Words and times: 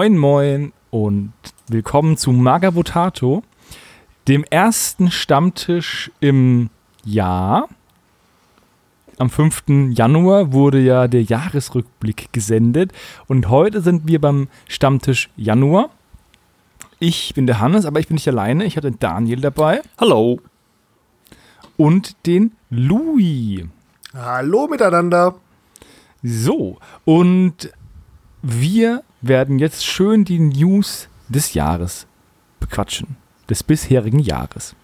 Moin 0.00 0.16
Moin 0.16 0.72
und 0.88 1.34
willkommen 1.68 2.16
zu 2.16 2.32
Magabotato, 2.32 3.42
dem 4.28 4.44
ersten 4.44 5.10
Stammtisch 5.10 6.10
im 6.20 6.70
Jahr. 7.04 7.68
Am 9.18 9.28
5. 9.28 9.90
Januar 9.90 10.54
wurde 10.54 10.80
ja 10.80 11.06
der 11.06 11.22
Jahresrückblick 11.22 12.32
gesendet 12.32 12.92
und 13.28 13.50
heute 13.50 13.82
sind 13.82 14.08
wir 14.08 14.22
beim 14.22 14.48
Stammtisch 14.68 15.28
Januar. 15.36 15.90
Ich 16.98 17.34
bin 17.34 17.46
der 17.46 17.60
Hannes, 17.60 17.84
aber 17.84 18.00
ich 18.00 18.08
bin 18.08 18.14
nicht 18.14 18.28
alleine. 18.28 18.64
Ich 18.64 18.78
habe 18.78 18.90
den 18.90 18.98
Daniel 19.00 19.42
dabei. 19.42 19.82
Hallo. 19.98 20.40
Und 21.76 22.16
den 22.24 22.52
Louis. 22.70 23.66
Hallo 24.14 24.66
miteinander. 24.66 25.34
So, 26.22 26.78
und 27.04 27.70
wir 28.40 29.02
werden 29.20 29.58
jetzt 29.58 29.84
schön 29.84 30.24
die 30.24 30.38
News 30.38 31.08
des 31.28 31.54
Jahres 31.54 32.06
bequatschen. 32.58 33.16
Des 33.48 33.62
bisherigen 33.62 34.20
Jahres. 34.20 34.74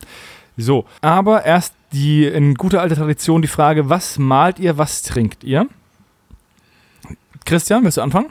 So, 0.57 0.87
aber 1.01 1.45
erst 1.45 1.75
die 1.93 2.27
in 2.27 2.55
guter 2.55 2.81
alter 2.81 2.97
Tradition 2.97 3.43
die 3.43 3.49
Frage, 3.49 3.89
was 3.89 4.19
malt 4.19 4.59
ihr, 4.59 4.79
was 4.79 5.03
trinkt 5.03 5.45
ihr? 5.45 5.69
Christian, 7.45 7.85
willst 7.85 7.97
du 7.97 8.03
anfangen? 8.03 8.31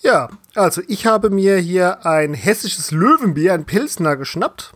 Ja, 0.00 0.30
also 0.54 0.82
ich 0.88 1.06
habe 1.06 1.30
mir 1.30 1.58
hier 1.58 2.06
ein 2.06 2.34
hessisches 2.34 2.90
Löwenbier, 2.90 3.54
ein 3.54 3.64
Pilsner 3.64 4.16
geschnappt. 4.16 4.72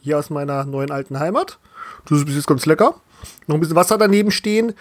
Hier 0.00 0.18
aus 0.18 0.30
meiner 0.30 0.64
neuen 0.64 0.90
alten 0.90 1.18
Heimat. 1.18 1.58
Das 2.06 2.18
ist 2.18 2.26
bis 2.26 2.34
jetzt 2.34 2.46
ganz 2.46 2.66
lecker. 2.66 2.94
Noch 3.46 3.54
ein 3.54 3.60
bisschen 3.60 3.76
Wasser 3.76 3.96
daneben 3.96 4.30
stehen. 4.30 4.74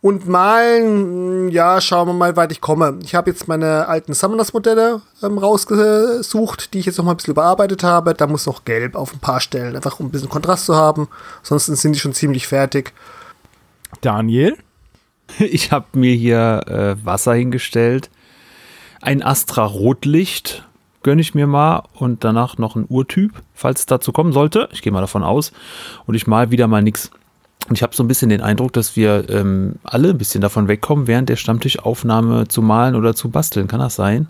Und 0.00 0.28
malen, 0.28 1.48
ja, 1.48 1.80
schauen 1.80 2.06
wir 2.06 2.12
mal, 2.12 2.36
weit 2.36 2.52
ich 2.52 2.60
komme. 2.60 2.98
Ich 3.02 3.16
habe 3.16 3.30
jetzt 3.30 3.48
meine 3.48 3.88
alten 3.88 4.14
Summoners-Modelle 4.14 5.02
ähm, 5.24 5.38
rausgesucht, 5.38 6.72
die 6.72 6.78
ich 6.78 6.86
jetzt 6.86 6.98
noch 6.98 7.04
mal 7.04 7.12
ein 7.12 7.16
bisschen 7.16 7.32
überarbeitet 7.32 7.82
habe. 7.82 8.14
Da 8.14 8.28
muss 8.28 8.46
noch 8.46 8.64
Gelb 8.64 8.94
auf 8.94 9.12
ein 9.12 9.18
paar 9.18 9.40
Stellen, 9.40 9.74
einfach 9.74 9.98
um 9.98 10.06
ein 10.06 10.10
bisschen 10.10 10.28
Kontrast 10.28 10.66
zu 10.66 10.76
haben. 10.76 11.08
Ansonsten 11.38 11.74
sind 11.74 11.94
die 11.94 11.98
schon 11.98 12.12
ziemlich 12.12 12.46
fertig. 12.46 12.92
Daniel? 14.00 14.56
Ich 15.40 15.72
habe 15.72 15.86
mir 15.92 16.14
hier 16.14 16.62
äh, 16.68 17.04
Wasser 17.04 17.34
hingestellt. 17.34 18.08
Ein 19.02 19.22
Astra 19.22 19.62
Rotlicht 19.62 20.66
gönne 21.02 21.20
ich 21.20 21.34
mir 21.34 21.46
mal 21.46 21.84
und 21.92 22.24
danach 22.24 22.56
noch 22.56 22.76
ein 22.76 22.86
Urtyp, 22.88 23.32
falls 23.52 23.80
es 23.80 23.86
dazu 23.86 24.10
kommen 24.10 24.32
sollte. 24.32 24.70
Ich 24.72 24.80
gehe 24.80 24.90
mal 24.90 25.02
davon 25.02 25.22
aus. 25.22 25.52
Und 26.06 26.14
ich 26.14 26.26
mal 26.26 26.50
wieder 26.50 26.66
mal 26.66 26.80
nichts 26.80 27.10
und 27.68 27.76
ich 27.76 27.82
habe 27.82 27.94
so 27.94 28.02
ein 28.02 28.08
bisschen 28.08 28.30
den 28.30 28.40
Eindruck, 28.40 28.72
dass 28.72 28.96
wir 28.96 29.28
ähm, 29.28 29.76
alle 29.82 30.10
ein 30.10 30.18
bisschen 30.18 30.40
davon 30.40 30.68
wegkommen, 30.68 31.06
während 31.06 31.28
der 31.28 31.36
Stammtischaufnahme 31.36 32.48
zu 32.48 32.62
malen 32.62 32.94
oder 32.94 33.14
zu 33.14 33.30
basteln. 33.30 33.66
Kann 33.66 33.80
das 33.80 33.96
sein? 33.96 34.28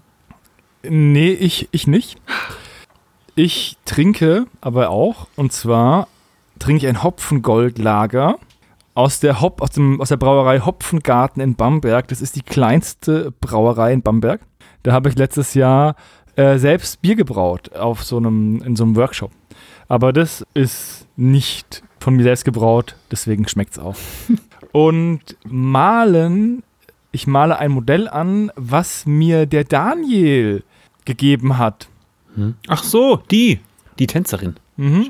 Nee, 0.82 1.32
ich, 1.32 1.68
ich 1.70 1.86
nicht. 1.86 2.16
Ich 3.34 3.76
trinke 3.84 4.46
aber 4.60 4.90
auch, 4.90 5.28
und 5.36 5.52
zwar 5.52 6.08
trinke 6.58 6.84
ich 6.84 6.88
ein 6.88 7.02
Hopfengoldlager 7.04 8.38
aus 8.94 9.20
der, 9.20 9.40
Hop, 9.40 9.62
aus, 9.62 9.70
dem, 9.70 10.00
aus 10.00 10.08
der 10.08 10.16
Brauerei 10.16 10.58
Hopfengarten 10.58 11.40
in 11.40 11.54
Bamberg. 11.54 12.08
Das 12.08 12.20
ist 12.20 12.34
die 12.34 12.42
kleinste 12.42 13.32
Brauerei 13.40 13.92
in 13.92 14.02
Bamberg. 14.02 14.40
Da 14.82 14.92
habe 14.92 15.08
ich 15.08 15.16
letztes 15.16 15.54
Jahr 15.54 15.94
äh, 16.34 16.58
selbst 16.58 17.00
Bier 17.00 17.14
gebraut 17.14 17.72
auf 17.76 18.02
so 18.02 18.16
einem, 18.16 18.60
in 18.62 18.74
so 18.74 18.82
einem 18.82 18.96
Workshop. 18.96 19.30
Aber 19.88 20.12
das 20.12 20.46
ist 20.54 21.06
nicht 21.16 21.82
von 21.98 22.14
mir 22.14 22.22
selbst 22.22 22.44
gebraut, 22.44 22.96
deswegen 23.10 23.48
schmeckt 23.48 23.72
es 23.72 23.78
auch. 23.78 23.96
Und 24.72 25.36
malen, 25.44 26.62
ich 27.10 27.26
male 27.26 27.58
ein 27.58 27.70
Modell 27.70 28.08
an, 28.08 28.52
was 28.54 29.06
mir 29.06 29.46
der 29.46 29.64
Daniel 29.64 30.62
gegeben 31.04 31.58
hat. 31.58 31.88
Hm. 32.34 32.54
Ach 32.68 32.84
so, 32.84 33.22
die, 33.30 33.60
die 33.98 34.06
Tänzerin. 34.06 34.56
Mhm. 34.76 35.08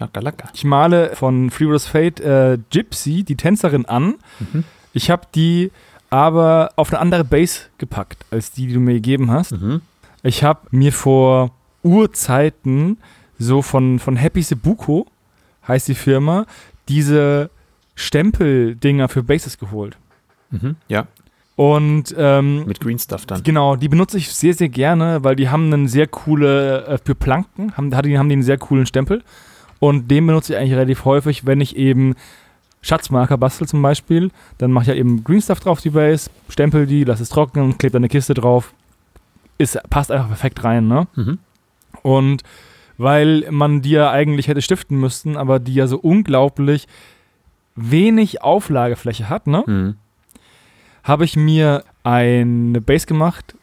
Ich 0.54 0.64
male 0.64 1.14
von 1.14 1.50
Free 1.50 1.66
Rose 1.66 1.88
Fate 1.88 2.20
äh, 2.20 2.58
Gypsy, 2.70 3.22
die 3.22 3.36
Tänzerin, 3.36 3.84
an. 3.84 4.14
Mhm. 4.38 4.64
Ich 4.94 5.10
habe 5.10 5.26
die 5.34 5.70
aber 6.08 6.70
auf 6.76 6.91
eine 6.91 7.00
andere 7.00 7.22
Base 7.22 7.66
gepackt, 7.76 8.24
als 8.30 8.50
die, 8.50 8.66
die 8.66 8.72
du 8.72 8.80
mir 8.80 8.94
gegeben 8.94 9.30
hast. 9.30 9.53
Mhm. 9.53 9.82
Ich 10.22 10.42
habe 10.42 10.60
mir 10.70 10.92
vor 10.92 11.50
Urzeiten 11.82 12.97
so 13.38 13.62
von, 13.62 13.99
von 13.99 14.16
Happy 14.16 14.43
Sebuko, 14.43 15.06
heißt 15.66 15.88
die 15.88 15.94
Firma, 15.94 16.47
diese 16.88 17.50
Stempeldinger 17.94 19.09
für 19.09 19.22
Bases 19.22 19.59
geholt. 19.59 19.97
Mhm, 20.50 20.76
ja. 20.88 21.06
Und 21.56 22.15
ähm, 22.16 22.66
mit 22.66 22.81
Green 22.81 22.98
Stuff 23.00 23.27
dann. 23.27 23.43
Genau, 23.43 23.75
die 23.75 23.88
benutze 23.88 24.16
ich 24.16 24.32
sehr, 24.32 24.54
sehr 24.54 24.69
gerne, 24.69 25.25
weil 25.25 25.34
die 25.34 25.48
haben 25.48 25.72
einen 25.72 25.88
sehr 25.88 26.06
coole, 26.06 26.87
äh, 26.87 26.98
für 27.04 27.16
Planken, 27.16 27.77
haben, 27.77 27.94
haben 27.94 28.28
die 28.28 28.34
einen 28.34 28.43
sehr 28.44 28.59
coolen 28.59 28.87
Stempel. 28.87 29.25
Und 29.81 30.09
den 30.09 30.27
benutze 30.27 30.53
ich 30.53 30.59
eigentlich 30.59 30.75
relativ 30.75 31.04
häufig, 31.04 31.47
wenn 31.47 31.60
ich 31.60 31.77
eben 31.77 32.15
Schatzmarker 32.81 33.37
bastel 33.37 33.66
zum 33.66 33.82
Beispiel. 33.82 34.31
Dann 34.59 34.71
mache 34.71 34.84
ich 34.84 34.88
ja 34.88 34.94
eben 34.94 35.25
Green 35.25 35.43
Stuff 35.43 35.60
drauf, 35.60 35.81
die 35.81 35.91
Base, 35.91 36.31
stempel 36.48 36.87
die, 36.87 37.03
lass 37.04 37.19
es 37.19 37.28
trocknen, 37.28 37.77
klebe 37.77 37.94
dann 37.94 38.00
eine 38.00 38.09
Kiste 38.09 38.34
drauf. 38.34 38.72
Ist, 39.59 39.78
passt 39.91 40.12
einfach 40.12 40.28
perfekt 40.28 40.62
rein, 40.62 40.87
ne? 40.87 41.09
Mhm. 41.16 41.38
Und 42.03 42.43
weil 42.98 43.47
man 43.50 43.81
die 43.81 43.91
ja 43.91 44.10
eigentlich 44.10 44.48
hätte 44.48 44.60
stiften 44.60 44.98
müssen, 44.98 45.36
aber 45.36 45.60
die 45.60 45.75
ja 45.75 45.86
so 45.86 45.98
unglaublich 45.98 46.88
wenig 47.76 48.42
Auflagefläche 48.42 49.28
hat, 49.28 49.47
ne? 49.47 49.62
Mhm. 49.66 49.94
Habe 51.04 51.25
ich 51.25 51.36
mir 51.36 51.84
eine 52.03 52.81
Base 52.81 53.06
gemacht 53.06 53.54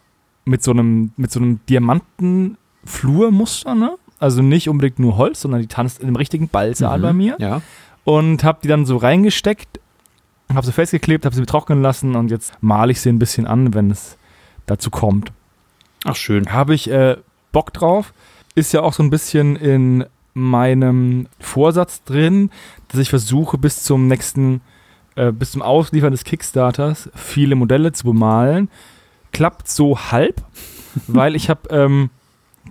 mit 0.46 0.64
so 0.64 0.72
einem, 0.72 1.12
mit 1.18 1.32
so 1.32 1.42
einem 1.42 1.60
Diamanten-Flurmuster, 1.70 3.76
ne? 3.76 3.98
Also 4.20 4.42
nicht 4.42 4.70
unbedingt 4.70 5.00
nur 5.00 5.18
Holz, 5.18 5.42
sondern 5.42 5.60
die 5.62 5.68
tanzt 5.68 6.00
in 6.00 6.08
dem 6.08 6.16
richtigen 6.16 6.48
Ballsaal 6.48 7.00
mhm. 7.00 7.04
bei 7.04 7.12
mir. 7.14 7.36
Ja. 7.40 7.62
Und 8.06 8.46
habe 8.46 8.60
die 8.64 8.70
dann 8.70 8.86
so 8.86 8.96
reingesteckt, 8.96 9.82
habe 10.54 10.66
sie 10.66 10.72
festgeklebt, 10.72 11.26
habe 11.26 11.36
sie 11.36 11.46
trocknen 11.46 11.82
lassen 11.82 12.16
und 12.16 12.32
jetzt 12.32 12.54
male 12.62 12.94
ich 12.94 13.02
sie 13.02 13.10
ein 13.10 13.20
bisschen 13.20 13.48
an, 13.48 13.74
wenn 13.74 13.92
es 13.92 14.18
dazu 14.66 14.90
kommt. 14.90 15.34
Ach 16.06 16.16
schön. 16.16 16.54
Habe 16.54 16.74
ich 16.74 16.90
äh, 16.90 17.18
Bock 17.52 17.74
drauf 17.74 18.14
ist 18.56 18.74
ja 18.74 18.82
auch 18.82 18.94
so 18.94 19.04
ein 19.04 19.10
bisschen 19.10 19.56
in 19.56 20.06
meinem 20.34 21.28
Vorsatz 21.40 22.04
drin, 22.04 22.50
dass 22.88 23.00
ich 23.00 23.10
versuche 23.10 23.58
bis 23.58 23.84
zum 23.84 24.08
nächsten, 24.08 24.62
äh, 25.16 25.32
bis 25.32 25.52
zum 25.52 25.62
Ausliefern 25.62 26.12
des 26.12 26.24
Kickstarters 26.24 27.10
viele 27.14 27.56
Modelle 27.56 27.92
zu 27.92 28.06
bemalen. 28.06 28.70
Klappt 29.32 29.68
so 29.68 29.98
halb, 30.12 30.44
weil 31.08 31.36
ich 31.36 31.50
habe 31.50 31.70
ähm, 31.70 32.10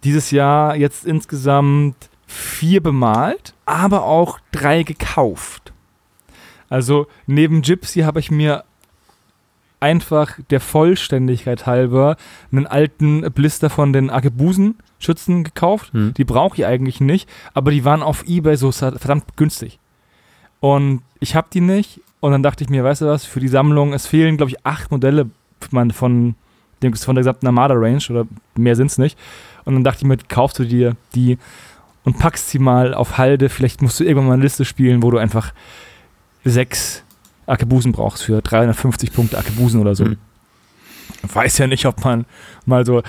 dieses 0.02 0.30
Jahr 0.30 0.76
jetzt 0.76 1.06
insgesamt 1.06 2.10
vier 2.26 2.82
bemalt, 2.82 3.54
aber 3.66 4.04
auch 4.04 4.38
drei 4.50 4.82
gekauft. 4.82 5.72
Also 6.68 7.06
neben 7.26 7.62
Gypsy 7.62 8.00
habe 8.00 8.20
ich 8.20 8.30
mir 8.30 8.64
einfach 9.80 10.38
der 10.50 10.60
Vollständigkeit 10.60 11.66
halber 11.66 12.16
einen 12.50 12.66
alten 12.66 13.20
Blister 13.32 13.68
von 13.68 13.92
den 13.92 14.08
Akebusen 14.08 14.76
Schützen 15.04 15.44
gekauft. 15.44 15.92
Hm. 15.92 16.15
Die 16.15 16.25
brauche 16.25 16.56
ich 16.56 16.66
eigentlich 16.66 17.00
nicht, 17.00 17.28
aber 17.53 17.70
die 17.70 17.84
waren 17.84 18.03
auf 18.03 18.25
Ebay 18.26 18.56
so 18.56 18.72
verdammt 18.72 19.37
günstig. 19.37 19.78
Und 20.60 21.03
ich 21.20 21.37
habe 21.37 21.48
die 21.53 21.60
nicht. 21.60 22.00
Und 22.20 22.32
dann 22.32 22.42
dachte 22.42 22.65
ich 22.65 22.70
mir, 22.70 22.82
weißt 22.82 23.03
du 23.03 23.06
was, 23.06 23.26
für 23.26 23.41
die 23.41 23.48
Sammlung, 23.48 23.93
es 23.93 24.06
fehlen, 24.06 24.38
glaube 24.38 24.50
ich, 24.50 24.64
acht 24.64 24.91
Modelle 24.91 25.28
von, 25.60 25.91
von, 25.91 26.34
dem, 26.82 26.94
von 26.94 27.14
der 27.14 27.20
gesamten 27.20 27.47
Armada-Range 27.47 28.00
oder 28.09 28.26
mehr 28.56 28.75
sind 28.76 28.87
es 28.87 28.99
nicht. 28.99 29.19
Und 29.64 29.75
dann 29.75 29.84
dachte 29.84 29.99
ich 29.99 30.06
mir, 30.06 30.17
kaufst 30.17 30.58
du 30.58 30.64
dir 30.64 30.96
die 31.14 31.38
und 32.05 32.19
packst 32.19 32.49
sie 32.49 32.58
mal 32.58 32.94
auf 32.94 33.19
Halde. 33.19 33.49
Vielleicht 33.49 33.82
musst 33.82 34.00
du 34.00 34.05
irgendwann 34.05 34.28
mal 34.28 34.34
eine 34.34 34.43
Liste 34.43 34.64
spielen, 34.64 35.02
wo 35.02 35.11
du 35.11 35.19
einfach 35.19 35.52
sechs 36.44 37.02
Akebusen 37.46 37.93
brauchst 37.93 38.23
für 38.23 38.40
350 38.40 39.12
Punkte 39.12 39.38
Akebusen 39.38 39.81
oder 39.81 39.94
so. 39.94 40.05
Hm. 40.05 40.17
Weiß 41.23 41.58
ja 41.58 41.67
nicht, 41.67 41.87
ob 41.87 42.05
man 42.05 42.26
mal 42.67 42.84
so 42.84 43.02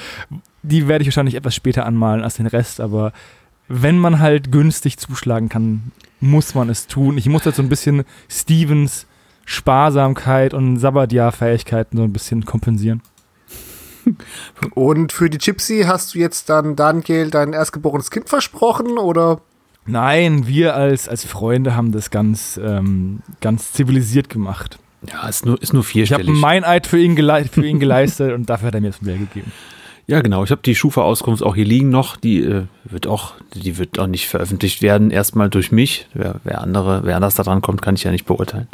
die 0.66 0.88
werde 0.88 1.04
ich 1.04 1.08
wahrscheinlich 1.08 1.36
etwas 1.36 1.56
später 1.56 1.86
anmalen 1.86 2.24
als 2.24 2.36
den 2.36 2.48
Rest, 2.48 2.80
aber 2.80 3.14
wenn 3.68 3.98
man 3.98 4.20
halt 4.20 4.52
günstig 4.52 4.98
zuschlagen 4.98 5.50
kann, 5.50 5.92
muss 6.20 6.56
man 6.56 6.70
es 6.70 6.88
tun. 6.88 7.18
Ich 7.18 7.28
muss 7.28 7.46
jetzt 7.46 7.56
so 7.56 7.64
ein 7.64 7.70
bisschen 7.70 8.04
Stevens 8.30 9.08
Sparsamkeit 9.46 10.54
und 10.54 10.78
Sabbatjahr-Fähigkeiten 10.78 11.98
so 11.98 12.04
ein 12.04 12.14
bisschen 12.14 12.46
kompensieren. 12.46 13.02
Und 14.74 15.12
für 15.12 15.30
die 15.30 15.38
Gypsy 15.38 15.84
hast 15.88 16.14
du 16.14 16.20
jetzt 16.20 16.50
dann 16.50 16.76
Daniel 16.76 17.30
dein 17.30 17.54
erstgeborenes 17.54 18.12
Kind 18.12 18.30
versprochen 18.30 18.98
oder? 18.98 19.42
Nein, 19.86 20.48
wir 20.48 20.76
als, 20.76 21.08
als 21.08 21.26
Freunde 21.26 21.76
haben 21.76 21.92
das 21.92 22.10
ganz, 22.10 22.60
ähm, 22.64 23.22
ganz 23.42 23.72
zivilisiert 23.74 24.30
gemacht. 24.30 24.80
Ja, 25.08 25.28
ist 25.28 25.46
nur, 25.46 25.62
ist 25.62 25.74
nur 25.74 25.84
vierstellig. 25.84 26.24
Ich 26.24 26.30
habe 26.30 26.40
mein 26.40 26.64
Eid 26.64 26.88
für 26.88 27.00
ihn, 27.00 27.16
gele 27.16 27.46
für 27.46 27.66
ihn 27.66 27.80
geleistet 27.80 28.34
und 28.36 28.50
dafür 28.50 28.68
hat 28.68 28.76
er 28.76 28.82
mir 28.82 28.88
das 28.88 29.02
Modell 29.02 29.20
gegeben. 29.20 29.52
Ja, 30.07 30.22
genau. 30.22 30.44
Ich 30.44 30.52
habe 30.52 30.62
die 30.63 30.75
Schufa-Auskunft 30.75 31.42
auch 31.42 31.56
hier 31.56 31.66
liegen 31.66 31.90
noch. 31.90 32.16
Die 32.16 32.44
äh, 32.44 32.66
wird 32.84 33.07
auch, 33.07 33.34
die 33.54 33.78
wird 33.78 33.98
auch 33.98 34.07
nicht 34.07 34.28
veröffentlicht 34.28 34.81
werden. 34.81 35.10
Erstmal 35.10 35.50
durch 35.50 35.72
mich. 35.72 36.07
Wer, 36.13 36.40
wer 36.44 36.62
andere, 36.62 37.02
wer 37.04 37.16
anders 37.16 37.36
da 37.36 37.44
dran 37.44 37.62
kommt, 37.62 37.81
kann 37.81 37.96
ich 37.96 38.04
ja 38.04 38.12
nicht 38.12 38.25
beurteilen. 38.25 38.68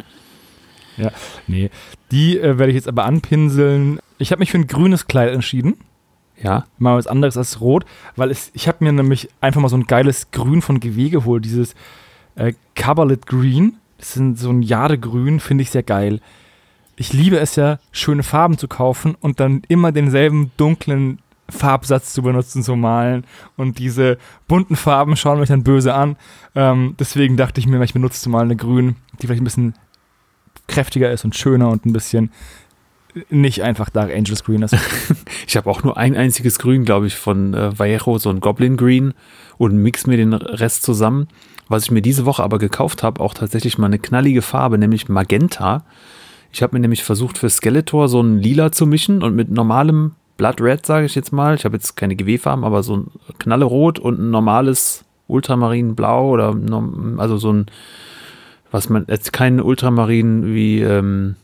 Ja, 0.98 1.10
nee. 1.46 1.70
Die 2.10 2.38
äh, 2.38 2.58
werde 2.58 2.68
ich 2.68 2.76
jetzt 2.76 2.88
aber 2.88 3.04
anpinseln. 3.04 3.98
Ich 4.18 4.30
habe 4.30 4.40
mich 4.40 4.50
für 4.50 4.58
ein 4.58 4.66
grünes 4.66 5.06
Kleid 5.06 5.32
entschieden. 5.32 5.78
Ja. 6.42 6.66
Mal 6.78 6.96
was 6.96 7.06
anderes 7.06 7.36
als 7.36 7.60
rot, 7.60 7.84
weil 8.16 8.30
es, 8.30 8.50
ich 8.52 8.68
habe 8.68 8.84
mir 8.84 8.92
nämlich 8.92 9.28
einfach 9.40 9.60
mal 9.60 9.68
so 9.68 9.76
ein 9.76 9.86
geiles 9.86 10.30
Grün 10.32 10.60
von 10.60 10.80
GW 10.80 11.08
geholt, 11.08 11.44
dieses 11.44 11.74
äh, 12.34 12.52
Cabalet 12.74 13.26
Green. 13.26 13.76
Das 13.98 14.14
sind 14.14 14.38
so 14.38 14.50
ein 14.50 14.62
Jadegrün, 14.62 15.40
finde 15.40 15.62
ich 15.62 15.70
sehr 15.70 15.84
geil. 15.84 16.20
Ich 16.96 17.12
liebe 17.12 17.38
es 17.38 17.56
ja, 17.56 17.78
schöne 17.90 18.22
Farben 18.22 18.58
zu 18.58 18.68
kaufen 18.68 19.14
und 19.20 19.40
dann 19.40 19.62
immer 19.68 19.92
denselben 19.92 20.50
dunklen 20.56 21.18
Farbsatz 21.48 22.12
zu 22.12 22.22
benutzen, 22.22 22.62
zu 22.62 22.76
malen. 22.76 23.24
Und 23.56 23.78
diese 23.78 24.18
bunten 24.48 24.76
Farben 24.76 25.16
schauen 25.16 25.40
mich 25.40 25.48
dann 25.48 25.64
böse 25.64 25.94
an. 25.94 26.16
Ähm, 26.54 26.94
deswegen 26.98 27.36
dachte 27.36 27.60
ich 27.60 27.66
mir, 27.66 27.82
ich 27.82 27.92
benutze 27.92 28.28
mal 28.28 28.44
eine 28.44 28.56
Grün, 28.56 28.96
die 29.20 29.26
vielleicht 29.26 29.42
ein 29.42 29.44
bisschen 29.44 29.74
kräftiger 30.68 31.10
ist 31.10 31.24
und 31.24 31.36
schöner 31.36 31.70
und 31.70 31.84
ein 31.86 31.92
bisschen 31.92 32.30
nicht 33.28 33.62
einfach 33.62 33.90
Dark 33.90 34.10
Angels 34.10 34.44
Green 34.44 34.62
ist. 34.62 34.76
Ich 35.46 35.56
habe 35.56 35.68
auch 35.68 35.82
nur 35.82 35.98
ein 35.98 36.16
einziges 36.16 36.58
Grün, 36.58 36.84
glaube 36.84 37.06
ich, 37.06 37.16
von 37.16 37.52
äh, 37.52 37.78
Vallejo, 37.78 38.16
so 38.16 38.30
ein 38.30 38.40
Goblin 38.40 38.78
Green 38.78 39.12
und 39.58 39.76
mix 39.76 40.06
mir 40.06 40.16
den 40.16 40.32
Rest 40.32 40.82
zusammen. 40.82 41.28
Was 41.68 41.84
ich 41.84 41.90
mir 41.90 42.00
diese 42.00 42.24
Woche 42.24 42.42
aber 42.42 42.58
gekauft 42.58 43.02
habe, 43.02 43.20
auch 43.20 43.34
tatsächlich 43.34 43.76
mal 43.76 43.86
eine 43.86 43.98
knallige 43.98 44.40
Farbe, 44.40 44.78
nämlich 44.78 45.08
Magenta. 45.08 45.84
Ich 46.52 46.62
habe 46.62 46.76
mir 46.76 46.80
nämlich 46.80 47.02
versucht 47.02 47.38
für 47.38 47.48
Skeletor 47.48 48.08
so 48.08 48.20
ein 48.20 48.38
Lila 48.38 48.72
zu 48.72 48.86
mischen 48.86 49.22
und 49.22 49.34
mit 49.34 49.50
normalem 49.50 50.12
Blood 50.36 50.60
Red, 50.60 50.84
sage 50.84 51.06
ich 51.06 51.14
jetzt 51.14 51.32
mal. 51.32 51.54
Ich 51.54 51.64
habe 51.64 51.76
jetzt 51.76 51.96
keine 51.96 52.14
GW-Farben, 52.14 52.64
aber 52.64 52.82
so 52.82 52.96
ein 52.96 53.10
Knallerot 53.38 53.98
und 53.98 54.18
ein 54.18 54.30
normales 54.30 55.04
Ultramarinblau 55.28 56.28
oder 56.28 56.54
also 57.16 57.38
so 57.38 57.52
ein, 57.52 57.66
was 58.70 58.88
man 58.88 59.06
jetzt 59.08 59.32
kein 59.32 59.60
Ultramarin 59.60 60.54
wie 60.54 60.80
ähm, 60.80 61.36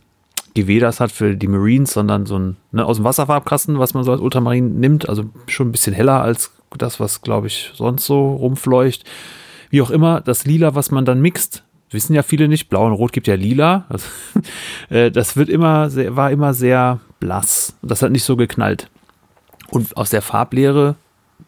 GW 0.55 0.79
das 0.81 1.01
hat 1.01 1.13
für 1.13 1.37
die 1.37 1.47
Marines, 1.47 1.93
sondern 1.93 2.27
so 2.27 2.39
ein 2.39 2.57
ne, 2.73 2.85
aus 2.85 2.97
dem 2.97 3.05
Wasserfarbkasten, 3.05 3.79
was 3.79 3.95
man 3.95 4.05
so 4.05 4.13
als 4.13 4.21
Ultramarin 4.21 4.79
nimmt, 4.79 5.09
also 5.09 5.25
schon 5.47 5.69
ein 5.69 5.73
bisschen 5.73 5.95
heller 5.95 6.21
als 6.21 6.53
das, 6.77 7.01
was 7.01 7.23
glaube 7.23 7.47
ich 7.47 7.73
sonst 7.75 8.05
so 8.05 8.33
rumfleucht. 8.35 9.05
Wie 9.71 9.81
auch 9.83 9.91
immer, 9.91 10.21
das 10.21 10.45
Lila, 10.45 10.75
was 10.75 10.91
man 10.91 11.05
dann 11.05 11.21
mixt, 11.21 11.63
wissen 11.91 12.15
ja 12.15 12.23
viele 12.23 12.49
nicht, 12.49 12.69
Blau 12.69 12.87
und 12.87 12.93
Rot 12.93 13.13
gibt 13.13 13.27
ja 13.27 13.35
Lila. 13.35 13.87
Das, 13.91 14.09
äh, 14.91 15.11
das 15.11 15.37
wird 15.37 15.49
immer 15.49 15.91
sehr, 15.91 16.17
war 16.17 16.31
immer 16.31 16.55
sehr 16.55 17.01
blass. 17.21 17.75
Das 17.83 18.03
hat 18.03 18.13
nicht 18.13 18.25
so 18.25 18.37
geknallt. 18.37 18.89
Und 19.71 19.97
aus 19.97 20.11
der 20.11 20.23
Farblehre, 20.23 20.97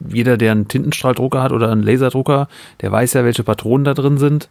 jeder, 0.07 0.37
der 0.37 0.53
einen 0.53 0.69
Tintenstrahldrucker 0.69 1.43
hat 1.43 1.53
oder 1.53 1.71
einen 1.71 1.83
Laserdrucker, 1.83 2.49
der 2.81 2.93
weiß 2.93 3.15
ja, 3.15 3.25
welche 3.25 3.45
Patronen 3.45 3.85
da 3.85 3.95
drin 3.95 4.19
sind. 4.19 4.49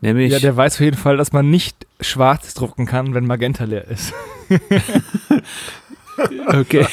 Nämlich 0.00 0.32
ja, 0.32 0.38
der 0.38 0.56
weiß 0.56 0.76
auf 0.76 0.80
jeden 0.80 0.96
Fall, 0.96 1.16
dass 1.16 1.32
man 1.32 1.50
nicht 1.50 1.86
schwarz 2.00 2.54
drucken 2.54 2.86
kann, 2.86 3.12
wenn 3.14 3.26
Magenta 3.26 3.64
leer 3.64 3.86
ist. 3.88 4.12
Okay. 6.48 6.86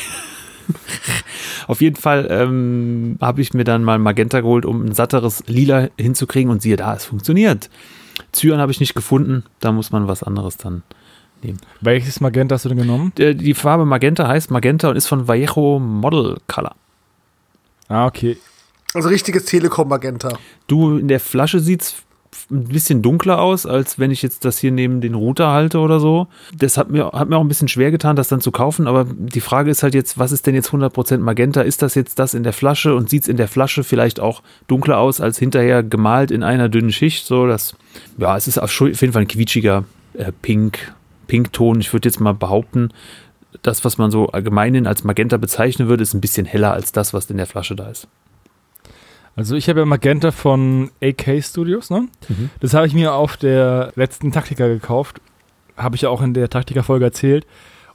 Auf 1.68 1.82
jeden 1.82 1.96
Fall 1.96 2.28
ähm, 2.30 3.18
habe 3.20 3.42
ich 3.42 3.54
mir 3.54 3.64
dann 3.64 3.84
mal 3.84 4.00
Magenta 4.00 4.42
geholt, 4.42 4.66
um 4.66 4.86
ein 4.86 4.94
satteres 4.94 5.44
Lila 5.48 5.90
hinzukriegen 5.98 6.52
und 6.52 6.62
siehe 6.62 6.78
da, 6.78 6.96
es 6.96 7.06
funktioniert. 7.06 7.70
Zyan 8.32 8.60
habe 8.60 8.72
ich 8.72 8.80
nicht 8.80 8.96
gefunden, 8.96 9.44
da 9.60 9.72
muss 9.72 9.92
man 9.92 10.08
was 10.08 10.24
anderes 10.24 10.58
dann 10.58 10.84
nehmen. 11.44 11.60
Welches 11.82 12.20
Magenta 12.20 12.56
hast 12.56 12.66
du 12.66 12.70
denn 12.70 12.78
genommen? 12.78 13.14
Der, 13.18 13.34
die 13.34 13.54
Farbe 13.54 13.86
Magenta 13.86 14.28
heißt 14.28 14.52
Magenta 14.52 14.90
und 14.90 14.96
ist 14.96 15.08
von 15.08 15.28
Vallejo 15.28 15.80
Model 15.80 16.38
Color. 16.48 16.76
Ah, 17.88 18.06
okay. 18.06 18.38
Also 18.94 19.10
richtiges 19.10 19.46
Telekom-Magenta. 19.46 20.38
Du, 20.68 20.98
in 20.98 21.08
der 21.08 21.20
Flasche 21.20 21.60
sieht 21.60 21.82
es 21.82 21.96
ein 22.52 22.66
bisschen 22.66 23.02
dunkler 23.02 23.42
aus, 23.42 23.66
als 23.66 24.00
wenn 24.00 24.12
ich 24.12 24.22
jetzt 24.22 24.46
das 24.46 24.58
hier 24.58 24.72
neben 24.72 25.02
den 25.02 25.16
Router 25.16 25.52
halte 25.52 25.80
oder 25.80 26.00
so. 26.00 26.28
Das 26.58 26.78
hat 26.78 26.90
mir, 26.90 27.12
hat 27.12 27.30
mir 27.30 27.38
auch 27.38 27.42
ein 27.42 27.48
bisschen 27.48 27.68
schwer 27.68 27.92
getan, 27.92 28.16
das 28.16 28.28
dann 28.28 28.42
zu 28.42 28.52
kaufen, 28.52 28.88
aber 28.88 29.06
die 29.10 29.42
Frage 29.42 29.72
ist 29.72 29.84
halt 29.84 29.94
jetzt, 29.94 30.18
was 30.18 30.32
ist 30.32 30.48
denn 30.48 30.56
jetzt 30.56 30.70
100% 30.70 31.18
Magenta? 31.20 31.62
Ist 31.62 31.82
das 31.82 31.96
jetzt 31.96 32.20
das 32.20 32.34
in 32.34 32.44
der 32.44 32.54
Flasche 32.54 32.96
und 32.96 33.10
sieht 33.10 33.24
es 33.24 33.28
in 33.28 33.38
der 33.38 33.48
Flasche 33.48 33.84
vielleicht 33.84 34.20
auch 34.20 34.42
dunkler 34.68 35.00
aus, 35.00 35.22
als 35.22 35.38
hinterher 35.38 35.84
gemalt 35.84 36.32
in 36.32 36.44
einer 36.44 36.70
dünnen 36.70 36.92
Schicht? 36.92 37.26
So, 37.26 37.48
das, 37.48 37.76
ja, 38.18 38.36
es 38.38 38.48
ist 38.48 38.58
auf 38.58 38.72
jeden 38.80 39.14
Fall 39.14 39.24
ein 39.24 39.28
quietschiger 39.28 39.84
äh, 40.14 40.32
Pink, 40.42 40.94
Pinkton. 41.28 41.80
Ich 41.80 41.94
würde 41.94 42.08
jetzt 42.08 42.20
mal 42.20 42.34
behaupten, 42.34 42.90
das, 43.62 43.84
was 43.86 43.98
man 43.98 44.12
so 44.12 44.28
allgemein 44.28 44.88
als 44.88 45.04
Magenta 45.04 45.38
bezeichnen 45.38 45.88
würde, 45.88 46.04
ist 46.04 46.14
ein 46.14 46.22
bisschen 46.22 46.46
heller 46.46 46.74
als 46.74 46.92
das, 46.92 47.14
was 47.14 47.30
in 47.30 47.38
der 47.38 47.48
Flasche 47.48 47.76
da 47.76 47.90
ist. 47.90 48.08
Also 49.38 49.56
ich 49.56 49.70
habe 49.70 49.80
ja 49.82 49.86
Magenta 49.86 50.32
von 50.32 50.90
AK 51.02 51.44
Studios, 51.44 51.92
ne? 51.92 52.08
Mhm. 52.28 52.50
Das 52.60 52.74
habe 52.74 52.88
ich 52.88 52.94
mir 52.96 53.14
auf 53.14 53.38
der 53.38 53.94
letzten 53.96 54.32
Taktika 54.32 54.68
gekauft. 54.68 55.22
Habe 55.78 55.96
ich 55.96 56.02
ja 56.02 56.10
auch 56.10 56.24
in 56.24 56.34
der 56.34 56.50
Taktika-Folge 56.50 57.06
erzählt. 57.06 57.46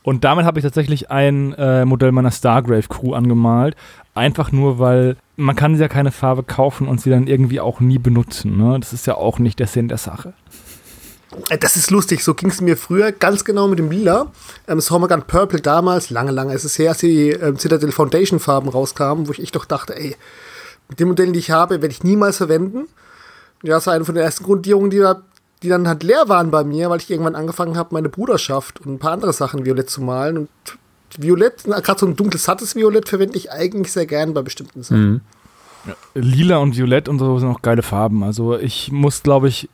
Und 0.05 0.23
damit 0.25 0.44
habe 0.44 0.61
ich 0.61 0.62
tatsächlich 0.65 1.11
ein 1.11 1.53
äh, 1.55 1.85
Modell 1.85 2.12
meiner 2.12 2.31
Stargrave 2.31 2.89
Crew 2.89 3.12
angemalt. 3.15 3.77
Einfach 4.15 4.53
nur, 4.53 4.79
weil 4.79 5.17
man 5.37 5.56
kann 5.56 5.77
ja 5.77 5.89
keine 5.89 6.12
Farbe 6.12 6.44
kaufen 6.44 6.87
und 6.87 7.00
sie 7.00 7.11
dann 7.11 7.27
irgendwie 7.27 7.61
auch 7.61 7.81
nie 7.81 7.99
benutzen. 7.99 8.56
Ne? 8.56 8.79
Das 8.79 8.93
ist 8.93 9.06
ja 9.09 9.17
auch 9.17 9.41
nicht 9.41 9.59
der 9.59 9.67
Sinn 9.67 9.89
der 9.89 9.99
Sache. 9.99 10.35
Äh, 11.49 11.59
Das 11.59 11.75
ist 11.77 11.91
lustig, 11.91 12.23
so 12.23 12.35
ging 12.35 12.50
es 12.50 12.61
mir 12.61 12.77
früher 12.77 13.11
ganz 13.11 13.44
genau 13.44 13.67
mit 13.67 13.81
dem 13.81 13.91
Lila. 13.91 14.31
Ähm, 14.69 14.81
Sommergun 14.81 15.23
Purple 15.23 15.61
damals, 15.61 16.11
lange, 16.11 16.31
lange 16.31 16.55
ist 16.55 16.65
es 16.65 16.79
her, 16.79 16.91
als 16.91 16.99
die 16.99 17.31
ähm, 17.31 17.59
Citadel 17.59 17.91
Foundation 17.91 18.39
Farben 18.39 18.69
rauskamen, 18.69 19.27
wo 19.27 19.33
ich 19.33 19.43
echt 19.43 19.56
doch 19.56 19.65
dachte, 19.65 19.97
ey, 19.99 20.15
mit 20.88 21.00
den 21.00 21.08
Modellen, 21.08 21.32
die 21.32 21.38
ich 21.38 21.50
habe, 21.50 21.82
werde 21.82 21.93
ich 21.93 22.05
niemals 22.05 22.37
verwenden. 22.37 22.87
Ja, 23.62 23.75
das 23.75 23.87
war 23.87 23.94
eine 23.94 24.05
von 24.05 24.14
den 24.14 24.25
ersten 24.25 24.44
Grundierungen, 24.44 24.90
die, 24.90 24.99
da, 24.99 25.23
die 25.62 25.69
dann 25.69 25.87
halt 25.88 26.02
leer 26.02 26.29
waren 26.29 26.50
bei 26.50 26.64
mir, 26.64 26.90
weil 26.90 26.99
ich 26.99 27.11
irgendwann 27.11 27.37
angefangen 27.37 27.76
habe, 27.76 27.94
meine 27.94 28.08
Bruderschaft 28.08 28.81
und 28.81 28.94
ein 28.94 28.99
paar 28.99 29.12
andere 29.12 29.32
Sachen 29.32 29.64
violett 29.64 29.88
zu 29.88 30.02
malen. 30.02 30.37
Und 30.37 30.49
Violett, 31.19 31.64
gerade 31.64 31.99
so 31.99 32.06
ein 32.06 32.17
dunkles, 32.17 32.44
sattes 32.44 32.75
Violett 32.75 33.08
verwende 33.08 33.37
ich 33.37 33.52
eigentlich 33.52 33.93
sehr 33.93 34.06
gern 34.06 34.34
bei 34.34 34.43
bestimmten 34.43 34.82
Sachen. 34.82 35.20
Lila 36.14 36.58
und 36.58 36.76
Violett 36.76 37.08
und 37.08 37.19
so 37.19 37.38
sind 37.38 37.49
auch 37.49 37.62
geile 37.62 37.82
Farben. 37.82 38.23
Also 38.23 38.58
ich 38.58 38.90
muss, 38.93 39.23
glaube 39.23 39.49
ich, 39.49 39.69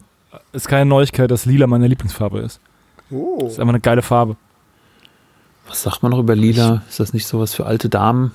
ist 0.52 0.68
keine 0.68 0.86
Neuigkeit, 0.86 1.30
dass 1.30 1.46
Lila 1.46 1.66
meine 1.66 1.86
Lieblingsfarbe 1.86 2.40
ist. 2.40 2.60
Oh. 3.10 3.38
Das 3.42 3.52
ist 3.52 3.60
einfach 3.60 3.74
eine 3.74 3.80
geile 3.80 4.02
Farbe. 4.02 4.36
Was 5.68 5.82
sagt 5.82 6.02
man 6.02 6.10
noch 6.10 6.18
über 6.18 6.34
Lila? 6.34 6.82
Ist 6.88 7.00
das 7.00 7.12
nicht 7.12 7.26
sowas 7.26 7.54
für 7.54 7.66
alte 7.66 7.88
Damen? 7.88 8.32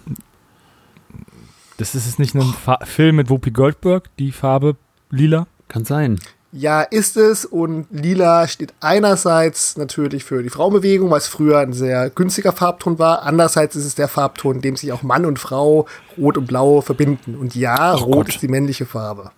Das 1.77 1.95
ist 1.95 2.05
es 2.07 2.19
nicht 2.19 2.35
ein 2.35 2.41
Fa 2.41 2.79
Film 2.85 3.15
mit 3.17 3.29
Whoopi 3.29 3.51
Goldberg, 3.51 4.09
die 4.19 4.31
Farbe 4.31 4.75
Lila? 5.09 5.47
Kann 5.67 5.85
sein. 5.85 6.19
Ja, 6.51 6.81
ist 6.83 7.17
es. 7.17 7.45
Und 7.45 7.87
lila 7.89 8.47
steht 8.47 8.73
einerseits 8.79 9.75
natürlich 9.75 10.23
für 10.23 10.43
die 10.43 10.49
Frauenbewegung, 10.51 11.09
weil 11.09 11.17
es 11.17 11.27
früher 11.27 11.57
ein 11.59 11.73
sehr 11.73 12.11
günstiger 12.11 12.51
Farbton 12.51 12.99
war. 12.99 13.23
Andererseits 13.23 13.75
ist 13.75 13.85
es 13.85 13.95
der 13.95 14.07
Farbton, 14.07 14.57
in 14.57 14.61
dem 14.61 14.75
sich 14.75 14.91
auch 14.91 15.01
Mann 15.01 15.25
und 15.25 15.39
Frau, 15.39 15.87
Rot 16.15 16.37
und 16.37 16.45
Blau, 16.45 16.81
verbinden. 16.81 17.35
Und 17.35 17.55
ja, 17.55 17.95
Oh 17.95 18.03
Rot 18.03 18.13
Gott. 18.15 18.29
ist 18.29 18.41
die 18.43 18.47
männliche 18.49 18.85
Farbe. 18.85 19.31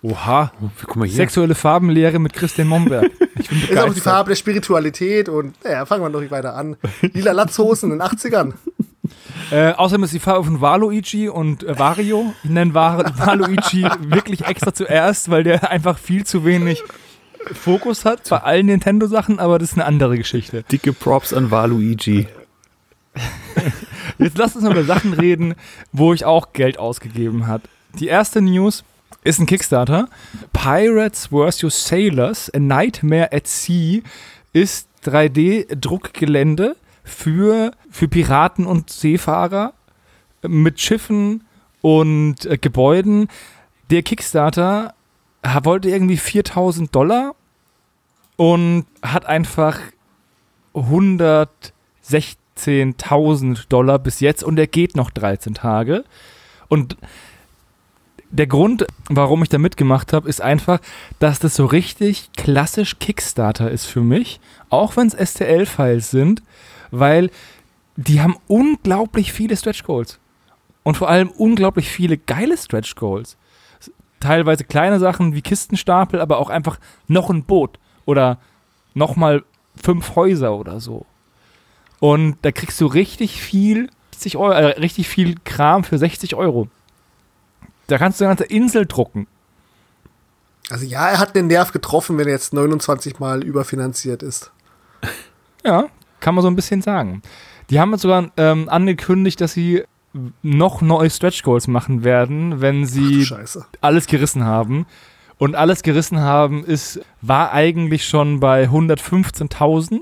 Oha. 0.00 0.52
Oh, 0.62 0.68
guck 0.86 0.96
mal 0.96 1.06
hier. 1.06 1.16
Sexuelle 1.16 1.54
Farbenlehre 1.54 2.18
mit 2.18 2.32
Christian 2.32 2.68
Momberg. 2.68 3.10
Ich 3.36 3.48
bin 3.48 3.58
Ist 3.58 3.64
auch 3.64 3.68
die 3.68 3.74
begeistert. 3.74 4.02
Farbe 4.04 4.28
der 4.30 4.36
Spiritualität 4.36 5.28
und 5.28 5.54
naja, 5.64 5.84
fangen 5.84 6.02
wir 6.04 6.08
noch 6.08 6.20
nicht 6.20 6.30
weiter 6.30 6.54
an. 6.54 6.76
Lila 7.12 7.32
Latzhosen 7.32 7.90
in 7.92 7.98
den 7.98 8.08
80ern. 8.08 8.52
Äh, 9.54 9.72
außerdem 9.74 10.02
ist 10.04 10.12
die 10.12 10.18
Farbe 10.18 10.44
von 10.44 10.60
Waluigi 10.60 11.28
und 11.28 11.62
äh, 11.62 11.78
Wario. 11.78 12.34
Ich 12.42 12.50
nenne 12.50 12.74
Wa- 12.74 13.04
Waluigi 13.16 13.86
wirklich 14.00 14.44
extra 14.46 14.74
zuerst, 14.74 15.30
weil 15.30 15.44
der 15.44 15.70
einfach 15.70 15.98
viel 15.98 16.24
zu 16.26 16.44
wenig 16.44 16.82
Fokus 17.52 18.04
hat 18.04 18.28
bei 18.30 18.38
allen 18.38 18.66
Nintendo-Sachen, 18.66 19.38
aber 19.38 19.58
das 19.60 19.70
ist 19.72 19.74
eine 19.76 19.84
andere 19.84 20.16
Geschichte. 20.18 20.64
Dicke 20.72 20.92
Props 20.92 21.32
an 21.32 21.50
Waluigi. 21.52 22.26
Jetzt 24.18 24.38
lasst 24.38 24.56
uns 24.56 24.64
mal 24.64 24.72
über 24.72 24.82
Sachen 24.84 25.12
reden, 25.12 25.54
wo 25.92 26.12
ich 26.12 26.24
auch 26.24 26.52
Geld 26.52 26.78
ausgegeben 26.78 27.46
habe. 27.46 27.62
Die 27.98 28.08
erste 28.08 28.40
News 28.40 28.82
ist 29.22 29.38
ein 29.38 29.46
Kickstarter. 29.46 30.08
Pirates 30.52 31.28
vs. 31.28 31.86
Sailors, 31.86 32.50
A 32.52 32.58
Nightmare 32.58 33.30
at 33.32 33.46
Sea 33.46 34.00
ist 34.52 34.88
3D-Druckgelände 35.04 36.74
für, 37.04 37.70
für 37.90 38.08
Piraten 38.08 38.66
und 38.66 38.90
Seefahrer 38.90 39.74
mit 40.42 40.80
Schiffen 40.80 41.44
und 41.82 42.46
äh, 42.46 42.58
Gebäuden. 42.58 43.28
Der 43.90 44.02
Kickstarter 44.02 44.94
wollte 45.62 45.90
irgendwie 45.90 46.16
4000 46.16 46.92
Dollar 46.94 47.34
und 48.36 48.86
hat 49.02 49.26
einfach 49.26 49.78
116.000 50.74 53.68
Dollar 53.68 53.98
bis 53.98 54.20
jetzt 54.20 54.42
und 54.42 54.58
er 54.58 54.66
geht 54.66 54.96
noch 54.96 55.10
13 55.10 55.52
Tage. 55.54 56.04
Und 56.68 56.96
der 58.30 58.46
Grund, 58.48 58.86
warum 59.08 59.42
ich 59.42 59.48
da 59.48 59.56
mitgemacht 59.58 60.12
habe, 60.12 60.28
ist 60.28 60.40
einfach, 60.40 60.80
dass 61.20 61.38
das 61.38 61.54
so 61.54 61.66
richtig 61.66 62.30
klassisch 62.36 62.98
Kickstarter 62.98 63.70
ist 63.70 63.84
für 63.84 64.00
mich, 64.00 64.40
auch 64.70 64.96
wenn 64.96 65.06
es 65.06 65.14
STL-Files 65.14 66.10
sind, 66.10 66.42
weil 66.98 67.30
die 67.96 68.20
haben 68.20 68.36
unglaublich 68.48 69.32
viele 69.32 69.56
Stretch 69.56 69.84
Goals. 69.84 70.18
Und 70.82 70.96
vor 70.96 71.08
allem 71.08 71.30
unglaublich 71.30 71.88
viele 71.88 72.18
geile 72.18 72.56
Stretch 72.56 72.94
Goals. 72.94 73.36
Teilweise 74.20 74.64
kleine 74.64 74.98
Sachen 74.98 75.34
wie 75.34 75.42
Kistenstapel, 75.42 76.20
aber 76.20 76.38
auch 76.38 76.50
einfach 76.50 76.78
noch 77.08 77.30
ein 77.30 77.44
Boot 77.44 77.78
oder 78.04 78.38
nochmal 78.94 79.44
fünf 79.76 80.16
Häuser 80.16 80.54
oder 80.54 80.80
so. 80.80 81.06
Und 82.00 82.36
da 82.42 82.52
kriegst 82.52 82.80
du 82.80 82.86
richtig 82.86 83.40
viel 83.40 83.88
60 84.24 84.36
Euro, 84.36 84.52
äh, 84.52 84.66
richtig 84.80 85.08
viel 85.08 85.36
Kram 85.44 85.84
für 85.84 85.98
60 85.98 86.34
Euro. 86.34 86.68
Da 87.86 87.98
kannst 87.98 88.20
du 88.20 88.24
eine 88.24 88.30
ganze 88.30 88.44
Insel 88.44 88.86
drucken. 88.86 89.26
Also 90.70 90.86
ja, 90.86 91.08
er 91.08 91.18
hat 91.18 91.36
den 91.36 91.48
Nerv 91.48 91.72
getroffen, 91.72 92.16
wenn 92.16 92.26
er 92.26 92.32
jetzt 92.32 92.54
29 92.54 93.18
Mal 93.18 93.44
überfinanziert 93.44 94.22
ist. 94.22 94.50
Ja, 95.62 95.88
kann 96.24 96.34
man 96.34 96.42
so 96.42 96.48
ein 96.48 96.56
bisschen 96.56 96.80
sagen. 96.80 97.20
Die 97.68 97.78
haben 97.78 97.92
jetzt 97.92 98.00
sogar 98.00 98.30
ähm, 98.38 98.68
angekündigt, 98.70 99.42
dass 99.42 99.52
sie 99.52 99.84
noch 100.42 100.80
neue 100.80 101.10
Stretch 101.10 101.42
Goals 101.42 101.68
machen 101.68 102.02
werden, 102.02 102.62
wenn 102.62 102.86
sie 102.86 103.28
alles 103.82 104.06
gerissen 104.06 104.44
haben. 104.44 104.86
Und 105.36 105.54
alles 105.54 105.82
gerissen 105.82 106.20
haben 106.20 106.64
ist, 106.64 107.00
war 107.20 107.52
eigentlich 107.52 108.06
schon 108.06 108.40
bei 108.40 108.64
115.000. 108.64 110.00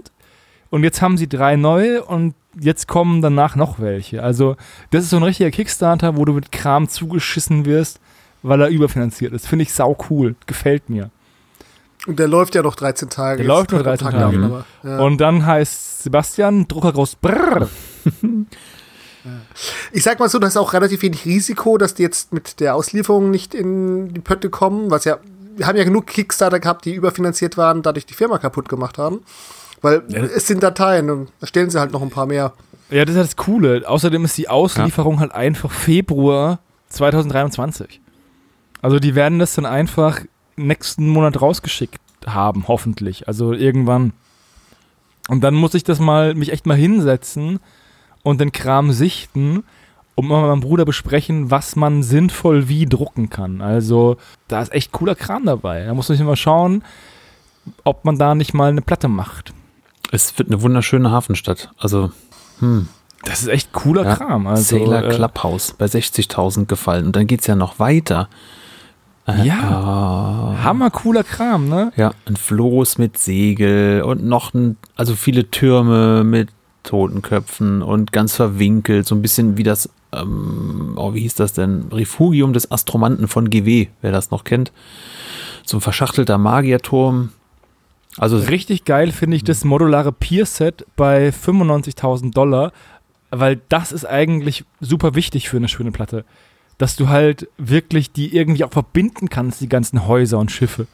Und 0.70 0.84
jetzt 0.84 1.02
haben 1.02 1.16
sie 1.16 1.28
drei 1.28 1.56
neue 1.56 2.04
und 2.04 2.34
jetzt 2.58 2.86
kommen 2.86 3.20
danach 3.20 3.56
noch 3.56 3.80
welche. 3.80 4.22
Also, 4.22 4.56
das 4.90 5.04
ist 5.04 5.10
so 5.10 5.16
ein 5.16 5.22
richtiger 5.24 5.50
Kickstarter, 5.50 6.16
wo 6.16 6.24
du 6.24 6.34
mit 6.34 6.52
Kram 6.52 6.88
zugeschissen 6.88 7.64
wirst, 7.64 7.98
weil 8.42 8.60
er 8.60 8.68
überfinanziert 8.68 9.32
ist. 9.32 9.48
Finde 9.48 9.64
ich 9.64 9.72
sau 9.72 9.96
cool. 10.08 10.36
Gefällt 10.46 10.88
mir. 10.88 11.10
Und 12.06 12.18
der 12.18 12.28
läuft 12.28 12.54
ja 12.54 12.62
noch 12.62 12.74
13 12.74 13.08
Tage. 13.10 13.38
Der 13.38 13.46
läuft 13.46 13.70
nur 13.70 13.82
drei 13.82 13.96
13 13.96 14.10
Tage, 14.10 14.44
aber, 14.44 14.64
ja. 14.82 14.98
Und 14.98 15.20
dann 15.20 15.46
heißt 15.46 15.91
Sebastian, 16.02 16.66
Drucker 16.68 16.92
groß, 16.92 17.16
brrr. 17.16 17.68
Ich 19.92 20.02
sag 20.02 20.18
mal 20.18 20.28
so, 20.28 20.40
da 20.40 20.48
ist 20.48 20.56
auch 20.56 20.72
relativ 20.72 21.02
wenig 21.02 21.24
Risiko, 21.24 21.78
dass 21.78 21.94
die 21.94 22.02
jetzt 22.02 22.32
mit 22.32 22.58
der 22.58 22.74
Auslieferung 22.74 23.30
nicht 23.30 23.54
in 23.54 24.12
die 24.12 24.20
Pötte 24.20 24.50
kommen, 24.50 24.90
was 24.90 25.04
ja, 25.04 25.18
wir 25.56 25.66
haben 25.68 25.78
ja 25.78 25.84
genug 25.84 26.06
Kickstarter 26.08 26.58
gehabt, 26.58 26.84
die 26.86 26.94
überfinanziert 26.94 27.56
waren, 27.56 27.82
dadurch 27.82 28.04
die 28.04 28.14
Firma 28.14 28.38
kaputt 28.38 28.68
gemacht 28.68 28.98
haben. 28.98 29.20
Weil 29.80 30.02
Ja. 30.08 30.22
es 30.22 30.48
sind 30.48 30.62
Dateien 30.62 31.08
und 31.10 31.32
da 31.38 31.46
stellen 31.46 31.70
sie 31.70 31.78
halt 31.78 31.92
noch 31.92 32.02
ein 32.02 32.10
paar 32.10 32.26
mehr. 32.26 32.52
Ja, 32.90 33.04
das 33.04 33.14
ist 33.14 33.22
das 33.22 33.36
Coole. 33.36 33.82
Außerdem 33.88 34.24
ist 34.24 34.36
die 34.38 34.48
Auslieferung 34.48 35.20
halt 35.20 35.32
einfach 35.32 35.70
Februar 35.70 36.58
2023. 36.88 38.00
Also 38.80 38.98
die 38.98 39.14
werden 39.14 39.38
das 39.38 39.54
dann 39.54 39.66
einfach 39.66 40.20
nächsten 40.56 41.08
Monat 41.08 41.40
rausgeschickt 41.40 42.00
haben, 42.26 42.66
hoffentlich. 42.66 43.28
Also 43.28 43.52
irgendwann. 43.52 44.12
Und 45.28 45.42
dann 45.42 45.54
muss 45.54 45.74
ich 45.74 45.84
das 45.84 45.98
mal, 45.98 46.34
mich 46.34 46.52
echt 46.52 46.66
mal 46.66 46.76
hinsetzen 46.76 47.60
und 48.22 48.40
den 48.40 48.52
Kram 48.52 48.92
sichten 48.92 49.64
und 50.14 50.26
mal 50.26 50.40
mit 50.40 50.50
meinem 50.50 50.60
Bruder 50.60 50.84
besprechen, 50.84 51.50
was 51.50 51.76
man 51.76 52.02
sinnvoll 52.02 52.68
wie 52.68 52.86
drucken 52.86 53.30
kann. 53.30 53.60
Also 53.60 54.16
da 54.48 54.60
ist 54.60 54.72
echt 54.72 54.92
cooler 54.92 55.14
Kram 55.14 55.46
dabei. 55.46 55.84
Da 55.84 55.94
muss 55.94 56.08
man 56.08 56.18
sich 56.18 56.26
mal 56.26 56.36
schauen, 56.36 56.84
ob 57.84 58.04
man 58.04 58.18
da 58.18 58.34
nicht 58.34 58.54
mal 58.54 58.70
eine 58.70 58.82
Platte 58.82 59.08
macht. 59.08 59.52
Es 60.10 60.36
wird 60.38 60.48
eine 60.48 60.60
wunderschöne 60.60 61.10
Hafenstadt. 61.10 61.72
Also, 61.78 62.10
hm. 62.58 62.88
Das 63.24 63.40
ist 63.40 63.48
echt 63.48 63.72
cooler 63.72 64.04
Ja, 64.04 64.16
Kram. 64.16 64.46
Also, 64.46 64.76
Sailor 64.76 65.04
äh, 65.04 65.14
Clubhouse 65.14 65.74
bei 65.78 65.86
60.000 65.86 66.66
gefallen. 66.66 67.06
Und 67.06 67.16
dann 67.16 67.26
geht 67.26 67.40
es 67.40 67.46
ja 67.46 67.54
noch 67.54 67.78
weiter. 67.78 68.28
Ja. 69.26 69.54
ah. 69.60 70.64
Hammer 70.64 70.90
cooler 70.90 71.24
Kram, 71.24 71.68
ne? 71.68 71.92
Ja, 71.96 72.12
ein 72.26 72.36
Floß 72.36 72.98
mit 72.98 73.18
Segel 73.18 74.02
und 74.02 74.24
noch 74.24 74.52
ein, 74.54 74.76
also 74.96 75.14
viele 75.14 75.50
Türme 75.50 76.24
mit 76.24 76.48
Totenköpfen 76.82 77.82
und 77.82 78.12
ganz 78.12 78.34
verwinkelt, 78.34 79.06
so 79.06 79.14
ein 79.14 79.22
bisschen 79.22 79.56
wie 79.56 79.62
das, 79.62 79.88
ähm, 80.12 80.94
oh, 80.96 81.14
wie 81.14 81.20
hieß 81.20 81.36
das 81.36 81.52
denn? 81.52 81.86
Refugium 81.92 82.52
des 82.52 82.70
Astromanten 82.70 83.28
von 83.28 83.50
GW, 83.50 83.88
wer 84.00 84.12
das 84.12 84.30
noch 84.30 84.44
kennt. 84.44 84.72
So 85.64 85.76
ein 85.76 85.80
verschachtelter 85.80 86.38
Magierturm. 86.38 87.30
Also 88.18 88.36
Richtig 88.36 88.84
geil 88.84 89.12
finde 89.12 89.36
ich 89.36 89.44
das 89.44 89.64
modulare 89.64 90.12
Pier-Set 90.12 90.84
bei 90.96 91.30
95.000 91.30 92.32
Dollar, 92.32 92.72
weil 93.30 93.60
das 93.68 93.92
ist 93.92 94.04
eigentlich 94.04 94.64
super 94.80 95.14
wichtig 95.14 95.48
für 95.48 95.56
eine 95.56 95.68
schöne 95.68 95.92
Platte. 95.92 96.24
Dass 96.82 96.96
du 96.96 97.08
halt 97.08 97.46
wirklich 97.58 98.10
die 98.10 98.34
irgendwie 98.36 98.64
auch 98.64 98.72
verbinden 98.72 99.28
kannst, 99.28 99.60
die 99.60 99.68
ganzen 99.68 100.08
Häuser 100.08 100.38
und 100.40 100.50
Schiffe. 100.50 100.88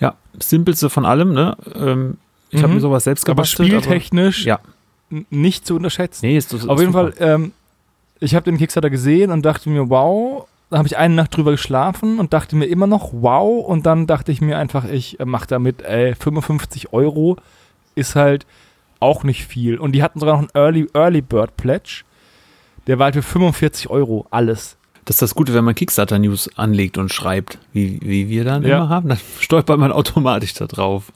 ja, 0.00 0.14
simpelste 0.40 0.90
von 0.90 1.04
allem, 1.06 1.32
ne? 1.32 1.56
Ähm, 1.76 2.18
ich 2.50 2.58
habe 2.58 2.68
Mhm. 2.68 2.74
mir 2.74 2.80
sowas 2.80 3.04
selbst 3.04 3.24
Aber 3.26 3.34
gebastelt. 3.36 3.68
spieltechnisch 3.68 4.44
ja, 4.44 4.58
n- 5.12 5.26
nicht 5.30 5.64
zu 5.66 5.76
unterschätzen. 5.76 6.26
nee, 6.26 6.36
ist, 6.36 6.52
ist 6.52 6.68
Auf 6.68 6.80
jeden 6.80 6.92
super. 6.92 7.12
Fall, 7.12 7.28
ähm, 7.34 7.52
ich 8.18 8.34
habe 8.34 8.44
den 8.44 8.58
Kickstarter 8.58 8.90
gesehen 8.90 9.30
und 9.30 9.44
dachte 9.44 9.70
mir, 9.70 9.88
wow. 9.90 10.46
Da 10.70 10.78
habe 10.78 10.88
ich 10.88 10.98
eine 10.98 11.14
Nacht 11.14 11.34
drüber 11.36 11.52
geschlafen 11.52 12.18
und 12.18 12.32
dachte 12.32 12.54
mir 12.56 12.66
immer 12.66 12.86
noch, 12.88 13.10
wow. 13.12 13.64
Und 13.64 13.86
dann 13.86 14.06
dachte 14.08 14.32
ich 14.32 14.40
mir 14.40 14.58
einfach, 14.58 14.84
ich 14.86 15.18
äh, 15.20 15.24
mache 15.24 15.46
damit, 15.46 15.82
ey, 15.82 16.14
55 16.16 16.92
Euro 16.92 17.36
ist 17.94 18.16
halt 18.16 18.44
auch 19.00 19.22
nicht 19.24 19.46
viel. 19.46 19.78
Und 19.78 19.92
die 19.92 20.02
hatten 20.02 20.18
sogar 20.20 20.34
noch 20.34 20.40
einen 20.42 20.50
Early, 20.54 20.88
Early 20.94 21.22
Bird 21.22 21.56
Pledge. 21.56 22.02
Der 22.88 22.98
war 22.98 23.04
halt 23.04 23.14
für 23.14 23.22
45 23.22 23.88
Euro 23.90 24.26
alles. 24.30 24.76
Das 25.04 25.16
ist 25.16 25.22
das 25.22 25.34
Gute, 25.34 25.54
wenn 25.54 25.64
man 25.64 25.74
Kickstarter-News 25.74 26.50
anlegt 26.56 26.98
und 26.98 27.12
schreibt, 27.12 27.58
wie, 27.72 28.00
wie 28.02 28.28
wir 28.28 28.44
dann 28.44 28.62
Ja. 28.64 28.78
immer 28.78 28.88
haben, 28.88 29.08
dann 29.08 29.18
stolpert 29.40 29.78
man 29.78 29.92
automatisch 29.92 30.54
da 30.54 30.66
drauf. 30.66 31.12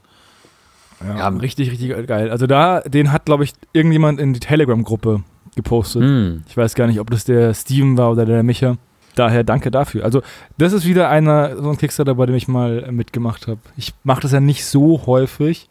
Ja, 1.04 1.26
richtig, 1.28 1.70
richtig 1.72 2.06
geil. 2.06 2.30
Also 2.30 2.46
da, 2.46 2.80
den 2.82 3.10
hat, 3.10 3.24
glaube 3.24 3.42
ich, 3.42 3.52
irgendjemand 3.72 4.20
in 4.20 4.32
die 4.34 4.40
Telegram-Gruppe 4.40 5.24
gepostet. 5.56 6.02
Hm. 6.02 6.44
Ich 6.48 6.56
weiß 6.56 6.74
gar 6.76 6.86
nicht, 6.86 7.00
ob 7.00 7.10
das 7.10 7.24
der 7.24 7.52
Steven 7.54 7.98
war 7.98 8.12
oder 8.12 8.24
der 8.24 8.42
Micha. 8.44 8.76
Daher 9.14 9.42
danke 9.44 9.70
dafür. 9.70 10.04
Also, 10.04 10.22
das 10.56 10.72
ist 10.72 10.86
wieder 10.86 11.10
einer, 11.10 11.56
so 11.56 11.68
ein 11.70 11.76
Kickstarter, 11.76 12.14
bei 12.14 12.24
dem 12.26 12.34
ich 12.36 12.48
mal 12.48 12.90
mitgemacht 12.92 13.46
habe. 13.48 13.60
Ich 13.76 13.92
mache 14.04 14.22
das 14.22 14.32
ja 14.32 14.40
nicht 14.40 14.64
so 14.64 15.02
häufig, 15.04 15.68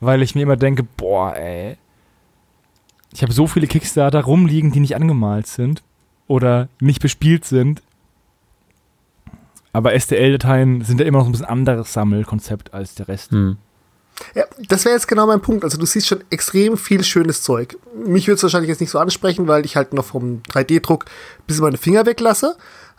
weil 0.00 0.22
ich 0.22 0.34
mir 0.34 0.42
immer 0.42 0.56
denke, 0.56 0.82
boah, 0.96 1.34
ey. 1.36 1.76
Ich 3.16 3.22
habe 3.22 3.32
so 3.32 3.46
viele 3.46 3.66
Kickstarter 3.66 4.24
rumliegen, 4.24 4.72
die 4.72 4.80
nicht 4.80 4.94
angemalt 4.94 5.46
sind 5.46 5.82
oder 6.26 6.68
nicht 6.80 7.00
bespielt 7.00 7.46
sind. 7.46 7.82
Aber 9.72 9.98
STL-Dateien 9.98 10.82
sind 10.82 11.00
ja 11.00 11.06
immer 11.06 11.20
noch 11.20 11.24
so 11.24 11.28
ein 11.30 11.32
bisschen 11.32 11.46
anderes 11.46 11.94
Sammelkonzept 11.94 12.74
als 12.74 12.94
der 12.94 13.08
Rest. 13.08 13.30
Hm. 13.30 13.56
Ja, 14.34 14.44
das 14.68 14.84
wäre 14.84 14.94
jetzt 14.94 15.08
genau 15.08 15.26
mein 15.26 15.40
Punkt. 15.40 15.64
Also 15.64 15.78
du 15.78 15.86
siehst 15.86 16.06
schon 16.06 16.24
extrem 16.28 16.76
viel 16.76 17.02
schönes 17.04 17.40
Zeug. 17.40 17.78
Mich 18.06 18.26
würde 18.26 18.36
es 18.36 18.42
wahrscheinlich 18.42 18.68
jetzt 18.68 18.82
nicht 18.82 18.90
so 18.90 18.98
ansprechen, 18.98 19.48
weil 19.48 19.64
ich 19.64 19.76
halt 19.76 19.94
noch 19.94 20.04
vom 20.04 20.42
3D-Druck 20.50 21.06
bis 21.46 21.58
meine 21.58 21.78
Finger 21.78 22.04
weglasse. 22.04 22.54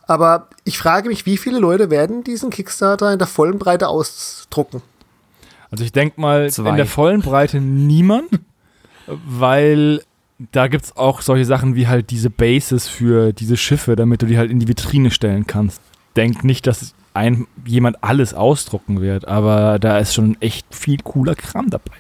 Aber 0.08 0.48
ich 0.64 0.80
frage 0.80 1.10
mich, 1.10 1.28
wie 1.28 1.38
viele 1.38 1.60
Leute 1.60 1.92
werden 1.92 2.24
diesen 2.24 2.50
Kickstarter 2.50 3.14
in 3.14 3.20
der 3.20 3.28
vollen 3.28 3.60
Breite 3.60 3.88
ausdrucken? 3.88 4.82
Also 5.70 5.84
ich 5.84 5.92
denke 5.92 6.20
mal, 6.20 6.50
Zwei. 6.50 6.72
in 6.72 6.76
der 6.76 6.88
vollen 6.88 7.22
Breite 7.22 7.62
niemand, 7.62 8.30
weil 9.08 10.02
da 10.52 10.68
gibt 10.68 10.86
es 10.86 10.98
auch 10.98 11.22
solche 11.22 11.46
Sachen 11.46 11.76
wie 11.76 11.88
halt 11.88 12.12
diese 12.12 12.30
Bases 12.30 12.88
für 12.88 13.34
diese 13.34 13.58
Schiffe, 13.58 13.96
damit 13.96 14.22
du 14.22 14.28
die 14.28 14.38
halt 14.38 14.52
in 14.52 14.60
die 14.60 14.68
Vitrine 14.68 15.12
stellen 15.12 15.48
kannst. 15.48 15.82
Denk 16.16 16.44
nicht, 16.44 16.68
dass 16.68 16.94
ein, 17.14 17.48
jemand 17.66 18.04
alles 18.04 18.34
ausdrucken 18.34 19.02
wird, 19.02 19.28
aber 19.28 19.80
da 19.80 19.98
ist 19.98 20.14
schon 20.14 20.40
echt 20.40 20.68
viel 20.74 21.00
cooler 21.04 21.36
Kram 21.36 21.70
dabei. 21.70 21.96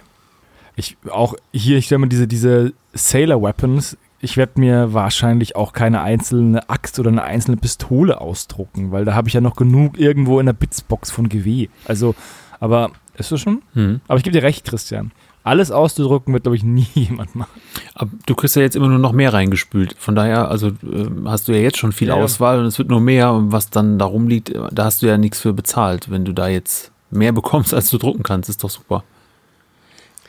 Ich 0.75 0.95
auch 1.09 1.35
hier, 1.51 1.77
ich 1.79 1.85
stelle 1.85 1.99
mir 1.99 2.07
diese, 2.07 2.27
diese 2.27 2.73
Sailor 2.93 3.41
Weapons, 3.41 3.97
ich 4.19 4.37
werde 4.37 4.59
mir 4.59 4.93
wahrscheinlich 4.93 5.55
auch 5.55 5.73
keine 5.73 6.01
einzelne 6.01 6.69
Axt 6.69 6.99
oder 6.99 7.09
eine 7.09 7.23
einzelne 7.23 7.57
Pistole 7.57 8.21
ausdrucken, 8.21 8.91
weil 8.91 9.05
da 9.05 9.15
habe 9.15 9.27
ich 9.27 9.33
ja 9.33 9.41
noch 9.41 9.55
genug 9.55 9.99
irgendwo 9.99 10.39
in 10.39 10.45
der 10.45 10.53
Bitsbox 10.53 11.09
von 11.09 11.29
GW. 11.29 11.69
Also, 11.85 12.15
aber 12.59 12.91
ist 13.15 13.31
das 13.31 13.41
schon? 13.41 13.63
Hm. 13.73 14.01
Aber 14.07 14.17
ich 14.17 14.23
gebe 14.23 14.39
dir 14.39 14.43
recht, 14.43 14.65
Christian. 14.65 15.11
Alles 15.47 15.71
auszudrucken 15.71 16.33
wird, 16.33 16.43
glaube 16.43 16.55
ich, 16.55 16.63
nie 16.77 16.87
jemand 16.93 17.35
machen. 17.35 17.61
Aber 17.95 18.11
du 18.25 18.35
kriegst 18.35 18.55
ja 18.55 18.61
jetzt 18.61 18.75
immer 18.75 18.89
nur 18.89 18.99
noch 18.99 19.13
mehr 19.13 19.33
reingespült. 19.33 19.95
Von 19.97 20.15
daher, 20.15 20.49
also 20.49 20.71
ähm, 20.83 21.25
hast 21.27 21.47
du 21.47 21.53
ja 21.53 21.59
jetzt 21.59 21.77
schon 21.77 21.91
viel 21.91 22.09
Ja, 22.09 22.17
ja. 22.17 22.23
Auswahl 22.23 22.59
und 22.59 22.65
es 22.65 22.77
wird 22.77 22.89
nur 22.89 23.01
mehr. 23.01 23.31
Und 23.31 23.51
was 23.51 23.69
dann 23.69 23.97
da 23.97 24.05
rumliegt, 24.05 24.49
äh, 24.49 24.59
da 24.71 24.85
hast 24.85 25.01
du 25.01 25.07
ja 25.07 25.17
nichts 25.17 25.39
für 25.39 25.53
bezahlt. 25.53 26.11
Wenn 26.11 26.25
du 26.25 26.33
da 26.33 26.47
jetzt 26.47 26.91
mehr 27.09 27.31
bekommst, 27.41 27.73
als 27.73 27.89
du 27.89 27.97
drucken 27.97 28.23
kannst, 28.23 28.49
ist 28.49 28.63
doch 28.63 28.69
super. 28.69 29.03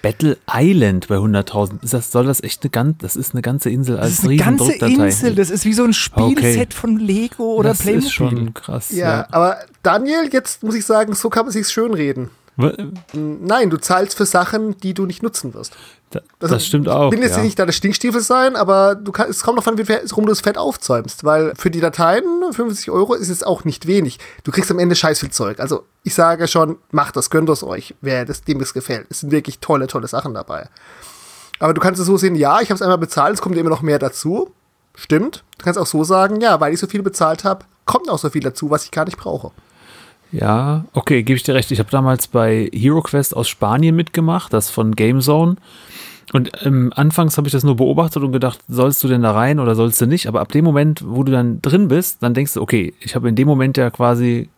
Battle 0.00 0.38
Island 0.48 1.08
bei 1.08 1.16
100.000. 1.16 1.82
Ist 1.82 1.92
Das, 1.92 2.12
soll 2.12 2.26
das 2.26 2.42
echt 2.42 2.62
eine 2.62 2.70
ganze, 2.70 2.98
das 3.00 3.16
ist 3.16 3.34
eine 3.34 3.42
ganze 3.42 3.70
Insel 3.70 3.98
als 3.98 4.26
Riesendruckdatei. 4.28 5.32
Das 5.34 5.50
ist 5.50 5.64
wie 5.64 5.72
so 5.72 5.84
ein 5.84 5.92
Spielset 5.92 6.72
von 6.72 6.98
Lego 6.98 7.54
oder 7.54 7.70
das 7.70 7.84
ist 7.84 8.12
schon 8.12 8.54
krass. 8.54 8.92
Ja, 8.92 9.26
aber 9.32 9.56
Daniel, 9.82 10.28
jetzt 10.32 10.62
muss 10.62 10.76
ich 10.76 10.87
sagen, 10.87 11.14
so 11.14 11.28
kann 11.30 11.46
man 11.46 11.52
sich 11.52 11.68
schönreden. 11.68 12.25
Ja. 12.25 12.30
Nein, 13.12 13.70
du 13.70 13.76
zahlst 13.76 14.16
für 14.16 14.26
Sachen, 14.26 14.76
die 14.78 14.92
du 14.94 15.06
nicht 15.06 15.22
nutzen 15.22 15.54
wirst. 15.54 15.74
Da- 16.10 16.20
Also, 16.40 16.54
Das 16.54 16.66
stimmt 16.66 16.88
auch. 16.88 17.12
Ich 17.12 17.18
will 17.18 17.24
jetzt 17.24 17.36
ja. 17.36 17.42
nicht 17.42 17.58
deine 17.58 17.72
Stinkstiefel 17.72 18.20
sein, 18.20 18.56
aber 18.56 18.94
du 18.94 19.12
kann, 19.12 19.28
es 19.30 19.42
kommt 19.42 19.58
davon, 19.58 19.78
wie 19.78 19.84
viel- 19.84 20.00
rum 20.16 20.24
du 20.26 20.30
das 20.30 20.40
Fett 20.40 20.58
aufzäumst. 20.58 21.22
Weil 21.24 21.52
für 21.56 21.70
die 21.70 21.80
Dateien 21.80 22.24
50 22.50 22.90
Euro 22.90 23.14
ist 23.14 23.28
es 23.28 23.42
auch 23.42 23.64
nicht 23.64 23.86
wenig. 23.86 24.18
Du 24.44 24.50
kriegst 24.50 24.70
am 24.70 24.78
Ende 24.78 24.96
scheiß 24.96 25.20
viel 25.20 25.30
Zeug. 25.30 25.60
Also 25.60 25.84
ich 26.02 26.14
sage 26.14 26.48
schon, 26.48 26.78
macht 26.90 27.16
das, 27.16 27.30
gönnt 27.30 27.48
es 27.50 27.62
euch, 27.62 27.94
wer 28.00 28.24
das, 28.24 28.42
dem 28.42 28.58
das 28.58 28.74
gefällt. 28.74 29.06
Es 29.10 29.20
sind 29.20 29.30
wirklich 29.30 29.58
tolle, 29.60 29.86
tolle 29.86 30.08
Sachen 30.08 30.34
dabei. 30.34 30.68
Aber 31.60 31.74
du 31.74 31.80
kannst 31.80 32.00
es 32.00 32.06
so 32.06 32.16
sehen, 32.16 32.34
ja, 32.36 32.60
ich 32.60 32.70
habe 32.70 32.76
es 32.76 32.82
einmal 32.82 32.98
bezahlt, 32.98 33.34
es 33.34 33.42
kommt 33.42 33.56
immer 33.56 33.70
noch 33.70 33.82
mehr 33.82 33.98
dazu. 33.98 34.52
Stimmt. 34.94 35.44
Du 35.58 35.64
kannst 35.64 35.78
auch 35.78 35.86
so 35.86 36.02
sagen, 36.04 36.40
ja, 36.40 36.58
weil 36.60 36.72
ich 36.72 36.80
so 36.80 36.86
viel 36.86 37.02
bezahlt 37.02 37.44
habe, 37.44 37.64
kommt 37.84 38.08
auch 38.08 38.18
so 38.18 38.30
viel 38.30 38.42
dazu, 38.42 38.70
was 38.70 38.84
ich 38.84 38.90
gar 38.90 39.04
nicht 39.04 39.16
brauche. 39.18 39.52
Ja, 40.30 40.85
okay, 40.92 41.23
gebe 41.23 41.37
ich 41.37 41.42
dir 41.42 41.54
recht. 41.54 41.70
Ich 41.70 41.78
habe 41.78 41.90
damals 41.90 42.28
bei 42.28 42.70
HeroQuest 42.73 43.35
aus 43.35 43.49
Spanien 43.49 43.97
mitgemacht, 43.97 44.52
das 44.52 44.70
von 44.70 44.94
GameZone. 44.94 45.56
Und 46.35 46.50
ähm, 46.64 46.92
anfangs 46.94 47.38
habe 47.38 47.49
ich 47.49 47.52
das 47.52 47.64
nur 47.64 47.76
beobachtet 47.76 48.23
und 48.23 48.32
gedacht, 48.32 48.58
sollst 48.68 49.02
du 49.02 49.08
denn 49.08 49.23
da 49.23 49.32
rein 49.32 49.61
oder 49.61 49.75
sollst 49.75 50.00
du 50.00 50.06
nicht? 50.06 50.26
Aber 50.26 50.40
ab 50.40 50.52
dem 50.52 50.64
Moment, 50.64 51.02
wo 51.06 51.23
du 51.25 51.32
dann 51.32 51.62
drin 51.62 51.88
bist, 51.88 52.23
dann 52.23 52.35
denkst 52.35 52.54
du, 52.54 52.61
okay, 52.61 52.92
ich 53.00 53.14
habe 53.14 53.28
in 53.30 53.35
dem 53.35 53.49
Moment 53.49 53.78
ja 53.78 53.88
quasi 53.88 54.50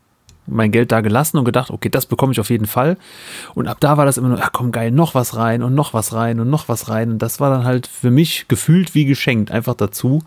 mein 0.47 0.73
Geld 0.73 0.91
da 0.91 1.01
gelassen 1.01 1.39
und 1.39 1.45
gedacht, 1.45 1.71
okay, 1.71 1.89
das 1.89 2.07
bekomme 2.07 2.33
ich 2.33 2.41
auf 2.41 2.51
jeden 2.51 2.67
Fall. 2.67 2.97
Und 3.55 3.69
ab 3.69 3.79
da 3.79 3.97
war 3.97 4.05
das 4.05 4.19
immer 4.19 4.29
nur, 4.29 4.43
ach 4.43 4.51
komm, 4.53 4.73
geil, 4.73 4.91
noch 4.91 5.15
was 5.15 5.37
rein 5.37 5.63
und 5.63 5.75
noch 5.75 5.93
was 5.93 6.13
rein 6.13 6.41
und 6.41 6.51
noch 6.51 6.69
was 6.69 6.89
rein. 6.89 7.13
Und 7.13 7.19
das 7.21 7.39
war 7.39 7.51
dann 7.51 7.65
halt 7.65 7.87
für 7.87 8.11
mich 8.11 8.49
gefühlt 8.49 8.97
wie 8.97 9.05
geschenkt, 9.05 9.53
einfach 9.53 9.75
dazu. 9.75 10.23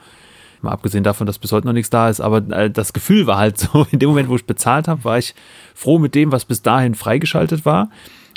Mal 0.64 0.72
abgesehen 0.72 1.04
davon, 1.04 1.28
dass 1.28 1.40
bis 1.40 1.52
heute 1.52 1.68
noch 1.68 1.74
nichts 1.74 1.90
da 1.90 2.10
ist, 2.10 2.22
aber 2.22 2.38
äh, 2.52 2.70
das 2.70 2.94
Gefühl 2.94 3.28
war 3.28 3.38
halt 3.38 3.58
so, 3.58 3.86
in 3.92 4.00
dem 4.00 4.10
Moment, 4.10 4.30
wo 4.30 4.36
ich 4.36 4.46
bezahlt 4.46 4.88
habe, 4.88 5.04
war 5.04 5.18
ich 5.18 5.36
froh 5.76 6.00
mit 6.00 6.16
dem, 6.16 6.32
was 6.32 6.46
bis 6.46 6.62
dahin 6.62 6.96
freigeschaltet 6.96 7.66
war. 7.66 7.90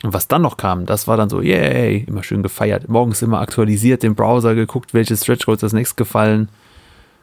Und 0.03 0.13
was 0.13 0.29
dann 0.29 0.43
noch 0.43 0.59
kam, 0.59 0.85
das 0.85 1.09
war 1.09 1.17
dann 1.17 1.31
so, 1.31 1.41
yay, 1.41 2.05
immer 2.07 2.23
schön 2.23 2.43
gefeiert. 2.43 2.89
Morgens 2.89 3.23
immer 3.23 3.41
aktualisiert, 3.41 4.03
den 4.03 4.15
Browser 4.15 4.55
geguckt, 4.55 4.93
welche 4.93 5.17
Stretch 5.17 5.47
Goals 5.47 5.63
das 5.63 5.73
nächste 5.73 5.97
gefallen. 5.97 6.49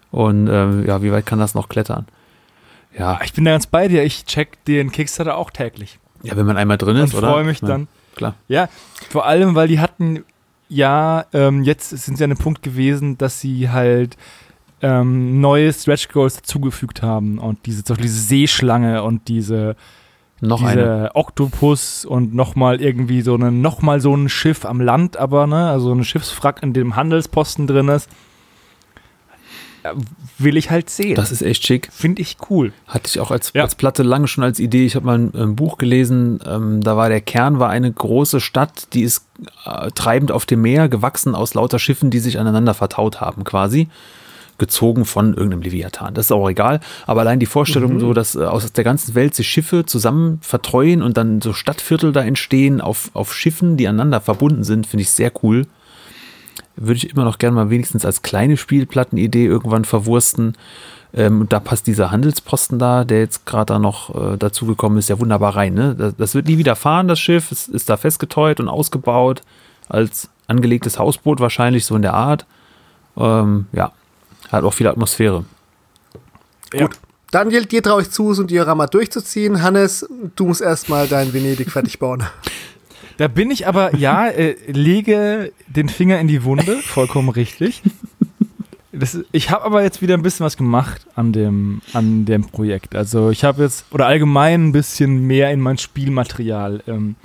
Und 0.10 0.48
ähm, 0.48 0.86
ja, 0.88 1.04
wie 1.04 1.12
weit 1.12 1.26
kann 1.26 1.40
das 1.40 1.54
noch 1.54 1.70
klettern? 1.70 2.08
Ja. 2.98 3.20
Ich 3.24 3.34
bin 3.34 3.46
da 3.46 3.52
ganz 3.52 3.68
bei 3.68 3.88
dir. 3.88 4.04
Ich 4.04 4.26
check 4.26 4.64
den 4.66 4.92
Kickstarter 4.92 5.38
auch 5.38 5.52
täglich. 5.52 6.00
Ja, 6.24 6.36
wenn 6.36 6.46
man 6.46 6.58
einmal 6.58 6.78
drin 6.78 6.98
ist, 6.98 7.14
oder? 7.14 7.30
freue 7.30 7.44
mich 7.44 7.62
ja, 7.62 7.68
dann. 7.68 7.88
Klar. 8.16 8.36
Ja, 8.48 8.70
vor 9.10 9.26
allem, 9.26 9.56
weil 9.56 9.68
die 9.68 9.80
hatten 9.80 10.24
ja, 10.74 11.26
ähm, 11.34 11.64
jetzt 11.64 11.90
sind 11.90 12.18
sie 12.18 12.24
an 12.24 12.32
dem 12.32 12.40
Punkt 12.40 12.64
gewesen, 12.64 13.18
dass 13.18 13.40
sie 13.40 13.70
halt 13.70 14.18
ähm, 14.84 15.42
neue 15.42 15.74
Stretch 15.74 16.10
Goals 16.10 16.36
dazugefügt 16.36 17.02
haben 17.02 17.40
und 17.40 17.66
diese, 17.66 17.84
zum 17.84 17.96
Beispiel 17.96 18.08
diese 18.10 18.20
Seeschlange 18.22 19.02
und 19.04 19.28
diese 19.30 19.76
Noch 20.42 20.60
diese 20.60 20.70
eine. 20.70 21.12
Oktopus 21.16 22.06
und 22.06 22.36
nochmal 22.36 22.82
irgendwie 22.82 23.22
so 23.22 23.34
eine, 23.34 23.52
nochmal 23.52 24.00
so 24.02 24.14
ein 24.16 24.30
Schiff 24.30 24.66
am 24.66 24.82
Land, 24.82 25.18
aber, 25.18 25.48
ne, 25.48 25.70
also 25.70 25.92
ein 25.94 26.04
Schiffswrack, 26.04 26.62
in 26.62 26.74
dem 26.74 26.96
Handelsposten 26.96 27.66
drin 27.66 27.88
ist. 27.88 28.10
Ja, 29.84 29.94
Will 30.38 30.56
ich 30.56 30.72
halt 30.72 30.90
sehen. 30.90 31.16
Das 31.16 31.32
ist 31.32 31.42
echt 31.42 31.66
schick. 31.66 31.90
finde 31.92 32.22
ich 32.22 32.38
cool. 32.50 32.72
Hatte 32.88 33.08
ich 33.08 33.20
auch 33.20 33.32
als, 33.32 33.52
Ja. 33.54 33.64
als 33.64 33.76
Platte 33.76 34.02
lange 34.04 34.28
schon 34.28 34.44
als 34.44 34.60
Idee. 34.60 34.86
Ich 34.86 34.96
habe 34.96 35.06
mal 35.06 35.18
ein, 35.20 35.34
ein 35.36 35.56
Buch 35.58 35.78
gelesen, 35.78 36.40
ähm, 36.48 36.80
da 36.82 36.96
war 36.96 37.10
der 37.10 37.20
Kern 37.22 37.60
war 37.60 37.70
eine 37.70 37.92
große 37.92 38.40
Stadt, 38.40 38.88
die 38.94 39.02
ist 39.04 39.26
äh, 39.66 39.92
treibend 39.92 40.32
auf 40.32 40.46
dem 40.46 40.62
Meer, 40.62 40.88
gewachsen 40.88 41.36
aus 41.36 41.54
lauter 41.54 41.80
Schiffen, 41.80 42.12
die 42.12 42.20
sich 42.20 42.40
aneinander 42.40 42.74
vertaut 42.74 43.20
haben 43.20 43.44
quasi. 43.44 43.90
Gezogen 44.58 45.06
von 45.06 45.34
irgendeinem 45.34 45.62
Leviathan. 45.62 46.14
Das 46.14 46.28
ist 46.28 46.32
auch 46.32 46.50
egal. 46.50 46.80
Aber 47.06 47.22
allein 47.22 47.40
die 47.40 47.46
Vorstellung, 47.46 48.00
so, 48.00 48.14
dass 48.14 48.36
äh, 48.36 48.44
aus 48.44 48.72
der 48.72 48.84
ganzen 48.84 49.16
Welt 49.16 49.36
sich 49.36 49.48
Schiffe 49.48 49.86
zusammen 49.86 50.40
vertreuen 50.42 51.02
und 51.02 51.18
dann 51.18 51.42
so 51.42 51.54
Stadtviertel 51.54 52.12
da 52.12 52.24
entstehen 52.24 52.82
auf, 52.82 53.10
auf 53.14 53.34
Schiffen, 53.34 53.78
die 53.78 53.88
aneinander 53.88 54.22
verbunden 54.22 54.64
sind, 54.64 54.88
finde 54.88 55.02
ich 55.02 55.12
sehr 55.12 55.32
cool. 55.44 55.66
Würde 56.76 56.98
ich 56.98 57.10
immer 57.10 57.26
noch 57.26 57.38
gerne 57.38 57.56
mal 57.56 57.70
wenigstens 57.70 58.06
als 58.06 58.22
kleine 58.22 58.58
Spielplattenidee 58.58 59.46
irgendwann 59.46 59.86
verwursten. 59.86 60.56
Ähm, 61.14 61.42
und 61.42 61.54
da 61.54 61.60
passt 61.60 61.88
dieser 61.88 62.12
Handelsposten 62.12 62.80
da, 62.80 63.04
der 63.04 63.20
jetzt 63.20 63.46
gerade 63.46 63.74
da 63.74 63.80
noch 63.80 64.34
äh, 64.34 64.38
dazugekommen 64.38 64.98
ist, 64.98 65.10
ja 65.10 65.20
wunderbar 65.20 65.56
rein. 65.56 65.74
Ne? 65.74 65.96
Das, 65.96 66.16
das 66.16 66.36
wird 66.36 66.48
nie 66.48 66.58
wieder 66.58 66.76
fahren, 66.76 67.08
das 67.08 67.20
Schiff. 67.20 67.52
Es 67.52 67.68
ist 67.68 67.90
da 67.90 67.98
festgeteut 67.98 68.60
und 68.60 68.68
ausgebaut 68.68 69.42
als 69.90 70.30
angelegtes 70.48 71.00
Hausboot 71.00 71.40
wahrscheinlich, 71.40 71.86
so 71.86 71.96
in 71.96 72.02
der 72.02 72.14
Art. 72.14 72.46
Ähm, 73.18 73.68
ja, 73.72 73.92
hat 74.54 74.64
auch 74.64 74.74
viel 74.74 74.88
Atmosphäre. 74.88 75.46
Gut. 76.72 76.92
Daniel, 77.32 77.66
dir 77.66 77.82
traue 77.82 78.04
ich 78.04 78.12
zu, 78.12 78.34
so 78.34 78.44
ein 78.44 78.48
Diorama 78.48 78.86
durchzuziehen. 78.86 79.64
Hannes, 79.64 80.08
du 80.36 80.46
musst 80.46 80.62
erstmal 80.62 81.08
dein 81.08 81.34
Venedig 81.34 81.72
fertig 81.72 82.00
bauen. 82.00 82.24
Da 83.18 83.28
bin 83.28 83.52
ich 83.52 83.68
aber, 83.68 83.96
ja, 83.96 84.28
äh, 84.28 84.56
lege 84.66 85.52
den 85.68 85.88
Finger 85.88 86.20
in 86.20 86.28
die 86.28 86.44
Wunde, 86.44 86.78
vollkommen 86.78 87.30
richtig. 87.30 87.84
Das, 88.92 89.20
ich 89.32 89.50
habe 89.52 89.66
aber 89.66 89.84
jetzt 89.84 90.02
wieder 90.02 90.16
ein 90.16 90.24
bisschen 90.24 90.46
was 90.46 90.58
gemacht 90.58 91.06
an 91.16 91.32
dem, 91.32 91.82
an 91.94 92.26
dem 92.26 92.44
Projekt. 92.46 92.96
Also 92.96 93.30
ich 93.30 93.44
habe 93.44 93.64
jetzt, 93.64 93.86
oder 93.92 94.08
allgemein 94.08 94.68
ein 94.68 94.72
bisschen 94.72 95.28
mehr 95.28 95.52
in 95.52 95.60
mein 95.62 95.78
Spielmaterial 95.78 96.84
ähm, 96.88 97.16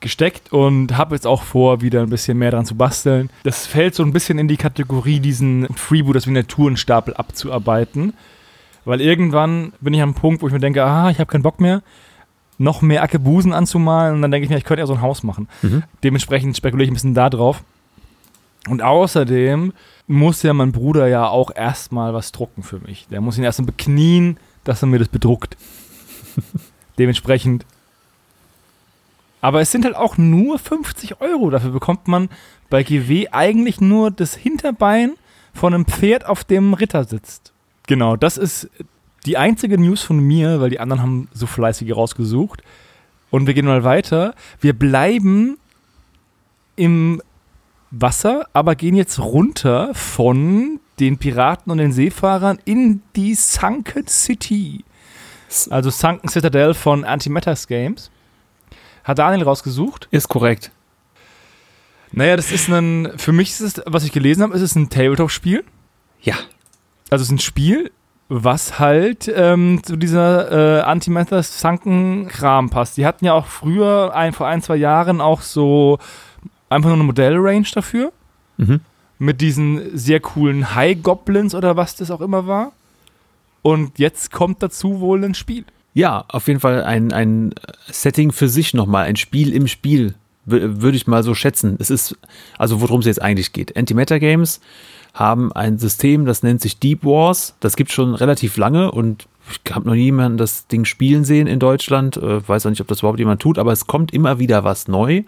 gesteckt 0.00 0.52
und 0.52 0.96
habe 0.96 1.14
jetzt 1.14 1.26
auch 1.26 1.42
vor, 1.42 1.80
wieder 1.80 2.02
ein 2.02 2.10
bisschen 2.10 2.38
mehr 2.38 2.50
dran 2.50 2.66
zu 2.66 2.74
basteln. 2.74 3.30
Das 3.44 3.66
fällt 3.66 3.94
so 3.94 4.02
ein 4.02 4.12
bisschen 4.12 4.38
in 4.38 4.48
die 4.48 4.56
Kategorie, 4.56 5.20
diesen 5.20 5.66
Freeboot, 5.74 6.16
das 6.16 6.26
Miniaturenstapel 6.26 7.14
abzuarbeiten. 7.14 8.14
Weil 8.84 9.00
irgendwann 9.00 9.72
bin 9.80 9.94
ich 9.94 10.02
am 10.02 10.14
Punkt, 10.14 10.42
wo 10.42 10.46
ich 10.46 10.52
mir 10.52 10.60
denke, 10.60 10.84
ah, 10.84 11.10
ich 11.10 11.18
habe 11.18 11.30
keinen 11.30 11.42
Bock 11.42 11.60
mehr, 11.60 11.82
noch 12.58 12.82
mehr 12.82 13.02
Ackebusen 13.02 13.52
anzumalen. 13.52 14.14
Und 14.14 14.22
dann 14.22 14.30
denke 14.30 14.44
ich 14.44 14.50
mir, 14.50 14.58
ich 14.58 14.64
könnte 14.64 14.80
ja 14.80 14.86
so 14.86 14.94
ein 14.94 15.02
Haus 15.02 15.22
machen. 15.22 15.48
Mhm. 15.62 15.82
Dementsprechend 16.04 16.56
spekuliere 16.56 16.84
ich 16.84 16.90
ein 16.90 16.94
bisschen 16.94 17.14
da 17.14 17.28
drauf. 17.28 17.64
Und 18.68 18.82
außerdem 18.82 19.72
muss 20.06 20.42
ja 20.42 20.52
mein 20.52 20.72
Bruder 20.72 21.08
ja 21.08 21.28
auch 21.28 21.50
erstmal 21.54 22.14
was 22.14 22.32
drucken 22.32 22.62
für 22.62 22.78
mich. 22.80 23.06
Der 23.10 23.20
muss 23.20 23.38
ihn 23.38 23.44
erstmal 23.44 23.66
beknien, 23.66 24.38
dass 24.64 24.82
er 24.82 24.88
mir 24.88 24.98
das 24.98 25.08
bedruckt. 25.08 25.56
Dementsprechend. 26.98 27.64
Aber 29.40 29.60
es 29.60 29.70
sind 29.70 29.84
halt 29.84 29.96
auch 29.96 30.16
nur 30.16 30.58
50 30.58 31.20
Euro. 31.20 31.50
Dafür 31.50 31.70
bekommt 31.70 32.08
man 32.08 32.28
bei 32.70 32.82
GW 32.82 33.28
eigentlich 33.30 33.80
nur 33.80 34.10
das 34.10 34.34
Hinterbein 34.34 35.14
von 35.54 35.74
einem 35.74 35.86
Pferd, 35.86 36.26
auf 36.26 36.44
dem 36.44 36.74
Ritter 36.74 37.04
sitzt. 37.04 37.52
Genau, 37.86 38.16
das 38.16 38.36
ist 38.36 38.68
die 39.24 39.36
einzige 39.36 39.78
News 39.78 40.02
von 40.02 40.18
mir, 40.18 40.60
weil 40.60 40.70
die 40.70 40.80
anderen 40.80 41.02
haben 41.02 41.28
so 41.32 41.46
fleißig 41.46 41.94
rausgesucht. 41.94 42.62
Und 43.30 43.46
wir 43.46 43.54
gehen 43.54 43.66
mal 43.66 43.84
weiter. 43.84 44.34
Wir 44.60 44.72
bleiben 44.72 45.58
im 46.76 47.20
Wasser, 47.90 48.46
aber 48.52 48.74
gehen 48.74 48.94
jetzt 48.94 49.18
runter 49.18 49.94
von 49.94 50.80
den 51.00 51.18
Piraten 51.18 51.70
und 51.70 51.78
den 51.78 51.92
Seefahrern 51.92 52.58
in 52.64 53.02
die 53.14 53.34
Sunken 53.34 54.06
City. 54.06 54.84
Also 55.70 55.90
Sunken 55.90 56.28
Citadel 56.28 56.74
von 56.74 57.04
Antimatters 57.04 57.66
Games. 57.66 58.10
Hat 59.06 59.20
Daniel 59.20 59.44
rausgesucht. 59.44 60.08
Ist 60.10 60.28
korrekt. 60.28 60.72
Naja, 62.10 62.34
das 62.34 62.50
ist 62.50 62.68
ein, 62.68 63.12
für 63.16 63.32
mich 63.32 63.50
ist 63.50 63.60
es, 63.60 63.82
was 63.86 64.02
ich 64.02 64.10
gelesen 64.10 64.42
habe, 64.42 64.54
ist 64.54 64.62
es 64.62 64.74
ein 64.74 64.90
Tabletop-Spiel. 64.90 65.64
Ja. 66.22 66.34
Also 67.08 67.22
es 67.22 67.28
ist 67.28 67.32
ein 67.32 67.38
Spiel, 67.38 67.92
was 68.28 68.80
halt 68.80 69.32
ähm, 69.32 69.80
zu 69.84 69.94
dieser 69.94 70.80
äh, 70.80 70.82
Antimatters 70.82 71.60
Sunken 71.60 72.26
Kram 72.26 72.68
passt. 72.68 72.96
Die 72.96 73.06
hatten 73.06 73.24
ja 73.24 73.32
auch 73.34 73.46
früher, 73.46 74.12
ein, 74.12 74.32
vor 74.32 74.48
ein, 74.48 74.60
zwei 74.60 74.76
Jahren, 74.76 75.20
auch 75.20 75.40
so 75.40 75.98
einfach 76.68 76.88
nur 76.88 76.96
eine 76.96 77.04
Modellrange 77.04 77.68
dafür. 77.72 78.12
Mhm. 78.56 78.80
Mit 79.18 79.40
diesen 79.40 79.96
sehr 79.96 80.18
coolen 80.18 80.74
High 80.74 81.00
Goblins 81.00 81.54
oder 81.54 81.76
was 81.76 81.94
das 81.94 82.10
auch 82.10 82.20
immer 82.20 82.48
war. 82.48 82.72
Und 83.62 84.00
jetzt 84.00 84.32
kommt 84.32 84.64
dazu 84.64 84.98
wohl 84.98 85.24
ein 85.24 85.34
Spiel. 85.34 85.64
Ja, 85.96 86.26
auf 86.28 86.46
jeden 86.46 86.60
Fall 86.60 86.84
ein, 86.84 87.10
ein 87.10 87.54
Setting 87.86 88.30
für 88.30 88.50
sich 88.50 88.74
nochmal, 88.74 89.06
ein 89.06 89.16
Spiel 89.16 89.54
im 89.54 89.66
Spiel, 89.66 90.12
wür- 90.46 90.82
würde 90.82 90.94
ich 90.98 91.06
mal 91.06 91.22
so 91.22 91.34
schätzen. 91.34 91.76
Es 91.78 91.88
ist, 91.88 92.14
also 92.58 92.82
worum 92.82 93.00
es 93.00 93.06
jetzt 93.06 93.22
eigentlich 93.22 93.54
geht. 93.54 93.78
Antimatter 93.78 94.20
Games 94.20 94.60
haben 95.14 95.52
ein 95.52 95.78
System, 95.78 96.26
das 96.26 96.42
nennt 96.42 96.60
sich 96.60 96.78
Deep 96.78 97.02
Wars. 97.02 97.54
Das 97.60 97.76
gibt 97.76 97.92
schon 97.92 98.14
relativ 98.14 98.58
lange 98.58 98.90
und 98.90 99.26
ich 99.50 99.74
habe 99.74 99.88
noch 99.88 99.94
niemanden 99.94 100.36
das 100.36 100.66
Ding 100.66 100.84
spielen 100.84 101.24
sehen 101.24 101.46
in 101.46 101.60
Deutschland. 101.60 102.18
Äh, 102.18 102.46
weiß 102.46 102.66
auch 102.66 102.70
nicht, 102.70 102.82
ob 102.82 102.88
das 102.88 102.98
überhaupt 102.98 103.18
jemand 103.18 103.40
tut, 103.40 103.56
aber 103.56 103.72
es 103.72 103.86
kommt 103.86 104.12
immer 104.12 104.38
wieder 104.38 104.64
was 104.64 104.88
neu. 104.88 105.22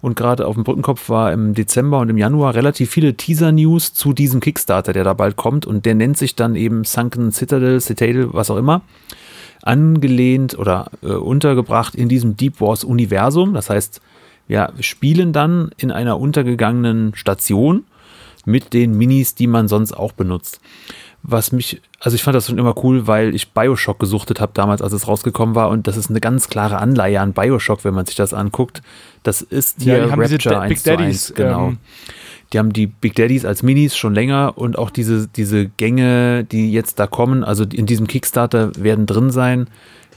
Und 0.00 0.14
gerade 0.14 0.46
auf 0.46 0.54
dem 0.54 0.62
Brückenkopf 0.62 1.08
war 1.08 1.32
im 1.32 1.52
Dezember 1.54 1.98
und 1.98 2.10
im 2.10 2.16
Januar 2.16 2.54
relativ 2.54 2.92
viele 2.92 3.16
Teaser-News 3.16 3.92
zu 3.92 4.12
diesem 4.12 4.38
Kickstarter, 4.38 4.92
der 4.92 5.02
da 5.02 5.14
bald 5.14 5.34
kommt. 5.34 5.66
Und 5.66 5.84
der 5.84 5.96
nennt 5.96 6.16
sich 6.16 6.36
dann 6.36 6.54
eben 6.54 6.84
Sunken 6.84 7.32
Citadel, 7.32 7.80
Citadel, 7.80 8.32
was 8.32 8.52
auch 8.52 8.56
immer 8.56 8.82
angelehnt 9.62 10.58
oder 10.58 10.90
äh, 11.02 11.08
untergebracht 11.08 11.94
in 11.94 12.08
diesem 12.08 12.36
Deep 12.36 12.60
Wars 12.60 12.84
Universum. 12.84 13.54
Das 13.54 13.70
heißt, 13.70 14.00
wir 14.48 14.72
spielen 14.80 15.32
dann 15.32 15.70
in 15.76 15.90
einer 15.92 16.18
untergegangenen 16.18 17.14
Station 17.14 17.84
mit 18.44 18.72
den 18.72 18.96
Minis, 18.96 19.34
die 19.34 19.46
man 19.46 19.68
sonst 19.68 19.92
auch 19.92 20.12
benutzt. 20.12 20.60
Was 21.22 21.52
mich, 21.52 21.82
also 22.00 22.14
ich 22.14 22.22
fand 22.22 22.34
das 22.34 22.46
schon 22.46 22.56
immer 22.58 22.74
cool, 22.82 23.06
weil 23.06 23.34
ich 23.34 23.52
Bioshock 23.52 23.98
gesuchtet 23.98 24.40
habe 24.40 24.52
damals, 24.54 24.80
als 24.80 24.94
es 24.94 25.06
rausgekommen 25.06 25.54
war 25.54 25.68
und 25.68 25.86
das 25.86 25.98
ist 25.98 26.08
eine 26.08 26.20
ganz 26.20 26.48
klare 26.48 26.78
Anleihe 26.78 27.20
an 27.20 27.34
Bioshock, 27.34 27.84
wenn 27.84 27.92
man 27.94 28.06
sich 28.06 28.16
das 28.16 28.32
anguckt. 28.32 28.80
Das 29.22 29.42
ist 29.42 29.82
hier 29.82 29.98
Ja, 29.98 30.04
die 30.16 30.22
diese 30.22 30.32
Rapture 30.32 30.54
Da- 30.54 30.60
1 30.62 30.68
Big 30.70 30.78
zu 30.82 30.90
1, 30.90 30.98
Daddies, 30.98 31.32
genau. 31.34 31.68
ähm, 31.68 31.78
Die 32.52 32.58
haben 32.58 32.72
die 32.72 32.86
Big 32.86 33.14
Daddies 33.14 33.44
als 33.44 33.62
Minis 33.62 33.96
schon 33.96 34.14
länger 34.14 34.54
und 34.56 34.76
auch 34.76 34.90
diese, 34.90 35.28
diese 35.28 35.66
Gänge, 35.66 36.44
die 36.44 36.72
jetzt 36.72 36.98
da 36.98 37.06
kommen, 37.06 37.44
also 37.44 37.64
in 37.64 37.86
diesem 37.86 38.06
Kickstarter 38.06 38.72
werden 38.76 39.06
drin 39.06 39.30
sein. 39.30 39.68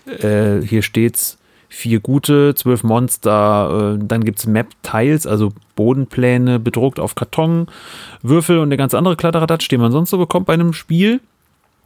Äh, 0.05 0.61
hier 0.61 0.81
steht's 0.81 1.37
vier 1.69 1.99
gute, 1.99 2.53
zwölf 2.55 2.83
Monster, 2.83 3.97
äh, 3.99 4.05
dann 4.05 4.23
gibt's 4.23 4.45
Map-Tiles, 4.45 5.25
also 5.25 5.51
Bodenpläne 5.75 6.59
bedruckt 6.59 6.99
auf 6.99 7.15
Karton, 7.15 7.67
Würfel 8.21 8.57
und 8.57 8.67
eine 8.67 8.77
ganz 8.77 8.93
andere 8.93 9.15
Kladderadatsch, 9.15 9.69
die 9.69 9.77
man 9.77 9.91
sonst 9.91 10.11
so 10.11 10.17
bekommt 10.17 10.45
bei 10.45 10.53
einem 10.53 10.73
Spiel. 10.73 11.19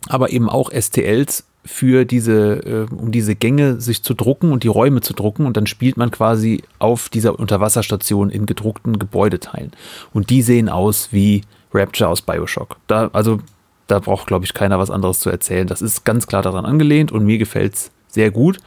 Aber 0.09 0.29
eben 0.31 0.49
auch 0.49 0.71
STLs 0.71 1.43
für 1.67 2.05
diese, 2.05 2.87
äh, 2.89 2.95
um 2.95 3.11
diese 3.11 3.35
Gänge 3.35 3.79
sich 3.79 4.01
zu 4.01 4.13
drucken 4.13 4.51
und 4.51 4.63
die 4.63 4.69
Räume 4.69 5.01
zu 5.01 5.13
drucken 5.13 5.45
und 5.45 5.57
dann 5.57 5.67
spielt 5.67 5.97
man 5.97 6.11
quasi 6.11 6.63
auf 6.79 7.09
dieser 7.09 7.37
Unterwasserstation 7.37 8.29
in 8.29 8.45
gedruckten 8.45 8.97
Gebäudeteilen. 8.97 9.71
Und 10.13 10.29
die 10.29 10.41
sehen 10.41 10.69
aus 10.69 11.09
wie 11.11 11.41
Rapture 11.73 12.09
aus 12.09 12.21
Bioshock. 12.21 12.77
Da, 12.87 13.09
also, 13.13 13.39
da 13.87 13.99
braucht, 13.99 14.27
glaube 14.27 14.45
ich, 14.45 14.53
keiner 14.53 14.79
was 14.79 14.89
anderes 14.89 15.19
zu 15.19 15.29
erzählen. 15.29 15.67
Das 15.67 15.81
ist 15.81 16.05
ganz 16.05 16.27
klar 16.27 16.41
daran 16.41 16.65
angelehnt 16.65 17.11
und 17.11 17.25
mir 17.25 17.37
gefällt 17.37 17.73
es 17.73 17.91
sehr 18.07 18.31
gut. 18.31 18.59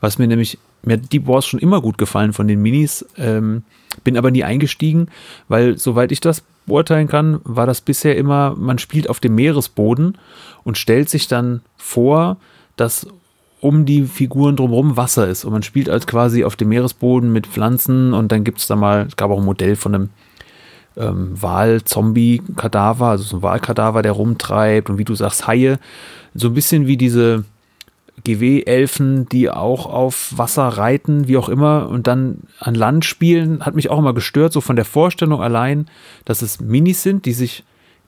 Was 0.00 0.18
mir 0.18 0.26
nämlich, 0.26 0.58
mir 0.82 0.94
hat 0.94 1.12
Deep 1.12 1.26
Wars 1.26 1.46
schon 1.46 1.60
immer 1.60 1.80
gut 1.80 1.98
gefallen 1.98 2.32
von 2.32 2.48
den 2.48 2.62
Minis, 2.62 3.04
ähm, 3.16 3.64
bin 4.04 4.16
aber 4.16 4.30
nie 4.30 4.44
eingestiegen, 4.44 5.08
weil, 5.48 5.76
soweit 5.78 6.12
ich 6.12 6.20
das 6.20 6.42
beurteilen 6.68 7.08
kann, 7.08 7.40
war 7.44 7.66
das 7.66 7.80
bisher 7.80 8.16
immer, 8.16 8.54
man 8.56 8.78
spielt 8.78 9.10
auf 9.10 9.20
dem 9.20 9.34
Meeresboden 9.34 10.16
und 10.64 10.78
stellt 10.78 11.08
sich 11.08 11.28
dann 11.28 11.62
vor, 11.76 12.36
dass 12.76 13.06
um 13.60 13.84
die 13.84 14.04
Figuren 14.04 14.56
drumherum 14.56 14.96
Wasser 14.96 15.28
ist. 15.28 15.44
Und 15.44 15.52
man 15.52 15.62
spielt 15.62 15.88
als 15.88 16.06
quasi 16.06 16.44
auf 16.44 16.56
dem 16.56 16.68
Meeresboden 16.68 17.32
mit 17.32 17.46
Pflanzen 17.46 18.14
und 18.14 18.30
dann 18.30 18.44
gibt 18.44 18.58
es 18.58 18.66
da 18.66 18.76
mal, 18.76 19.06
es 19.08 19.16
gab 19.16 19.30
auch 19.30 19.38
ein 19.38 19.44
Modell 19.44 19.74
von 19.74 19.94
einem 19.94 20.10
ähm, 20.96 21.30
Wal-Zombie-Kadaver, 21.40 23.06
also 23.06 23.24
so 23.24 23.36
ein 23.36 23.42
Wahlkadaver, 23.42 24.02
der 24.02 24.12
rumtreibt 24.12 24.90
und 24.90 24.98
wie 24.98 25.04
du 25.04 25.14
sagst, 25.14 25.46
Haie. 25.46 25.78
So 26.34 26.48
ein 26.48 26.54
bisschen 26.54 26.86
wie 26.86 26.96
diese 26.96 27.44
GW-Elfen, 28.24 29.28
die 29.28 29.50
auch 29.50 29.86
auf 29.86 30.36
Wasser 30.36 30.68
reiten, 30.68 31.28
wie 31.28 31.36
auch 31.36 31.48
immer, 31.48 31.88
und 31.88 32.06
dann 32.06 32.38
an 32.58 32.74
Land 32.74 33.04
spielen, 33.04 33.64
hat 33.64 33.74
mich 33.74 33.90
auch 33.90 33.98
immer 33.98 34.14
gestört, 34.14 34.52
so 34.52 34.60
von 34.60 34.76
der 34.76 34.84
Vorstellung 34.84 35.42
allein, 35.42 35.86
dass 36.24 36.42
es 36.42 36.60
Minis 36.60 37.02
sind, 37.02 37.24
die 37.26 37.32
sich 37.32 37.64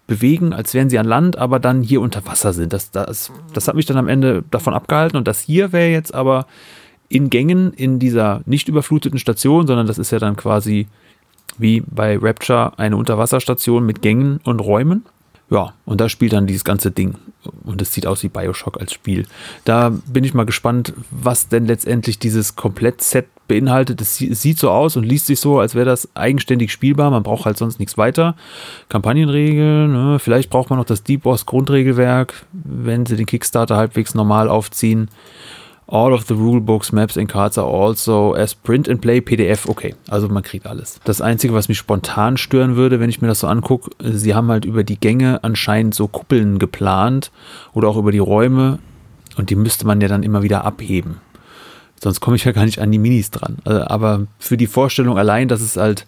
bewegen, 0.07 0.53
als 0.53 0.75
wären 0.75 0.91
sie 0.91 0.99
an 0.99 1.07
Land, 1.07 1.39
aber 1.39 1.61
dann 1.61 1.83
hier 1.83 2.01
unter 2.01 2.27
Wasser 2.27 2.53
sind. 2.53 2.73
Das, 2.73 2.91
das, 2.91 3.31
das 3.53 3.69
hat 3.69 3.77
mich 3.77 3.87
dann 3.87 3.97
am 3.97 4.09
Ende 4.09 4.43
davon 4.51 4.75
abgehalten. 4.75 5.17
Und 5.17 5.29
das 5.29 5.41
hier 5.41 5.73
wäre 5.73 5.91
jetzt 5.91 6.13
aber 6.13 6.47
in 7.09 7.31
Gängen 7.31 7.73
in 7.73 8.01
dieser 8.01 8.43
nicht 8.45 8.69
überfluteten 8.69 9.21
Station, 9.21 9.69
sondern 9.69 9.87
das 9.87 9.99
ist 9.99 10.11
ja 10.11 10.19
dann 10.19 10.35
quasi 10.35 10.89
wie 11.59 11.83
bei 11.87 12.19
Rapture 12.21 12.77
eine 12.77 12.97
Unterwasserstation 12.97 13.87
mit 13.87 14.03
Gängen 14.03 14.41
und 14.43 14.61
Räumen. 14.61 15.05
Ja, 15.49 15.75
und 15.85 16.01
da 16.01 16.09
spielt 16.09 16.33
dann 16.33 16.47
dieses 16.47 16.65
ganze 16.65 16.91
Ding. 16.91 17.15
Und 17.65 17.81
es 17.81 17.95
sieht 17.95 18.07
aus 18.07 18.23
wie 18.23 18.29
Bioshock 18.29 18.79
als 18.81 18.93
Spiel. 18.93 19.27
Da 19.65 19.91
bin 20.07 20.25
ich 20.25 20.35
mal 20.35 20.45
gespannt, 20.45 20.93
was 21.11 21.49
denn 21.49 21.67
letztendlich 21.67 22.19
dieses 22.19 22.55
Komplettset 22.57 23.27
beinhaltet. 23.49 24.01
Es 24.01 24.19
sieht 24.19 24.59
so 24.59 24.71
aus 24.71 24.97
und 24.97 25.05
liest 25.05 25.27
sich 25.27 25.41
so, 25.41 25.59
als 25.59 25.75
wäre 25.75 25.87
das 25.87 26.09
eigenständig 26.15 26.71
spielbar. 26.71 27.11
Man 27.11 27.23
braucht 27.23 27.47
halt 27.47 27.59
sonst 27.59 27.81
nichts 27.81 27.99
weiter. 27.99 28.37
Kampagnenregeln, 28.89 29.93
ne? 29.93 30.19
vielleicht 30.19 30.51
braucht 30.51 30.71
man 30.71 30.79
noch 30.79 30.87
das 30.87 31.03
Deep 31.03 31.25
Wars 31.25 31.47
Grundregelwerk, 31.47 32.47
wenn 32.53 33.07
sie 33.07 33.17
den 33.17 33.27
Kickstarter 33.27 33.77
halbwegs 33.77 34.15
normal 34.15 34.49
aufziehen. 34.49 35.09
All 35.93 36.13
of 36.13 36.27
the 36.29 36.35
rulebooks, 36.35 36.93
maps 36.93 37.17
and 37.17 37.29
cards 37.29 37.59
are 37.59 37.67
also 37.67 38.33
as 38.35 38.55
print 38.55 38.89
and 38.89 39.01
play 39.03 39.21
PDF. 39.21 39.69
Okay, 39.69 39.97
also 40.09 40.29
man 40.29 40.45
kriegt 40.45 40.69
alles. 40.69 41.01
Das 41.03 41.21
Einzige, 41.21 41.53
was 41.53 41.67
mich 41.67 41.79
spontan 41.79 42.37
stören 42.37 42.77
würde, 42.77 43.01
wenn 43.01 43.11
ich 43.11 43.21
mir 43.21 43.27
das 43.27 43.41
so 43.41 43.49
angucke, 43.49 43.91
sie 44.01 44.37
haben 44.37 44.49
halt 44.51 44.65
über 44.65 44.85
die 44.85 45.01
Gänge 45.01 45.43
anscheinend 45.43 45.97
so 45.97 46.07
Kuppeln 46.07 46.61
geplant 46.61 47.33
oder 47.73 47.89
auch 47.89 47.97
über 47.97 48.13
die 48.13 48.19
Räume 48.19 48.79
und 49.37 49.51
die 49.51 49.57
müsste 49.57 49.85
man 49.85 50.01
ja 50.01 50.07
dann 50.07 50.23
immer 50.23 50.45
wieder 50.45 50.65
abheben. 50.65 51.17
Sonst 52.01 52.21
komme 52.21 52.37
ich 52.37 52.45
ja 52.45 52.53
gar 52.53 52.67
nicht 52.67 52.79
an 52.79 52.93
die 52.93 52.99
Minis 52.99 53.33
dran. 53.33 53.59
Also, 53.65 53.83
aber 53.83 54.27
für 54.39 54.57
die 54.57 54.69
Vorstellung 54.69 55.19
allein, 55.19 55.49
dass 55.49 55.61
es 55.61 55.77
halt 55.77 56.07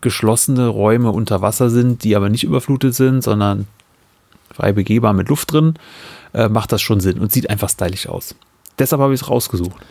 geschlossene 0.00 0.68
Räume 0.68 1.10
unter 1.10 1.42
Wasser 1.42 1.68
sind, 1.68 2.02
die 2.02 2.16
aber 2.16 2.30
nicht 2.30 2.44
überflutet 2.44 2.94
sind, 2.94 3.22
sondern 3.22 3.66
frei 4.54 4.72
begehbar 4.72 5.12
mit 5.12 5.28
Luft 5.28 5.52
drin, 5.52 5.74
äh, 6.32 6.48
macht 6.48 6.72
das 6.72 6.80
schon 6.80 7.00
Sinn 7.00 7.18
und 7.18 7.30
sieht 7.30 7.50
einfach 7.50 7.68
stylisch 7.68 8.08
aus. 8.08 8.34
Deshalb 8.78 9.00
habe 9.00 9.14
ich 9.14 9.20
es 9.20 9.28
rausgesucht. 9.28 9.84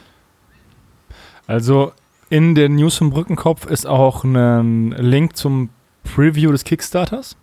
Also 1.48 1.92
in 2.30 2.56
den 2.56 2.76
News 2.76 2.98
vom 2.98 3.10
Brückenkopf 3.10 3.66
ist 3.66 3.86
auch 3.86 4.24
ein 4.24 4.92
Link 4.92 5.36
zum 5.36 5.70
Preview 6.04 6.52
des 6.52 6.64
Kickstarters. 6.64 7.36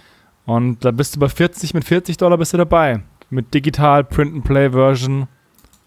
Und 0.46 0.84
da 0.84 0.90
bist 0.90 1.14
du 1.14 1.20
bei 1.20 1.28
40 1.28 1.74
mit 1.74 1.84
40 1.84 2.16
Dollar 2.16 2.38
bist 2.38 2.54
du 2.54 2.56
dabei. 2.56 3.02
Mit 3.28 3.52
digital 3.52 4.04
Print-and-Play-Version 4.04 5.28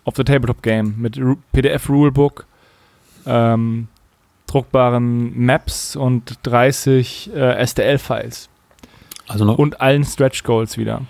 of 0.06 0.16
the 0.16 0.24
Tabletop 0.24 0.62
Game. 0.62 0.94
Mit 0.98 1.20
PDF-Rulebook, 1.52 2.46
ähm, 3.26 3.88
druckbaren 4.46 5.36
Maps 5.36 5.96
und 5.96 6.38
30 6.44 7.34
äh, 7.34 7.66
STL-Files. 7.66 8.50
Also 9.28 9.46
noch 9.46 9.58
und 9.58 9.82
allen 9.82 10.04
Stretch 10.04 10.44
Goals 10.44 10.78
wieder. 10.78 11.02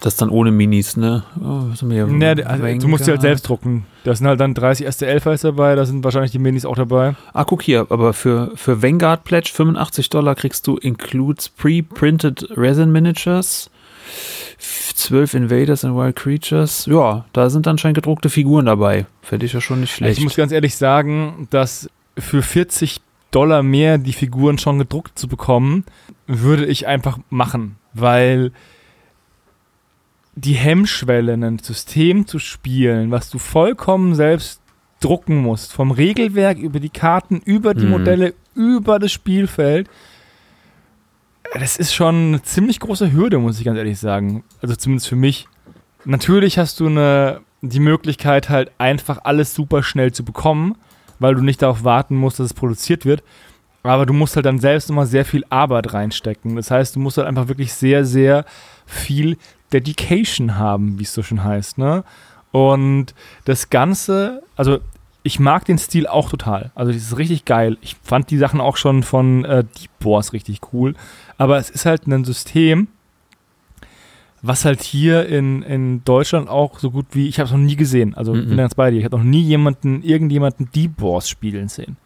Das 0.00 0.16
dann 0.16 0.28
ohne 0.28 0.50
Minis, 0.50 0.96
ne? 0.96 1.24
Oh, 1.40 1.64
nee, 1.82 2.00
also, 2.00 2.78
du 2.78 2.88
musst 2.88 3.06
sie 3.06 3.10
halt 3.10 3.22
selbst 3.22 3.48
drucken. 3.48 3.86
Da 4.04 4.14
sind 4.14 4.26
halt 4.26 4.38
dann 4.40 4.54
30 4.54 4.86
STL-Files 4.86 5.40
dabei, 5.40 5.74
da 5.74 5.86
sind 5.86 6.04
wahrscheinlich 6.04 6.32
die 6.32 6.38
Minis 6.38 6.64
auch 6.64 6.76
dabei. 6.76 7.16
Ah, 7.32 7.44
guck 7.44 7.62
hier, 7.62 7.86
aber 7.88 8.12
für, 8.12 8.52
für 8.54 8.82
Vanguard 8.82 9.24
Pledge 9.24 9.50
85 9.52 10.10
Dollar 10.10 10.34
kriegst 10.34 10.66
du 10.66 10.76
includes 10.76 11.48
pre-printed 11.48 12.48
Resin 12.56 12.92
Miniatures, 12.92 13.70
12 14.58 15.34
Invaders 15.34 15.84
and 15.84 15.96
Wild 15.96 16.16
Creatures. 16.16 16.86
Ja, 16.86 17.24
da 17.32 17.50
sind 17.50 17.66
anscheinend 17.66 17.96
gedruckte 17.96 18.30
Figuren 18.30 18.66
dabei. 18.66 19.06
Fände 19.22 19.46
ich 19.46 19.52
ja 19.52 19.60
schon 19.60 19.80
nicht 19.80 19.94
schlecht. 19.94 20.18
Ich 20.18 20.24
muss 20.24 20.36
ganz 20.36 20.52
ehrlich 20.52 20.76
sagen, 20.76 21.48
dass 21.50 21.88
für 22.18 22.42
40 22.42 23.00
Dollar 23.30 23.62
mehr 23.62 23.98
die 23.98 24.12
Figuren 24.12 24.58
schon 24.58 24.78
gedruckt 24.78 25.18
zu 25.18 25.28
bekommen, 25.28 25.84
würde 26.26 26.64
ich 26.66 26.86
einfach 26.86 27.18
machen, 27.28 27.76
weil 27.92 28.52
die 30.36 30.54
Hemmschwelle, 30.54 31.32
ein 31.32 31.58
System 31.58 32.26
zu 32.26 32.38
spielen, 32.38 33.10
was 33.10 33.30
du 33.30 33.38
vollkommen 33.38 34.14
selbst 34.14 34.60
drucken 35.00 35.38
musst, 35.38 35.72
vom 35.72 35.90
Regelwerk 35.90 36.58
über 36.58 36.78
die 36.78 36.90
Karten, 36.90 37.40
über 37.44 37.74
die 37.74 37.86
mhm. 37.86 37.90
Modelle, 37.90 38.34
über 38.54 38.98
das 38.98 39.12
Spielfeld, 39.12 39.88
das 41.54 41.76
ist 41.76 41.94
schon 41.94 42.28
eine 42.28 42.42
ziemlich 42.42 42.80
große 42.80 43.12
Hürde, 43.12 43.38
muss 43.38 43.58
ich 43.58 43.64
ganz 43.64 43.78
ehrlich 43.78 43.98
sagen. 43.98 44.44
Also 44.62 44.74
zumindest 44.76 45.08
für 45.08 45.16
mich. 45.16 45.48
Natürlich 46.04 46.58
hast 46.58 46.80
du 46.80 46.86
eine, 46.86 47.40
die 47.62 47.80
Möglichkeit, 47.80 48.48
halt 48.48 48.70
einfach 48.78 49.20
alles 49.24 49.54
super 49.54 49.82
schnell 49.82 50.12
zu 50.12 50.24
bekommen, 50.24 50.76
weil 51.18 51.34
du 51.34 51.42
nicht 51.42 51.62
darauf 51.62 51.84
warten 51.84 52.16
musst, 52.16 52.38
dass 52.38 52.46
es 52.46 52.54
produziert 52.54 53.04
wird. 53.04 53.22
Aber 53.82 54.06
du 54.06 54.12
musst 54.12 54.34
halt 54.36 54.46
dann 54.46 54.58
selbst 54.58 54.90
immer 54.90 55.06
sehr 55.06 55.24
viel 55.24 55.44
Arbeit 55.48 55.92
reinstecken. 55.92 56.56
Das 56.56 56.70
heißt, 56.70 56.96
du 56.96 57.00
musst 57.00 57.18
halt 57.18 57.28
einfach 57.28 57.48
wirklich 57.48 57.72
sehr, 57.72 58.04
sehr 58.04 58.44
viel 58.84 59.36
Dedication 59.72 60.56
haben, 60.56 60.98
wie 60.98 61.02
es 61.02 61.14
so 61.14 61.22
schön 61.22 61.42
heißt, 61.42 61.78
ne? 61.78 62.04
Und 62.52 63.14
das 63.44 63.68
Ganze, 63.70 64.42
also 64.56 64.78
ich 65.22 65.40
mag 65.40 65.64
den 65.64 65.76
Stil 65.76 66.06
auch 66.06 66.30
total. 66.30 66.70
Also 66.74 66.92
das 66.92 67.02
ist 67.02 67.18
richtig 67.18 67.44
geil. 67.44 67.76
Ich 67.80 67.96
fand 68.00 68.30
die 68.30 68.38
Sachen 68.38 68.60
auch 68.60 68.76
schon 68.76 69.02
von 69.02 69.44
äh, 69.44 69.64
Deep 69.64 69.90
Wars 70.00 70.32
richtig 70.32 70.60
cool. 70.72 70.94
Aber 71.36 71.58
es 71.58 71.68
ist 71.68 71.84
halt 71.84 72.06
ein 72.06 72.24
System, 72.24 72.86
was 74.40 74.64
halt 74.64 74.82
hier 74.82 75.26
in, 75.26 75.62
in 75.62 76.04
Deutschland 76.04 76.48
auch 76.48 76.78
so 76.78 76.92
gut 76.92 77.06
wie, 77.10 77.28
ich 77.28 77.40
habe 77.40 77.46
es 77.46 77.52
noch 77.52 77.58
nie 77.58 77.76
gesehen. 77.76 78.14
Also 78.14 78.32
-mm. 78.32 78.46
bin 78.46 78.56
ganz 78.56 78.76
bei 78.76 78.90
dir. 78.90 78.98
Ich 78.98 79.04
habe 79.04 79.16
noch 79.16 79.24
nie 79.24 79.42
jemanden, 79.42 80.02
irgendjemanden 80.02 80.70
Deep 80.72 81.02
Wars 81.02 81.28
spielen 81.28 81.68
sehen. 81.68 81.96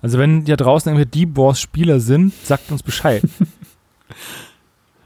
Also 0.00 0.18
wenn 0.18 0.44
da 0.44 0.56
draußen 0.56 0.90
irgendwelche 0.90 1.10
Deep 1.10 1.36
Wars 1.36 1.60
Spieler 1.60 2.00
sind, 2.00 2.32
sagt 2.44 2.70
uns 2.70 2.82
Bescheid. 2.82 3.22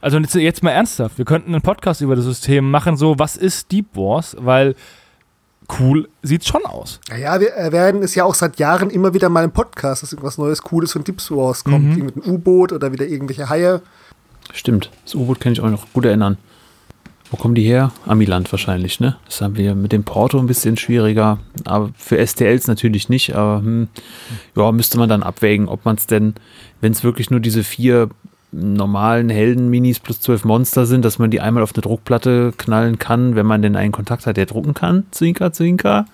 Also 0.01 0.17
jetzt 0.17 0.63
mal 0.63 0.71
ernsthaft, 0.71 1.17
wir 1.19 1.25
könnten 1.25 1.53
einen 1.53 1.61
Podcast 1.61 2.01
über 2.01 2.15
das 2.15 2.25
System 2.25 2.69
machen, 2.69 2.97
so 2.97 3.19
was 3.19 3.37
ist 3.37 3.71
Deep 3.71 3.95
Wars, 3.95 4.35
weil 4.39 4.75
cool 5.79 6.09
sieht 6.23 6.45
schon 6.45 6.65
aus. 6.65 6.99
Naja, 7.09 7.39
wir 7.39 7.71
werden 7.71 8.01
es 8.03 8.15
ja 8.15 8.25
auch 8.25 8.33
seit 8.33 8.57
Jahren 8.59 8.89
immer 8.89 9.13
wieder 9.13 9.29
mal 9.29 9.43
im 9.43 9.51
Podcast, 9.51 10.03
dass 10.03 10.11
irgendwas 10.11 10.37
Neues 10.37 10.63
Cooles 10.63 10.91
von 10.91 11.03
Deep 11.03 11.21
Wars 11.29 11.63
kommt, 11.63 11.97
mhm. 11.97 12.05
mit 12.05 12.15
einem 12.15 12.33
U-Boot 12.33 12.73
oder 12.73 12.91
wieder 12.91 13.05
irgendwelche 13.05 13.47
Haie. 13.47 13.81
Stimmt, 14.53 14.89
das 15.05 15.15
U-Boot 15.15 15.39
kann 15.39 15.53
ich 15.53 15.61
auch 15.61 15.69
noch 15.69 15.85
gut 15.93 16.05
erinnern. 16.05 16.37
Wo 17.29 17.37
kommen 17.37 17.55
die 17.55 17.63
her? 17.63 17.93
Amiland 18.05 18.51
wahrscheinlich, 18.51 18.99
ne? 18.99 19.15
Das 19.25 19.39
haben 19.39 19.55
wir 19.55 19.73
mit 19.73 19.93
dem 19.93 20.03
Porto 20.03 20.37
ein 20.37 20.47
bisschen 20.47 20.75
schwieriger, 20.75 21.39
aber 21.63 21.91
für 21.95 22.25
STLs 22.25 22.67
natürlich 22.67 23.07
nicht, 23.07 23.35
aber 23.35 23.59
hm, 23.59 23.87
ja, 24.57 24.69
müsste 24.73 24.97
man 24.97 25.07
dann 25.07 25.23
abwägen, 25.23 25.69
ob 25.69 25.85
man 25.85 25.95
es 25.95 26.07
denn, 26.07 26.33
wenn 26.81 26.91
es 26.91 27.05
wirklich 27.05 27.29
nur 27.29 27.39
diese 27.39 27.63
vier 27.63 28.09
normalen 28.51 29.29
Helden-Minis 29.29 29.99
plus 29.99 30.19
zwölf 30.19 30.43
Monster 30.43 30.85
sind, 30.85 31.05
dass 31.05 31.19
man 31.19 31.31
die 31.31 31.41
einmal 31.41 31.63
auf 31.63 31.73
eine 31.73 31.81
Druckplatte 31.81 32.53
knallen 32.57 32.99
kann, 32.99 33.35
wenn 33.35 33.45
man 33.45 33.61
denn 33.61 33.75
einen 33.75 33.91
Kontakt 33.91 34.25
hat, 34.25 34.37
der 34.37 34.45
drucken 34.45 34.73
kann. 34.73 35.05
Zwinker, 35.11 35.53
zwinker. 35.53 36.05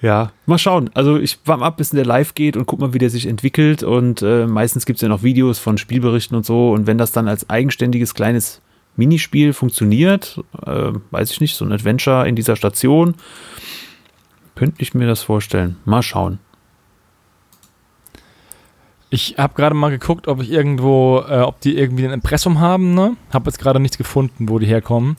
Ja, 0.00 0.32
mal 0.46 0.58
schauen. 0.58 0.90
Also 0.94 1.18
ich 1.18 1.38
warte 1.44 1.64
ab, 1.64 1.76
bis 1.76 1.90
der 1.90 2.06
live 2.06 2.34
geht 2.34 2.56
und 2.56 2.66
guck 2.66 2.80
mal, 2.80 2.94
wie 2.94 2.98
der 2.98 3.10
sich 3.10 3.26
entwickelt. 3.26 3.82
Und 3.82 4.22
äh, 4.22 4.46
meistens 4.46 4.86
gibt 4.86 4.96
es 4.96 5.02
ja 5.02 5.08
noch 5.08 5.22
Videos 5.22 5.58
von 5.58 5.76
Spielberichten 5.76 6.36
und 6.36 6.46
so. 6.46 6.70
Und 6.70 6.86
wenn 6.86 6.96
das 6.96 7.12
dann 7.12 7.28
als 7.28 7.50
eigenständiges 7.50 8.14
kleines 8.14 8.62
Minispiel 8.96 9.52
funktioniert, 9.52 10.42
äh, 10.64 10.92
weiß 11.10 11.32
ich 11.32 11.40
nicht, 11.40 11.54
so 11.54 11.64
ein 11.64 11.72
Adventure 11.72 12.26
in 12.26 12.36
dieser 12.36 12.56
Station, 12.56 13.14
könnte 14.54 14.80
ich 14.82 14.94
mir 14.94 15.06
das 15.06 15.22
vorstellen. 15.22 15.76
Mal 15.84 16.02
schauen. 16.02 16.38
Ich 19.12 19.34
habe 19.38 19.54
gerade 19.54 19.74
mal 19.74 19.90
geguckt, 19.90 20.28
ob 20.28 20.40
ich 20.40 20.50
irgendwo, 20.50 21.24
äh, 21.28 21.40
ob 21.40 21.60
die 21.60 21.76
irgendwie 21.76 22.04
ein 22.06 22.12
Impressum 22.12 22.60
haben, 22.60 22.94
ne? 22.94 23.16
Habe 23.32 23.50
jetzt 23.50 23.58
gerade 23.58 23.80
nichts 23.80 23.98
gefunden, 23.98 24.48
wo 24.48 24.58
die 24.60 24.66
herkommen. 24.66 25.16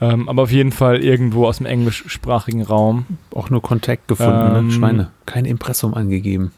Ähm, 0.00 0.28
aber 0.28 0.42
auf 0.42 0.50
jeden 0.50 0.72
Fall 0.72 1.02
irgendwo 1.02 1.46
aus 1.46 1.58
dem 1.58 1.66
englischsprachigen 1.66 2.62
Raum. 2.62 3.06
Auch 3.32 3.50
nur 3.50 3.62
Kontakt 3.62 4.08
gefunden, 4.08 4.56
Ähm, 4.56 4.66
ne? 4.66 4.72
Schweine. 4.72 5.10
Kein 5.26 5.44
Impressum 5.44 5.94
angegeben. 5.94 6.50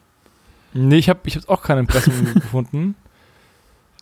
Nee, 0.72 0.96
ich 0.96 1.10
habe 1.10 1.20
ich 1.24 1.36
hab 1.36 1.48
auch 1.50 1.62
kein 1.62 1.76
Impressum 1.78 2.14
gefunden. 2.34 2.94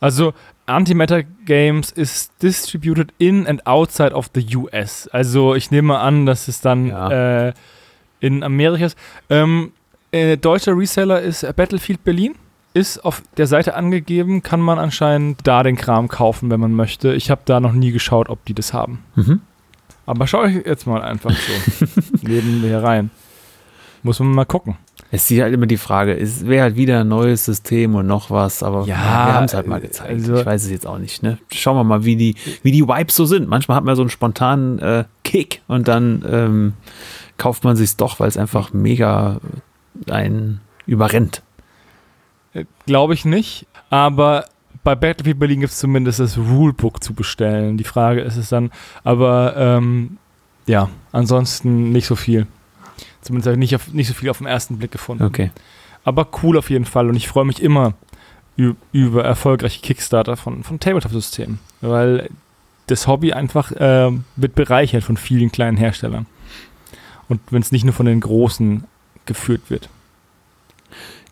Also, 0.00 0.32
Antimatter 0.66 1.22
Games 1.22 1.90
ist 1.90 2.32
distributed 2.42 3.12
in 3.18 3.46
and 3.46 3.66
outside 3.66 4.12
of 4.14 4.30
the 4.34 4.56
US. 4.56 5.08
Also, 5.08 5.54
ich 5.56 5.70
nehme 5.72 5.98
an, 5.98 6.24
dass 6.26 6.46
es 6.46 6.60
dann 6.60 6.86
Ja. 6.86 7.48
äh, 7.48 7.52
in 8.20 8.42
Amerika 8.44 8.86
ist. 8.86 8.96
Ähm, 9.28 9.72
äh, 10.12 10.36
deutscher 10.36 10.76
Reseller 10.78 11.20
ist 11.20 11.44
Battlefield 11.56 12.04
Berlin. 12.04 12.34
Ist 12.74 13.04
auf 13.04 13.22
der 13.37 13.46
Seite 13.46 13.74
angegeben, 13.76 14.42
kann 14.42 14.60
man 14.60 14.78
anscheinend 14.80 15.38
da 15.46 15.62
den 15.62 15.76
Kram 15.76 16.08
kaufen, 16.08 16.50
wenn 16.50 16.58
man 16.60 16.72
möchte. 16.74 17.14
Ich 17.14 17.30
habe 17.30 17.42
da 17.44 17.60
noch 17.60 17.72
nie 17.72 17.92
geschaut, 17.92 18.28
ob 18.28 18.44
die 18.44 18.54
das 18.54 18.72
haben. 18.72 18.98
Mhm. 19.14 19.40
Aber 20.06 20.26
schau 20.26 20.44
ich 20.44 20.66
jetzt 20.66 20.87
mal 20.87 21.00
einfach 21.00 21.30
so 21.30 21.87
neben 22.22 22.60
mir 22.62 22.82
rein. 22.82 23.10
Muss 24.02 24.18
man 24.18 24.32
mal 24.32 24.44
gucken. 24.44 24.76
Es 25.10 25.30
ist 25.30 25.40
halt 25.40 25.54
immer 25.54 25.66
die 25.66 25.76
Frage, 25.76 26.18
es 26.18 26.46
wäre 26.46 26.64
halt 26.64 26.76
wieder 26.76 27.00
ein 27.02 27.08
neues 27.08 27.44
System 27.44 27.94
und 27.94 28.06
noch 28.08 28.30
was, 28.30 28.62
aber 28.64 28.80
Ja, 28.80 28.87
wir 28.87 29.34
haben 29.34 29.44
es 29.44 29.54
halt 29.54 29.66
mal 29.68 29.80
gezeigt. 29.80 30.10
also- 30.10 30.34
ich 30.40 30.44
weiß 30.44 30.64
es 30.64 30.70
jetzt 30.70 30.87
auch 30.87 30.98
nicht. 30.98 31.22
Ne? 31.22 31.38
Schauen 31.52 31.76
wir 31.76 31.84
mal, 31.84 32.04
wie 32.04 32.16
die, 32.16 32.34
wie 32.62 32.72
die 32.72 32.82
Vibes 32.87 33.14
so 33.14 33.24
sind. 33.24 33.48
Manchmal 33.48 33.76
hat 33.76 33.84
man 33.84 33.94
so 33.96 34.02
einen 34.02 34.10
spontanen 34.10 34.78
äh, 34.80 35.04
Kick 35.22 35.62
und 35.68 35.87
dann 35.88 36.24
ähm, 36.28 36.72
kauft 37.38 37.62
man 37.64 37.76
sich 37.76 37.96
doch, 37.96 38.18
weil 38.18 38.28
es 38.28 38.37
einfach 38.37 38.72
mega 38.72 39.40
einen 40.10 40.60
überrennt. 40.87 41.42
Glaube 42.87 43.14
ich 43.14 43.25
nicht, 43.25 43.66
aber 43.90 44.44
bei 44.83 44.94
Battlefield 44.94 45.38
Berlin 45.38 45.61
gibt 45.61 45.73
es 45.73 45.79
zumindest 45.79 46.20
das 46.20 46.37
Rulebook 46.37 47.03
zu 47.03 47.14
bestellen. 47.14 47.79
Die 47.79 47.85
Frage 47.85 48.20
ist 48.20 48.37
es 48.37 48.51
dann, 48.51 48.70
aber 49.03 49.55
ähm, 49.57 50.18
ja, 50.66 50.90
ansonsten 51.12 51.90
nicht 51.90 52.07
so 52.07 52.16
viel. 52.16 52.47
Zumindest 53.23 53.47
habe 53.47 53.55
ich 53.55 53.59
nicht, 53.59 53.75
auf, 53.75 53.92
nicht 53.92 54.09
so 54.09 54.14
viel 54.14 54.29
auf 54.29 54.38
den 54.38 54.47
ersten 54.47 54.79
Blick 54.79 54.92
gefunden. 54.92 55.25
Okay. 55.25 55.51
Aber 56.05 56.29
cool 56.42 56.59
auf 56.59 56.68
jeden 56.68 56.85
Fall 56.85 57.09
und 57.09 57.16
ich 57.16 57.29
freue 57.29 57.47
mich 57.47 57.62
immer 57.62 57.94
über 58.92 59.25
erfolgreiche 59.25 59.81
Kickstarter 59.81 60.37
von, 60.37 60.62
von 60.62 60.79
Tabletop-Systemen, 60.79 61.59
weil 61.81 62.31
das 62.87 63.09
Hobby 63.09 63.33
einfach 63.33 63.73
äh, 63.73 64.12
wird 64.37 64.55
bereichert 64.55 65.03
von 65.03 65.16
vielen 65.16 65.51
kleinen 65.51 65.77
Herstellern. 65.77 66.27
Und 67.29 67.40
wenn 67.51 67.62
es 67.62 67.73
nicht 67.73 67.85
nur 67.85 67.94
von 67.94 68.07
den 68.07 68.20
Großen 68.20 68.85
geführt 69.27 69.70
wird. 69.70 69.88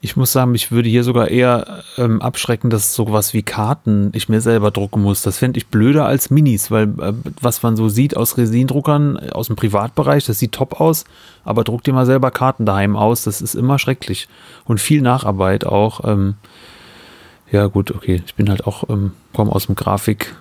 Ich 0.05 0.17
muss 0.17 0.33
sagen, 0.33 0.51
mich 0.51 0.73
würde 0.73 0.89
hier 0.89 1.05
sogar 1.05 1.29
eher 1.29 1.85
ähm, 1.97 2.21
abschrecken, 2.21 2.71
dass 2.71 2.93
sowas 2.93 3.35
wie 3.35 3.45
Karten 3.45 4.11
ich 4.15 4.29
mir 4.29 4.41
selber 4.41 4.73
drucken 4.73 5.01
muss. 5.01 5.23
Das 5.23 5.39
fände 5.39 5.59
ich 5.59 5.69
blöder 5.69 6.05
als 6.07 6.29
Minis, 6.29 6.73
weil 6.73 6.89
äh, 6.99 7.13
was 7.41 7.63
man 7.63 7.77
so 7.77 7.89
sieht 7.89 8.17
aus 8.17 8.37
Resindruckern 8.37 9.15
äh, 9.15 9.31
aus 9.31 9.47
dem 9.47 9.55
Privatbereich, 9.55 10.27
das 10.27 10.41
sieht 10.41 10.51
top 10.51 10.81
aus, 10.81 11.05
aber 11.45 11.63
druck 11.63 11.85
dir 11.85 11.95
mal 11.95 12.05
selber 12.05 12.33
Karten 12.33 12.67
daheim 12.67 12.97
aus, 12.97 13.23
das 13.23 13.41
ist 13.41 13.55
immer 13.55 13.79
schrecklich. 13.79 14.27
Und 14.65 14.81
viel 14.81 15.03
Nacharbeit 15.03 15.65
auch. 15.65 16.01
Ähm, 16.03 16.35
ja, 17.53 17.69
gut, 17.69 17.93
okay. 17.93 18.25
Ich 18.27 18.35
bin 18.35 18.51
halt 18.51 18.67
auch, 18.67 18.91
ähm, 18.91 19.13
komme 19.33 19.53
aus 19.53 19.67
dem 19.67 19.77
Grafik. 19.77 20.35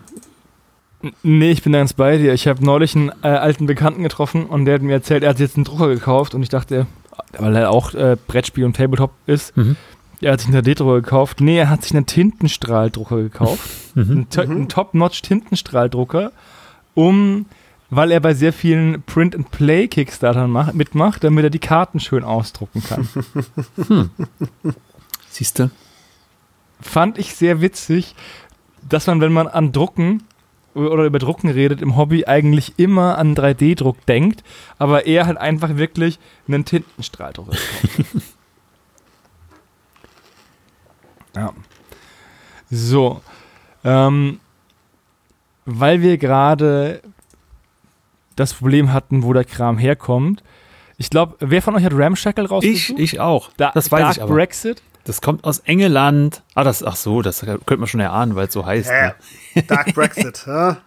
Nee, 1.21 1.51
ich 1.51 1.61
bin 1.61 1.73
ganz 1.73 1.93
bei 1.93 2.17
dir. 2.17 2.33
Ich 2.33 2.47
habe 2.47 2.65
neulich 2.65 2.95
einen 2.95 3.11
äh, 3.21 3.27
alten 3.27 3.67
Bekannten 3.67 4.01
getroffen 4.01 4.47
und 4.47 4.65
der 4.65 4.73
hat 4.73 4.81
mir 4.81 4.93
erzählt, 4.93 5.21
er 5.21 5.29
hat 5.29 5.39
jetzt 5.39 5.55
einen 5.55 5.65
Drucker 5.65 5.89
gekauft 5.89 6.33
und 6.33 6.41
ich 6.41 6.49
dachte, 6.49 6.87
weil 7.37 7.55
er 7.55 7.69
auch 7.71 7.93
äh, 7.93 8.17
Brettspiel 8.27 8.65
und 8.65 8.75
Tabletop 8.75 9.11
ist, 9.25 9.55
Mhm. 9.57 9.75
er 10.21 10.33
hat 10.33 10.41
sich 10.41 10.49
einen 10.49 10.61
3D-Drucker 10.63 11.01
gekauft. 11.01 11.41
Nee, 11.41 11.57
er 11.57 11.69
hat 11.69 11.83
sich 11.83 11.93
einen 11.95 12.05
Tintenstrahldrucker 12.05 13.17
gekauft. 13.17 13.69
Mhm. 13.95 14.11
einen, 14.11 14.29
to- 14.29 14.41
einen 14.41 14.69
Top-Notch 14.69 15.21
Tintenstrahldrucker, 15.21 16.31
um, 16.93 17.45
weil 17.89 18.11
er 18.11 18.19
bei 18.21 18.33
sehr 18.33 18.53
vielen 18.53 19.01
Print-and-Play-Kickstartern 19.03 20.49
mach- 20.49 20.73
mitmacht, 20.73 21.23
damit 21.23 21.43
er 21.43 21.49
die 21.49 21.59
Karten 21.59 21.99
schön 21.99 22.23
ausdrucken 22.23 22.81
kann. 22.83 23.09
Siehst 25.29 25.59
du? 25.59 25.69
Fand 26.81 27.17
ich 27.17 27.35
sehr 27.35 27.61
witzig, 27.61 28.15
dass 28.87 29.07
man, 29.07 29.21
wenn 29.21 29.31
man 29.33 29.47
an 29.47 29.71
Drucken 29.71 30.23
oder 30.73 31.03
über 31.05 31.19
Drucken 31.19 31.49
redet 31.49 31.81
im 31.81 31.95
Hobby, 31.97 32.25
eigentlich 32.25 32.73
immer 32.77 33.17
an 33.17 33.35
3D-Druck 33.35 34.05
denkt, 34.05 34.43
aber 34.77 35.05
er 35.05 35.25
halt 35.27 35.37
einfach 35.37 35.75
wirklich 35.77 36.19
einen 36.47 36.63
Tintenstrahldrucker 36.65 37.55
ja. 41.35 41.53
So. 42.69 43.21
Ähm, 43.83 44.39
weil 45.65 46.01
wir 46.01 46.17
gerade 46.17 47.01
das 48.35 48.53
Problem 48.53 48.93
hatten, 48.93 49.23
wo 49.23 49.33
der 49.33 49.45
Kram 49.45 49.77
herkommt. 49.77 50.43
Ich 50.97 51.09
glaube, 51.09 51.35
wer 51.39 51.61
von 51.61 51.75
euch 51.75 51.83
hat 51.83 51.93
Ramshackle 51.93 52.45
Ich, 52.45 52.51
rausgesucht? 52.51 52.99
ich 52.99 53.19
auch. 53.19 53.49
Da- 53.57 53.71
das 53.73 53.91
weiß 53.91 54.01
Dark 54.01 54.15
ich 54.17 54.23
aber. 54.23 54.33
Brexit? 54.35 54.81
Das 55.03 55.21
kommt 55.21 55.43
aus 55.43 55.59
England. 55.59 56.43
Ah, 56.53 56.63
das, 56.63 56.83
ach 56.83 56.95
so, 56.95 57.21
das 57.21 57.41
könnte 57.41 57.77
man 57.77 57.87
schon 57.87 57.99
erahnen, 57.99 58.35
weil 58.35 58.47
es 58.47 58.53
so 58.53 58.65
heißt. 58.65 58.89
Hä? 58.89 59.11
Ne? 59.55 59.63
Dark 59.63 59.93
Brexit. 59.93 60.43
ja? 60.47 60.77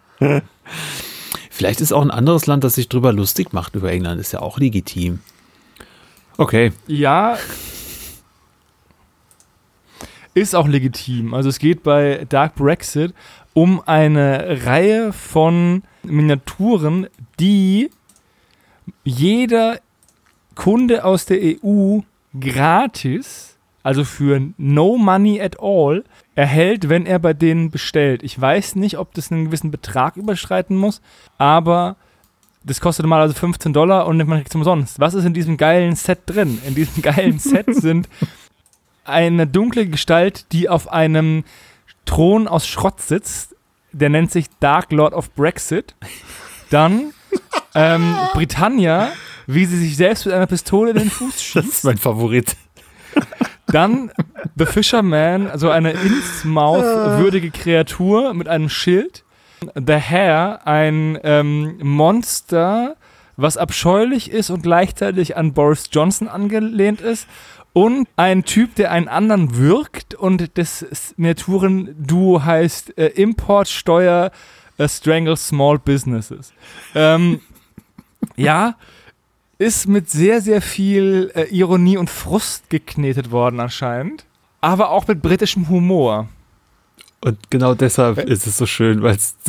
Vielleicht 1.49 1.81
ist 1.81 1.91
auch 1.91 2.01
ein 2.01 2.11
anderes 2.11 2.45
Land, 2.45 2.63
das 2.63 2.75
sich 2.75 2.89
drüber 2.89 3.13
lustig 3.13 3.53
macht 3.53 3.75
über 3.75 3.91
England. 3.91 4.19
Ist 4.19 4.31
ja 4.31 4.41
auch 4.41 4.57
legitim. 4.57 5.19
Okay. 6.37 6.71
Ja. 6.87 7.37
Ist 10.33 10.55
auch 10.55 10.67
legitim. 10.67 11.33
Also 11.33 11.49
es 11.49 11.59
geht 11.59 11.83
bei 11.83 12.25
Dark 12.27 12.55
Brexit 12.55 13.13
um 13.53 13.81
eine 13.85 14.65
Reihe 14.65 15.13
von 15.13 15.83
Miniaturen, 16.03 17.07
die 17.39 17.89
jeder 19.05 19.79
Kunde 20.55 21.05
aus 21.05 21.25
der 21.25 21.39
EU 21.63 21.99
gratis, 22.37 23.54
also 23.85 24.03
für 24.03 24.41
no 24.57 24.97
money 24.97 25.39
at 25.39 25.59
all, 25.61 26.03
erhält, 26.33 26.89
wenn 26.89 27.05
er 27.05 27.19
bei 27.19 27.33
denen 27.33 27.69
bestellt. 27.69 28.23
Ich 28.23 28.41
weiß 28.41 28.77
nicht, 28.77 28.97
ob 28.97 29.13
das 29.13 29.31
einen 29.31 29.45
gewissen 29.45 29.69
Betrag 29.69 30.17
überschreiten 30.17 30.75
muss, 30.75 31.03
aber 31.37 31.95
das 32.63 32.81
kostet 32.81 33.05
mal 33.05 33.21
also 33.21 33.35
15 33.35 33.73
Dollar 33.73 34.07
und 34.07 34.17
man 34.17 34.39
kriegt 34.39 34.49
es 34.49 34.55
umsonst. 34.55 34.99
Was 34.99 35.13
ist 35.13 35.23
in 35.25 35.35
diesem 35.35 35.55
geilen 35.57 35.95
Set 35.95 36.21
drin? 36.25 36.59
In 36.65 36.73
diesem 36.73 36.99
geilen 37.03 37.37
Set 37.37 37.67
sind 37.75 38.09
eine 39.03 39.45
dunkle 39.45 39.85
Gestalt, 39.85 40.51
die 40.51 40.67
auf 40.67 40.91
einem 40.91 41.43
Thron 42.05 42.47
aus 42.47 42.65
Schrott 42.67 42.99
sitzt. 43.01 43.55
Der 43.91 44.09
nennt 44.09 44.31
sich 44.31 44.47
Dark 44.59 44.91
Lord 44.93 45.13
of 45.13 45.29
Brexit. 45.35 45.93
Dann 46.71 47.13
ähm, 47.75 48.15
Britannia, 48.33 49.09
wie 49.45 49.65
sie 49.65 49.77
sich 49.77 49.95
selbst 49.95 50.25
mit 50.25 50.33
einer 50.33 50.47
Pistole 50.47 50.89
in 50.89 50.97
den 50.97 51.11
Fuß 51.11 51.33
Das 51.35 51.43
schießt. 51.43 51.67
ist 51.67 51.83
mein 51.83 51.99
Favorit. 51.99 52.55
Dann 53.67 54.11
The 54.55 54.65
Fisherman, 54.65 55.47
also 55.47 55.69
eine 55.69 55.91
Innsmouth 55.91 56.83
würdige 57.19 57.51
Kreatur 57.51 58.33
mit 58.33 58.47
einem 58.47 58.69
Schild. 58.69 59.23
The 59.73 59.99
Hare, 59.99 60.65
ein 60.67 61.17
ähm, 61.23 61.77
Monster, 61.81 62.95
was 63.37 63.57
abscheulich 63.57 64.31
ist 64.31 64.49
und 64.49 64.61
gleichzeitig 64.61 65.37
an 65.37 65.53
Boris 65.53 65.89
Johnson 65.91 66.27
angelehnt 66.27 67.01
ist. 67.01 67.27
Und 67.73 68.07
ein 68.15 68.45
Typ, 68.45 68.75
der 68.75 68.91
einen 68.91 69.09
anderen 69.09 69.57
wirkt 69.57 70.15
und 70.15 70.57
das 70.57 70.85
Miniaturen-Duo 71.17 72.45
heißt 72.45 72.97
äh, 72.97 73.07
Importsteuer 73.07 74.31
äh, 74.77 74.87
Strangle 74.87 75.35
Small 75.35 75.79
Businesses. 75.79 76.53
Ähm, 76.93 77.41
ja, 78.37 78.75
ist 79.57 79.87
mit 79.87 80.09
sehr, 80.09 80.41
sehr 80.41 80.61
viel 80.61 81.31
äh, 81.33 81.43
Ironie 81.45 81.97
und 81.97 82.09
Frust 82.09 82.69
geknetet 82.69 83.31
worden 83.31 83.59
anscheinend. 83.59 84.25
Aber 84.61 84.89
auch 84.89 85.07
mit 85.07 85.21
britischem 85.21 85.69
Humor. 85.69 86.27
Und 87.21 87.37
genau 87.49 87.73
deshalb 87.73 88.17
ist 88.19 88.47
es 88.47 88.57
so 88.57 88.65
schön, 88.65 89.01
weil 89.01 89.15
es 89.15 89.35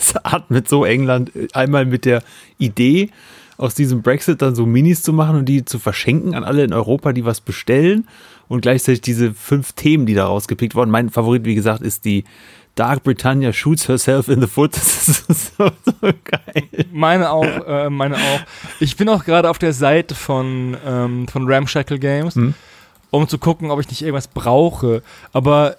es 0.00 0.16
atmet 0.16 0.68
so 0.68 0.84
England 0.84 1.30
einmal 1.52 1.84
mit 1.84 2.04
der 2.04 2.22
Idee, 2.58 3.10
aus 3.56 3.74
diesem 3.74 4.00
Brexit 4.00 4.40
dann 4.40 4.54
so 4.54 4.64
Minis 4.64 5.02
zu 5.02 5.12
machen 5.12 5.36
und 5.36 5.44
die 5.44 5.66
zu 5.66 5.78
verschenken 5.78 6.34
an 6.34 6.44
alle 6.44 6.64
in 6.64 6.72
Europa, 6.72 7.12
die 7.12 7.26
was 7.26 7.42
bestellen. 7.42 8.08
Und 8.48 8.62
gleichzeitig 8.62 9.02
diese 9.02 9.34
fünf 9.34 9.74
Themen, 9.74 10.06
die 10.06 10.14
da 10.14 10.26
rausgepickt 10.26 10.74
wurden. 10.74 10.90
Mein 10.90 11.10
Favorit, 11.10 11.44
wie 11.44 11.54
gesagt, 11.54 11.82
ist 11.82 12.04
die 12.04 12.24
Dark 12.76 13.02
Britannia 13.02 13.52
shoots 13.52 13.88
herself 13.88 14.28
in 14.28 14.40
the 14.40 14.46
foot. 14.46 14.72
Das 14.74 15.08
ist 15.28 15.56
so, 15.56 15.70
so 15.84 15.92
geil. 16.24 16.86
Meine 16.92 17.30
auch, 17.30 17.44
äh, 17.44 17.90
meine 17.90 18.16
auch. 18.16 18.40
Ich 18.80 18.96
bin 18.96 19.08
auch 19.08 19.24
gerade 19.24 19.50
auf 19.50 19.58
der 19.58 19.72
Seite 19.72 20.14
von, 20.14 20.76
ähm, 20.86 21.28
von 21.28 21.50
Ramshackle 21.50 21.98
Games, 21.98 22.34
Hm. 22.36 22.54
um 23.10 23.28
zu 23.28 23.38
gucken, 23.38 23.70
ob 23.70 23.80
ich 23.80 23.88
nicht 23.88 24.02
irgendwas 24.02 24.28
brauche. 24.28 25.02
Aber 25.32 25.76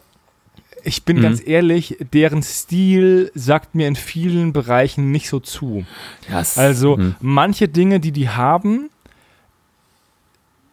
ich 0.84 1.04
bin 1.04 1.18
Mhm. 1.18 1.22
ganz 1.22 1.42
ehrlich, 1.46 1.98
deren 2.14 2.42
Stil 2.44 3.32
sagt 3.36 3.74
mir 3.76 3.88
in 3.88 3.96
vielen 3.96 4.52
Bereichen 4.54 5.12
nicht 5.12 5.30
so 5.30 5.40
zu. 5.40 5.86
Ja, 6.30 6.42
es- 6.42 6.58
Also 6.58 6.98
hm. 6.98 7.16
manche 7.22 7.68
Dinge, 7.68 8.00
die 8.00 8.12
die 8.12 8.30
haben, 8.30 8.90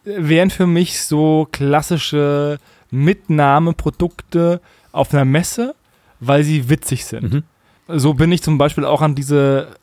wären 0.03 0.49
für 0.49 0.67
mich 0.67 1.01
so 1.01 1.47
klassische 1.51 2.59
Mitnahmeprodukte 2.91 4.61
auf 4.91 5.13
einer 5.13 5.25
Messe, 5.25 5.75
weil 6.19 6.43
sie 6.43 6.69
witzig 6.69 7.05
sind. 7.05 7.33
Mhm. 7.33 7.43
So 7.87 8.13
bin 8.13 8.31
ich 8.31 8.43
zum 8.43 8.57
Beispiel 8.57 8.85
auch 8.85 9.01
an 9.01 9.15
diese 9.15 9.75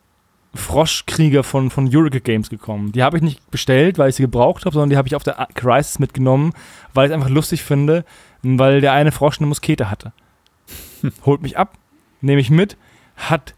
Froschkrieger 0.54 1.42
von, 1.44 1.70
von 1.70 1.88
Eureka 1.94 2.18
Games 2.18 2.50
gekommen. 2.50 2.92
Die 2.92 3.02
habe 3.02 3.16
ich 3.16 3.22
nicht 3.22 3.50
bestellt, 3.50 3.98
weil 3.98 4.10
ich 4.10 4.16
sie 4.16 4.22
gebraucht 4.22 4.64
habe, 4.64 4.74
sondern 4.74 4.90
die 4.90 4.96
habe 4.96 5.08
ich 5.08 5.14
auf 5.14 5.22
der 5.22 5.48
Crisis 5.54 5.98
mitgenommen, 5.98 6.52
weil 6.94 7.06
ich 7.06 7.10
es 7.10 7.14
einfach 7.14 7.30
lustig 7.30 7.62
finde, 7.62 8.04
weil 8.42 8.80
der 8.80 8.92
eine 8.92 9.12
Frosch 9.12 9.38
eine 9.38 9.46
Muskete 9.46 9.90
hatte. 9.90 10.12
Holt 11.26 11.42
mich 11.42 11.58
ab, 11.58 11.74
nehme 12.20 12.40
ich 12.40 12.50
mit, 12.50 12.76
hat 13.16 13.54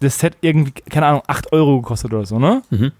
das 0.00 0.18
Set 0.18 0.36
irgendwie, 0.40 0.72
keine 0.90 1.06
Ahnung, 1.06 1.22
8 1.26 1.52
Euro 1.52 1.80
gekostet 1.80 2.12
oder 2.12 2.26
so, 2.26 2.38
ne? 2.38 2.62
Mhm. 2.70 2.92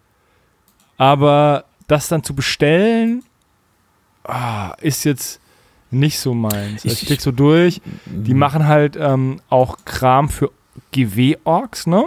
Aber 0.99 1.65
das 1.89 2.09
dann 2.09 2.23
zu 2.23 2.35
bestellen, 2.35 3.25
ah, 4.25 4.75
ist 4.81 5.05
jetzt 5.05 5.41
nicht 5.93 6.19
so 6.19 6.35
meins. 6.35 6.85
Ich, 6.85 7.03
ich 7.03 7.07
klick 7.07 7.21
so 7.21 7.33
durch. 7.33 7.81
Die 8.07 8.35
machen 8.35 8.67
halt 8.67 8.97
ähm, 8.97 9.41
auch 9.49 9.79
Kram 9.85 10.29
für 10.29 10.51
GW-Orks, 10.93 11.87
ne? 11.87 12.07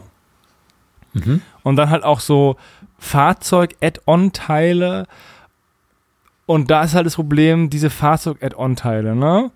Mhm. 1.14 1.42
Und 1.64 1.76
dann 1.78 1.90
halt 1.90 2.04
auch 2.04 2.20
so 2.20 2.58
Fahrzeug-Add-on-Teile. 3.00 5.08
Und 6.46 6.70
da 6.70 6.84
ist 6.84 6.94
halt 6.94 7.06
das 7.06 7.16
Problem, 7.16 7.70
diese 7.70 7.90
Fahrzeug-Add-on-Teile, 7.90 9.16
ne? 9.16 9.52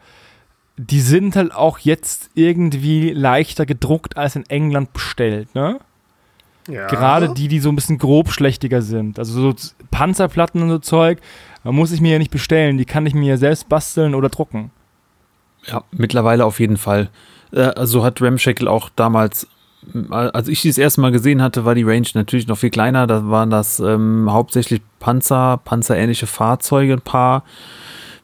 Die 0.78 1.02
sind 1.02 1.36
halt 1.36 1.54
auch 1.54 1.80
jetzt 1.80 2.30
irgendwie 2.36 3.12
leichter 3.12 3.66
gedruckt 3.66 4.18
als 4.18 4.36
in 4.36 4.50
England 4.50 4.94
bestellt, 4.94 5.54
ne? 5.54 5.80
Ja. 6.68 6.88
Gerade 6.88 7.34
die, 7.34 7.48
die 7.48 7.60
so 7.60 7.70
ein 7.70 7.76
bisschen 7.76 7.98
grobschlächtiger 7.98 8.82
sind. 8.82 9.18
Also 9.18 9.52
so 9.52 9.56
Panzerplatten 9.92 10.62
und 10.62 10.70
so 10.70 10.80
Zeug, 10.80 11.20
muss 11.64 11.92
ich 11.92 12.02
mir 12.02 12.14
ja 12.14 12.20
nicht 12.20 12.32
bestellen. 12.32 12.78
Die 12.78 12.86
kann 12.86 13.06
ich 13.06 13.14
mir 13.14 13.28
ja 13.28 13.38
selbst 13.38 13.70
basteln 13.70 14.16
oder 14.16 14.30
drucken. 14.30 14.72
Ja, 15.66 15.84
mittlerweile 15.92 16.46
auf 16.46 16.60
jeden 16.60 16.78
Fall. 16.78 17.10
Äh, 17.52 17.62
also 17.62 18.04
hat 18.04 18.22
Ramshackle 18.22 18.70
auch 18.70 18.90
damals, 18.96 19.48
äh, 19.94 20.14
als 20.14 20.48
ich 20.48 20.62
die 20.62 20.70
das 20.70 20.78
erste 20.78 21.02
Mal 21.02 21.12
gesehen 21.12 21.42
hatte, 21.42 21.66
war 21.66 21.76
die 21.76 21.84
Range 21.84 22.08
natürlich 22.14 22.48
noch 22.48 22.58
viel 22.58 22.70
kleiner. 22.70 23.08
Da 23.08 23.30
waren 23.30 23.50
das 23.50 23.80
ähm, 23.80 24.30
hauptsächlich 24.32 24.82
Panzer, 25.00 25.60
panzerähnliche 25.64 26.28
Fahrzeuge, 26.28 26.94
ein 26.94 27.02
paar, 27.02 27.44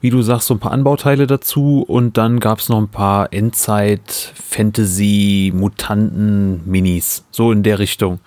wie 0.05 0.11
du 0.11 0.21
sagst, 0.21 0.45
so 0.45 0.53
ein 0.53 0.59
paar 0.59 0.71
Anbauteile 0.71 1.25
dazu. 1.25 1.83
Und 1.87 2.15
dann 2.15 2.39
gab 2.39 2.59
es 2.59 2.69
noch 2.69 2.77
ein 2.77 2.89
paar 2.89 3.33
Endzeit, 3.33 4.33
Fantasy, 4.35 5.51
Mutanten, 5.55 6.61
Minis. 6.69 7.25
So 7.31 7.51
in 7.51 7.63
der 7.63 7.79
Richtung. 7.79 8.19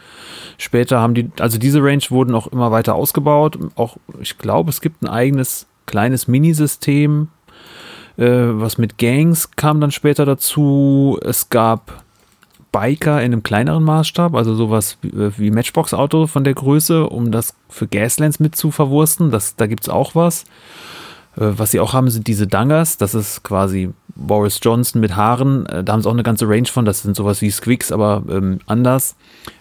Später 0.56 0.98
haben 0.98 1.14
die, 1.14 1.30
also 1.38 1.56
diese 1.56 1.80
Range 1.80 2.02
wurden 2.08 2.34
auch 2.34 2.48
immer 2.48 2.72
weiter 2.72 2.96
ausgebaut. 2.96 3.56
Auch, 3.76 3.96
ich 4.20 4.38
glaube, 4.38 4.70
es 4.70 4.80
gibt 4.80 5.02
ein 5.02 5.08
eigenes 5.08 5.68
kleines 5.86 6.26
Minisystem, 6.26 7.28
äh, 8.16 8.26
was 8.26 8.76
mit 8.76 8.98
Gangs 8.98 9.52
kam 9.52 9.80
dann 9.80 9.92
später 9.92 10.26
dazu. 10.26 11.16
Es 11.22 11.48
gab 11.48 12.02
Biker 12.72 13.22
in 13.22 13.32
einem 13.32 13.44
kleineren 13.44 13.84
Maßstab, 13.84 14.34
also 14.34 14.56
sowas 14.56 14.98
wie, 15.00 15.10
äh, 15.10 15.30
wie 15.38 15.52
Matchbox-Auto 15.52 16.26
von 16.26 16.42
der 16.42 16.54
Größe, 16.54 17.08
um 17.08 17.30
das 17.30 17.54
für 17.68 17.86
Gaslands 17.86 18.40
mit 18.40 18.56
zu 18.56 18.72
verwursten. 18.72 19.30
Das, 19.30 19.54
da 19.54 19.68
gibt 19.68 19.84
es 19.84 19.88
auch 19.88 20.16
was. 20.16 20.44
Äh, 21.38 21.58
was 21.58 21.70
sie 21.70 21.80
auch 21.80 21.92
haben, 21.92 22.10
sind 22.10 22.26
diese 22.26 22.46
Dangers. 22.46 22.96
Das 22.96 23.14
ist 23.14 23.42
quasi 23.42 23.90
Boris 24.14 24.58
Johnson 24.62 25.00
mit 25.00 25.16
Haaren. 25.16 25.66
Äh, 25.66 25.84
da 25.84 25.92
haben 25.92 26.02
sie 26.02 26.08
auch 26.08 26.14
eine 26.14 26.22
ganze 26.22 26.48
Range 26.48 26.66
von. 26.66 26.84
Das 26.84 27.02
sind 27.02 27.16
sowas 27.16 27.40
wie 27.40 27.50
Squicks, 27.50 27.92
aber 27.92 28.22
ähm, 28.28 28.60
anders. 28.66 29.16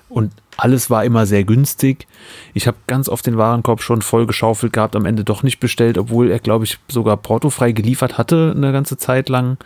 Und 0.10 0.32
alles 0.56 0.90
war 0.90 1.04
immer 1.04 1.26
sehr 1.26 1.44
günstig. 1.44 2.08
Ich 2.54 2.66
habe 2.66 2.78
ganz 2.88 3.10
oft 3.10 3.26
den 3.28 3.38
Warenkorb 3.38 3.82
schon 3.82 4.02
voll 4.02 4.26
geschaufelt 4.26 4.74
gehabt, 4.74 4.96
am 4.96 5.06
Ende 5.06 5.24
doch 5.24 5.44
nicht 5.44 5.60
bestellt, 5.60 5.98
obwohl 5.98 6.32
er, 6.32 6.40
glaube 6.40 6.66
ich, 6.66 6.80
sogar 6.88 7.18
portofrei 7.18 7.74
geliefert 7.74 8.18
hatte 8.18 8.54
eine 8.56 8.72
ganze 8.72 8.98
Zeit 8.98 9.30
lang, 9.30 9.58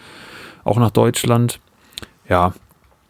auch 0.63 0.77
nach 0.77 0.91
Deutschland. 0.91 1.59
Ja, 2.27 2.53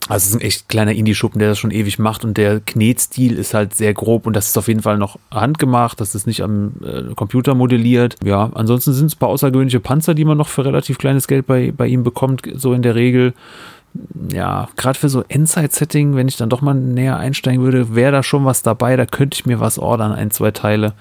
also 0.07 0.23
es 0.23 0.29
ist 0.29 0.35
ein 0.35 0.41
echt 0.41 0.69
kleiner 0.69 0.93
Indie-Schuppen, 0.93 1.39
der 1.39 1.49
das 1.49 1.59
schon 1.59 1.71
ewig 1.71 1.99
macht 1.99 2.25
und 2.25 2.37
der 2.37 2.59
Knetstil 2.59 3.37
ist 3.37 3.53
halt 3.53 3.75
sehr 3.75 3.93
grob 3.93 4.25
und 4.25 4.35
das 4.35 4.47
ist 4.47 4.57
auf 4.57 4.67
jeden 4.67 4.81
Fall 4.81 4.97
noch 4.97 5.19
handgemacht, 5.31 6.01
das 6.01 6.15
ist 6.15 6.27
nicht 6.27 6.41
am 6.41 6.73
äh, 6.83 7.13
Computer 7.15 7.55
modelliert. 7.55 8.15
Ja, 8.23 8.49
ansonsten 8.53 8.93
sind 8.93 9.07
es 9.07 9.15
ein 9.15 9.19
paar 9.19 9.29
außergewöhnliche 9.29 9.79
Panzer, 9.79 10.13
die 10.13 10.25
man 10.25 10.37
noch 10.37 10.47
für 10.47 10.65
relativ 10.65 10.97
kleines 10.97 11.27
Geld 11.27 11.45
bei, 11.47 11.71
bei 11.71 11.87
ihm 11.87 12.03
bekommt, 12.03 12.41
so 12.55 12.73
in 12.73 12.81
der 12.81 12.95
Regel 12.95 13.33
ja, 14.31 14.69
gerade 14.77 14.97
für 14.97 15.09
so 15.09 15.23
Endzeit-Setting, 15.27 16.15
wenn 16.15 16.27
ich 16.27 16.37
dann 16.37 16.49
doch 16.49 16.61
mal 16.61 16.73
näher 16.73 17.17
einsteigen 17.17 17.61
würde, 17.61 17.93
wäre 17.93 18.11
da 18.11 18.23
schon 18.23 18.45
was 18.45 18.61
dabei. 18.61 18.95
Da 18.95 19.05
könnte 19.05 19.35
ich 19.35 19.45
mir 19.45 19.59
was 19.59 19.77
ordern, 19.77 20.13
ein, 20.13 20.31
zwei 20.31 20.51
Teile. 20.51 20.93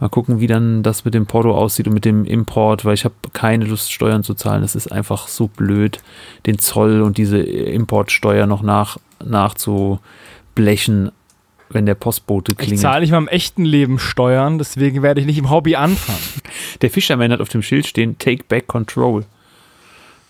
Mal 0.00 0.08
gucken, 0.08 0.38
wie 0.38 0.46
dann 0.46 0.84
das 0.84 1.04
mit 1.04 1.14
dem 1.14 1.26
Porto 1.26 1.52
aussieht 1.52 1.88
und 1.88 1.94
mit 1.94 2.04
dem 2.04 2.24
Import, 2.24 2.84
weil 2.84 2.94
ich 2.94 3.04
habe 3.04 3.14
keine 3.32 3.64
Lust, 3.64 3.92
Steuern 3.92 4.22
zu 4.22 4.34
zahlen. 4.34 4.62
Das 4.62 4.76
ist 4.76 4.92
einfach 4.92 5.26
so 5.26 5.48
blöd, 5.48 6.00
den 6.46 6.58
Zoll 6.58 7.02
und 7.02 7.18
diese 7.18 7.38
Importsteuer 7.38 8.46
noch 8.46 8.62
nach, 8.62 8.98
nachzublechen, 9.24 11.10
wenn 11.70 11.84
der 11.84 11.96
Postbote 11.96 12.54
klingelt. 12.54 12.76
Ich 12.76 12.80
zahle 12.80 13.00
nicht 13.00 13.10
mal 13.10 13.18
im 13.18 13.28
echten 13.28 13.64
Leben 13.64 13.98
Steuern, 13.98 14.58
deswegen 14.58 15.02
werde 15.02 15.20
ich 15.20 15.26
nicht 15.26 15.38
im 15.38 15.50
Hobby 15.50 15.74
anfangen. 15.74 16.18
Der 16.80 16.90
Fischerman 16.90 17.32
hat 17.32 17.40
auf 17.40 17.48
dem 17.48 17.62
Schild 17.62 17.86
stehen, 17.86 18.18
Take 18.18 18.44
Back 18.48 18.68
Control. 18.68 19.24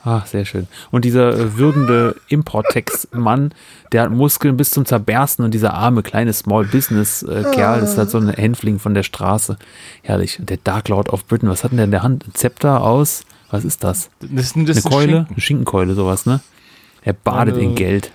Ah, 0.09 0.25
sehr 0.25 0.47
schön. 0.47 0.69
Und 0.91 1.05
dieser 1.05 1.35
äh, 1.35 1.59
würgende 1.59 2.17
Importex-Mann, 2.29 3.53
der 3.93 4.05
hat 4.05 4.11
Muskeln 4.11 4.57
bis 4.57 4.71
zum 4.71 4.87
Zerbersten 4.87 5.45
und 5.45 5.53
dieser 5.53 5.75
arme 5.75 6.03
kleine 6.03 6.33
Small 6.33 6.65
Business-Kerl 6.65 7.81
äh, 7.81 7.85
ist 7.85 7.99
halt 7.99 8.09
so 8.09 8.17
ein 8.17 8.31
Hänfling 8.31 8.79
von 8.79 8.95
der 8.95 9.03
Straße. 9.03 9.59
Herrlich. 10.01 10.41
Und 10.41 10.49
der 10.49 10.57
Dark 10.65 10.89
Lord 10.89 11.11
of 11.11 11.27
Britain, 11.27 11.51
was 11.51 11.63
hat 11.63 11.73
denn 11.73 11.77
der 11.77 11.85
in 11.85 11.91
der 11.91 12.03
Hand? 12.03 12.27
Ein 12.27 12.33
Zepter 12.33 12.83
aus, 12.83 13.25
was 13.51 13.67
ist 13.67 13.85
das? 13.85 14.09
Das, 14.21 14.55
das 14.55 14.57
eine 14.57 14.65
Keule? 14.65 15.13
Schinken. 15.13 15.27
Eine 15.29 15.41
Schinkenkeule, 15.43 15.95
sowas, 15.95 16.25
ne? 16.25 16.41
Er 17.03 17.13
badet 17.13 17.57
Eine, 17.57 17.65
in 17.65 17.75
Geld. 17.75 18.11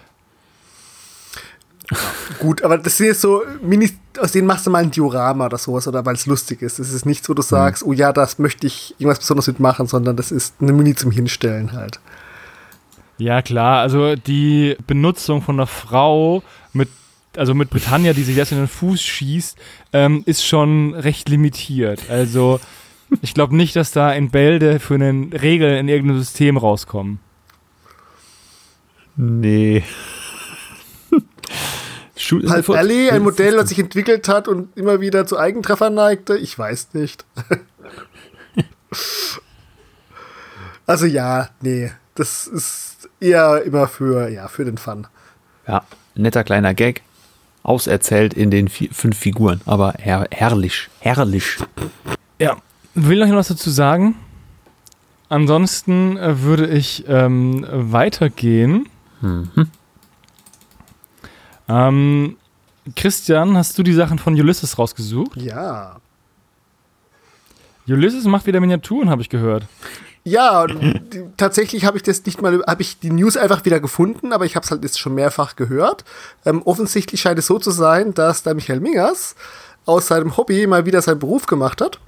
Gut, 2.40 2.62
aber 2.62 2.78
das 2.78 2.98
sind 2.98 3.08
jetzt 3.08 3.22
so 3.22 3.44
Minis, 3.62 3.94
aus 4.20 4.32
denen 4.32 4.48
machst 4.48 4.66
du 4.66 4.72
mal 4.72 4.84
ein 4.84 4.92
Diorama 4.92 5.48
oder 5.48 5.58
sowas, 5.58 5.88
oder 5.88 6.06
weil 6.06 6.16
es 6.16 6.26
lustig 6.26 6.62
ist. 6.62 6.80
Es 6.80 6.94
ist 6.94 7.06
nichts, 7.06 7.28
wo 7.30 7.34
du 7.34 7.42
mhm. 7.42 7.48
sagst, 7.48 7.84
mhm. 7.84 7.90
oh 7.90 7.94
ja, 7.94 8.14
das 8.14 8.40
möchte 8.40 8.68
ich 8.68 8.96
irgendwas 8.98 9.20
Besonderes 9.20 9.48
mitmachen, 9.48 9.88
sondern 9.88 10.16
das 10.16 10.32
ist 10.32 10.56
eine 10.62 10.72
Mini 10.72 10.96
zum 10.96 11.12
Hinstellen 11.12 11.74
halt. 11.74 12.00
Ja, 13.18 13.42
klar, 13.42 13.82
also 13.82 14.16
die 14.16 14.76
Benutzung 14.88 15.42
von 15.42 15.56
einer 15.56 15.68
Frau 15.68 16.42
mit, 16.72 16.90
also 17.38 17.54
mit 17.54 17.70
Britannia, 17.70 18.14
die 18.14 18.24
sich 18.24 18.36
jetzt 18.36 18.52
in 18.52 18.58
den 18.58 18.68
Fuß 18.68 19.02
schießt, 19.02 19.58
ähm, 19.94 20.24
ist 20.26 20.46
schon 20.46 20.94
recht 20.96 21.30
limitiert. 21.30 22.10
Also 22.10 22.60
ich 23.22 23.34
glaube 23.34 23.56
nicht, 23.56 23.76
dass 23.76 23.92
da 23.92 24.12
in 24.12 24.32
Bälde 24.32 24.80
für 24.80 24.96
einen 24.96 25.32
Regel 25.34 25.78
in 25.78 25.90
irgendeinem 25.90 26.20
System 26.20 26.58
rauskommen. 26.58 27.20
Nee. 29.16 29.84
Halb 32.48 32.70
Alley, 32.70 33.10
ein 33.10 33.24
Modell, 33.24 33.56
das 33.56 33.70
sich 33.70 33.80
entwickelt 33.80 34.28
hat 34.28 34.48
und 34.48 34.76
immer 34.78 35.02
wieder 35.02 35.26
zu 35.26 35.38
Eigentreffern 35.38 35.94
neigte? 35.94 36.38
Ich 36.38 36.58
weiß 36.58 36.90
nicht. 36.94 37.26
also 40.86 41.06
ja, 41.06 41.50
nee, 41.62 41.92
das 42.16 42.48
ist 42.48 43.10
eher 43.20 43.64
immer 43.64 43.88
für, 43.88 44.30
ja, 44.30 44.48
für 44.48 44.66
den 44.66 44.78
Fun. 44.78 45.08
Ja, 45.68 45.84
netter 46.16 46.44
kleiner 46.44 46.74
Gag. 46.74 47.02
Auserzählt 47.64 48.34
in 48.34 48.52
den 48.52 48.68
vier, 48.68 48.90
fünf 48.92 49.18
Figuren, 49.18 49.62
aber 49.66 49.94
her 49.98 50.28
herrlich, 50.32 50.90
herrlich. 51.00 51.58
Ja, 52.38 52.58
will 52.94 53.26
noch 53.26 53.36
was 53.36 53.48
dazu 53.48 53.70
sagen? 53.70 54.16
Ansonsten 55.30 56.18
äh, 56.18 56.42
würde 56.42 56.68
ich 56.68 57.06
ähm, 57.08 57.66
weitergehen. 57.70 58.90
Mhm. 59.22 59.70
Ähm, 61.68 62.38
Christian, 62.96 63.56
hast 63.58 63.78
du 63.78 63.84
die 63.84 63.94
Sachen 63.94 64.20
von 64.20 64.34
Ulysses 64.34 64.78
rausgesucht? 64.78 65.38
Ja. 65.38 65.98
Ulysses 67.88 68.26
macht 68.26 68.46
wieder 68.46 68.60
Miniaturen, 68.60 69.10
habe 69.10 69.22
ich 69.22 69.30
gehört. 69.30 69.66
Ja, 70.26 70.66
tatsächlich 71.36 71.84
habe 71.84 71.98
ich 71.98 72.04
das 72.04 72.26
nicht 72.26 72.42
mal, 72.42 72.64
habe 72.66 72.82
ich 72.82 73.00
die 73.00 73.12
News 73.12 73.36
einfach 73.36 73.66
wieder 73.66 73.82
gefunden, 73.82 74.32
aber 74.32 74.46
ich 74.46 74.56
habe 74.56 74.64
es 74.64 74.72
halt 74.72 74.84
jetzt 74.84 75.00
schon 75.00 75.16
mehrfach 75.16 75.58
gehört. 75.58 76.06
Ähm, 76.46 76.62
offensichtlich 76.64 77.20
scheint 77.20 77.40
es 77.40 77.48
so 77.48 77.60
zu 77.60 77.72
sein, 77.72 78.14
dass 78.14 78.44
der 78.44 78.54
Michael 78.54 78.80
Mingers 78.80 79.36
aus 79.86 80.08
seinem 80.08 80.38
Hobby 80.38 80.66
mal 80.66 80.86
wieder 80.86 81.02
seinen 81.02 81.20
Beruf 81.20 81.46
gemacht 81.46 81.82
hat 81.82 82.00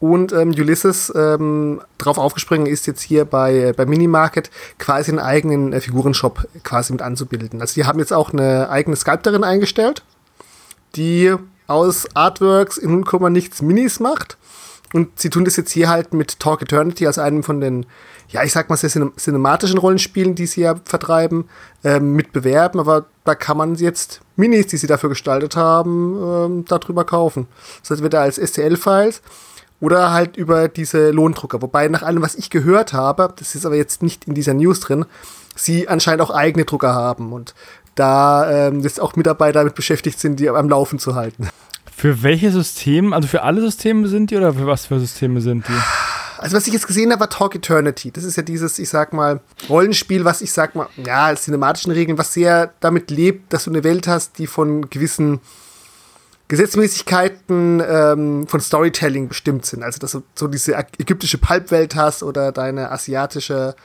und 0.00 0.32
ähm, 0.32 0.50
Ulysses 0.50 1.12
ähm, 1.14 1.80
drauf 1.98 2.18
aufgesprungen 2.18 2.66
ist, 2.66 2.86
jetzt 2.86 3.02
hier 3.02 3.24
bei, 3.24 3.54
äh, 3.56 3.72
bei 3.72 3.84
Minimarket 3.84 4.50
quasi 4.78 5.10
einen 5.10 5.18
eigenen 5.18 5.72
äh, 5.72 5.80
Figurenshop 5.80 6.46
quasi 6.62 6.92
mit 6.92 7.02
anzubilden. 7.02 7.60
Also 7.60 7.74
die 7.74 7.84
haben 7.84 7.98
jetzt 7.98 8.12
auch 8.12 8.32
eine 8.32 8.70
eigene 8.70 8.94
Sculptorin 8.94 9.42
eingestellt, 9.42 10.04
die 10.94 11.34
aus 11.66 12.06
Artworks 12.14 12.78
in 12.78 13.00
0, 13.00 13.30
nichts 13.30 13.60
Minis 13.60 13.98
macht. 13.98 14.38
Und 14.94 15.20
sie 15.20 15.28
tun 15.28 15.44
das 15.44 15.56
jetzt 15.56 15.70
hier 15.72 15.90
halt 15.90 16.14
mit 16.14 16.38
Talk 16.38 16.62
Eternity, 16.62 17.06
also 17.06 17.20
einem 17.20 17.42
von 17.42 17.60
den, 17.60 17.84
ja, 18.28 18.42
ich 18.42 18.52
sag 18.52 18.70
mal, 18.70 18.76
sehr 18.76 18.90
cinematischen 18.90 19.76
Rollenspielen, 19.76 20.34
die 20.34 20.46
sie 20.46 20.62
ja 20.62 20.76
vertreiben, 20.84 21.46
ähm, 21.84 22.14
mit 22.14 22.32
bewerben. 22.32 22.80
Aber 22.80 23.06
da 23.24 23.34
kann 23.34 23.58
man 23.58 23.74
jetzt 23.74 24.22
Minis, 24.36 24.68
die 24.68 24.78
sie 24.78 24.86
dafür 24.86 25.10
gestaltet 25.10 25.56
haben, 25.56 26.16
ähm, 26.22 26.64
darüber 26.66 27.04
kaufen. 27.04 27.48
Das 27.86 28.00
wird 28.02 28.14
da 28.14 28.22
als 28.22 28.38
STL-Files 28.38 29.20
oder 29.80 30.12
halt 30.12 30.36
über 30.36 30.68
diese 30.68 31.10
Lohndrucker. 31.10 31.62
Wobei 31.62 31.88
nach 31.88 32.02
allem, 32.02 32.22
was 32.22 32.34
ich 32.34 32.50
gehört 32.50 32.92
habe, 32.92 33.32
das 33.36 33.54
ist 33.54 33.64
aber 33.64 33.76
jetzt 33.76 34.02
nicht 34.02 34.24
in 34.26 34.34
dieser 34.34 34.54
News 34.54 34.80
drin, 34.80 35.04
sie 35.54 35.88
anscheinend 35.88 36.22
auch 36.22 36.30
eigene 36.30 36.64
Drucker 36.64 36.94
haben. 36.94 37.32
Und 37.32 37.54
da 37.94 38.68
ähm, 38.68 38.80
jetzt 38.80 39.00
auch 39.00 39.16
Mitarbeiter 39.16 39.60
damit 39.60 39.74
beschäftigt 39.74 40.18
sind, 40.20 40.40
die 40.40 40.48
am 40.48 40.68
Laufen 40.68 40.98
zu 40.98 41.14
halten. 41.14 41.48
Für 41.96 42.22
welche 42.22 42.52
Systeme, 42.52 43.14
also 43.14 43.26
für 43.26 43.42
alle 43.42 43.60
Systeme 43.60 44.06
sind 44.06 44.30
die 44.30 44.36
oder 44.36 44.54
für 44.54 44.66
was 44.66 44.86
für 44.86 45.00
Systeme 45.00 45.40
sind 45.40 45.66
die? 45.66 45.72
Also 46.38 46.56
was 46.56 46.68
ich 46.68 46.72
jetzt 46.72 46.86
gesehen 46.86 47.10
habe, 47.10 47.20
war 47.20 47.30
Talk 47.30 47.56
Eternity. 47.56 48.12
Das 48.12 48.22
ist 48.22 48.36
ja 48.36 48.44
dieses, 48.44 48.78
ich 48.78 48.88
sag 48.88 49.12
mal, 49.12 49.40
Rollenspiel, 49.68 50.24
was 50.24 50.40
ich 50.40 50.52
sag 50.52 50.76
mal, 50.76 50.86
ja, 50.96 51.24
als 51.24 51.42
cinematischen 51.42 51.90
Regeln, 51.90 52.16
was 52.16 52.32
sehr 52.32 52.72
damit 52.78 53.10
lebt, 53.10 53.52
dass 53.52 53.64
du 53.64 53.70
eine 53.70 53.82
Welt 53.82 54.06
hast, 54.06 54.38
die 54.38 54.46
von 54.46 54.88
gewissen 54.88 55.40
Gesetzmäßigkeiten 56.48 57.82
ähm, 57.86 58.46
von 58.46 58.60
Storytelling 58.60 59.28
bestimmt 59.28 59.66
sind. 59.66 59.82
Also 59.82 59.98
dass 59.98 60.12
du 60.12 60.22
so 60.34 60.48
diese 60.48 60.74
ägyptische 60.74 61.38
Pulp-Welt 61.38 61.94
hast 61.94 62.22
oder 62.22 62.52
deine 62.52 62.90
asiatische 62.90 63.76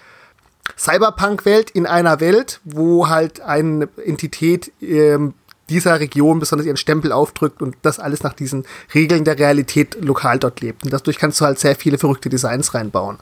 Cyberpunk-Welt 0.77 1.71
in 1.71 1.85
einer 1.85 2.21
Welt, 2.21 2.61
wo 2.63 3.09
halt 3.09 3.41
eine 3.41 3.89
Entität 4.05 4.71
ähm, 4.81 5.33
dieser 5.69 5.99
Region 5.99 6.39
besonders 6.39 6.65
ihren 6.65 6.77
Stempel 6.77 7.11
aufdrückt 7.11 7.61
und 7.61 7.75
das 7.81 7.99
alles 7.99 8.23
nach 8.23 8.33
diesen 8.33 8.65
Regeln 8.93 9.25
der 9.25 9.39
Realität 9.39 9.97
lokal 10.01 10.39
dort 10.39 10.61
lebt. 10.61 10.83
Und 10.83 10.93
dadurch 10.93 11.17
kannst 11.17 11.41
du 11.41 11.45
halt 11.45 11.59
sehr 11.59 11.75
viele 11.75 11.97
verrückte 11.97 12.29
Designs 12.29 12.73
reinbauen. 12.73 13.17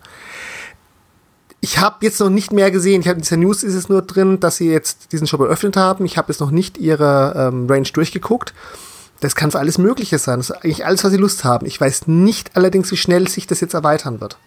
Ich 1.61 1.79
habe 1.79 1.97
jetzt 2.01 2.19
noch 2.19 2.29
nicht 2.29 2.51
mehr 2.51 2.71
gesehen. 2.71 3.01
Ich 3.01 3.07
habe 3.07 3.17
in 3.17 3.21
dieser 3.21 3.37
News 3.37 3.63
ist 3.63 3.75
es 3.75 3.89
nur 3.89 4.01
drin, 4.01 4.39
dass 4.39 4.57
sie 4.57 4.71
jetzt 4.71 5.11
diesen 5.11 5.27
Shop 5.27 5.41
eröffnet 5.41 5.77
haben. 5.77 6.05
Ich 6.05 6.17
habe 6.17 6.31
jetzt 6.31 6.39
noch 6.39 6.49
nicht 6.49 6.77
ihre 6.77 7.33
ähm, 7.35 7.67
Range 7.69 7.87
durchgeguckt. 7.93 8.53
Das 9.21 9.35
kann 9.35 9.51
für 9.51 9.59
alles 9.59 9.77
Mögliche 9.77 10.17
sein. 10.17 10.39
Das 10.39 10.49
ist 10.49 10.55
eigentlich 10.57 10.85
alles, 10.85 11.03
was 11.03 11.11
sie 11.11 11.17
Lust 11.17 11.43
haben. 11.43 11.65
Ich 11.67 11.79
weiß 11.79 12.07
nicht 12.07 12.55
allerdings, 12.55 12.91
wie 12.91 12.97
schnell 12.97 13.27
sich 13.27 13.47
das 13.47 13.61
jetzt 13.61 13.75
erweitern 13.75 14.19
wird. 14.19 14.37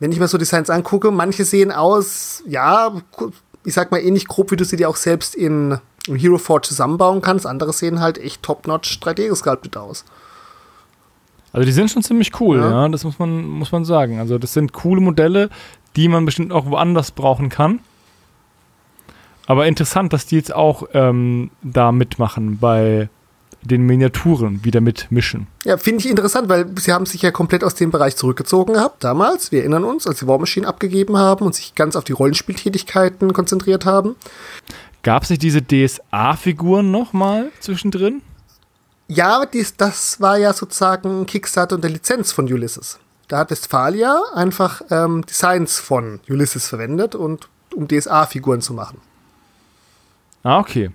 Wenn 0.00 0.12
ich 0.12 0.18
mir 0.18 0.28
so 0.28 0.36
Designs 0.36 0.68
angucke, 0.68 1.10
manche 1.10 1.44
sehen 1.44 1.72
aus, 1.72 2.42
ja, 2.46 2.92
ich 3.64 3.72
sag 3.72 3.92
mal, 3.92 3.98
ähnlich 3.98 4.26
grob, 4.26 4.50
wie 4.50 4.56
du 4.56 4.64
sie 4.64 4.76
dir 4.76 4.88
auch 4.88 4.96
selbst 4.96 5.34
in, 5.34 5.78
in 6.08 6.16
Hero 6.16 6.38
4 6.38 6.62
zusammenbauen 6.62 7.22
kannst. 7.22 7.46
Andere 7.46 7.72
sehen 7.72 8.00
halt 8.00 8.18
echt 8.18 8.42
top-notch 8.42 8.98
3D-gesculptet 9.00 9.76
aus. 9.76 10.04
Also 11.52 11.64
die 11.64 11.72
sind 11.72 11.90
schon 11.90 12.02
ziemlich 12.02 12.38
cool, 12.40 12.58
ja. 12.58 12.70
ja, 12.70 12.88
das 12.88 13.04
muss 13.04 13.18
man, 13.18 13.46
muss 13.46 13.72
man 13.72 13.84
sagen. 13.84 14.18
Also 14.18 14.38
das 14.38 14.52
sind 14.52 14.72
coole 14.72 15.00
Modelle, 15.00 15.50
die 15.94 16.08
man 16.08 16.24
bestimmt 16.26 16.52
auch 16.52 16.66
woanders 16.66 17.12
brauchen 17.12 17.48
kann. 17.48 17.78
Aber 19.46 19.66
interessant, 19.66 20.12
dass 20.12 20.26
die 20.26 20.36
jetzt 20.36 20.54
auch 20.54 20.84
ähm, 20.92 21.50
da 21.62 21.92
mitmachen 21.92 22.58
bei 22.58 23.08
den 23.62 23.82
Miniaturen 23.82 24.64
wieder 24.64 24.80
mitmischen. 24.80 25.48
Ja, 25.64 25.76
finde 25.76 26.00
ich 26.00 26.08
interessant, 26.08 26.48
weil 26.48 26.66
sie 26.78 26.92
haben 26.92 27.06
sich 27.06 27.22
ja 27.22 27.30
komplett 27.30 27.64
aus 27.64 27.74
dem 27.74 27.90
Bereich 27.90 28.16
zurückgezogen 28.16 28.74
gehabt, 28.74 29.02
damals. 29.02 29.52
Wir 29.52 29.60
erinnern 29.60 29.84
uns, 29.84 30.06
als 30.06 30.20
sie 30.20 30.28
War 30.28 30.38
Machine 30.38 30.66
abgegeben 30.66 31.16
haben 31.16 31.44
und 31.44 31.54
sich 31.54 31.74
ganz 31.74 31.96
auf 31.96 32.04
die 32.04 32.12
Rollenspieltätigkeiten 32.12 33.32
konzentriert 33.32 33.84
haben. 33.84 34.16
Gab 35.02 35.24
es 35.24 35.30
nicht 35.30 35.42
diese 35.42 35.62
DSA-Figuren 35.62 36.90
nochmal 36.90 37.50
zwischendrin? 37.60 38.22
Ja, 39.08 39.46
dies, 39.46 39.76
das 39.76 40.20
war 40.20 40.36
ja 40.36 40.52
sozusagen 40.52 41.26
Kickstarter 41.26 41.76
und 41.76 41.82
der 41.82 41.90
Lizenz 41.90 42.32
von 42.32 42.52
Ulysses. 42.52 42.98
Da 43.28 43.38
hat 43.38 43.50
Westfalia 43.50 44.20
einfach 44.34 44.82
ähm, 44.90 45.24
Designs 45.26 45.78
von 45.78 46.20
Ulysses 46.28 46.68
verwendet 46.68 47.14
und 47.14 47.48
um 47.74 47.86
DSA-Figuren 47.88 48.60
zu 48.60 48.74
machen. 48.74 49.00
Ah, 50.46 50.60
okay. 50.60 50.90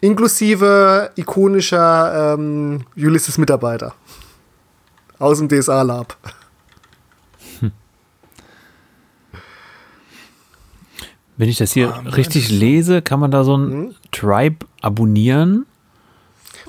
Inklusive 0.00 1.10
ikonischer 1.14 2.32
ähm, 2.32 2.86
Ulysses-Mitarbeiter. 2.96 3.92
Aus 5.18 5.40
dem 5.40 5.48
DSA-Lab. 5.50 6.16
Hm. 7.60 7.72
Wenn 11.36 11.50
ich 11.50 11.58
das 11.58 11.72
hier 11.72 11.92
ah, 11.94 11.98
richtig 12.08 12.48
lese, 12.48 13.02
kann 13.02 13.20
man 13.20 13.30
da 13.30 13.44
so 13.44 13.58
ein 13.58 13.70
hm? 13.70 13.94
Tribe 14.10 14.64
abonnieren. 14.80 15.66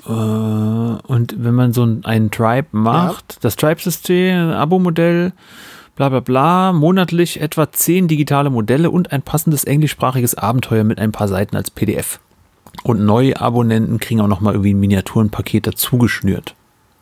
Äh, 0.06 0.10
und 0.10 1.34
wenn 1.38 1.54
man 1.54 1.72
so 1.72 1.88
einen 2.02 2.30
Tribe 2.30 2.68
macht, 2.72 3.32
ja. 3.32 3.38
das 3.40 3.56
Tribe-System, 3.56 4.50
Abo-Modell, 4.50 5.32
bla 5.96 6.08
bla 6.08 6.20
bla, 6.20 6.72
monatlich 6.72 7.40
etwa 7.40 7.70
zehn 7.70 8.08
digitale 8.08 8.50
Modelle 8.50 8.90
und 8.90 9.12
ein 9.12 9.22
passendes 9.22 9.64
englischsprachiges 9.64 10.34
Abenteuer 10.34 10.84
mit 10.84 10.98
ein 10.98 11.12
paar 11.12 11.28
Seiten 11.28 11.56
als 11.56 11.70
PDF. 11.70 12.18
Und 12.82 13.04
neue 13.04 13.40
Abonnenten 13.40 14.00
kriegen 14.00 14.20
auch 14.20 14.28
nochmal 14.28 14.54
irgendwie 14.54 14.74
ein 14.74 14.80
Miniaturenpaket 14.80 15.66
dazugeschnürt. 15.66 16.54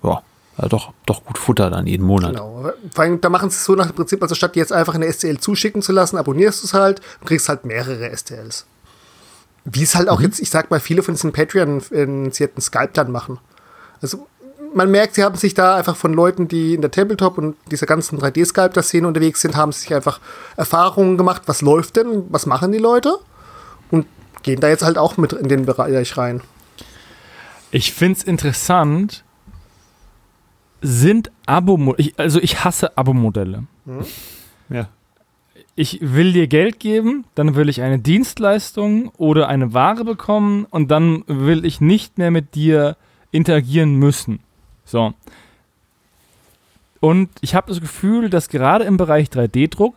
Ja, 0.02 0.22
also 0.56 0.68
doch, 0.68 0.92
doch 1.06 1.24
gut 1.24 1.38
Futter 1.38 1.70
dann 1.70 1.86
jeden 1.86 2.04
Monat. 2.04 2.32
Genau. 2.32 2.72
Vor 2.92 3.04
allem, 3.04 3.20
da 3.20 3.28
machen 3.28 3.50
sie 3.50 3.56
es 3.56 3.64
so 3.64 3.74
nach 3.74 3.86
dem 3.86 3.94
Prinzip, 3.94 4.20
also 4.22 4.34
statt 4.34 4.56
jetzt 4.56 4.72
einfach 4.72 4.94
eine 4.94 5.10
STL 5.10 5.38
zuschicken 5.38 5.80
zu 5.80 5.92
lassen, 5.92 6.16
abonnierst 6.16 6.62
du 6.62 6.66
es 6.66 6.74
halt 6.74 7.00
und 7.20 7.28
kriegst 7.28 7.48
halt 7.48 7.64
mehrere 7.64 8.14
STLs. 8.14 8.66
Wie 9.64 9.82
es 9.82 9.94
halt 9.94 10.08
auch 10.08 10.18
mhm. 10.18 10.26
jetzt, 10.26 10.40
ich 10.40 10.50
sag 10.50 10.70
mal, 10.70 10.80
viele 10.80 11.02
von 11.02 11.14
diesen 11.14 11.32
Patreon-initiierten 11.32 12.60
Sculptern 12.60 13.10
machen. 13.12 13.38
Also 14.02 14.26
man 14.74 14.90
merkt, 14.90 15.14
sie 15.14 15.22
haben 15.24 15.36
sich 15.36 15.54
da 15.54 15.76
einfach 15.76 15.96
von 15.96 16.12
Leuten, 16.12 16.48
die 16.48 16.74
in 16.74 16.80
der 16.80 16.90
Tabletop 16.90 17.38
und 17.38 17.56
dieser 17.70 17.86
ganzen 17.86 18.18
3D-Sculptor-Szene 18.18 19.06
unterwegs 19.06 19.40
sind, 19.40 19.56
haben 19.56 19.72
sich 19.72 19.94
einfach 19.94 20.20
Erfahrungen 20.56 21.16
gemacht, 21.16 21.42
was 21.46 21.62
läuft 21.62 21.96
denn, 21.96 22.24
was 22.30 22.46
machen 22.46 22.72
die 22.72 22.78
Leute 22.78 23.18
und 23.90 24.06
gehen 24.42 24.60
da 24.60 24.68
jetzt 24.68 24.82
halt 24.82 24.98
auch 24.98 25.16
mit 25.16 25.32
in 25.32 25.48
den 25.48 25.66
Bereich 25.66 26.16
rein. 26.16 26.40
Ich 27.70 27.92
finde 27.92 28.18
es 28.18 28.24
interessant, 28.24 29.24
sind 30.82 31.30
Abo, 31.46 31.94
also 32.16 32.40
ich 32.40 32.64
hasse 32.64 32.96
Abo-Modelle. 32.96 33.64
Hm? 33.86 34.04
Ja. 34.70 34.88
Ich 35.76 35.98
will 36.02 36.32
dir 36.32 36.46
Geld 36.46 36.80
geben, 36.80 37.24
dann 37.34 37.54
will 37.54 37.68
ich 37.68 37.80
eine 37.80 37.98
Dienstleistung 37.98 39.08
oder 39.16 39.48
eine 39.48 39.72
Ware 39.72 40.04
bekommen 40.04 40.66
und 40.68 40.90
dann 40.90 41.24
will 41.26 41.64
ich 41.64 41.80
nicht 41.80 42.18
mehr 42.18 42.30
mit 42.30 42.54
dir 42.54 42.96
interagieren 43.30 43.94
müssen. 43.94 44.40
So. 44.90 45.14
Und 47.00 47.30
ich 47.40 47.54
habe 47.54 47.68
das 47.68 47.80
Gefühl, 47.80 48.28
dass 48.28 48.48
gerade 48.48 48.84
im 48.84 48.96
Bereich 48.96 49.28
3D-Druck 49.28 49.94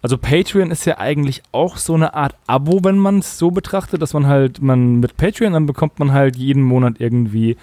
also 0.00 0.16
Patreon 0.16 0.70
ist 0.70 0.84
ja 0.84 0.98
eigentlich 0.98 1.42
auch 1.50 1.76
so 1.76 1.94
eine 1.94 2.14
Art 2.14 2.36
Abo, 2.46 2.84
wenn 2.84 2.98
man 2.98 3.18
es 3.18 3.38
so 3.38 3.50
betrachtet, 3.50 4.00
dass 4.00 4.14
man 4.14 4.26
halt, 4.26 4.62
man 4.62 5.00
mit 5.00 5.16
Patreon, 5.16 5.52
dann 5.52 5.66
bekommt 5.66 5.98
man 5.98 6.12
halt 6.12 6.36
jeden 6.36 6.62
Monat 6.62 6.94
irgendwie 6.98 7.56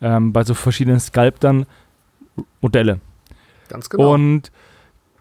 ähm, 0.00 0.32
bei 0.32 0.42
so 0.44 0.54
verschiedenen 0.54 1.00
Sculptern 1.00 1.66
Modelle. 2.62 3.00
Ganz 3.68 3.90
genau. 3.90 4.14
Und 4.14 4.50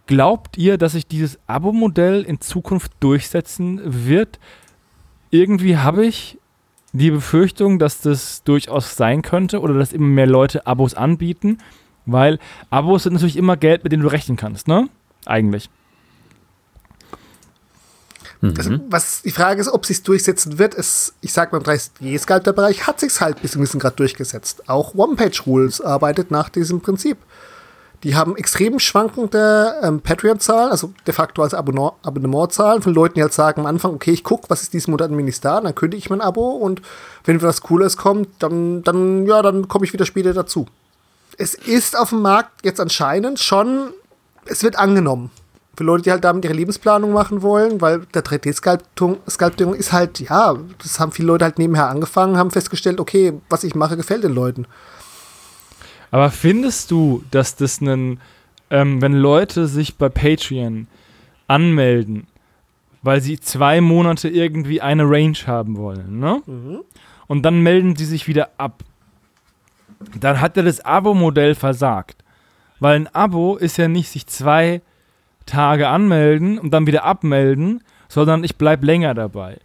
glaubt 0.07 0.57
ihr, 0.57 0.78
dass 0.78 0.93
sich 0.93 1.07
dieses 1.07 1.39
Abo-Modell 1.45 2.24
in 2.24 2.39
Zukunft 2.39 2.93
durchsetzen 3.01 3.82
wird? 3.84 4.39
Irgendwie 5.30 5.78
habe 5.78 6.05
ich 6.05 6.38
die 6.93 7.11
Befürchtung, 7.11 7.79
dass 7.79 8.01
das 8.01 8.43
durchaus 8.43 8.95
sein 8.95 9.21
könnte 9.21 9.61
oder 9.61 9.73
dass 9.73 9.93
immer 9.93 10.07
mehr 10.07 10.27
Leute 10.27 10.67
Abos 10.67 10.93
anbieten, 10.93 11.57
weil 12.05 12.39
Abos 12.69 13.03
sind 13.03 13.13
natürlich 13.13 13.37
immer 13.37 13.57
Geld, 13.57 13.83
mit 13.83 13.93
dem 13.93 14.01
du 14.01 14.07
rechnen 14.07 14.37
kannst, 14.37 14.67
ne? 14.67 14.89
Eigentlich. 15.25 15.69
Mhm. 18.41 18.53
Also, 18.57 18.79
was 18.89 19.21
die 19.21 19.31
Frage 19.31 19.61
ist, 19.61 19.69
ob 19.69 19.85
sich 19.85 20.03
durchsetzen 20.03 20.57
wird, 20.57 20.73
ist, 20.73 21.13
ich 21.21 21.31
sag 21.31 21.51
mal, 21.51 21.59
im 21.59 21.63
3D-Sculptor-Bereich 21.63 22.87
hat 22.87 22.99
sich's 22.99 23.21
halt 23.21 23.41
bis 23.41 23.57
bisschen 23.57 23.79
gerade 23.79 23.95
durchgesetzt. 23.95 24.67
Auch 24.67 24.95
One-Page-Rules 24.95 25.81
arbeitet 25.81 26.31
nach 26.31 26.49
diesem 26.49 26.81
Prinzip. 26.81 27.17
Die 28.04 28.16
haben 28.16 28.36
extrem 28.36 28.80
schwankende 28.80 29.76
ähm, 29.84 30.02
Patreon-Zahlen, 30.02 30.72
also 30.72 30.93
de 31.06 31.14
facto 31.14 31.43
als 31.43 31.54
Abonnement-Zahlen 31.54 32.82
von 32.82 32.93
Leuten, 32.93 33.16
die 33.16 33.22
halt 33.22 33.34
sagen 33.34 33.62
am 33.62 33.68
Anfang, 33.68 33.93
okay, 33.93 34.12
ich 34.12 34.24
gucke, 34.24 34.49
was 34.49 34.64
ist 34.64 34.74
diesen 34.74 34.91
Monat 34.91 35.12
Minis 35.12 35.39
da, 35.39 35.62
dann 35.62 35.76
kündige 35.76 35.99
ich 35.99 36.10
mein 36.10 36.22
Abo 36.22 36.49
und 36.49 36.82
wenn 37.26 37.41
was 37.41 37.62
Cooles 37.62 37.97
kommt, 37.97 38.30
dann, 38.39 38.82
dann, 38.84 39.28
ja, 39.28 39.41
dann 39.41 39.68
komme 39.68 39.86
ich 39.86 39.93
wieder 39.93 40.06
später 40.06 40.34
dazu. 40.34 40.66
Es 41.38 41.54
ist 41.54 41.97
auf 41.97 42.10
dem 42.10 42.22
Markt 42.22 42.66
jetzt 42.66 42.80
anscheinend 42.80 43.39
schon, 43.39 43.91
es 44.45 44.64
wird 44.64 44.78
angenommen 44.78 45.30
für 45.76 45.84
Leute, 45.84 46.04
die 46.04 46.12
halt 46.12 46.24
damit 46.24 46.45
ihre 46.45 46.54
Lebensplanung 46.54 47.12
machen 47.12 47.41
wollen, 47.41 47.82
weil 47.82 48.02
der 48.14 48.24
3D-Sculpting 48.24 49.74
ist 49.74 49.91
halt, 49.91 50.20
ja, 50.20 50.56
das 50.82 50.99
haben 50.99 51.12
viele 51.12 51.30
Leute 51.30 51.45
halt 51.45 51.58
nebenher 51.60 51.88
angefangen, 51.88 52.38
haben 52.38 52.52
festgestellt, 52.52 52.99
okay, 52.99 53.34
was 53.49 53.64
ich 53.64 53.74
mache, 53.74 53.97
gefällt 53.97 54.24
den 54.24 54.34
Leuten. 54.34 54.68
Aber 56.12 56.30
findest 56.30 56.91
du, 56.91 57.24
dass 57.32 57.55
das 57.55 57.82
einen, 57.82 58.20
ähm, 58.70 59.01
wenn 59.01 59.14
Leute 59.14 59.68
sich 59.68 59.95
bei 59.95 60.09
Patreon 60.09 60.88
anmelden, 61.47 62.28
weil 63.01 63.22
sie 63.22 63.39
zwei 63.39 63.82
Monate 63.82 64.30
irgendwie 64.30 64.82
eine 64.82 65.09
Range 65.09 65.38
haben 65.47 65.78
wollen, 65.78 66.20
ne? 66.20 66.41
Mhm. 66.45 66.82
Und 67.28 67.43
dann 67.43 67.62
melden 67.62 67.95
sie 67.95 68.05
sich 68.05 68.28
wieder 68.28 68.49
ab. 68.57 68.84
Dann 70.20 70.41
hat 70.41 70.57
er 70.57 70.64
das 70.64 70.84
Abo-Modell 70.84 71.55
versagt. 71.55 72.22
Weil 72.82 72.95
ein 72.95 73.07
Abo 73.16 73.55
ist 73.55 73.78
ja 73.78 73.88
nicht 73.88 74.09
sich 74.09 74.28
zwei 74.28 74.82
Tage 75.45 75.88
anmelden 75.88 76.59
und 76.59 76.72
dann 76.72 76.88
wieder 76.88 77.05
abmelden, 77.05 77.84
sondern 78.09 78.43
ich 78.43 78.57
bleibe 78.57 78.86
länger 78.86 79.14
dabei. 79.14 79.59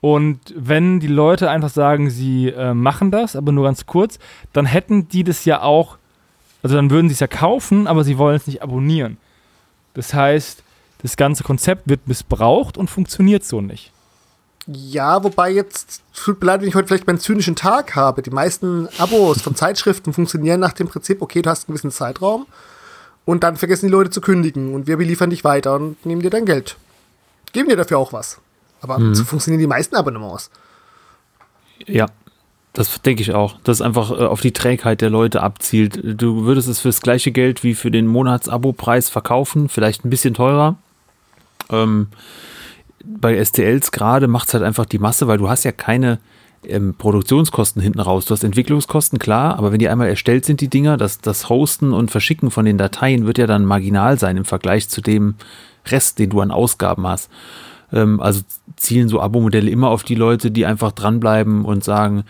Und 0.00 0.40
wenn 0.56 0.98
die 0.98 1.06
Leute 1.06 1.50
einfach 1.50 1.68
sagen, 1.68 2.08
sie 2.08 2.48
äh, 2.48 2.72
machen 2.72 3.10
das, 3.10 3.36
aber 3.36 3.52
nur 3.52 3.64
ganz 3.64 3.84
kurz, 3.86 4.18
dann 4.52 4.64
hätten 4.64 5.08
die 5.08 5.24
das 5.24 5.44
ja 5.44 5.62
auch, 5.62 5.98
also 6.62 6.76
dann 6.76 6.90
würden 6.90 7.08
sie 7.08 7.14
es 7.14 7.20
ja 7.20 7.26
kaufen, 7.26 7.86
aber 7.86 8.02
sie 8.02 8.16
wollen 8.16 8.36
es 8.36 8.46
nicht 8.46 8.62
abonnieren. 8.62 9.18
Das 9.94 10.14
heißt, 10.14 10.62
das 11.02 11.16
ganze 11.16 11.44
Konzept 11.44 11.88
wird 11.88 12.08
missbraucht 12.08 12.78
und 12.78 12.88
funktioniert 12.88 13.44
so 13.44 13.60
nicht. 13.60 13.92
Ja, 14.66 15.24
wobei 15.24 15.50
jetzt, 15.50 16.02
tut 16.14 16.40
mir 16.40 16.46
leid, 16.46 16.60
wenn 16.60 16.68
ich 16.68 16.74
heute 16.74 16.88
vielleicht 16.88 17.06
meinen 17.06 17.18
zynischen 17.18 17.56
Tag 17.56 17.96
habe. 17.96 18.22
Die 18.22 18.30
meisten 18.30 18.88
Abos 18.98 19.40
von 19.40 19.54
Zeitschriften 19.54 20.12
funktionieren 20.12 20.60
nach 20.60 20.74
dem 20.74 20.88
Prinzip, 20.88 21.22
okay, 21.22 21.42
du 21.42 21.50
hast 21.50 21.68
einen 21.68 21.74
gewissen 21.74 21.90
Zeitraum 21.90 22.46
und 23.24 23.42
dann 23.42 23.56
vergessen 23.56 23.86
die 23.86 23.92
Leute 23.92 24.10
zu 24.10 24.20
kündigen 24.20 24.74
und 24.74 24.86
wir 24.86 24.96
beliefern 24.96 25.30
dich 25.30 25.44
weiter 25.44 25.74
und 25.74 26.04
nehmen 26.06 26.22
dir 26.22 26.30
dein 26.30 26.46
Geld. 26.46 26.76
Geben 27.52 27.68
dir 27.68 27.76
dafür 27.76 27.98
auch 27.98 28.12
was. 28.12 28.38
Aber 28.80 28.98
Mhm. 28.98 29.14
so 29.14 29.24
funktionieren 29.24 29.60
die 29.60 29.66
meisten 29.66 29.94
Abonnements. 29.96 30.50
Ja, 31.86 32.06
das 32.72 33.00
denke 33.02 33.22
ich 33.22 33.32
auch. 33.34 33.56
Das 33.64 33.80
einfach 33.82 34.10
äh, 34.10 34.24
auf 34.24 34.40
die 34.40 34.52
Trägheit 34.52 35.00
der 35.00 35.10
Leute 35.10 35.42
abzielt. 35.42 36.00
Du 36.20 36.44
würdest 36.44 36.68
es 36.68 36.80
fürs 36.80 37.00
gleiche 37.00 37.32
Geld 37.32 37.64
wie 37.64 37.74
für 37.74 37.90
den 37.90 38.06
Monatsabo-Preis 38.06 39.08
verkaufen, 39.10 39.68
vielleicht 39.68 40.04
ein 40.04 40.10
bisschen 40.10 40.34
teurer. 40.34 40.76
Ähm, 41.70 42.08
bei 43.04 43.42
STLs 43.42 43.92
gerade 43.92 44.28
macht 44.28 44.48
es 44.48 44.54
halt 44.54 44.62
einfach 44.62 44.86
die 44.86 44.98
Masse, 44.98 45.26
weil 45.26 45.38
du 45.38 45.48
hast 45.48 45.64
ja 45.64 45.72
keine 45.72 46.18
ähm, 46.66 46.94
Produktionskosten 46.96 47.80
hinten 47.80 48.00
raus. 48.00 48.26
Du 48.26 48.32
hast 48.34 48.44
Entwicklungskosten, 48.44 49.18
klar, 49.18 49.56
aber 49.58 49.72
wenn 49.72 49.78
die 49.78 49.88
einmal 49.88 50.08
erstellt 50.08 50.44
sind, 50.44 50.60
die 50.60 50.68
Dinger, 50.68 50.96
das, 50.98 51.18
das 51.18 51.48
Hosten 51.48 51.92
und 51.92 52.10
Verschicken 52.10 52.50
von 52.50 52.66
den 52.66 52.76
Dateien 52.76 53.26
wird 53.26 53.38
ja 53.38 53.46
dann 53.46 53.64
marginal 53.64 54.18
sein 54.18 54.36
im 54.36 54.44
Vergleich 54.44 54.88
zu 54.88 55.00
dem 55.00 55.34
Rest, 55.86 56.18
den 56.18 56.28
du 56.30 56.40
an 56.42 56.50
Ausgaben 56.50 57.06
hast. 57.06 57.30
Ähm, 57.92 58.20
also 58.20 58.42
zielen 58.76 59.08
so 59.08 59.20
Abo-Modelle 59.20 59.70
immer 59.70 59.88
auf 59.88 60.02
die 60.02 60.14
Leute, 60.14 60.50
die 60.50 60.66
einfach 60.66 60.92
dranbleiben 60.92 61.64
und 61.64 61.84
sagen, 61.84 62.24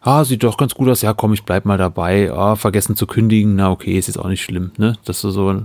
ah, 0.00 0.24
sieht 0.24 0.44
doch 0.44 0.56
ganz 0.56 0.74
gut 0.74 0.88
aus, 0.88 1.02
ja 1.02 1.14
komm, 1.14 1.32
ich 1.32 1.44
bleib 1.44 1.64
mal 1.64 1.78
dabei, 1.78 2.32
ah, 2.32 2.56
vergessen 2.56 2.96
zu 2.96 3.06
kündigen, 3.06 3.56
na 3.56 3.70
okay, 3.70 3.98
ist 3.98 4.06
jetzt 4.06 4.18
auch 4.18 4.28
nicht 4.28 4.42
schlimm, 4.42 4.72
ne? 4.76 4.96
Das 5.04 5.24
ist 5.24 5.34
so, 5.34 5.64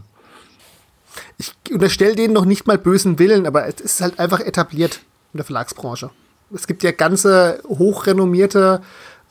Ich 1.38 1.54
unterstelle 1.72 2.16
denen 2.16 2.34
noch 2.34 2.46
nicht 2.46 2.68
mal 2.68 2.78
bösen 2.78 3.20
Willen, 3.20 3.46
aber 3.46 3.68
es 3.68 3.80
ist 3.80 4.02
halt 4.02 4.20
einfach 4.20 4.40
etabliert 4.40 5.02
in 5.34 5.38
der 5.38 5.46
Verlagsbranche. 5.46 6.10
Es 6.54 6.68
gibt 6.68 6.84
ja 6.84 6.92
ganze 6.92 7.62
hochrenommierte 7.68 8.82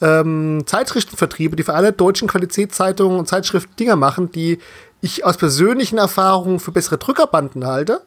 ähm, 0.00 0.62
Zeitschriftenvertriebe, 0.64 1.56
die 1.56 1.62
für 1.62 1.74
alle 1.74 1.92
deutschen 1.92 2.28
Qualitätszeitungen 2.28 3.18
und 3.18 3.26
Zeitschriften 3.26 3.76
Dinger 3.76 3.96
machen, 3.96 4.30
die 4.30 4.58
ich 5.02 5.24
aus 5.24 5.36
persönlichen 5.36 5.98
Erfahrungen 5.98 6.60
für 6.60 6.72
bessere 6.72 6.98
Drückerbanden 6.98 7.66
halte. 7.66 8.02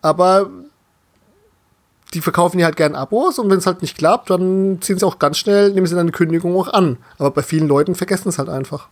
Aber 0.00 0.50
die 2.16 2.22
verkaufen 2.22 2.58
ja 2.58 2.64
halt 2.64 2.76
gern 2.76 2.94
Abos 2.94 3.38
und 3.38 3.50
wenn 3.50 3.58
es 3.58 3.66
halt 3.66 3.82
nicht 3.82 3.98
klappt, 3.98 4.30
dann 4.30 4.78
ziehen 4.80 4.98
sie 4.98 5.06
auch 5.06 5.18
ganz 5.18 5.36
schnell, 5.36 5.72
nehmen 5.72 5.86
sie 5.86 5.94
dann 5.94 6.06
eine 6.06 6.12
Kündigung 6.12 6.56
auch 6.56 6.68
an. 6.68 6.96
Aber 7.18 7.30
bei 7.30 7.42
vielen 7.42 7.68
Leuten 7.68 7.94
vergessen 7.94 8.30
es 8.30 8.38
halt 8.38 8.48
einfach. 8.48 8.88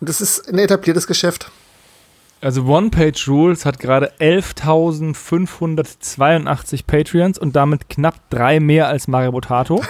Und 0.00 0.08
das 0.08 0.20
ist 0.20 0.48
ein 0.48 0.58
etabliertes 0.58 1.06
Geschäft. 1.06 1.48
Also 2.40 2.64
One-Page 2.64 3.28
Rules 3.28 3.64
hat 3.64 3.78
gerade 3.78 4.10
11.582 4.18 6.86
Patreons 6.88 7.38
und 7.38 7.54
damit 7.54 7.88
knapp 7.88 8.16
drei 8.30 8.58
mehr 8.58 8.88
als 8.88 9.06
Mario 9.06 9.30
Botato. 9.30 9.80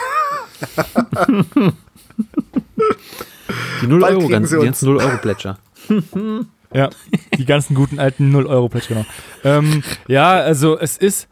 die 3.80 3.86
0 3.86 4.00
Bald 4.00 4.18
Euro, 4.18 4.28
ganz, 4.28 4.50
die 4.50 4.56
ganzen 4.56 4.84
0 4.84 4.98
Euro 4.98 5.16
Plätscher. 5.16 5.58
Ja, 6.72 6.88
die 7.36 7.46
ganzen 7.46 7.74
guten 7.74 7.98
alten 7.98 8.32
0-Euro-Plätze, 8.32 8.88
genau. 8.88 9.04
Ähm, 9.42 9.82
ja, 10.06 10.34
also 10.34 10.78
es 10.78 10.96
ist, 10.96 11.26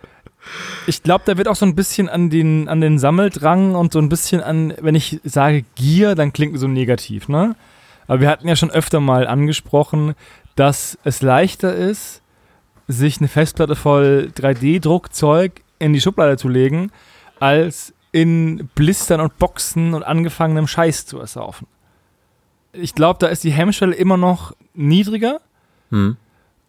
ich 0.87 1.03
glaube, 1.03 1.25
da 1.27 1.37
wird 1.37 1.49
auch 1.49 1.57
so 1.57 1.67
ein 1.67 1.75
bisschen 1.75 2.09
an 2.09 2.31
den, 2.31 2.69
an 2.69 2.81
den 2.81 2.99
Sammeldrang 2.99 3.75
und 3.75 3.93
so 3.93 3.99
ein 3.99 4.09
bisschen 4.09 4.41
an, 4.41 4.75
wenn 4.81 4.95
ich 4.95 5.21
sage 5.25 5.65
Gier, 5.75 6.15
dann 6.15 6.33
klingt 6.33 6.59
so 6.59 6.69
negativ, 6.69 7.29
ne? 7.29 7.57
Aber 8.07 8.21
wir 8.21 8.31
hatten 8.31 8.49
ja 8.49 8.57
schon 8.57 8.71
öfter 8.71 9.01
mal 9.01 9.27
angesprochen, 9.27 10.15
dass 10.57 10.99
es 11.05 11.21
leichter 11.21 11.75
ist, 11.75 12.23
sich 12.87 13.19
eine 13.19 13.29
Festplatte 13.29 13.77
voll 13.77 14.33
3D-Druckzeug 14.35 15.61
in 15.79 15.93
die 15.93 16.01
Schublade 16.01 16.39
zu 16.39 16.49
legen, 16.49 16.91
als 17.39 17.93
in 18.13 18.69
Blistern 18.75 19.21
und 19.21 19.39
Boxen 19.39 19.93
und 19.93 20.03
angefangenem 20.03 20.67
Scheiß 20.67 21.05
zu 21.05 21.19
ersaufen. 21.19 21.67
Ich 22.73 22.95
glaube, 22.95 23.19
da 23.19 23.27
ist 23.27 23.45
die 23.45 23.53
Hemmschwelle 23.53 23.95
immer 23.95 24.17
noch 24.17 24.55
niedriger 24.75 25.41
Hm. 25.91 26.17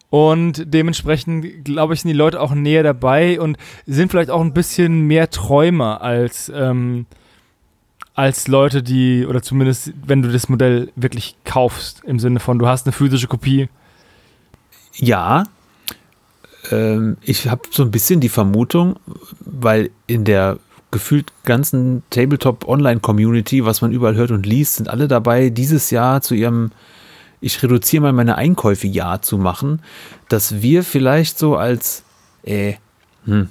Und 0.10 0.74
dementsprechend, 0.74 1.66
glaube 1.66 1.93
ich, 1.93 2.01
sind 2.01 2.10
die 2.10 2.18
Leute 2.18 2.41
auch 2.41 2.53
näher 2.53 2.84
dabei 2.84 3.39
und 3.39 3.57
sind 3.86 4.10
vielleicht 4.10 4.32
auch 4.32 4.41
ein 4.41 4.53
bisschen 4.53 5.01
mehr 5.01 5.30
Träumer 5.30 6.01
als, 6.01 6.51
ähm, 6.53 7.05
als 8.16 8.47
Leute, 8.47 8.82
die, 8.82 9.26
oder 9.28 9.43
zumindest, 9.43 9.93
wenn 10.05 10.24
du 10.24 10.30
das 10.32 10.49
Modell 10.49 10.91
wirklich 10.95 11.36
kaufst, 11.45 12.03
im 12.05 12.20
Sinne 12.20 12.39
von, 12.39 12.57
du 12.57 12.68
hast 12.68 12.88
eine 12.88 12.93
physische 12.93 13.28
Kopie. 13.28 13.70
Ja, 14.95 15.43
ähm, 16.72 17.18
ich 17.22 17.47
habe 17.47 17.62
so 17.70 17.84
ein 17.84 17.91
bisschen 17.91 18.20
die 18.20 18.30
Vermutung, 18.30 18.99
weil 19.39 19.91
in 20.07 20.26
der 20.26 20.57
gefühlt 20.91 21.32
ganzen 21.45 22.01
Tabletop-Online-Community, 22.10 23.64
was 23.64 23.82
man 23.82 23.91
überall 23.91 24.16
hört 24.16 24.32
und 24.32 24.47
liest, 24.47 24.78
sind 24.78 24.89
alle 24.89 25.07
dabei, 25.07 25.51
dieses 25.51 25.91
Jahr 25.91 26.22
zu 26.22 26.34
ihrem 26.34 26.72
Ich 27.42 27.62
reduziere 27.64 28.04
mal 28.04 28.14
meine 28.14 28.38
Einkäufe 28.38 28.88
Jahr 28.88 29.22
zu 29.22 29.38
machen, 29.38 29.82
dass 30.28 30.62
wir 30.62 30.84
vielleicht 30.84 31.38
so 31.40 31.56
als, 31.56 32.04
äh, 32.44 32.74
hm, 33.26 33.50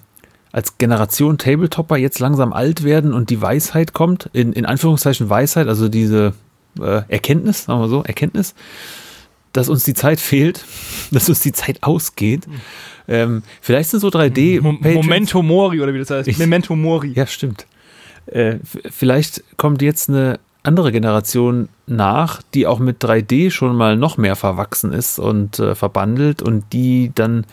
als 0.53 0.77
Generation 0.79 1.39
Tabletopper 1.39 1.97
jetzt 1.97 2.19
langsam 2.19 2.53
alt 2.53 2.83
werden 2.85 3.13
und 3.15 3.31
die 3.31 3.41
Weisheit 3.41 3.93
kommt, 3.95 4.29
in, 4.33 4.53
in 4.53 4.67
Anführungszeichen 4.67 5.31
Weisheit, 5.31 5.69
also 5.69 5.89
diese 5.89 6.35
äh, 6.81 7.03
Erkenntnis, 7.09 7.65
sagen 7.65 7.81
wir 7.81 7.89
so, 7.89 8.03
Erkenntnis, 8.03 8.55
dass 9.53 9.69
uns 9.71 9.85
die 9.85 9.95
Zeit 9.95 10.21
fehlt, 10.21 10.65
dass 11.11 11.29
uns 11.29 11.41
die 11.41 11.53
Zeit 11.53 11.83
ausgeht. 11.83 12.47
Ähm, 13.09 13.43
vielleicht 13.63 13.89
sind 13.91 14.01
so 14.01 14.09
3D. 14.09 14.61
Mo 14.61 14.73
Patrons- 14.75 14.95
Momento 14.95 15.43
Mori 15.43 15.81
oder 15.81 15.95
wie 15.95 15.99
das 15.99 16.11
heißt. 16.11 16.29
Ich- 16.29 16.39
Memento 16.39 16.77
Mori. 16.77 17.13
Ja, 17.15 17.27
stimmt. 17.27 17.67
Äh, 18.27 18.59
vielleicht 18.91 19.43
kommt 19.57 19.81
jetzt 19.81 20.11
eine 20.11 20.39
andere 20.69 20.93
Generation 20.93 21.69
nach, 21.87 22.43
die 22.55 22.67
auch 22.67 22.79
mit 22.79 23.03
3D 23.03 23.51
schon 23.51 23.75
mal 23.75 23.97
noch 23.97 24.19
mehr 24.19 24.37
verwachsen 24.37 24.93
ist 24.93 25.19
und 25.19 25.59
äh, 25.59 25.75
verbandelt 25.75 26.43
und 26.43 26.73
die 26.73 27.11
dann 27.15 27.47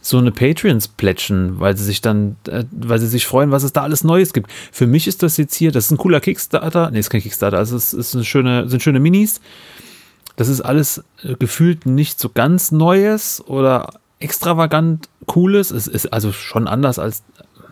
so 0.00 0.18
eine 0.18 0.32
Patreons 0.32 0.88
plätschen, 0.88 1.60
weil 1.60 1.76
sie 1.76 1.84
sich 1.84 2.00
dann, 2.00 2.36
äh, 2.48 2.64
weil 2.72 2.98
sie 2.98 3.06
sich 3.06 3.26
freuen, 3.26 3.50
was 3.50 3.62
es 3.62 3.72
da 3.72 3.82
alles 3.82 4.02
Neues 4.02 4.32
gibt. 4.32 4.50
Für 4.72 4.86
mich 4.86 5.06
ist 5.06 5.22
das 5.22 5.36
jetzt 5.36 5.54
hier, 5.54 5.70
das 5.70 5.86
ist 5.86 5.90
ein 5.90 5.98
cooler 5.98 6.20
Kickstarter, 6.20 6.90
nee, 6.90 6.98
ist 6.98 7.10
kein 7.10 7.20
Kickstarter, 7.20 7.58
also 7.58 7.76
es 7.76 7.92
ist 7.92 8.14
eine 8.14 8.24
schöne, 8.24 8.68
sind 8.68 8.82
schöne 8.82 9.00
Minis. 9.00 9.40
Das 10.36 10.48
ist 10.48 10.60
alles 10.60 11.04
äh, 11.22 11.34
gefühlt 11.34 11.84
nicht 11.84 12.18
so 12.18 12.30
ganz 12.30 12.72
Neues 12.72 13.42
oder 13.46 13.90
extravagant 14.20 15.08
Cooles. 15.26 15.70
Es 15.70 15.86
ist 15.86 16.12
also 16.12 16.32
schon 16.32 16.66
anders 16.66 16.98
als, 16.98 17.22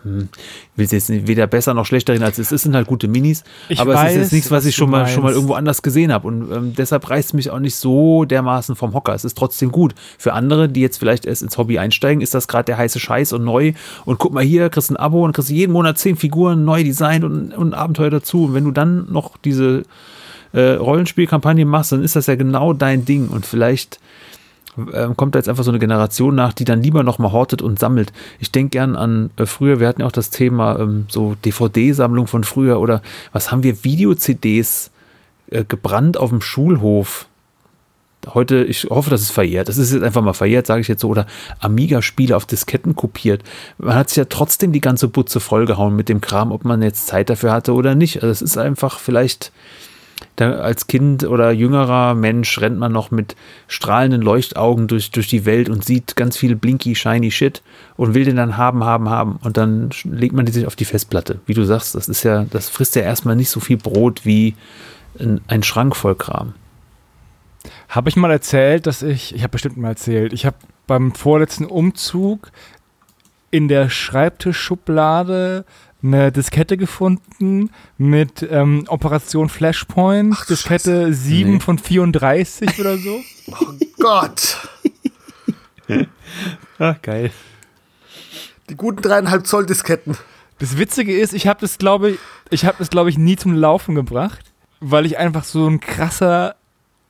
hm, 0.03 0.29
ich 0.73 0.77
will 0.77 0.85
es 0.85 0.91
jetzt 0.91 1.27
weder 1.27 1.47
besser 1.47 1.73
noch 1.73 1.85
schlechter 1.85 2.13
reden, 2.13 2.23
als 2.23 2.37
es 2.37 2.47
ist, 2.47 2.51
es 2.51 2.63
sind 2.63 2.75
halt 2.75 2.87
gute 2.87 3.07
Minis. 3.07 3.43
Ich 3.69 3.79
aber 3.79 3.93
es 3.93 3.99
ist 3.99 4.05
weiß, 4.05 4.15
jetzt 4.15 4.33
nichts, 4.33 4.51
was 4.51 4.57
was 4.57 4.65
ich 4.65 4.75
schon 4.75 4.89
mal, 4.89 5.07
schon 5.07 5.23
mal 5.23 5.33
irgendwo 5.33 5.53
anders 5.53 5.81
gesehen 5.81 6.11
habe. 6.11 6.27
Und 6.27 6.51
ähm, 6.51 6.73
deshalb 6.75 7.09
reißt 7.09 7.29
es 7.29 7.33
mich 7.33 7.51
auch 7.51 7.59
nicht 7.59 7.75
so 7.75 8.25
dermaßen 8.25 8.75
vom 8.75 8.93
Hocker. 8.93 9.13
Es 9.13 9.23
ist 9.23 9.37
trotzdem 9.37 9.71
gut. 9.71 9.93
Für 10.17 10.33
andere, 10.33 10.67
die 10.67 10.81
jetzt 10.81 10.97
vielleicht 10.97 11.25
erst 11.25 11.43
ins 11.43 11.57
Hobby 11.57 11.77
einsteigen, 11.77 12.21
ist 12.21 12.33
das 12.33 12.47
gerade 12.47 12.65
der 12.65 12.77
heiße 12.77 12.99
Scheiß 12.99 13.33
und 13.33 13.43
neu. 13.43 13.73
Und 14.05 14.17
guck 14.17 14.33
mal 14.33 14.43
hier, 14.43 14.69
kriegst 14.69 14.89
ein 14.89 14.97
Abo 14.97 15.23
und 15.23 15.33
kriegst 15.33 15.51
jeden 15.51 15.73
Monat 15.73 15.99
zehn 15.99 16.15
Figuren, 16.15 16.65
neu 16.65 16.83
designt 16.83 17.23
und, 17.23 17.53
und 17.53 17.69
ein 17.69 17.73
Abenteuer 17.75 18.09
dazu. 18.09 18.45
Und 18.45 18.55
wenn 18.55 18.63
du 18.63 18.71
dann 18.71 19.11
noch 19.11 19.37
diese 19.37 19.83
äh, 20.53 20.71
Rollenspielkampagne 20.71 21.65
machst, 21.65 21.91
dann 21.91 22.03
ist 22.03 22.15
das 22.15 22.25
ja 22.25 22.35
genau 22.35 22.73
dein 22.73 23.05
Ding. 23.05 23.27
Und 23.27 23.45
vielleicht 23.45 23.99
ähm, 24.93 25.17
kommt 25.17 25.35
da 25.35 25.39
jetzt 25.39 25.49
einfach 25.49 25.63
so 25.63 25.71
eine 25.71 25.79
Generation 25.79 26.35
nach, 26.35 26.53
die 26.53 26.65
dann 26.65 26.81
lieber 26.81 27.03
nochmal 27.03 27.31
hortet 27.31 27.61
und 27.61 27.79
sammelt. 27.79 28.13
Ich 28.39 28.51
denke 28.51 28.71
gern 28.71 28.95
an 28.95 29.31
äh, 29.37 29.45
früher, 29.45 29.79
wir 29.79 29.87
hatten 29.87 30.01
ja 30.01 30.07
auch 30.07 30.11
das 30.11 30.29
Thema 30.29 30.79
ähm, 30.79 31.05
so 31.09 31.35
DVD-Sammlung 31.43 32.27
von 32.27 32.43
früher 32.43 32.79
oder 32.79 33.01
was 33.31 33.51
haben 33.51 33.63
wir, 33.63 33.83
Video-CDs 33.83 34.91
äh, 35.49 35.63
gebrannt 35.63 36.17
auf 36.17 36.29
dem 36.29 36.41
Schulhof. 36.41 37.27
Heute, 38.33 38.63
ich 38.63 38.85
hoffe, 38.89 39.09
das 39.09 39.21
ist 39.21 39.31
verjährt. 39.31 39.69
Das 39.69 39.77
ist 39.77 39.93
jetzt 39.93 40.03
einfach 40.03 40.21
mal 40.21 40.33
verjährt, 40.33 40.67
sage 40.67 40.81
ich 40.81 40.87
jetzt 40.89 41.01
so. 41.01 41.07
Oder 41.07 41.27
Amiga-Spiele 41.59 42.35
auf 42.35 42.45
Disketten 42.45 42.95
kopiert. 42.95 43.43
Man 43.77 43.95
hat 43.95 44.09
sich 44.09 44.17
ja 44.17 44.25
trotzdem 44.25 44.73
die 44.73 44.81
ganze 44.81 45.07
Butze 45.07 45.39
vollgehauen 45.39 45.95
mit 45.95 46.09
dem 46.09 46.19
Kram, 46.19 46.51
ob 46.51 46.65
man 46.65 46.81
jetzt 46.81 47.07
Zeit 47.07 47.29
dafür 47.29 47.53
hatte 47.53 47.73
oder 47.73 47.95
nicht. 47.95 48.17
Also 48.17 48.27
es 48.27 48.41
ist 48.41 48.57
einfach 48.57 48.99
vielleicht 48.99 49.53
da 50.35 50.51
als 50.51 50.87
Kind 50.87 51.23
oder 51.23 51.51
jüngerer 51.51 52.13
Mensch 52.13 52.59
rennt 52.59 52.77
man 52.77 52.91
noch 52.91 53.11
mit 53.11 53.35
strahlenden 53.67 54.21
Leuchtaugen 54.21 54.87
durch, 54.87 55.11
durch 55.11 55.27
die 55.27 55.45
Welt 55.45 55.69
und 55.69 55.83
sieht 55.83 56.15
ganz 56.15 56.37
viel 56.37 56.55
blinky, 56.55 56.95
shiny 56.95 57.31
Shit 57.31 57.63
und 57.95 58.13
will 58.13 58.25
den 58.25 58.35
dann 58.35 58.57
haben, 58.57 58.83
haben, 58.83 59.09
haben. 59.09 59.39
Und 59.43 59.57
dann 59.57 59.89
legt 60.03 60.33
man 60.33 60.45
die 60.45 60.51
sich 60.51 60.67
auf 60.67 60.75
die 60.75 60.85
Festplatte. 60.85 61.39
Wie 61.45 61.53
du 61.53 61.63
sagst, 61.63 61.95
das 61.95 62.07
ist 62.07 62.23
ja, 62.23 62.45
das 62.45 62.69
frisst 62.69 62.95
ja 62.95 63.01
erstmal 63.01 63.35
nicht 63.35 63.49
so 63.49 63.59
viel 63.59 63.77
Brot 63.77 64.25
wie 64.25 64.55
ein, 65.19 65.41
ein 65.47 65.63
Schrank 65.63 65.95
voll 65.95 66.15
Kram. 66.15 66.53
Habe 67.89 68.09
ich 68.09 68.15
mal 68.15 68.31
erzählt, 68.31 68.85
dass 68.85 69.01
ich, 69.01 69.33
ich 69.33 69.41
habe 69.41 69.51
bestimmt 69.51 69.77
mal 69.77 69.89
erzählt, 69.89 70.33
ich 70.33 70.45
habe 70.45 70.57
beim 70.85 71.13
vorletzten 71.13 71.65
Umzug 71.65 72.51
in 73.49 73.67
der 73.67 73.89
Schreibtischschublade 73.89 75.65
eine 76.03 76.31
Diskette 76.31 76.77
gefunden 76.77 77.71
mit 77.97 78.47
ähm, 78.49 78.85
Operation 78.87 79.49
Flashpoint, 79.49 80.33
Ach 80.37 80.45
Diskette 80.45 81.13
7 81.13 81.53
Nee. 81.53 81.59
von 81.59 81.77
34 81.79 82.79
oder 82.79 82.97
so. 82.97 83.19
Gott. 83.99 84.57
Ah, 86.79 86.95
geil. 87.01 87.31
Die 88.69 88.75
guten 88.75 89.01
dreieinhalb 89.01 89.47
Zoll 89.47 89.65
Disketten. 89.65 90.17
Das 90.59 90.77
Witzige 90.77 91.17
ist, 91.17 91.33
ich 91.33 91.47
habe 91.47 91.61
das, 91.61 91.77
glaube 91.77 92.11
ich, 92.11 92.19
ich 92.49 92.65
habe 92.65 92.75
das, 92.79 92.89
glaube 92.89 93.09
ich, 93.09 93.17
nie 93.17 93.37
zum 93.37 93.53
Laufen 93.55 93.95
gebracht, 93.95 94.51
weil 94.81 95.05
ich 95.05 95.17
einfach 95.17 95.45
so 95.45 95.65
ein 95.67 95.79
krasser 95.79 96.55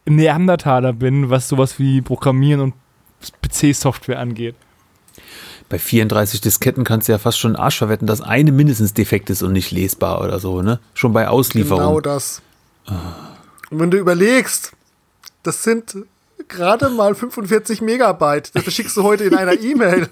Neandertaler 0.05 0.93
bin, 0.93 1.29
was 1.31 1.49
sowas 1.49 1.79
wie 1.79 2.01
Programmieren 2.01 2.61
und 2.61 2.73
PC-Software 3.41 4.19
angeht. 4.19 4.55
Bei 5.69 5.79
34 5.79 6.39
Disketten 6.39 6.83
kannst 6.83 7.07
du 7.07 7.11
ja 7.11 7.17
fast 7.17 7.39
schon 7.39 7.55
Arsch 7.55 7.77
verwetten, 7.77 8.07
dass 8.07 8.21
eine 8.21 8.51
mindestens 8.51 8.93
defekt 8.93 9.29
ist 9.29 9.43
und 9.43 9.51
nicht 9.51 9.71
lesbar 9.71 10.21
oder 10.21 10.39
so, 10.39 10.61
ne? 10.61 10.79
Schon 10.93 11.11
bei 11.11 11.27
Auslieferung. 11.27 11.79
Genau 11.81 11.99
das. 11.99 12.41
Und 12.85 13.79
wenn 13.79 13.91
du 13.91 13.97
überlegst, 13.97 14.71
das 15.43 15.63
sind 15.63 15.97
gerade 16.47 16.89
mal 16.89 17.15
45 17.15 17.81
Megabyte. 17.81 18.55
Das 18.55 18.63
verschickst 18.63 18.95
du 18.95 19.03
heute 19.03 19.25
in 19.25 19.35
einer 19.35 19.53
E-Mail. 19.59 20.09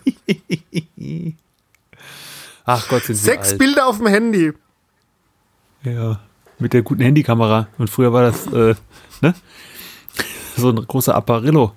Ach 2.65 2.87
Gott, 2.89 3.03
sind 3.03 3.15
sie 3.15 3.23
Sechs 3.23 3.51
alt. 3.51 3.59
Bilder 3.59 3.87
auf 3.87 3.97
dem 3.97 4.07
Handy. 4.07 4.51
Ja, 5.83 6.19
mit 6.59 6.73
der 6.73 6.81
guten 6.81 7.01
Handykamera. 7.01 7.67
Und 7.77 7.89
früher 7.89 8.11
war 8.11 8.23
das, 8.23 8.47
äh, 8.47 8.75
ne? 9.21 9.35
So 10.57 10.69
ein 10.69 10.75
großer 10.75 11.15
Apparillo. 11.15 11.73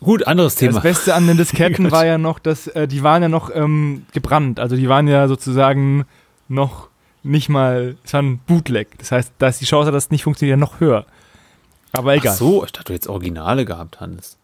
Gut, 0.00 0.26
anderes 0.26 0.54
Thema. 0.54 0.74
Das 0.74 0.82
Beste 0.82 1.14
an 1.14 1.26
den 1.26 1.36
Disketten 1.36 1.90
war 1.90 2.06
ja 2.06 2.18
noch, 2.18 2.38
dass 2.38 2.66
äh, 2.68 2.88
die 2.88 3.02
waren 3.02 3.22
ja 3.22 3.28
noch 3.28 3.54
ähm, 3.54 4.06
gebrannt. 4.12 4.58
Also 4.58 4.76
die 4.76 4.88
waren 4.88 5.06
ja 5.08 5.28
sozusagen 5.28 6.06
noch 6.48 6.88
nicht 7.22 7.48
mal, 7.48 7.96
es 8.02 8.12
war 8.14 8.22
ein 8.22 8.38
Bootleg. 8.38 8.98
Das 8.98 9.12
heißt, 9.12 9.34
da 9.38 9.48
ist 9.48 9.60
die 9.60 9.66
Chance, 9.66 9.92
dass 9.92 10.04
es 10.04 10.10
nicht 10.10 10.24
funktioniert, 10.24 10.56
ja 10.56 10.60
noch 10.60 10.80
höher. 10.80 11.04
Aber 11.92 12.14
egal. 12.14 12.32
Ach 12.32 12.38
so, 12.38 12.64
ich 12.64 12.72
dachte, 12.72 12.86
du 12.86 12.92
jetzt 12.94 13.08
Originale 13.08 13.64
gehabt, 13.64 14.00
Hannes. 14.00 14.38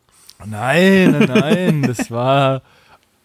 Nein, 0.44 1.12
nein, 1.12 1.30
nein, 1.32 1.82
das 1.82 2.10
war, 2.10 2.60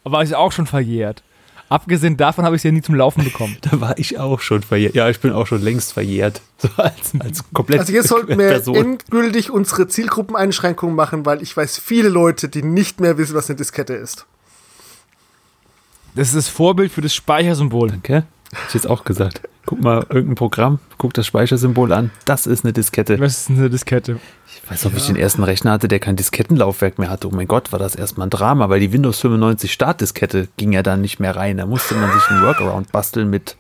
aber 0.05 0.23
ist 0.23 0.34
auch 0.34 0.53
schon 0.53 0.67
verjährt. 0.67 1.23
Abgesehen 1.72 2.17
davon 2.17 2.43
habe 2.43 2.57
ich 2.57 2.59
es 2.59 2.63
ja 2.63 2.72
nie 2.74 2.82
zum 2.82 2.95
Laufen 2.95 3.24
bekommen. 3.24 3.55
Da 3.61 3.80
war 3.80 3.97
ich 3.97 4.19
auch 4.19 4.41
schon 4.41 4.61
verjährt. 4.61 4.93
Ja, 4.93 5.09
ich 5.09 5.22
bin 5.22 5.32
auch 5.32 5.47
schon 5.47 5.61
längst 5.61 5.93
verjährt. 5.93 6.41
So 6.57 6.67
als, 6.76 7.13
als 7.17 7.45
komplett 7.53 7.80
Also 7.80 7.93
jetzt 7.93 8.09
sollten 8.09 8.38
wir 8.38 8.49
Person. 8.49 8.76
endgültig 8.76 9.49
unsere 9.51 9.88
Zielgruppeneinschränkungen 9.88 10.93
machen, 10.93 11.26
weil 11.26 11.41
ich 11.41 11.55
weiß 11.55 11.78
viele 11.78 12.09
Leute, 12.09 12.49
die 12.49 12.61
nicht 12.61 12.99
mehr 12.99 13.17
wissen, 13.17 13.36
was 13.36 13.49
eine 13.49 13.55
Diskette 13.55 13.93
ist. 13.93 14.26
Das 16.13 16.28
ist 16.28 16.36
das 16.36 16.47
Vorbild 16.49 16.91
für 16.91 16.99
das 16.99 17.15
Speichersymbol. 17.15 17.88
Danke. 17.89 18.26
Hab 18.53 18.67
ich 18.67 18.74
jetzt 18.74 18.89
auch 18.89 19.05
gesagt. 19.05 19.41
Guck 19.66 19.82
mal, 19.82 20.05
irgendein 20.09 20.36
Programm, 20.36 20.80
guck 20.97 21.14
das 21.14 21.28
Speichersymbol 21.28 21.93
an. 21.93 22.09
Das 22.26 22.47
ist 22.47 22.66
eine 22.66 22.74
Diskette. 22.74 23.20
Was 23.20 23.41
ist 23.41 23.49
eine 23.51 23.70
Diskette? 23.70 24.20
Ich 24.47 24.70
weiß 24.70 24.84
noch, 24.84 24.91
ob 24.91 24.97
ich 24.97 25.05
den 25.05 25.16
ersten 25.16 25.43
Rechner 25.43 25.72
hatte, 25.72 25.88
der 25.88 25.99
kein 25.99 26.16
Diskettenlaufwerk 26.16 26.97
mehr 26.97 27.09
hatte. 27.09 27.28
Oh 27.28 27.32
mein 27.32 27.47
Gott, 27.47 27.72
war 27.72 27.80
das 27.80 27.95
erstmal 27.95 28.28
ein 28.28 28.32
Drama, 28.32 28.70
weil 28.70 28.80
die 28.80 28.91
Windows 28.91 29.20
95 29.20 29.72
Startdiskette 29.72 30.47
ging 30.57 30.72
ja 30.72 30.82
dann 30.82 31.01
nicht 31.01 31.20
mehr 31.20 31.36
rein. 31.36 31.57
Da 31.57 31.68
musste 31.68 31.95
man 31.95 32.12
sich 32.12 32.28
einen 32.30 32.41
Workaround 32.41 32.91
basteln 32.91 33.30
mit 33.30 33.55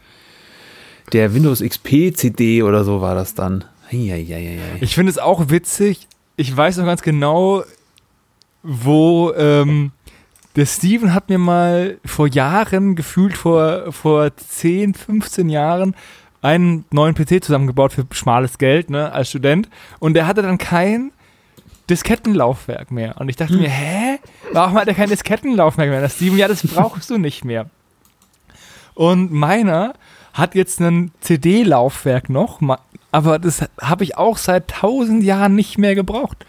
der 1.13 1.33
Windows 1.33 1.61
XP 1.61 2.15
CD 2.15 2.63
oder 2.63 2.83
so 2.83 3.01
war 3.01 3.13
das 3.13 3.35
dann. 3.35 3.65
Eieieiei. 3.91 4.59
Ich 4.79 4.95
finde 4.95 5.11
es 5.11 5.17
auch 5.17 5.49
witzig. 5.49 6.07
Ich 6.35 6.55
weiß 6.55 6.77
noch 6.77 6.85
ganz 6.85 7.01
genau, 7.03 7.63
wo 8.63 9.33
ähm, 9.33 9.91
der 10.55 10.65
Steven 10.65 11.13
hat 11.13 11.29
mir 11.29 11.37
mal 11.37 11.97
vor 12.05 12.27
Jahren, 12.27 12.95
gefühlt 12.95 13.37
vor, 13.37 13.91
vor 13.91 14.35
10, 14.35 14.93
15 14.93 15.49
Jahren, 15.49 15.95
einen 16.41 16.85
neuen 16.91 17.15
PC 17.15 17.43
zusammengebaut 17.43 17.93
für 17.93 18.05
schmales 18.11 18.57
Geld, 18.57 18.89
ne, 18.89 19.11
als 19.13 19.29
Student. 19.29 19.69
Und 19.99 20.15
der 20.15 20.27
hatte 20.27 20.41
dann 20.41 20.57
kein 20.57 21.11
Diskettenlaufwerk 21.89 22.91
mehr. 22.91 23.19
Und 23.19 23.29
ich 23.29 23.35
dachte 23.35 23.57
mir, 23.57 23.69
hä? 23.69 24.19
Warum 24.53 24.73
hat 24.75 24.87
er 24.87 24.93
kein 24.93 25.09
Diskettenlaufwerk 25.09 25.89
mehr? 25.89 26.01
Der 26.01 26.09
Steven, 26.09 26.37
ja, 26.37 26.47
das 26.47 26.65
brauchst 26.65 27.09
du 27.09 27.17
nicht 27.17 27.45
mehr. 27.45 27.69
Und 28.93 29.31
meiner 29.31 29.93
hat 30.33 30.55
jetzt 30.55 30.79
ein 30.79 31.11
CD-Laufwerk 31.21 32.29
noch, 32.29 32.59
aber 33.11 33.39
das 33.39 33.67
habe 33.81 34.03
ich 34.03 34.17
auch 34.17 34.37
seit 34.37 34.69
tausend 34.69 35.23
Jahren 35.23 35.55
nicht 35.55 35.77
mehr 35.77 35.95
gebraucht. 35.95 36.45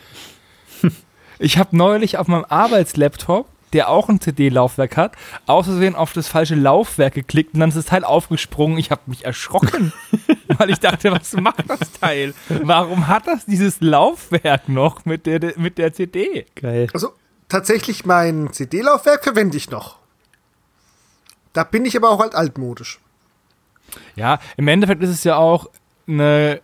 Ich 1.38 1.58
habe 1.58 1.76
neulich 1.76 2.18
auf 2.18 2.28
meinem 2.28 2.44
Arbeitslaptop, 2.48 3.48
der 3.72 3.88
auch 3.88 4.08
ein 4.08 4.20
CD-Laufwerk 4.20 4.96
hat, 4.96 5.16
aus 5.46 5.66
Versehen 5.66 5.94
auf 5.94 6.12
das 6.12 6.28
falsche 6.28 6.54
Laufwerk 6.54 7.14
geklickt 7.14 7.54
und 7.54 7.60
dann 7.60 7.70
ist 7.70 7.76
das 7.76 7.86
Teil 7.86 8.04
aufgesprungen. 8.04 8.78
Ich 8.78 8.90
habe 8.90 9.02
mich 9.06 9.24
erschrocken, 9.24 9.92
weil 10.58 10.70
ich 10.70 10.80
dachte, 10.80 11.12
was 11.12 11.32
macht 11.34 11.68
das 11.68 11.92
Teil? 11.92 12.34
Warum 12.48 13.08
hat 13.08 13.26
das 13.26 13.46
dieses 13.46 13.80
Laufwerk 13.80 14.68
noch 14.68 15.04
mit 15.04 15.26
der, 15.26 15.54
mit 15.56 15.78
der 15.78 15.92
CD? 15.92 16.46
Geil. 16.54 16.88
Also 16.92 17.12
tatsächlich 17.48 18.04
mein 18.04 18.52
CD-Laufwerk 18.52 19.24
verwende 19.24 19.56
ich 19.56 19.70
noch. 19.70 19.98
Da 21.52 21.64
bin 21.64 21.84
ich 21.84 21.96
aber 21.96 22.10
auch 22.10 22.20
halt 22.20 22.34
altmodisch. 22.34 22.98
Ja, 24.16 24.38
im 24.56 24.68
Endeffekt 24.68 25.02
ist 25.02 25.10
es 25.10 25.24
ja 25.24 25.36
auch 25.36 25.68
eine 26.06 26.60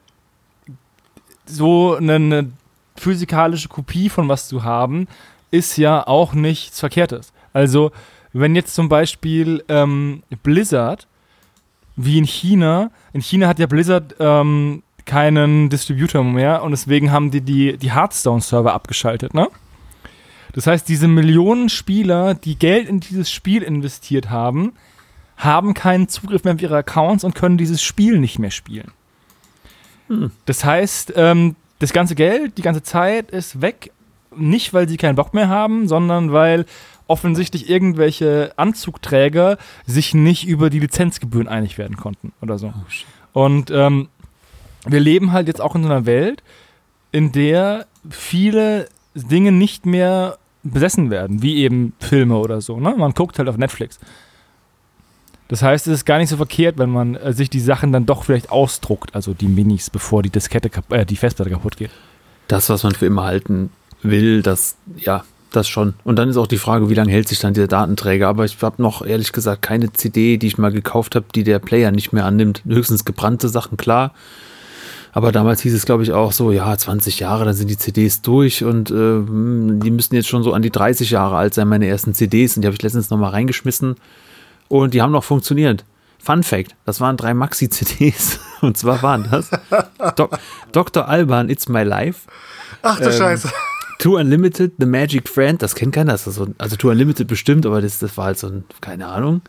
so 1.48 1.94
eine, 1.94 2.14
eine 2.14 2.52
physikalische 2.96 3.68
Kopie 3.68 4.08
von 4.08 4.28
was 4.28 4.48
zu 4.48 4.64
haben, 4.64 5.08
ist 5.50 5.76
ja 5.76 6.06
auch 6.06 6.32
nichts 6.34 6.80
Verkehrtes. 6.80 7.32
Also, 7.52 7.92
wenn 8.32 8.54
jetzt 8.54 8.74
zum 8.74 8.88
Beispiel 8.88 9.64
ähm, 9.68 10.22
Blizzard, 10.42 11.06
wie 11.96 12.18
in 12.18 12.26
China, 12.26 12.90
in 13.12 13.20
China 13.20 13.48
hat 13.48 13.58
ja 13.58 13.66
Blizzard 13.66 14.14
ähm, 14.20 14.82
keinen 15.04 15.70
Distributor 15.70 16.22
mehr 16.22 16.62
und 16.62 16.70
deswegen 16.70 17.10
haben 17.10 17.30
die 17.30 17.40
die, 17.40 17.76
die 17.76 17.92
Hearthstone-Server 17.92 18.72
abgeschaltet, 18.72 19.34
ne? 19.34 19.48
Das 20.52 20.66
heißt, 20.66 20.88
diese 20.88 21.08
Millionen 21.08 21.68
Spieler, 21.68 22.34
die 22.34 22.58
Geld 22.58 22.88
in 22.88 23.00
dieses 23.00 23.30
Spiel 23.30 23.62
investiert 23.62 24.30
haben, 24.30 24.72
haben 25.36 25.74
keinen 25.74 26.08
Zugriff 26.08 26.44
mehr 26.44 26.54
auf 26.54 26.62
ihre 26.62 26.78
Accounts 26.78 27.22
und 27.22 27.34
können 27.34 27.58
dieses 27.58 27.82
Spiel 27.82 28.18
nicht 28.18 28.38
mehr 28.38 28.50
spielen. 28.50 28.90
Das 30.46 30.64
heißt, 30.64 31.12
ähm, 31.16 31.54
das 31.78 31.92
ganze 31.92 32.14
Geld, 32.14 32.58
die 32.58 32.62
ganze 32.62 32.82
Zeit 32.82 33.30
ist 33.30 33.60
weg, 33.60 33.92
nicht 34.38 34.74
weil 34.74 34.88
sie 34.88 34.96
keinen 34.96 35.16
Bock 35.16 35.34
mehr 35.34 35.48
haben, 35.48 35.88
sondern 35.88 36.32
weil 36.32 36.66
offensichtlich 37.06 37.68
irgendwelche 37.68 38.52
Anzugträger 38.56 39.58
sich 39.86 40.14
nicht 40.14 40.46
über 40.46 40.70
die 40.70 40.78
Lizenzgebühren 40.78 41.48
einig 41.48 41.78
werden 41.78 41.96
konnten 41.96 42.32
oder 42.40 42.58
so. 42.58 42.72
Und 43.32 43.70
ähm, 43.70 44.08
wir 44.86 45.00
leben 45.00 45.32
halt 45.32 45.48
jetzt 45.48 45.60
auch 45.60 45.74
in 45.74 45.82
so 45.82 45.88
einer 45.88 46.06
Welt, 46.06 46.42
in 47.10 47.32
der 47.32 47.86
viele 48.10 48.88
Dinge 49.14 49.52
nicht 49.52 49.86
mehr 49.86 50.38
besessen 50.62 51.10
werden, 51.10 51.42
wie 51.42 51.56
eben 51.56 51.94
Filme 51.98 52.36
oder 52.36 52.60
so. 52.60 52.78
Ne? 52.78 52.94
Man 52.96 53.12
guckt 53.12 53.38
halt 53.38 53.48
auf 53.48 53.56
Netflix. 53.56 53.98
Das 55.48 55.62
heißt, 55.62 55.86
es 55.86 55.94
ist 55.94 56.04
gar 56.04 56.18
nicht 56.18 56.28
so 56.28 56.36
verkehrt, 56.36 56.76
wenn 56.76 56.90
man 56.90 57.14
äh, 57.14 57.32
sich 57.32 57.48
die 57.48 57.60
Sachen 57.60 57.90
dann 57.90 58.04
doch 58.04 58.24
vielleicht 58.24 58.50
ausdruckt, 58.50 59.14
also 59.14 59.32
die 59.32 59.48
Minis, 59.48 59.88
bevor 59.88 60.22
die 60.22 60.30
Diskette, 60.30 60.70
äh, 60.90 61.06
die 61.06 61.16
Festplatte 61.16 61.50
kaputt 61.50 61.78
geht. 61.78 61.90
Das, 62.48 62.68
was 62.68 62.82
man 62.82 62.94
für 62.94 63.06
immer 63.06 63.24
halten 63.24 63.70
will, 64.02 64.42
das, 64.42 64.76
ja, 64.96 65.24
das 65.52 65.68
schon. 65.68 65.94
Und 66.04 66.16
dann 66.16 66.28
ist 66.28 66.36
auch 66.36 66.46
die 66.46 66.58
Frage, 66.58 66.88
wie 66.88 66.94
lange 66.94 67.10
hält 67.10 67.28
sich 67.28 67.38
dann 67.40 67.54
dieser 67.54 67.68
Datenträger. 67.68 68.28
Aber 68.28 68.44
ich 68.44 68.56
habe 68.60 68.82
noch 68.82 69.04
ehrlich 69.04 69.32
gesagt 69.32 69.62
keine 69.62 69.92
CD, 69.92 70.36
die 70.36 70.46
ich 70.46 70.58
mal 70.58 70.72
gekauft 70.72 71.14
habe, 71.14 71.26
die 71.34 71.44
der 71.44 71.58
Player 71.58 71.90
nicht 71.90 72.12
mehr 72.12 72.24
annimmt. 72.24 72.62
Höchstens 72.66 73.04
gebrannte 73.04 73.48
Sachen, 73.48 73.76
klar. 73.76 74.12
Aber 75.12 75.32
damals 75.32 75.62
hieß 75.62 75.74
es, 75.74 75.86
glaube 75.86 76.02
ich, 76.02 76.12
auch 76.12 76.32
so, 76.32 76.52
ja, 76.52 76.76
20 76.76 77.18
Jahre, 77.20 77.46
dann 77.46 77.54
sind 77.54 77.68
die 77.68 77.78
CDs 77.78 78.20
durch 78.20 78.62
und 78.62 78.90
äh, 78.90 78.94
hm, 78.94 79.80
die 79.82 79.90
müssten 79.90 80.14
jetzt 80.14 80.28
schon 80.28 80.42
so 80.42 80.52
an 80.52 80.62
die 80.62 80.70
30 80.70 81.10
Jahre 81.10 81.36
alt 81.36 81.54
sein, 81.54 81.66
meine 81.66 81.88
ersten 81.88 82.14
CDs. 82.14 82.56
Und 82.56 82.62
die 82.62 82.66
habe 82.66 82.76
ich 82.76 82.82
letztens 82.82 83.10
nochmal 83.10 83.30
reingeschmissen 83.30 83.96
und 84.68 84.94
die 84.94 85.02
haben 85.02 85.12
noch 85.12 85.24
funktioniert. 85.24 85.84
Fun 86.22 86.42
Fact, 86.42 86.74
das 86.84 87.00
waren 87.00 87.16
drei 87.16 87.32
Maxi-CDs. 87.32 88.40
Und 88.60 88.76
zwar 88.76 89.02
waren 89.04 89.28
das 89.30 89.50
Doc 90.16 90.36
Dr. 90.72 91.08
Alban, 91.08 91.48
It's 91.48 91.68
My 91.68 91.84
Life, 91.84 92.28
Ach 92.82 92.98
du 92.98 93.04
Ähm, 93.04 93.12
Scheiße. 93.12 93.50
Too 93.98 94.16
Unlimited, 94.16 94.72
The 94.78 94.86
Magic 94.86 95.28
Friend, 95.28 95.60
das 95.60 95.74
kennt 95.74 95.92
keiner, 95.94 96.12
das 96.12 96.26
ist 96.26 96.36
so, 96.36 96.44
ein- 96.44 96.54
also 96.58 96.76
Too 96.76 96.90
Unlimited 96.90 97.26
bestimmt, 97.26 97.66
aber 97.66 97.80
das, 97.82 97.98
das 97.98 98.16
war 98.16 98.26
halt 98.26 98.38
so 98.38 98.46
ein, 98.46 98.64
keine 98.80 99.06
Ahnung. 99.08 99.42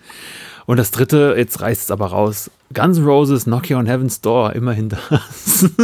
Und 0.65 0.77
das 0.77 0.91
dritte, 0.91 1.35
jetzt 1.37 1.61
reißt 1.61 1.83
es 1.83 1.91
aber 1.91 2.07
raus, 2.07 2.49
Guns 2.73 2.99
Roses, 2.99 3.45
Nokia 3.47 3.77
on 3.77 3.85
Heaven's 3.87 4.21
Door, 4.21 4.53
immerhin 4.53 4.89
das. 4.89 5.69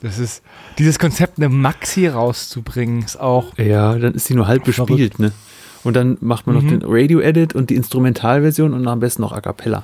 Das 0.00 0.20
ist, 0.20 0.44
dieses 0.78 1.00
Konzept, 1.00 1.38
eine 1.38 1.48
Maxi 1.48 2.06
rauszubringen, 2.06 3.02
ist 3.02 3.18
auch. 3.18 3.58
Ja, 3.58 3.98
dann 3.98 4.14
ist 4.14 4.26
sie 4.26 4.34
nur 4.34 4.46
halb 4.46 4.64
Verrückt. 4.64 4.86
bespielt, 4.90 5.18
ne? 5.18 5.32
Und 5.82 5.94
dann 5.96 6.18
macht 6.20 6.46
man 6.46 6.54
noch 6.54 6.62
Mhm. 6.62 6.68
den 6.68 6.82
Radio-Edit 6.84 7.54
und 7.56 7.68
die 7.70 7.74
Instrumentalversion 7.74 8.74
und 8.74 8.86
am 8.86 9.00
besten 9.00 9.22
noch 9.22 9.32
A 9.32 9.40
Cappella. 9.40 9.82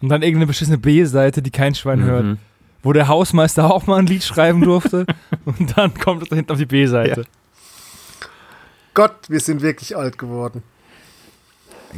Und 0.00 0.08
dann 0.08 0.22
irgendeine 0.22 0.46
beschissene 0.46 0.78
B-Seite, 0.78 1.42
die 1.42 1.50
kein 1.50 1.74
Schwein 1.74 2.04
hört. 2.04 2.38
Wo 2.82 2.92
der 2.92 3.08
Hausmeister 3.08 3.70
auch 3.70 3.86
mal 3.86 3.98
ein 3.98 4.06
Lied 4.06 4.22
schreiben 4.22 4.60
durfte. 4.60 5.06
und 5.44 5.76
dann 5.76 5.94
kommt 5.94 6.22
es 6.22 6.28
da 6.28 6.36
hinten 6.36 6.52
auf 6.52 6.58
die 6.58 6.66
B-Seite. 6.66 7.24
Gott, 8.94 9.28
wir 9.28 9.40
sind 9.40 9.60
wirklich 9.60 9.96
alt 9.96 10.18
geworden. 10.18 10.62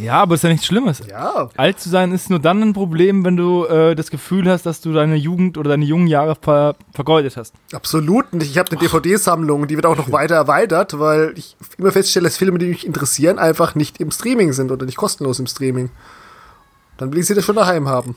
Ja, 0.00 0.22
aber 0.22 0.34
ist 0.36 0.44
ja 0.44 0.50
nichts 0.50 0.66
Schlimmes. 0.66 1.02
Ja. 1.08 1.48
Alt 1.56 1.80
zu 1.80 1.88
sein 1.88 2.12
ist 2.12 2.30
nur 2.30 2.38
dann 2.38 2.62
ein 2.62 2.72
Problem, 2.72 3.24
wenn 3.24 3.36
du 3.36 3.64
äh, 3.64 3.94
das 3.94 4.10
Gefühl 4.10 4.48
hast, 4.48 4.64
dass 4.64 4.80
du 4.80 4.92
deine 4.92 5.16
Jugend 5.16 5.58
oder 5.58 5.70
deine 5.70 5.84
jungen 5.84 6.06
Jahre 6.06 6.36
ver 6.40 6.76
vergeudet 6.94 7.36
hast. 7.36 7.54
Absolut 7.72 8.32
nicht. 8.32 8.50
Ich 8.50 8.58
habe 8.58 8.70
eine 8.70 8.80
DVD-Sammlung, 8.80 9.66
die 9.66 9.76
wird 9.76 9.86
auch 9.86 9.96
noch 9.96 10.12
weiter 10.12 10.36
erweitert, 10.36 10.98
weil 10.98 11.32
ich 11.36 11.56
immer 11.78 11.90
feststelle, 11.90 12.24
dass 12.24 12.36
Filme, 12.36 12.58
die 12.58 12.66
mich 12.66 12.86
interessieren, 12.86 13.38
einfach 13.38 13.74
nicht 13.74 14.00
im 14.00 14.10
Streaming 14.10 14.52
sind 14.52 14.70
oder 14.70 14.86
nicht 14.86 14.96
kostenlos 14.96 15.40
im 15.40 15.46
Streaming. 15.46 15.90
Dann 16.96 17.12
will 17.12 17.18
ich 17.18 17.26
sie 17.26 17.34
da 17.34 17.42
schon 17.42 17.56
daheim 17.56 17.88
haben. 17.88 18.16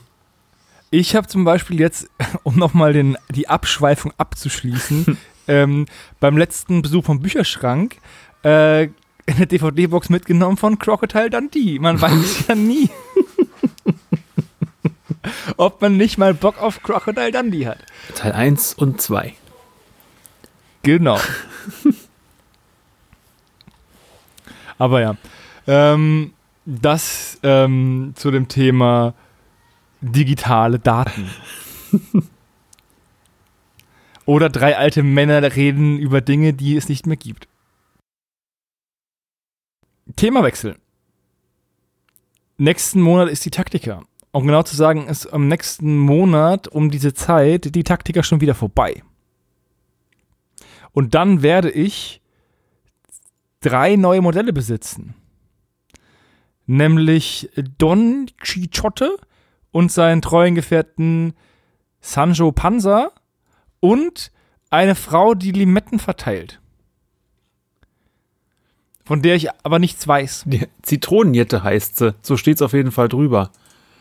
Ich 0.93 1.15
habe 1.15 1.25
zum 1.25 1.45
Beispiel 1.45 1.79
jetzt, 1.79 2.09
um 2.43 2.57
nochmal 2.57 2.93
die 3.29 3.49
Abschweifung 3.49 4.13
abzuschließen, 4.17 5.17
ähm, 5.47 5.85
beim 6.19 6.37
letzten 6.37 6.81
Besuch 6.83 7.05
vom 7.05 7.21
Bücherschrank 7.21 7.95
äh, 8.43 8.89
eine 9.25 9.47
DVD-Box 9.47 10.09
mitgenommen 10.09 10.57
von 10.57 10.77
Crocodile 10.77 11.29
Dundee. 11.29 11.79
Man 11.79 12.01
weiß 12.01 12.47
ja 12.49 12.55
nie. 12.55 12.89
Ob 15.57 15.81
man 15.81 15.95
nicht 15.95 16.17
mal 16.17 16.33
Bock 16.33 16.61
auf 16.61 16.83
Crocodile 16.83 17.31
Dundee 17.31 17.67
hat. 17.67 17.77
Teil 18.15 18.33
1 18.33 18.73
und 18.73 18.99
2. 19.01 19.33
Genau. 20.81 21.19
Aber 24.77 24.99
ja. 24.99 25.15
Ähm, 25.67 26.33
das 26.65 27.39
ähm, 27.43 28.13
zu 28.15 28.31
dem 28.31 28.47
Thema 28.47 29.13
digitale 30.01 30.79
Daten. 30.79 31.29
Oder 34.25 34.49
drei 34.49 34.77
alte 34.77 35.03
Männer 35.03 35.55
reden 35.55 35.97
über 35.97 36.21
Dinge, 36.21 36.53
die 36.53 36.75
es 36.75 36.89
nicht 36.89 37.07
mehr 37.07 37.17
gibt. 37.17 37.47
Themawechsel. 40.15 40.77
Nächsten 42.57 43.01
Monat 43.01 43.29
ist 43.29 43.45
die 43.45 43.51
Taktika. 43.51 44.03
Um 44.31 44.45
genau 44.45 44.63
zu 44.63 44.75
sagen, 44.75 45.07
ist 45.07 45.27
am 45.27 45.47
nächsten 45.47 45.97
Monat 45.97 46.67
um 46.67 46.89
diese 46.89 47.13
Zeit 47.13 47.75
die 47.75 47.83
Taktika 47.83 48.23
schon 48.23 48.39
wieder 48.39 48.55
vorbei. 48.55 49.03
Und 50.93 51.15
dann 51.15 51.41
werde 51.41 51.71
ich 51.71 52.21
drei 53.59 53.95
neue 53.95 54.21
Modelle 54.21 54.53
besitzen. 54.53 55.15
Nämlich 56.65 57.49
Don 57.77 58.27
Quixote 58.37 59.17
und 59.71 59.91
seinen 59.91 60.21
treuen 60.21 60.55
Gefährten 60.55 61.33
Sanjo 62.01 62.51
Panza 62.51 63.11
und 63.79 64.31
eine 64.69 64.95
Frau, 64.95 65.33
die 65.33 65.51
Limetten 65.51 65.99
verteilt. 65.99 66.59
Von 69.03 69.21
der 69.21 69.35
ich 69.35 69.49
aber 69.63 69.79
nichts 69.79 70.07
weiß. 70.07 70.43
Die 70.45 70.67
Zitronenjette 70.83 71.63
heißt 71.63 71.97
sie. 71.97 72.15
So 72.21 72.37
steht 72.37 72.55
es 72.57 72.61
auf 72.61 72.73
jeden 72.73 72.91
Fall 72.91 73.09
drüber. 73.09 73.51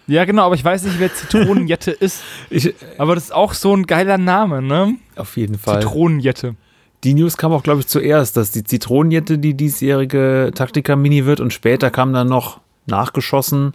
Ja, 0.07 0.25
genau, 0.25 0.45
aber 0.47 0.55
ich 0.55 0.65
weiß 0.65 0.85
nicht, 0.85 0.99
wer 0.99 1.13
Zitronenjette 1.13 1.91
ist. 2.01 2.23
Ich, 2.51 2.75
Aber 2.99 3.15
das 3.15 3.25
ist 3.25 3.33
auch 3.33 3.55
so 3.55 3.75
ein 3.75 3.87
geiler 3.87 4.19
Name, 4.19 4.63
ne? 4.63 4.97
auf 5.17 5.37
jeden 5.37 5.59
Fall. 5.59 5.83
Zitronenjette. 5.83 6.57
Die 7.05 7.15
News 7.15 7.37
kam 7.37 7.53
auch, 7.53 7.63
glaube 7.63 7.81
ich, 7.81 7.87
zuerst, 7.87 8.37
dass 8.37 8.51
die 8.51 8.65
Zitronenjette 8.65 9.39
die 9.39 9.55
diesjährige 9.55 10.51
Taktika-Mini 10.55 11.25
wird 11.27 11.41
und 11.41 11.53
später 11.53 11.91
kam 11.91 12.13
dann 12.13 12.29
noch 12.29 12.61
nachgeschossen 12.87 13.73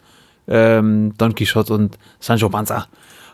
ähm, 0.47 1.13
Don 1.17 1.35
Quixote 1.35 1.73
und 1.73 1.97
Sancho 2.19 2.49
Panza. 2.49 2.87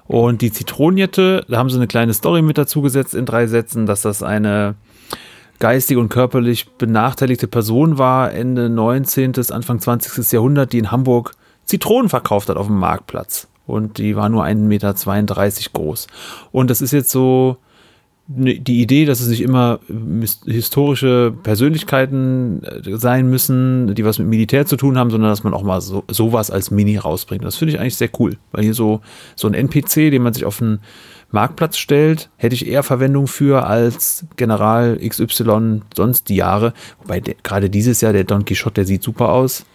Und 0.06 0.42
die 0.42 0.52
Zitronenjette, 0.52 1.46
da 1.48 1.58
haben 1.58 1.70
sie 1.70 1.78
eine 1.78 1.88
kleine 1.88 2.14
Story 2.14 2.42
mit 2.42 2.58
dazu 2.58 2.82
gesetzt 2.82 3.16
in 3.16 3.26
drei 3.26 3.48
Sätzen, 3.48 3.86
dass 3.86 4.02
das 4.02 4.24
eine 4.24 4.76
geistig 5.60 5.96
und 5.98 6.10
körperlich 6.10 6.70
benachteiligte 6.72 7.48
Person 7.48 7.98
war, 7.98 8.34
Ende 8.34 8.70
19., 8.70 9.34
Anfang 9.52 9.80
20. 9.80 10.32
Jahrhundert, 10.32 10.74
die 10.74 10.80
in 10.80 10.92
Hamburg 10.92 11.34
Zitronen 11.66 12.10
verkauft 12.10 12.50
hat 12.50 12.58
auf 12.58 12.68
dem 12.68 12.78
Marktplatz. 12.78 13.48
Und 13.68 14.00
die 14.00 14.16
war 14.16 14.28
nur 14.28 14.44
1,32 14.44 14.58
Meter 14.58 14.94
groß. 15.72 16.08
Und 16.52 16.70
das 16.70 16.82
ist 16.82 16.92
jetzt 16.92 17.12
so 17.12 17.58
die 18.28 18.82
Idee, 18.82 19.06
dass 19.06 19.20
es 19.20 19.28
nicht 19.28 19.42
immer 19.42 19.80
mis- 19.90 20.40
historische 20.46 21.34
Persönlichkeiten 21.44 22.64
äh, 22.64 22.98
sein 22.98 23.28
müssen, 23.30 23.94
die 23.94 24.06
was 24.06 24.20
mit 24.20 24.28
Militär 24.28 24.66
zu 24.66 24.78
tun 24.78 24.98
haben, 24.98 25.10
sondern 25.10 25.30
dass 25.30 25.44
man 25.44 25.54
auch 25.54 25.64
mal 25.64 25.82
so, 25.82 26.04
sowas 26.10 26.50
als 26.52 26.72
Mini 26.72 26.98
rausbringt. 26.98 27.44
Das 27.44 27.58
finde 27.58 27.74
ich 27.74 27.80
eigentlich 27.80 27.98
sehr 27.98 28.10
cool, 28.20 28.38
weil 28.52 28.64
hier 28.64 28.74
so, 28.74 29.02
so 29.36 29.48
ein 29.48 29.54
NPC, 29.54 30.12
den 30.12 30.22
man 30.22 30.34
sich 30.34 30.46
auf 30.46 30.62
einen 30.62 30.80
Marktplatz 31.32 31.78
stellt, 31.78 32.30
hätte 32.38 32.56
ich 32.56 32.68
eher 32.68 32.84
Verwendung 32.84 33.28
für 33.28 33.66
als 33.66 34.26
General 34.38 34.98
XY 34.98 35.82
sonst 35.96 36.30
die 36.30 36.36
Jahre. 36.36 36.74
Wobei 37.02 37.22
gerade 37.22 37.70
dieses 37.70 38.02
Jahr 38.02 38.14
der 38.14 38.24
Don 38.24 38.46
Quixote, 38.46 38.76
der 38.76 38.86
sieht 38.86 39.04
super 39.04 39.30
aus. 39.30 39.66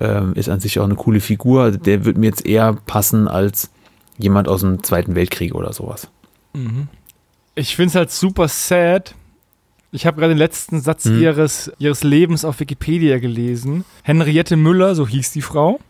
Ähm, 0.00 0.32
ist 0.34 0.48
an 0.48 0.60
sich 0.60 0.78
auch 0.78 0.84
eine 0.84 0.94
coole 0.94 1.20
Figur. 1.20 1.62
Also 1.62 1.78
Der 1.78 2.04
wird 2.04 2.18
mir 2.18 2.26
jetzt 2.26 2.46
eher 2.46 2.74
passen 2.86 3.28
als 3.28 3.70
jemand 4.18 4.48
aus 4.48 4.60
dem 4.60 4.82
Zweiten 4.82 5.14
Weltkrieg 5.14 5.54
oder 5.54 5.72
sowas. 5.72 6.08
Ich 7.58 7.74
finde 7.76 7.88
es 7.88 7.94
halt 7.96 8.12
super 8.12 8.46
sad. 8.48 9.14
Ich 9.90 10.06
habe 10.06 10.18
gerade 10.20 10.34
den 10.34 10.38
letzten 10.38 10.80
Satz 10.80 11.06
Mhm. 11.06 11.20
ihres, 11.22 11.72
ihres 11.78 12.04
Lebens 12.04 12.44
auf 12.44 12.60
Wikipedia 12.60 13.18
gelesen. 13.18 13.84
Henriette 14.02 14.56
Müller, 14.56 14.94
so 14.94 15.08
hieß 15.08 15.32
die 15.32 15.42
Frau, 15.42 15.80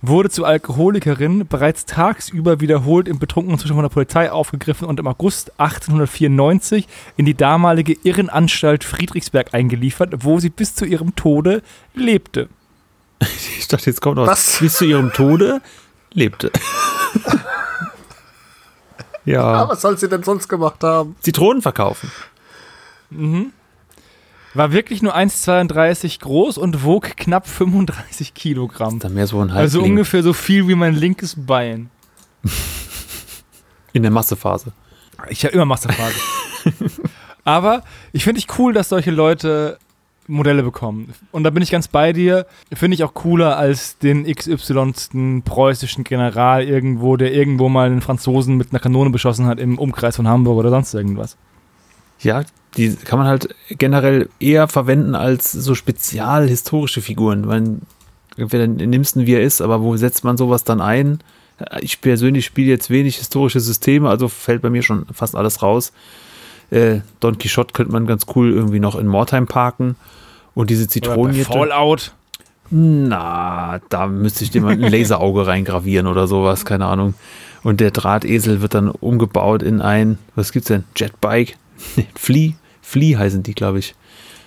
wurde 0.00 0.30
zur 0.30 0.48
Alkoholikerin 0.48 1.46
bereits 1.46 1.84
tagsüber 1.86 2.60
wiederholt 2.60 3.06
im 3.06 3.18
betrunkenen 3.20 3.58
Zustand 3.58 3.76
von 3.76 3.84
der 3.84 3.90
Polizei 3.90 4.32
aufgegriffen 4.32 4.88
und 4.88 4.98
im 4.98 5.06
August 5.06 5.52
1894 5.60 6.88
in 7.16 7.24
die 7.26 7.34
damalige 7.34 7.96
Irrenanstalt 8.02 8.82
Friedrichsberg 8.82 9.54
eingeliefert, 9.54 10.24
wo 10.24 10.40
sie 10.40 10.50
bis 10.50 10.74
zu 10.74 10.84
ihrem 10.86 11.14
Tode 11.14 11.62
lebte. 11.94 12.48
Ich 13.58 13.68
dachte, 13.68 13.88
jetzt 13.88 14.00
kommt 14.00 14.16
noch 14.16 14.26
Was? 14.26 14.58
bis 14.58 14.74
zu 14.74 14.84
ihrem 14.84 15.12
Tode 15.12 15.60
lebte. 16.12 16.50
ja, 19.24 19.42
Ah, 19.64 19.68
was 19.68 19.80
soll 19.82 19.96
sie 19.98 20.08
denn 20.08 20.22
sonst 20.22 20.48
gemacht 20.48 20.82
haben? 20.82 21.16
Zitronen 21.20 21.62
verkaufen. 21.62 22.10
War 24.54 24.72
wirklich 24.72 25.02
nur 25.02 25.16
1,32 25.16 26.20
groß 26.20 26.58
und 26.58 26.84
wog 26.84 27.16
knapp 27.16 27.46
35 27.46 28.34
Kilogramm. 28.34 28.98
Dann 28.98 29.14
mehr 29.14 29.26
so 29.26 29.40
ein 29.40 29.50
Also 29.50 29.78
Halbling 29.78 29.92
ungefähr 29.92 30.22
so 30.22 30.32
viel 30.32 30.68
wie 30.68 30.74
mein 30.74 30.94
linkes 30.94 31.34
Bein. 31.36 31.90
in 33.92 34.02
der 34.02 34.10
Massephase. 34.10 34.72
Ich 35.28 35.44
habe 35.44 35.54
immer 35.54 35.64
Masterphase. 35.64 36.14
Aber 37.44 37.82
ich 38.12 38.24
finde 38.24 38.38
ich 38.40 38.58
cool, 38.58 38.72
dass 38.72 38.88
solche 38.88 39.10
Leute 39.10 39.78
Modelle 40.32 40.62
bekommen. 40.62 41.12
Und 41.30 41.44
da 41.44 41.50
bin 41.50 41.62
ich 41.62 41.70
ganz 41.70 41.88
bei 41.88 42.12
dir. 42.12 42.46
Finde 42.72 42.94
ich 42.94 43.04
auch 43.04 43.14
cooler 43.14 43.56
als 43.56 43.98
den 43.98 44.24
XY. 44.24 45.42
preußischen 45.44 46.04
General 46.04 46.64
irgendwo, 46.64 47.16
der 47.16 47.32
irgendwo 47.32 47.68
mal 47.68 47.86
einen 47.86 48.00
Franzosen 48.00 48.56
mit 48.56 48.72
einer 48.72 48.80
Kanone 48.80 49.10
beschossen 49.10 49.46
hat 49.46 49.60
im 49.60 49.78
Umkreis 49.78 50.16
von 50.16 50.28
Hamburg 50.28 50.58
oder 50.58 50.70
sonst 50.70 50.94
irgendwas. 50.94 51.36
Ja, 52.20 52.44
die 52.76 52.94
kann 52.94 53.18
man 53.18 53.28
halt 53.28 53.54
generell 53.70 54.28
eher 54.40 54.68
verwenden 54.68 55.14
als 55.14 55.52
so 55.52 55.74
spezialhistorische 55.74 57.02
Figuren. 57.02 57.46
Weil 57.48 57.78
entweder 58.36 58.66
nimmst 58.66 59.16
du, 59.16 59.26
wie 59.26 59.34
er 59.34 59.42
ist, 59.42 59.60
aber 59.60 59.82
wo 59.82 59.96
setzt 59.96 60.24
man 60.24 60.36
sowas 60.36 60.64
dann 60.64 60.80
ein? 60.80 61.18
Ich 61.80 62.00
persönlich 62.00 62.46
spiele 62.46 62.70
jetzt 62.70 62.90
wenig 62.90 63.16
historische 63.18 63.60
Systeme, 63.60 64.08
also 64.08 64.28
fällt 64.28 64.62
bei 64.62 64.70
mir 64.70 64.82
schon 64.82 65.06
fast 65.12 65.36
alles 65.36 65.62
raus. 65.62 65.92
Äh, 66.70 67.00
Don 67.20 67.36
Quixote 67.36 67.72
könnte 67.72 67.92
man 67.92 68.06
ganz 68.06 68.24
cool 68.34 68.50
irgendwie 68.50 68.80
noch 68.80 68.96
in 68.96 69.06
Mordheim 69.06 69.46
parken. 69.46 69.96
Und 70.54 70.70
diese 70.70 70.84
bei 70.84 70.90
Zitronenjette. 70.90 71.52
Fallout. 71.52 72.12
Na, 72.70 73.80
da 73.90 74.06
müsste 74.06 74.44
ich 74.44 74.50
dir 74.50 74.62
mal 74.62 74.72
ein 74.72 74.80
Laserauge 74.80 75.46
reingravieren 75.46 76.06
oder 76.06 76.26
sowas, 76.26 76.64
keine 76.64 76.86
Ahnung. 76.86 77.14
Und 77.62 77.80
der 77.80 77.90
Drahtesel 77.90 78.62
wird 78.62 78.74
dann 78.74 78.88
umgebaut 78.90 79.62
in 79.62 79.80
ein, 79.80 80.18
was 80.34 80.52
gibt's 80.52 80.68
denn? 80.68 80.84
Jetbike? 80.96 81.56
Flea? 82.14 82.54
Flea 82.80 83.18
heißen 83.18 83.42
die, 83.42 83.54
glaube 83.54 83.78
ich, 83.78 83.94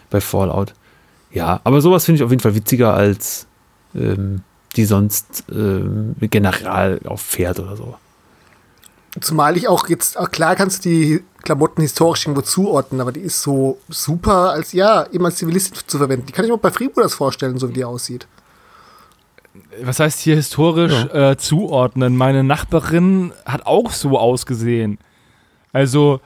bei 0.10 0.22
Fallout. 0.22 0.74
Ja, 1.32 1.62
aber 1.64 1.82
sowas 1.82 2.06
finde 2.06 2.18
ich 2.18 2.24
auf 2.24 2.32
jeden 2.32 2.41
Fall 2.41 2.56
witziger 2.56 2.93
als 2.93 3.47
ähm, 3.93 4.41
die 4.76 4.86
sonst 4.86 5.43
ähm, 5.51 6.16
General 6.20 6.99
auf 7.06 7.22
Pferd 7.22 7.60
oder 7.60 7.76
so. 7.76 7.95
Zumal 9.22 9.56
ich 9.56 9.68
auch 9.68 9.88
jetzt, 9.88 10.18
auch 10.18 10.32
klar 10.32 10.56
kannst 10.56 10.84
du 10.84 10.89
die 10.89 11.24
Klamotten 11.46 11.82
historisch 11.82 12.26
irgendwo 12.26 12.41
zuordnen, 12.41 13.00
aber 13.00 13.14
die 13.14 13.22
ist 13.22 13.41
so 13.41 13.78
super 13.88 14.52
als, 14.52 14.74
ja, 14.74 15.04
immer 15.04 15.28
als 15.28 15.38
Zivilistin 15.38 15.78
zu 15.88 15.98
verwenden. 15.98 16.26
Die 16.26 16.34
kann 16.34 16.43
ich 16.43 16.50
mir 16.50 16.58
auch 16.58 16.62
bei 16.62 16.72
Freebooters 16.72 17.14
vorstellen, 17.14 17.58
so 17.58 17.70
wie 17.70 17.74
die 17.74 17.86
aussieht. 17.86 18.28
Was 19.82 20.00
heißt 20.00 20.20
hier 20.20 20.36
historisch 20.36 21.06
äh, 21.14 21.38
zuordnen? 21.38 22.18
Meine 22.18 22.43
Nachbarin 22.43 23.32
hat 23.46 23.66
auch 23.66 23.91
so 23.91 24.20
ausgesehen. 24.20 24.98
Also 25.72 26.20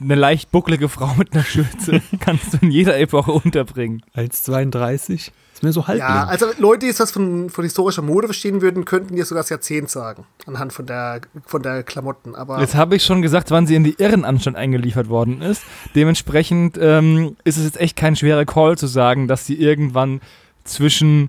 eine 0.00 0.14
leicht 0.14 0.50
bucklige 0.50 0.88
Frau 0.88 1.14
mit 1.14 1.32
einer 1.32 1.44
Schürze 1.44 2.02
kannst 2.20 2.54
du 2.54 2.58
in 2.60 2.70
jeder 2.70 2.98
Epoche 2.98 3.32
unterbringen. 3.32 4.02
Als 4.12 4.42
32? 4.44 5.32
Ist 5.58 5.64
mir 5.64 5.72
so 5.72 5.88
halb. 5.88 5.98
Ja, 5.98 6.24
also 6.24 6.46
Leute, 6.58 6.86
die 6.86 6.96
was 6.96 7.10
von, 7.10 7.50
von 7.50 7.64
historischer 7.64 8.02
Mode 8.02 8.28
verstehen 8.28 8.62
würden, 8.62 8.84
könnten 8.84 9.16
dir 9.16 9.24
sogar 9.24 9.42
das 9.42 9.50
Jahrzehnt 9.50 9.90
sagen, 9.90 10.24
anhand 10.46 10.72
von 10.72 10.86
der, 10.86 11.22
von 11.44 11.64
der 11.64 11.82
Klamotten. 11.82 12.36
Aber 12.36 12.60
Jetzt 12.60 12.76
habe 12.76 12.94
ich 12.94 13.02
schon 13.02 13.22
gesagt, 13.22 13.50
wann 13.50 13.66
sie 13.66 13.74
in 13.74 13.82
die 13.82 13.96
Irrenanstalt 13.98 14.54
eingeliefert 14.54 15.08
worden 15.08 15.42
ist. 15.42 15.64
Dementsprechend 15.96 16.78
ähm, 16.80 17.34
ist 17.42 17.56
es 17.56 17.64
jetzt 17.64 17.80
echt 17.80 17.96
kein 17.96 18.14
schwerer 18.14 18.44
Call 18.44 18.78
zu 18.78 18.86
sagen, 18.86 19.26
dass 19.26 19.46
sie 19.46 19.56
irgendwann 19.56 20.20
zwischen 20.62 21.28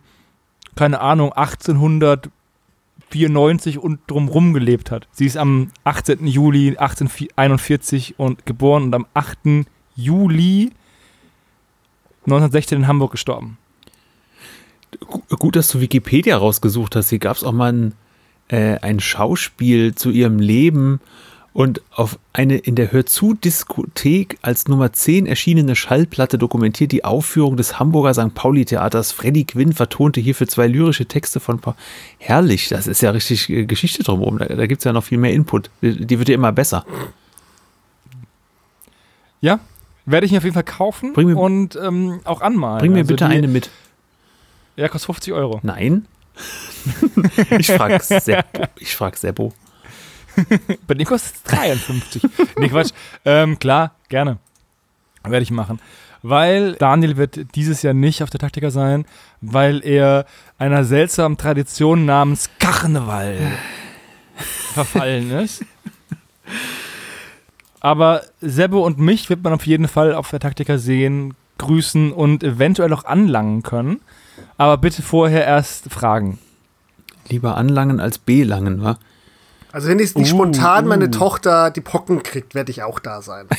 keine 0.75 1.01
Ahnung, 1.01 1.33
1894 1.33 3.79
und 3.79 4.01
drumrum 4.05 4.53
gelebt 4.53 4.91
hat. 4.91 5.07
Sie 5.11 5.25
ist 5.25 5.37
am 5.37 5.71
18. 5.85 6.27
Juli 6.27 6.77
1841 6.77 8.19
und 8.19 8.45
geboren 8.45 8.83
und 8.83 8.93
am 8.93 9.07
8. 9.15 9.65
Juli 9.95 10.69
1916 12.25 12.77
in 12.77 12.87
Hamburg 12.87 13.11
gestorben. 13.11 13.57
Gut, 14.99 15.55
dass 15.55 15.67
du 15.69 15.81
Wikipedia 15.81 16.37
rausgesucht 16.37 16.95
hast. 16.95 17.09
Hier 17.09 17.19
gab 17.19 17.37
es 17.37 17.43
auch 17.43 17.51
mal 17.51 17.71
ein, 17.71 17.93
äh, 18.47 18.79
ein 18.79 18.99
Schauspiel 18.99 19.95
zu 19.95 20.09
ihrem 20.09 20.39
Leben 20.39 20.99
und 21.53 21.81
auf 21.91 22.19
eine 22.31 22.57
in 22.57 22.75
der 22.75 22.91
Hörzu-Diskothek 22.91 24.37
als 24.41 24.67
Nummer 24.67 24.93
10 24.93 25.25
erschienene 25.25 25.75
Schallplatte 25.75 26.37
dokumentiert 26.37 26.91
die 26.91 27.03
Aufführung 27.03 27.57
des 27.57 27.79
Hamburger 27.79 28.13
St. 28.13 28.33
Pauli-Theaters. 28.33 29.11
Freddy 29.11 29.45
Quinn 29.45 29.73
vertonte 29.73 30.21
hierfür 30.21 30.47
zwei 30.47 30.67
lyrische 30.67 31.05
Texte 31.05 31.39
von 31.39 31.59
Paul. 31.59 31.73
Herrlich, 32.17 32.69
das 32.69 32.87
ist 32.87 33.01
ja 33.01 33.11
richtig 33.11 33.49
äh, 33.49 33.65
Geschichte 33.65 34.03
drumherum. 34.03 34.37
Da, 34.37 34.45
da 34.45 34.67
gibt 34.67 34.79
es 34.79 34.85
ja 34.85 34.93
noch 34.93 35.03
viel 35.03 35.17
mehr 35.17 35.33
Input. 35.33 35.69
Die 35.81 36.19
wird 36.19 36.29
ja 36.29 36.35
immer 36.35 36.51
besser. 36.51 36.85
Ja, 39.41 39.59
werde 40.05 40.25
ich 40.25 40.31
mir 40.31 40.37
auf 40.37 40.43
jeden 40.43 40.53
Fall 40.53 40.63
kaufen 40.63 41.13
mir- 41.15 41.37
und 41.37 41.77
ähm, 41.81 42.19
auch 42.25 42.41
anmalen. 42.41 42.79
Bring 42.79 42.93
mir 42.93 42.99
Also 42.99 43.13
bitte 43.13 43.25
eine 43.25 43.47
mit. 43.47 43.69
Ja, 44.79 44.87
kostet 44.87 45.07
50 45.07 45.33
Euro. 45.33 45.59
Nein? 45.61 46.05
ich 47.59 47.67
frage 47.67 47.99
Seppo. 48.01 48.63
Ich 48.79 48.95
frag 48.95 49.17
Seppo. 49.17 49.51
Bei 50.87 50.93
dem 50.93 51.05
kostet 51.05 51.35
es 51.35 51.43
53. 51.43 52.23
nee, 52.57 52.69
Quatsch. 52.69 52.91
Ähm, 53.25 53.59
klar, 53.59 53.95
gerne. 54.07 54.37
Werde 55.23 55.43
ich 55.43 55.51
machen. 55.51 55.81
Weil 56.21 56.75
Daniel 56.75 57.17
wird 57.17 57.55
dieses 57.55 57.81
Jahr 57.81 57.93
nicht 57.93 58.23
auf 58.23 58.29
der 58.29 58.39
Taktiker 58.39 58.71
sein, 58.71 59.05
weil 59.41 59.83
er 59.83 60.25
einer 60.57 60.85
seltsamen 60.85 61.37
Tradition 61.37 62.05
namens 62.05 62.49
Karneval 62.59 63.37
verfallen 64.73 65.29
ist. 65.31 65.65
Aber 67.81 68.23
Sebbe 68.39 68.77
und 68.77 68.97
mich 68.97 69.29
wird 69.29 69.43
man 69.43 69.51
auf 69.51 69.67
jeden 69.67 69.89
Fall 69.89 70.13
auf 70.13 70.29
der 70.29 70.39
Taktiker 70.39 70.79
sehen, 70.79 71.35
grüßen 71.57 72.13
und 72.13 72.45
eventuell 72.45 72.93
auch 72.93 73.03
anlangen 73.03 73.61
können. 73.61 73.99
Aber 74.59 74.77
bitte 74.77 75.01
vorher 75.01 75.45
erst 75.45 75.89
fragen. 75.89 76.37
Lieber 77.29 77.55
anlangen 77.55 78.01
als 78.01 78.17
belangen, 78.17 78.83
wa? 78.83 78.99
Also 79.71 79.87
wenn 79.87 79.99
jetzt 79.99 80.17
nicht 80.17 80.33
Uh, 80.33 80.35
spontan 80.35 80.85
meine 80.85 81.05
uh. 81.05 81.11
Tochter 81.11 81.71
die 81.71 81.79
Pocken 81.79 82.23
kriegt, 82.23 82.55
werde 82.55 82.69
ich 82.69 82.83
auch 82.83 82.99
da 82.99 83.21
sein. 83.21 83.47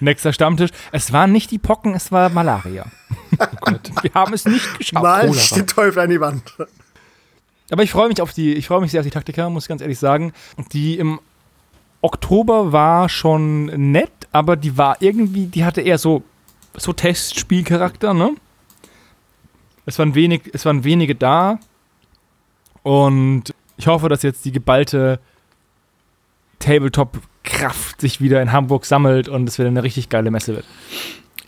Nächster 0.00 0.32
Stammtisch. 0.32 0.70
Es 0.92 1.12
waren 1.12 1.32
nicht 1.32 1.50
die 1.50 1.58
Pocken, 1.58 1.94
es 1.94 2.12
war 2.12 2.30
Malaria. 2.30 2.86
Oh 3.38 3.44
Gott. 3.60 3.90
Wir 4.02 4.14
haben 4.14 4.32
es 4.32 4.46
nicht 4.46 4.78
geschafft. 4.78 5.02
Mal 5.02 5.30
den 5.30 5.66
Teufel 5.66 5.98
an 5.98 6.08
die 6.08 6.20
Wand. 6.20 6.42
Aber 7.70 7.82
ich 7.82 7.90
freue 7.90 8.08
mich 8.08 8.22
auf 8.22 8.32
die, 8.32 8.54
ich 8.54 8.68
freue 8.68 8.80
mich 8.80 8.92
sehr 8.92 9.00
auf 9.00 9.06
die 9.06 9.10
Taktiker, 9.10 9.50
muss 9.50 9.64
ich 9.64 9.68
ganz 9.68 9.82
ehrlich 9.82 9.98
sagen. 9.98 10.32
Die 10.72 10.98
im 10.98 11.20
Oktober 12.00 12.72
war 12.72 13.08
schon 13.08 13.66
nett, 13.90 14.12
aber 14.32 14.56
die 14.56 14.78
war 14.78 15.02
irgendwie, 15.02 15.46
die 15.46 15.64
hatte 15.64 15.82
eher 15.82 15.98
so, 15.98 16.22
so 16.78 16.92
Testspielcharakter, 16.92 18.14
ne? 18.14 18.34
Es 19.86 19.98
waren 19.98 20.14
wenig, 20.14 20.42
es 20.52 20.64
waren 20.64 20.84
wenige 20.84 21.14
da. 21.14 21.60
Und 22.82 23.54
ich 23.76 23.86
hoffe, 23.86 24.08
dass 24.08 24.22
jetzt 24.22 24.44
die 24.44 24.52
geballte 24.52 25.20
Tabletop-Kraft 26.58 28.00
sich 28.00 28.20
wieder 28.20 28.42
in 28.42 28.52
Hamburg 28.52 28.84
sammelt 28.84 29.28
und 29.28 29.48
es 29.48 29.58
wieder 29.58 29.68
eine 29.68 29.82
richtig 29.82 30.08
geile 30.08 30.30
Messe 30.30 30.54
wird. 30.54 30.64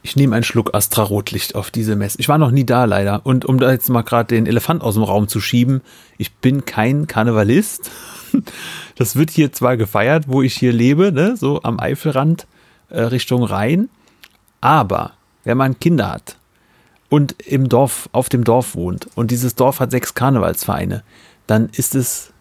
Ich 0.03 0.15
nehme 0.15 0.37
einen 0.37 0.45
Schluck 0.45 0.75
Astra 0.75 1.03
Rotlicht 1.03 1.55
auf 1.55 1.71
diese 1.71 1.97
Messe. 1.97 2.21
Ich 2.21 2.29
war 2.29 2.39
noch 2.39 2.53
nie 2.53 2.65
da 2.65 2.85
leider. 2.85 3.27
Und 3.27 3.45
um 3.45 3.59
da 3.59 3.73
jetzt 3.73 3.91
mal 3.91 4.03
gerade 4.03 4.35
den 4.35 4.47
Elefant 4.47 4.83
aus 4.83 4.95
dem 4.95 5.03
Raum 5.03 5.27
zu 5.29 5.41
schieben, 5.41 5.83
ich 6.17 6.35
bin 6.37 6.65
kein 6.65 7.07
Karnevalist. 7.07 7.91
Das 8.97 9.17
wird 9.17 9.31
hier 9.31 9.53
zwar 9.53 9.77
gefeiert, 9.77 10.25
wo 10.27 10.43
ich 10.43 10.55
hier 10.55 10.73
lebe, 10.73 11.13
ne? 11.13 11.37
so 11.37 11.63
am 11.63 11.81
Eifelrand 11.81 12.47
äh, 12.91 13.01
Richtung 13.01 13.45
Rhein. 13.45 13.89
Aber 14.61 15.13
wenn 15.49 15.57
man 15.57 15.81
Kinder 15.81 16.11
hat 16.11 16.37
und 17.09 17.41
im 17.41 17.71
Dorf, 17.71 18.11
auf 18.13 18.29
dem 18.29 18.45
Dorf 18.45 18.75
wohnt 18.75 19.09
und 19.15 19.31
dieses 19.31 19.55
Dorf 19.55 19.81
hat 19.81 19.91
sechs 19.91 20.13
Karnevalsvereine, 20.13 21.03
dann 21.47 21.71
ist 21.73 21.95
es 21.95 22.35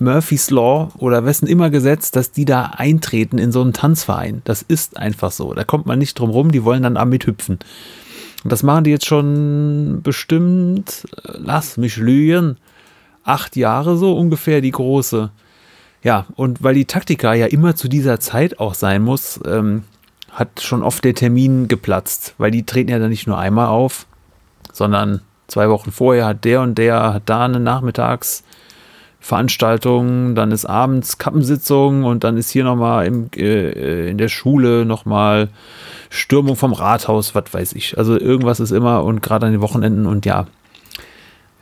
Murphy's 0.00 0.50
Law 0.50 0.88
oder 0.98 1.24
wessen 1.24 1.46
immer 1.46 1.70
Gesetz, 1.70 2.10
dass 2.10 2.32
die 2.32 2.44
da 2.44 2.72
eintreten 2.76 3.38
in 3.38 3.52
so 3.52 3.62
einen 3.62 3.72
Tanzverein. 3.72 4.42
Das 4.42 4.62
ist 4.62 4.96
einfach 4.96 5.30
so. 5.30 5.54
Da 5.54 5.62
kommt 5.62 5.86
man 5.86 6.00
nicht 6.00 6.18
drum 6.18 6.30
rum, 6.30 6.50
die 6.50 6.64
wollen 6.64 6.82
dann 6.82 6.96
am 6.96 7.10
mithüpfen. 7.10 7.60
Und 8.42 8.52
das 8.52 8.64
machen 8.64 8.82
die 8.82 8.90
jetzt 8.90 9.06
schon 9.06 10.00
bestimmt, 10.02 11.06
äh, 11.22 11.34
lass 11.36 11.76
mich 11.76 11.98
lügen, 11.98 12.56
acht 13.22 13.54
Jahre 13.54 13.96
so 13.96 14.16
ungefähr, 14.16 14.60
die 14.60 14.72
große. 14.72 15.30
Ja, 16.02 16.26
und 16.34 16.64
weil 16.64 16.74
die 16.74 16.86
Taktika 16.86 17.32
ja 17.32 17.46
immer 17.46 17.76
zu 17.76 17.86
dieser 17.86 18.18
Zeit 18.18 18.58
auch 18.58 18.74
sein 18.74 19.02
muss, 19.02 19.38
ähm, 19.46 19.84
hat 20.30 20.60
schon 20.60 20.82
oft 20.82 21.04
der 21.04 21.14
Termin 21.14 21.68
geplatzt, 21.68 22.34
weil 22.38 22.50
die 22.50 22.64
treten 22.64 22.90
ja 22.90 22.98
dann 22.98 23.10
nicht 23.10 23.26
nur 23.26 23.38
einmal 23.38 23.66
auf, 23.66 24.06
sondern 24.72 25.20
zwei 25.48 25.68
Wochen 25.68 25.92
vorher 25.92 26.26
hat 26.26 26.44
der 26.44 26.62
und 26.62 26.78
der 26.78 27.14
hat 27.14 27.24
da 27.26 27.44
eine 27.44 27.60
Nachmittagsveranstaltung, 27.60 30.34
dann 30.34 30.52
ist 30.52 30.66
abends 30.66 31.18
Kappensitzung 31.18 32.04
und 32.04 32.24
dann 32.24 32.36
ist 32.36 32.50
hier 32.50 32.64
nochmal 32.64 33.06
äh, 33.36 34.10
in 34.10 34.18
der 34.18 34.28
Schule 34.28 34.84
nochmal 34.84 35.48
Stürmung 36.08 36.56
vom 36.56 36.72
Rathaus, 36.72 37.34
was 37.34 37.52
weiß 37.52 37.72
ich. 37.74 37.98
Also 37.98 38.18
irgendwas 38.18 38.60
ist 38.60 38.70
immer 38.70 39.04
und 39.04 39.22
gerade 39.22 39.46
an 39.46 39.52
den 39.52 39.60
Wochenenden 39.60 40.06
und 40.06 40.26
ja, 40.26 40.46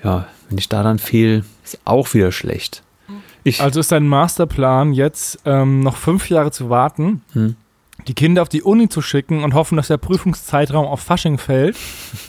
ja, 0.05 0.27
wenn 0.49 0.59
ich 0.59 0.69
da 0.69 0.83
dann 0.83 0.99
fehl, 0.99 1.45
ist 1.65 1.81
auch 1.85 2.13
wieder 2.15 2.33
schlecht. 2.33 2.83
Ich, 3.45 3.63
Also 3.63 3.81
ist 3.81 3.93
dein 3.93 4.07
Masterplan 4.07 4.93
jetzt 4.93 5.41
ähm, 5.45 5.81
noch 5.81 5.97
fünf 5.97 6.29
Jahre 6.29 6.51
zu 6.51 6.71
warten, 6.71 7.23
Hm. 7.33 7.57
Die 8.09 8.15
Kinder 8.15 8.43
auf 8.43 8.49
die 8.49 8.63
Uni 8.63 8.89
zu 8.89 9.03
schicken 9.03 9.45
und 9.45 9.55
hoffen, 9.55 9.77
dass 9.77 9.89
der 9.89 9.99
Prüfungszeitraum 9.99 10.87
auf 10.87 11.01
Fasching 11.01 11.39
fällt 11.39 11.77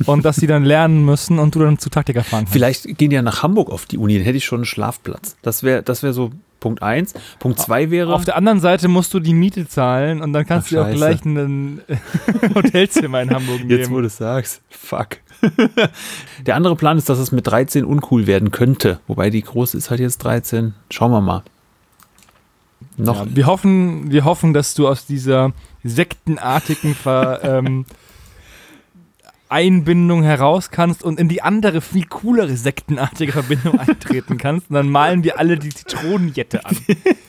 und 0.06 0.26
dass 0.26 0.36
sie 0.36 0.48
dann 0.48 0.64
lernen 0.64 1.06
müssen 1.06 1.40
und 1.40 1.56
du 1.56 1.60
dann 1.60 1.80
zu 1.80 1.90
Taktiker 1.90 2.24
fahren 2.24 2.42
kannst. 2.42 2.54
Vielleicht 2.54 2.98
gehen 2.98 3.10
die 3.10 3.16
ja 3.16 3.22
nach 3.22 3.44
Hamburg 3.44 3.70
auf 3.72 3.86
die 3.86 3.98
Uni, 3.98 4.16
dann 4.16 4.24
hätte 4.24 4.38
ich 4.38 4.46
schon 4.46 4.60
einen 4.60 4.66
Schlafplatz. 4.66 5.38
Das 5.42 5.64
wäre 5.64 5.82
das 5.82 6.04
wär 6.04 6.14
so 6.14 6.32
Punkt 6.60 6.84
1. 6.84 7.14
Punkt 7.40 7.60
2 7.60 7.90
wäre. 7.90 8.14
Auf 8.14 8.26
der 8.26 8.36
anderen 8.36 8.60
Seite 8.60 8.90
musst 8.90 9.14
du 9.14 9.20
die 9.20 9.34
Miete 9.34 9.68
zahlen 9.68 10.22
und 10.22 10.34
dann 10.34 10.46
kannst 10.46 10.68
Ach, 10.68 10.70
du 10.70 10.76
dir 10.76 10.86
auch 10.86 10.92
gleich 10.92 11.24
ein 11.24 11.82
Hotelzimmer 12.56 13.22
in 13.22 13.30
Hamburg 13.30 13.60
nehmen. 13.60 13.70
Jetzt, 13.70 13.90
wo 13.90 14.02
du 14.02 14.08
es 14.08 14.18
sagst. 14.18 14.62
Fuck. 14.70 15.18
Der 16.46 16.56
andere 16.56 16.76
Plan 16.76 16.98
ist, 16.98 17.08
dass 17.08 17.18
es 17.18 17.32
mit 17.32 17.48
13 17.48 17.86
uncool 17.86 18.28
werden 18.28 18.52
könnte. 18.52 19.00
Wobei 19.08 19.30
die 19.30 19.42
große 19.42 19.78
ist 19.78 19.90
halt 19.90 20.02
jetzt 20.02 20.18
13. 20.20 20.74
Schauen 20.90 21.12
wir 21.12 21.22
mal. 21.22 21.44
Noch. 23.00 23.26
Ja, 23.26 23.36
wir, 23.36 23.46
hoffen, 23.46 24.12
wir 24.12 24.26
hoffen, 24.26 24.54
dass 24.54 24.74
du 24.74 24.88
aus 24.88 25.06
dieser 25.06 25.54
sektenartigen 25.84 26.96
Ver, 26.96 27.40
ähm, 27.44 27.86
Einbindung 29.50 30.22
heraus 30.22 30.70
kannst 30.70 31.04
und 31.04 31.20
in 31.20 31.28
die 31.28 31.42
andere, 31.42 31.82
viel 31.82 32.06
coolere 32.06 32.56
sektenartige 32.56 33.32
Verbindung 33.32 33.80
eintreten 33.88 34.38
kannst. 34.38 34.70
Und 34.70 34.76
dann 34.76 34.90
malen 34.90 35.24
wir 35.24 35.40
alle 35.40 35.58
die 35.58 35.70
Zitronenjette 35.70 36.66
an. 36.66 36.78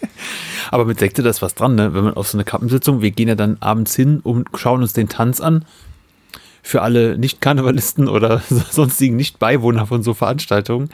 Aber 0.70 0.84
mit 0.84 0.98
Sekte, 0.98 1.22
da 1.22 1.30
ist 1.30 1.40
was 1.40 1.54
dran, 1.54 1.74
ne? 1.74 1.94
Wenn 1.94 2.04
man 2.04 2.14
auf 2.14 2.28
so 2.28 2.36
eine 2.36 2.44
Kappensitzung, 2.44 3.00
wir 3.00 3.10
gehen 3.10 3.28
ja 3.28 3.34
dann 3.34 3.56
abends 3.60 3.96
hin 3.96 4.20
und 4.22 4.48
schauen 4.54 4.82
uns 4.82 4.92
den 4.92 5.08
Tanz 5.08 5.40
an. 5.40 5.64
Für 6.62 6.82
alle 6.82 7.16
Nicht-Karnevalisten 7.16 8.06
oder 8.06 8.42
sonstigen 8.70 9.16
Nicht-Beiwohner 9.16 9.86
von 9.86 10.02
so 10.02 10.12
Veranstaltungen. 10.12 10.90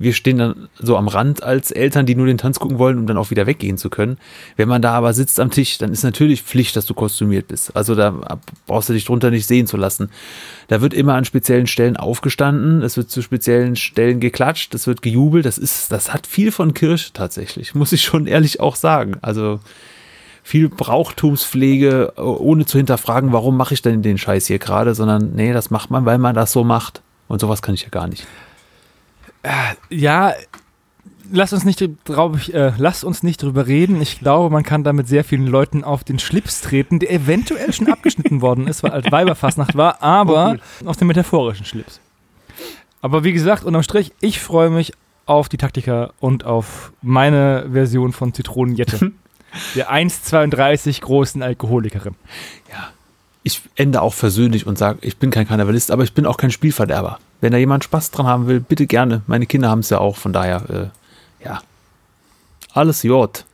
Wir 0.00 0.14
stehen 0.14 0.38
dann 0.38 0.68
so 0.78 0.96
am 0.96 1.08
Rand 1.08 1.42
als 1.42 1.70
Eltern, 1.70 2.06
die 2.06 2.14
nur 2.14 2.24
den 2.24 2.38
Tanz 2.38 2.58
gucken 2.58 2.78
wollen, 2.78 2.98
um 2.98 3.06
dann 3.06 3.18
auch 3.18 3.28
wieder 3.28 3.46
weggehen 3.46 3.76
zu 3.76 3.90
können. 3.90 4.16
Wenn 4.56 4.66
man 4.66 4.80
da 4.80 4.92
aber 4.94 5.12
sitzt 5.12 5.38
am 5.38 5.50
Tisch, 5.50 5.76
dann 5.76 5.92
ist 5.92 6.02
natürlich 6.04 6.42
Pflicht, 6.42 6.74
dass 6.74 6.86
du 6.86 6.94
kostümiert 6.94 7.48
bist. 7.48 7.76
Also 7.76 7.94
da 7.94 8.40
brauchst 8.66 8.88
du 8.88 8.94
dich 8.94 9.04
drunter 9.04 9.30
nicht 9.30 9.46
sehen 9.46 9.66
zu 9.66 9.76
lassen. 9.76 10.08
Da 10.68 10.80
wird 10.80 10.94
immer 10.94 11.16
an 11.16 11.26
speziellen 11.26 11.66
Stellen 11.66 11.98
aufgestanden, 11.98 12.80
es 12.80 12.96
wird 12.96 13.10
zu 13.10 13.20
speziellen 13.20 13.76
Stellen 13.76 14.20
geklatscht, 14.20 14.74
es 14.74 14.86
wird 14.86 15.02
gejubelt. 15.02 15.44
Das 15.44 15.58
ist, 15.58 15.92
das 15.92 16.14
hat 16.14 16.26
viel 16.26 16.50
von 16.50 16.72
Kirche 16.72 17.12
tatsächlich, 17.12 17.74
muss 17.74 17.92
ich 17.92 18.02
schon 18.02 18.26
ehrlich 18.26 18.58
auch 18.58 18.76
sagen. 18.76 19.18
Also 19.20 19.60
viel 20.42 20.70
Brauchtumspflege, 20.70 22.14
ohne 22.16 22.64
zu 22.64 22.78
hinterfragen, 22.78 23.32
warum 23.32 23.58
mache 23.58 23.74
ich 23.74 23.82
denn 23.82 24.00
den 24.00 24.16
Scheiß 24.16 24.46
hier 24.46 24.58
gerade, 24.58 24.94
sondern 24.94 25.32
nee, 25.34 25.52
das 25.52 25.70
macht 25.70 25.90
man, 25.90 26.06
weil 26.06 26.16
man 26.16 26.34
das 26.34 26.52
so 26.52 26.64
macht. 26.64 27.02
Und 27.28 27.42
sowas 27.42 27.60
kann 27.60 27.74
ich 27.74 27.82
ja 27.82 27.90
gar 27.90 28.08
nicht. 28.08 28.26
Ja, 29.90 30.34
lass 31.30 31.52
uns 31.52 31.64
nicht 31.64 31.82
drauf, 32.04 32.48
äh, 32.48 32.72
lass 32.76 33.04
uns 33.04 33.22
nicht 33.22 33.42
drüber 33.42 33.66
reden. 33.66 34.00
Ich 34.00 34.18
glaube, 34.18 34.50
man 34.50 34.62
kann 34.62 34.84
damit 34.84 35.08
sehr 35.08 35.24
vielen 35.24 35.46
Leuten 35.46 35.84
auf 35.84 36.04
den 36.04 36.18
Schlips 36.18 36.60
treten, 36.60 36.98
der 36.98 37.10
eventuell 37.10 37.72
schon 37.72 37.90
abgeschnitten 37.90 38.40
worden 38.42 38.66
ist, 38.66 38.82
weil 38.82 38.90
alt 38.90 39.10
Weiberfastnacht 39.10 39.76
war, 39.76 40.02
aber 40.02 40.56
auf 40.84 40.96
den 40.96 41.08
metaphorischen 41.08 41.64
Schlips. 41.64 42.00
Aber 43.02 43.24
wie 43.24 43.32
gesagt, 43.32 43.64
unterm 43.64 43.82
Strich, 43.82 44.12
ich 44.20 44.40
freue 44.40 44.70
mich 44.70 44.92
auf 45.26 45.48
die 45.48 45.56
Taktiker 45.56 46.12
und 46.20 46.44
auf 46.44 46.92
meine 47.02 47.68
Version 47.72 48.12
von 48.12 48.34
Zitronenjette. 48.34 49.12
der 49.74 49.90
1,32 49.90 51.00
großen 51.00 51.42
Alkoholikerin. 51.42 52.14
Ich 53.42 53.62
ende 53.74 54.02
auch 54.02 54.14
versöhnlich 54.14 54.66
und 54.66 54.78
sage, 54.78 54.98
ich 55.02 55.16
bin 55.16 55.30
kein 55.30 55.48
Karnevalist, 55.48 55.90
aber 55.90 56.04
ich 56.04 56.12
bin 56.12 56.26
auch 56.26 56.36
kein 56.36 56.50
Spielverderber. 56.50 57.18
Wenn 57.40 57.52
da 57.52 57.58
jemand 57.58 57.84
Spaß 57.84 58.10
dran 58.10 58.26
haben 58.26 58.46
will, 58.46 58.60
bitte 58.60 58.86
gerne. 58.86 59.22
Meine 59.26 59.46
Kinder 59.46 59.70
haben 59.70 59.80
es 59.80 59.90
ja 59.90 59.98
auch, 59.98 60.16
von 60.16 60.32
daher, 60.32 60.92
äh, 61.42 61.44
ja. 61.44 61.62
Alles 62.72 63.02
Jod. 63.02 63.44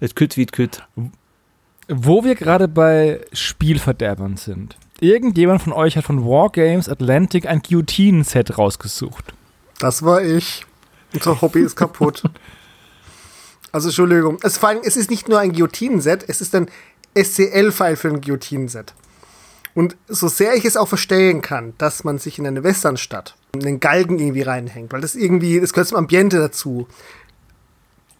Et 0.00 0.16
kütt 0.16 0.36
wie 0.36 0.46
kütt. 0.46 0.82
Wo 1.88 2.24
wir 2.24 2.34
gerade 2.34 2.68
bei 2.68 3.20
Spielverderbern 3.32 4.36
sind. 4.36 4.76
Irgendjemand 5.00 5.62
von 5.62 5.72
euch 5.72 5.96
hat 5.96 6.04
von 6.04 6.24
Wargames 6.24 6.88
Atlantic 6.88 7.46
ein 7.46 7.60
Guillotinen-Set 7.60 8.56
rausgesucht. 8.56 9.34
Das 9.78 10.02
war 10.02 10.22
ich. 10.22 10.64
Unser 11.12 11.40
Hobby 11.40 11.60
ist 11.60 11.76
kaputt. 11.76 12.22
Also 13.74 13.88
Entschuldigung. 13.88 14.36
Es, 14.42 14.58
vor 14.58 14.68
allem, 14.68 14.80
es 14.84 14.98
ist 14.98 15.08
nicht 15.08 15.30
nur 15.30 15.38
ein 15.38 15.52
Guillotinen-Set, 15.52 16.26
es 16.28 16.42
ist 16.42 16.54
ein 16.54 16.68
SCL-File 17.16 17.96
für 17.96 18.08
ein 18.08 18.20
Guillotinen-Set. 18.20 18.92
Und 19.74 19.96
so 20.06 20.28
sehr 20.28 20.54
ich 20.54 20.64
es 20.64 20.76
auch 20.76 20.88
verstehen 20.88 21.40
kann, 21.40 21.74
dass 21.78 22.04
man 22.04 22.18
sich 22.18 22.38
in 22.38 22.46
eine 22.46 22.62
Westernstadt 22.62 23.36
einen 23.54 23.80
Galgen 23.80 24.18
irgendwie 24.18 24.42
reinhängt, 24.42 24.92
weil 24.92 25.00
das 25.00 25.14
irgendwie, 25.14 25.60
das 25.60 25.72
gehört 25.72 25.88
zum 25.88 25.98
Ambiente 25.98 26.38
dazu, 26.38 26.88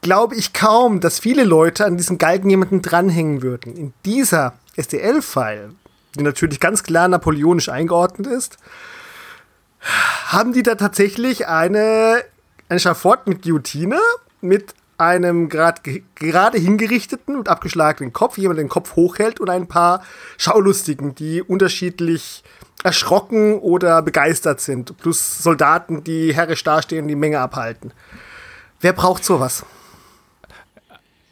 glaube 0.01 0.35
ich 0.35 0.53
kaum, 0.53 1.01
dass 1.01 1.19
viele 1.19 1.45
Leute 1.45 1.85
an 1.85 1.97
diesem 1.97 2.19
Galgen 2.19 2.51
jemanden 2.51 2.83
dranhängen 2.83 3.43
würden. 3.43 3.77
In 3.77 3.93
dieser 4.05 4.55
STL-File, 4.79 5.75
die 6.19 6.23
natürlich 6.23 6.61
ganz 6.61 6.83
klar 6.83 7.09
napoleonisch 7.09 7.69
eingeordnet 7.69 8.27
ist, 8.27 8.59
haben 10.27 10.53
die 10.53 10.63
da 10.63 10.75
tatsächlich 10.75 11.47
eine, 11.47 12.23
ein 12.69 12.79
Schafott 12.79 13.27
mit 13.27 13.43
Guillotine, 13.43 13.99
mit 14.41 14.75
einem 14.99 15.49
gerade 15.49 16.03
gerade 16.15 16.59
hingerichteten 16.59 17.37
und 17.37 17.49
abgeschlagenen 17.49 18.13
Kopf, 18.13 18.39
jemand 18.39 18.59
den 18.59 18.69
Kopf 18.69 18.97
hochhält 18.97 19.41
und 19.41 19.51
ein 19.51 19.67
paar 19.67 20.03
Schaulustigen, 20.39 21.15
die 21.15 21.43
unterschiedlich 21.43 22.45
erschrocken 22.85 23.59
oder 23.59 24.03
begeistert 24.03 24.61
sind, 24.61 24.97
plus 24.99 25.43
Soldaten, 25.43 26.05
die 26.05 26.35
herrisch 26.35 26.65
dastehen 26.65 27.03
und 27.03 27.09
die 27.09 27.17
Menge 27.17 27.41
abhalten. 27.41 27.93
Wer 28.81 28.93
braucht 28.93 29.25
sowas? 29.25 29.65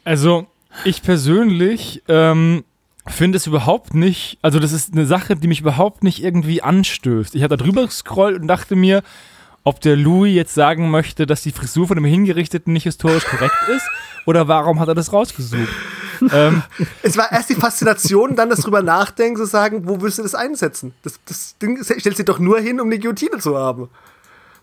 Also, 0.03 0.47
ich 0.85 1.03
persönlich 1.03 2.03
ähm, 2.07 2.63
finde 3.07 3.37
es 3.37 3.47
überhaupt 3.47 3.93
nicht, 3.93 4.37
also 4.41 4.59
das 4.59 4.71
ist 4.71 4.93
eine 4.93 5.05
Sache, 5.05 5.35
die 5.35 5.47
mich 5.47 5.61
überhaupt 5.61 6.03
nicht 6.03 6.23
irgendwie 6.23 6.61
anstößt. 6.61 7.35
Ich 7.35 7.43
habe 7.43 7.57
da 7.57 7.63
drüber 7.63 7.85
gescrollt 7.85 8.41
und 8.41 8.47
dachte 8.47 8.75
mir, 8.75 9.03
ob 9.63 9.81
der 9.81 9.95
Louis 9.95 10.33
jetzt 10.33 10.53
sagen 10.53 10.89
möchte, 10.89 11.25
dass 11.25 11.41
die 11.41 11.51
Frisur 11.51 11.87
von 11.87 11.95
dem 11.95 12.05
Hingerichteten 12.05 12.73
nicht 12.73 12.83
historisch 12.83 13.25
korrekt 13.25 13.55
ist 13.69 13.87
oder 14.25 14.47
warum 14.47 14.79
hat 14.79 14.87
er 14.87 14.95
das 14.95 15.13
rausgesucht? 15.13 15.69
ähm, 16.33 16.63
es 17.03 17.17
war 17.17 17.31
erst 17.31 17.49
die 17.49 17.55
Faszination, 17.55 18.35
dann 18.35 18.49
das 18.49 18.59
drüber 18.59 18.81
nachdenken, 18.81 19.37
zu 19.37 19.45
sagen, 19.45 19.87
wo 19.87 20.01
willst 20.01 20.19
du 20.19 20.23
das 20.23 20.35
einsetzen? 20.35 20.93
Das, 21.03 21.19
das 21.25 21.57
Ding 21.57 21.83
stellt 21.83 22.17
sich 22.17 22.25
doch 22.25 22.39
nur 22.39 22.59
hin, 22.59 22.79
um 22.79 22.87
eine 22.87 22.99
Guillotine 22.99 23.37
zu 23.39 23.57
haben. 23.57 23.89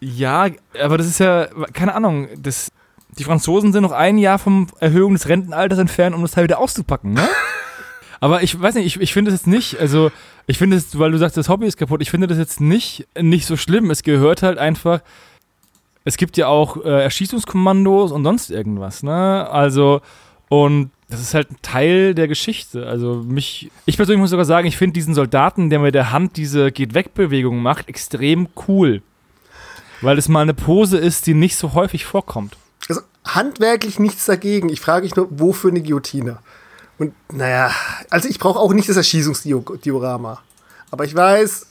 Ja, 0.01 0.47
aber 0.81 0.99
das 0.99 1.09
ist 1.09 1.19
ja, 1.19 1.49
keine 1.73 1.95
Ahnung, 1.95 2.29
das, 2.37 2.71
die 3.19 3.25
Franzosen 3.25 3.73
sind 3.73 3.83
noch 3.83 3.93
ein 3.93 4.19
Jahr 4.19 4.39
vom 4.39 4.69
Erhöhung 4.79 5.15
des 5.15 5.29
Rentenalters 5.29 5.79
entfernt, 5.79 6.15
um 6.15 6.23
das 6.23 6.33
Teil 6.33 6.45
wieder 6.45 6.59
auszupacken, 6.59 7.13
ne? 7.13 7.29
Aber 8.21 8.43
ich 8.43 8.61
weiß 8.61 8.75
nicht, 8.75 8.87
ich, 8.87 9.01
ich 9.01 9.12
finde 9.12 9.31
es 9.31 9.41
jetzt 9.41 9.47
nicht, 9.47 9.79
also 9.79 10.11
ich 10.47 10.59
finde 10.59 10.77
es, 10.77 10.99
weil 10.99 11.12
du 11.12 11.19
sagst, 11.19 11.37
das 11.37 11.49
Hobby 11.49 11.66
ist 11.66 11.77
kaputt, 11.77 12.03
ich 12.03 12.11
finde 12.11 12.27
das 12.27 12.39
jetzt 12.39 12.61
nicht, 12.61 13.07
nicht 13.21 13.47
so 13.47 13.57
schlimm. 13.57 13.91
Es 13.91 14.03
gehört 14.03 14.43
halt 14.43 14.59
einfach, 14.59 15.01
es 16.05 16.16
gibt 16.16 16.37
ja 16.37 16.49
auch 16.49 16.85
äh, 16.85 17.03
Erschießungskommandos 17.03 18.12
und 18.12 18.25
sonst 18.25 18.51
irgendwas, 18.51 19.03
ne? 19.03 19.49
Also, 19.51 20.01
und 20.49 20.91
das 21.11 21.21
ist 21.21 21.35
halt 21.35 21.51
ein 21.51 21.57
Teil 21.62 22.14
der 22.14 22.29
Geschichte. 22.29 22.87
Also 22.87 23.23
mich, 23.27 23.71
ich 23.87 23.97
persönlich 23.97 24.21
muss 24.21 24.31
sogar 24.31 24.45
sagen, 24.45 24.66
ich 24.66 24.77
finde 24.77 24.95
diesen 24.95 25.14
Soldaten, 25.14 25.71
der 25.71 25.79
mit 25.79 25.95
der 25.95 26.12
Hand 26.12 26.37
diese 26.37 26.71
Geht-Weg-Bewegung 26.71 27.62
macht, 27.62 27.89
extrem 27.89 28.49
cool. 28.69 29.03
Weil 30.01 30.19
es 30.19 30.29
mal 30.29 30.43
eine 30.43 30.55
Pose 30.55 30.99
ist, 30.99 31.27
die 31.27 31.35
nicht 31.35 31.57
so 31.57 31.73
häufig 31.75 32.05
vorkommt. 32.05 32.57
Also 32.89 33.01
handwerklich 33.25 33.99
nichts 33.99 34.27
dagegen. 34.27 34.69
Ich 34.69 34.81
frage 34.81 35.05
mich 35.05 35.16
nur, 35.16 35.29
wofür 35.31 35.71
eine 35.71 35.83
Guillotine? 35.83 36.39
Und 36.99 37.15
naja, 37.33 37.71
also 38.11 38.29
ich 38.29 38.39
brauche 38.39 38.59
auch 38.59 38.73
nicht 38.73 38.89
das 38.89 38.97
Erschießungsdiorama. 38.97 40.43
Aber 40.91 41.05
ich 41.05 41.15
weiß, 41.15 41.67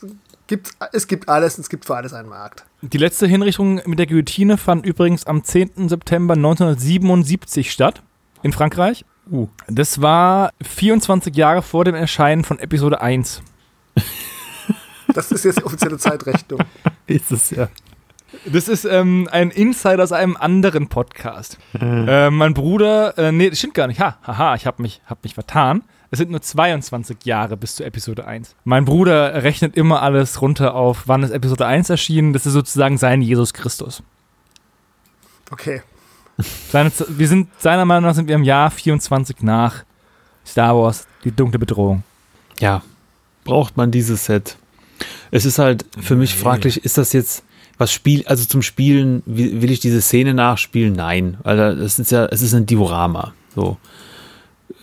gibt, 0.47 0.71
es 0.93 1.07
gibt 1.07 1.27
alles, 1.27 1.57
es 1.57 1.69
gibt 1.69 1.85
für 1.85 1.95
alles 1.95 2.13
einen 2.13 2.29
Markt. 2.29 2.65
Die 2.81 2.97
letzte 2.97 3.27
Hinrichtung 3.27 3.81
mit 3.85 3.99
der 3.99 4.07
Guillotine 4.07 4.57
fand 4.57 4.85
übrigens 4.85 5.25
am 5.25 5.43
10. 5.43 5.89
September 5.89 6.35
1977 6.35 7.71
statt, 7.71 8.01
in 8.43 8.53
Frankreich. 8.53 9.03
Uh. 9.29 9.47
Das 9.67 10.01
war 10.01 10.51
24 10.61 11.35
Jahre 11.35 11.61
vor 11.61 11.83
dem 11.83 11.95
Erscheinen 11.95 12.43
von 12.45 12.59
Episode 12.59 13.01
1. 13.01 13.41
Das 15.13 15.31
ist 15.31 15.45
jetzt 15.45 15.59
die 15.59 15.63
offizielle 15.63 15.97
Zeitrechnung. 15.97 16.61
ist 17.07 17.31
es 17.31 17.49
ja. 17.49 17.69
Das 18.45 18.67
ist 18.67 18.85
ähm, 18.85 19.27
ein 19.31 19.51
Insider 19.51 20.03
aus 20.03 20.11
einem 20.11 20.35
anderen 20.35 20.87
Podcast. 20.87 21.57
äh, 21.79 22.29
mein 22.29 22.53
Bruder, 22.53 23.17
äh, 23.17 23.31
nee, 23.31 23.49
das 23.49 23.59
stimmt 23.59 23.73
gar 23.73 23.87
nicht. 23.87 23.99
Ha, 23.99 24.17
haha, 24.25 24.55
ich 24.55 24.65
habe 24.65 24.81
mich, 24.81 25.01
hab 25.05 25.23
mich 25.23 25.33
vertan. 25.33 25.83
Es 26.09 26.19
sind 26.19 26.31
nur 26.31 26.41
22 26.41 27.17
Jahre 27.25 27.57
bis 27.57 27.75
zu 27.75 27.83
Episode 27.83 28.25
1. 28.25 28.55
Mein 28.63 28.85
Bruder 28.85 29.43
rechnet 29.43 29.75
immer 29.75 30.01
alles 30.01 30.41
runter 30.41 30.73
auf, 30.73 31.03
wann 31.07 31.23
ist 31.23 31.31
Episode 31.31 31.65
1 31.65 31.89
erschienen. 31.89 32.33
Das 32.33 32.45
ist 32.45 32.53
sozusagen 32.53 32.97
sein 32.97 33.21
Jesus 33.21 33.53
Christus. 33.53 34.03
Okay. 35.51 35.81
Seine, 36.69 36.91
wir 37.09 37.27
sind, 37.27 37.49
seiner 37.57 37.85
Meinung 37.85 38.09
nach 38.09 38.15
sind 38.15 38.27
wir 38.27 38.35
im 38.35 38.43
Jahr 38.43 38.69
24 38.71 39.41
nach 39.41 39.83
Star 40.45 40.77
Wars, 40.77 41.07
die 41.23 41.31
dunkle 41.31 41.59
Bedrohung. 41.59 42.03
Ja, 42.59 42.83
braucht 43.43 43.75
man 43.75 43.91
dieses 43.91 44.25
Set? 44.25 44.57
Es 45.31 45.45
ist 45.45 45.59
halt 45.59 45.85
für 45.99 46.15
mich 46.15 46.35
fraglich, 46.35 46.85
ist 46.85 46.97
das 46.97 47.11
jetzt 47.13 47.43
was 47.77 47.91
Spiel, 47.91 48.23
also 48.25 48.45
zum 48.45 48.61
Spielen, 48.61 49.21
will, 49.25 49.71
ich 49.71 49.79
diese 49.79 50.01
Szene 50.01 50.33
nachspielen? 50.33 50.93
Nein, 50.93 51.37
weil 51.43 51.75
das 51.75 51.99
ist 51.99 52.11
ja, 52.11 52.25
es 52.25 52.41
ist 52.41 52.53
ein 52.53 52.65
Diorama, 52.65 53.33
so, 53.55 53.77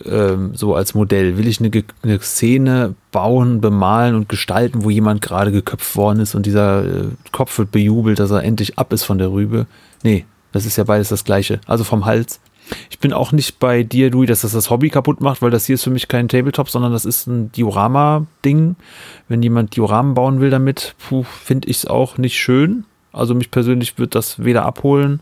ähm, 0.05 0.51
so 0.55 0.75
als 0.75 0.93
Modell. 0.93 1.37
Will 1.37 1.47
ich 1.47 1.59
eine, 1.59 1.71
eine, 2.03 2.19
Szene 2.19 2.95
bauen, 3.11 3.61
bemalen 3.61 4.15
und 4.15 4.29
gestalten, 4.29 4.83
wo 4.83 4.89
jemand 4.89 5.21
gerade 5.21 5.51
geköpft 5.51 5.95
worden 5.95 6.19
ist 6.19 6.35
und 6.35 6.45
dieser 6.45 6.85
äh, 6.85 7.07
Kopf 7.31 7.57
wird 7.57 7.71
bejubelt, 7.71 8.19
dass 8.19 8.31
er 8.31 8.43
endlich 8.43 8.79
ab 8.79 8.93
ist 8.93 9.03
von 9.03 9.17
der 9.17 9.31
Rübe? 9.31 9.67
Nee, 10.03 10.25
das 10.51 10.65
ist 10.65 10.77
ja 10.77 10.85
beides 10.85 11.09
das 11.09 11.25
Gleiche. 11.25 11.59
Also 11.67 11.83
vom 11.83 12.05
Hals. 12.05 12.39
Ich 12.89 12.99
bin 12.99 13.13
auch 13.13 13.31
nicht 13.31 13.59
bei 13.59 13.83
dir, 13.83 14.09
Louis, 14.09 14.27
dass 14.27 14.41
das 14.41 14.53
das 14.53 14.69
Hobby 14.69 14.89
kaputt 14.89 15.21
macht, 15.21 15.41
weil 15.41 15.51
das 15.51 15.65
hier 15.65 15.75
ist 15.75 15.83
für 15.83 15.91
mich 15.91 16.07
kein 16.07 16.27
Tabletop, 16.27 16.69
sondern 16.69 16.91
das 16.91 17.05
ist 17.05 17.27
ein 17.27 17.51
Diorama-Ding. 17.51 18.75
Wenn 19.27 19.43
jemand 19.43 19.75
Dioramen 19.75 20.13
bauen 20.13 20.39
will 20.39 20.49
damit, 20.49 20.95
finde 20.97 21.67
ich 21.67 21.77
es 21.77 21.85
auch 21.85 22.17
nicht 22.17 22.39
schön. 22.39 22.85
Also 23.11 23.35
mich 23.35 23.51
persönlich 23.51 23.97
wird 23.97 24.15
das 24.15 24.43
weder 24.43 24.65
abholen 24.65 25.21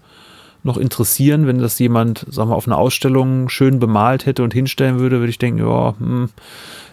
noch 0.63 0.77
interessieren, 0.77 1.45
wenn 1.45 1.59
das 1.59 1.77
jemand, 1.79 2.25
sagen 2.29 2.49
wir, 2.49 2.55
auf 2.55 2.67
einer 2.67 2.77
Ausstellung 2.77 3.49
schön 3.49 3.79
bemalt 3.79 4.25
hätte 4.25 4.43
und 4.43 4.53
hinstellen 4.53 4.99
würde, 4.99 5.19
würde 5.19 5.29
ich 5.29 5.37
denken, 5.37 5.59
ja, 5.59 5.93
hm, 5.99 6.29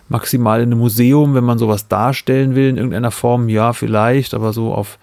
maximal 0.08 0.60
in 0.60 0.70
einem 0.70 0.80
Museum, 0.80 1.34
wenn 1.34 1.44
man 1.44 1.58
sowas 1.58 1.86
darstellen 1.86 2.56
will 2.56 2.68
in 2.68 2.76
irgendeiner 2.76 3.12
Form, 3.12 3.48
ja, 3.48 3.72
vielleicht, 3.72 4.34
aber 4.34 4.52
so 4.52 4.74
auf 4.74 4.98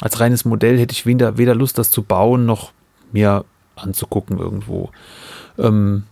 als 0.00 0.20
reines 0.20 0.44
Modell 0.44 0.78
hätte 0.78 0.92
ich 0.92 1.06
weder, 1.06 1.38
weder 1.38 1.56
Lust, 1.56 1.76
das 1.76 1.90
zu 1.90 2.02
bauen, 2.04 2.46
noch 2.46 2.70
mir 3.10 3.44
anzugucken 3.82 4.38
irgendwo. 4.38 4.90
Ähm, 5.58 6.04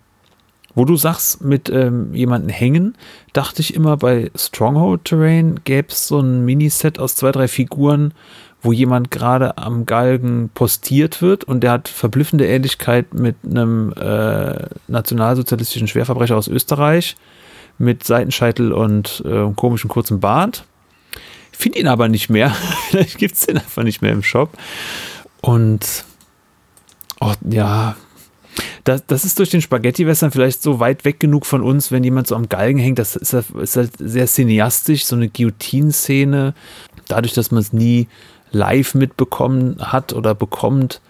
wo 0.75 0.85
du 0.85 0.97
sagst, 0.97 1.43
mit 1.43 1.71
ähm, 1.71 2.14
jemanden 2.14 2.51
hängen, 2.51 2.97
dachte 3.33 3.62
ich 3.62 3.75
immer 3.75 3.97
bei 3.97 4.31
Stronghold 4.35 5.07
Terrain 5.07 5.61
gäbe 5.64 5.89
es 5.89 6.07
so 6.07 6.21
ein 6.21 6.45
Miniset 6.45 6.99
aus 6.99 7.17
zwei, 7.17 7.33
drei 7.33 7.49
Figuren, 7.49 8.12
wo 8.61 8.73
jemand 8.73 9.11
gerade 9.11 9.57
am 9.57 9.87
Galgen 9.87 10.51
postiert 10.53 11.23
wird 11.23 11.45
und 11.45 11.62
der 11.62 11.73
hat 11.73 11.89
verblüffende 11.89 12.47
Ähnlichkeit 12.47 13.14
mit 13.14 13.37
einem 13.45 13.93
äh, 13.95 14.67
nationalsozialistischen 14.87 15.89
Schwerverbrecher 15.89 16.37
aus 16.37 16.47
Österreich 16.49 17.17
mit 17.79 18.05
Seitenscheitel 18.05 18.73
und 18.73 19.23
äh, 19.25 19.51
komischem 19.55 19.89
kurzen 19.89 20.21
Bart. 20.21 20.64
Finde 21.53 21.79
ihn 21.79 21.89
aber 21.89 22.09
nicht 22.09 22.29
mehr. 22.29 22.51
Vielleicht 22.91 23.17
gibt 23.17 23.35
es 23.35 23.47
den 23.47 23.57
einfach 23.57 23.83
nicht 23.83 24.03
mehr 24.03 24.12
im 24.12 24.23
Shop. 24.23 24.51
Und 25.41 26.05
oh, 27.21 27.33
ja, 27.49 27.97
das, 28.85 29.05
das 29.07 29.25
ist 29.25 29.39
durch 29.39 29.51
den 29.51 29.61
Spaghetti-Western 29.61 30.31
vielleicht 30.31 30.62
so 30.62 30.81
weit 30.81 31.05
weg 31.05 31.21
genug 31.21 31.47
von 31.47 31.62
uns, 31.62 31.91
wenn 31.91 32.05
jemand 32.05 32.27
so 32.27 32.37
am 32.37 32.49
Galgen 32.49 32.79
hängt. 32.79 32.99
Das 32.99 33.17
ist, 33.17 33.33
ist 33.33 33.77
halt 33.77 33.93
sehr 33.99 34.27
cineastisch, 34.27 35.05
so 35.05 35.17
eine 35.17 35.29
Guillotine-Szene. 35.29 36.55
Dadurch, 37.09 37.35
dass 37.35 37.51
man 37.51 37.61
es 37.61 37.73
nie 37.73 38.09
live 38.53 38.95
mitbekommen 38.95 39.77
hat 39.81 40.12
oder 40.12 40.35
bekommt, 40.35 41.01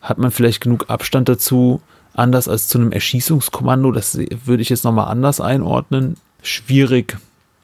hat 0.00 0.18
man 0.18 0.30
vielleicht 0.30 0.62
genug 0.62 0.86
Abstand 0.88 1.28
dazu, 1.28 1.80
anders 2.14 2.48
als 2.48 2.68
zu 2.68 2.78
einem 2.78 2.92
Erschießungskommando. 2.92 3.92
Das 3.92 4.18
würde 4.44 4.62
ich 4.62 4.70
jetzt 4.70 4.84
nochmal 4.84 5.08
anders 5.08 5.40
einordnen. 5.40 6.16
Schwierig. 6.42 7.18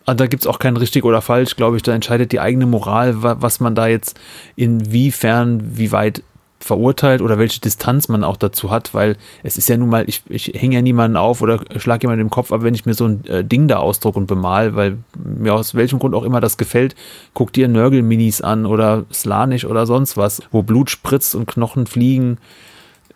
Und 0.04 0.20
da 0.20 0.26
gibt 0.26 0.42
es 0.42 0.46
auch 0.46 0.58
kein 0.58 0.76
richtig 0.76 1.04
oder 1.04 1.22
falsch, 1.22 1.56
glaube 1.56 1.76
ich. 1.76 1.82
Da 1.82 1.94
entscheidet 1.94 2.32
die 2.32 2.40
eigene 2.40 2.66
Moral, 2.66 3.22
was 3.22 3.60
man 3.60 3.74
da 3.74 3.86
jetzt 3.86 4.18
inwiefern, 4.56 5.78
wie 5.78 5.92
weit 5.92 6.22
verurteilt 6.64 7.20
oder 7.22 7.38
welche 7.38 7.60
Distanz 7.60 8.08
man 8.08 8.24
auch 8.24 8.36
dazu 8.36 8.70
hat, 8.70 8.94
weil 8.94 9.16
es 9.42 9.56
ist 9.56 9.68
ja 9.68 9.76
nun 9.76 9.88
mal, 9.88 10.08
ich, 10.08 10.22
ich 10.28 10.52
hänge 10.54 10.76
ja 10.76 10.82
niemanden 10.82 11.16
auf 11.16 11.42
oder 11.42 11.60
schlage 11.76 12.04
jemanden 12.04 12.22
im 12.22 12.30
Kopf, 12.30 12.52
aber 12.52 12.62
wenn 12.62 12.74
ich 12.74 12.86
mir 12.86 12.94
so 12.94 13.06
ein 13.06 13.24
äh, 13.26 13.44
Ding 13.44 13.68
da 13.68 13.78
ausdruck 13.78 14.16
und 14.16 14.26
bemal, 14.26 14.74
weil 14.74 14.98
mir 15.22 15.54
aus 15.54 15.74
welchem 15.74 15.98
Grund 15.98 16.14
auch 16.14 16.24
immer 16.24 16.40
das 16.40 16.56
gefällt, 16.56 16.94
guck 17.34 17.52
dir 17.52 17.68
Nörgel-Minis 17.68 18.40
an 18.40 18.66
oder 18.66 19.04
Slanisch 19.12 19.64
oder 19.64 19.86
sonst 19.86 20.16
was, 20.16 20.42
wo 20.50 20.62
Blut 20.62 20.90
spritzt 20.90 21.34
und 21.34 21.46
Knochen 21.46 21.86
fliegen. 21.86 22.38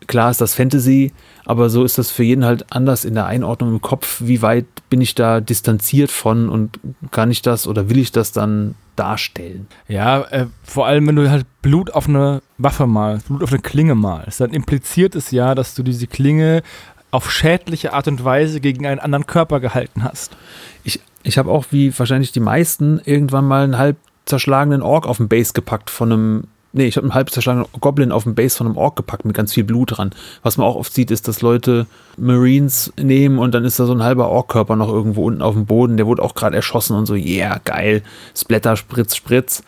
Klar 0.07 0.30
ist 0.30 0.40
das 0.40 0.55
Fantasy, 0.55 1.12
aber 1.44 1.68
so 1.68 1.84
ist 1.84 1.99
das 1.99 2.11
für 2.11 2.22
jeden 2.22 2.44
halt 2.44 2.66
anders 2.70 3.05
in 3.05 3.14
der 3.14 3.26
Einordnung 3.26 3.70
im 3.70 3.80
Kopf. 3.80 4.22
Wie 4.24 4.42
weit 4.42 4.66
bin 4.88 5.01
ich 5.01 5.14
da 5.14 5.40
distanziert 5.40 6.11
von 6.11 6.49
und 6.49 6.78
kann 7.11 7.30
ich 7.30 7.42
das 7.42 7.66
oder 7.66 7.88
will 7.88 7.99
ich 7.99 8.12
das 8.12 8.32
dann 8.32 8.74
darstellen? 8.94 9.66
Ja, 9.88 10.22
äh, 10.22 10.47
vor 10.64 10.86
allem, 10.86 11.07
wenn 11.07 11.16
du 11.16 11.30
halt 11.30 11.47
Blut 11.62 11.92
auf 11.92 12.09
eine 12.09 12.42
Waffe 12.59 12.86
malst, 12.86 13.28
Blut 13.28 13.42
auf 13.42 13.53
eine 13.53 13.62
Klinge 13.62 13.94
malst, 13.94 14.40
dann 14.40 14.53
impliziert 14.53 15.14
es 15.14 15.30
ja, 15.30 15.55
dass 15.55 15.74
du 15.74 15.82
diese 15.82 16.07
Klinge 16.07 16.62
auf 17.11 17.30
schädliche 17.30 17.92
Art 17.92 18.09
und 18.09 18.24
Weise 18.24 18.61
gegen 18.61 18.86
einen 18.86 19.01
anderen 19.01 19.26
Körper 19.26 19.61
gehalten 19.61 20.05
hast. 20.05 20.36
Ich, 20.84 21.01
ich 21.22 21.38
habe 21.38 21.51
auch, 21.51 21.66
wie 21.70 21.97
wahrscheinlich 21.99 22.32
die 22.32 22.40
meisten, 22.40 23.01
irgendwann 23.05 23.47
mal 23.47 23.64
einen 23.64 23.78
halb 23.78 23.97
zerschlagenen 24.26 24.82
Ork 24.82 25.07
auf 25.07 25.18
den 25.18 25.28
Base 25.28 25.53
gepackt 25.53 25.88
von 25.88 26.12
einem 26.12 26.44
Nee, 26.77 26.89
ich 26.89 26.99
habe 26.99 27.07
einen 27.07 27.14
halb 27.14 27.31
zerschlagenen 27.31 27.66
Goblin 27.81 28.12
auf 28.12 28.24
dem 28.24 28.35
Base 28.35 28.55
von 28.55 28.66
einem 28.66 28.77
Ork 28.77 28.97
gepackt 28.97 29.24
mit 29.24 29.35
ganz 29.35 29.55
viel 29.55 29.64
Blut 29.64 29.97
dran. 29.97 30.11
Was 30.43 30.59
man 30.59 30.66
auch 30.66 30.77
oft 30.77 30.93
sieht, 30.93 31.11
ist, 31.11 31.27
dass 31.27 31.41
Leute 31.41 31.87
Marines 32.18 32.93
nehmen 33.01 33.39
und 33.39 33.55
dann 33.55 33.64
ist 33.64 33.81
da 33.81 33.87
so 33.87 33.95
ein 33.95 34.03
halber 34.03 34.29
Ork-Körper 34.29 34.77
noch 34.77 34.91
irgendwo 34.91 35.24
unten 35.24 35.41
auf 35.41 35.55
dem 35.55 35.64
Boden. 35.64 35.97
Der 35.97 36.07
wurde 36.07 36.22
auch 36.22 36.35
gerade 36.35 36.55
erschossen 36.55 36.95
und 36.95 37.07
so, 37.07 37.14
yeah, 37.14 37.62
geil. 37.64 38.03
Splatter, 38.37 38.77
Spritz, 38.77 39.16
Spritz. 39.16 39.62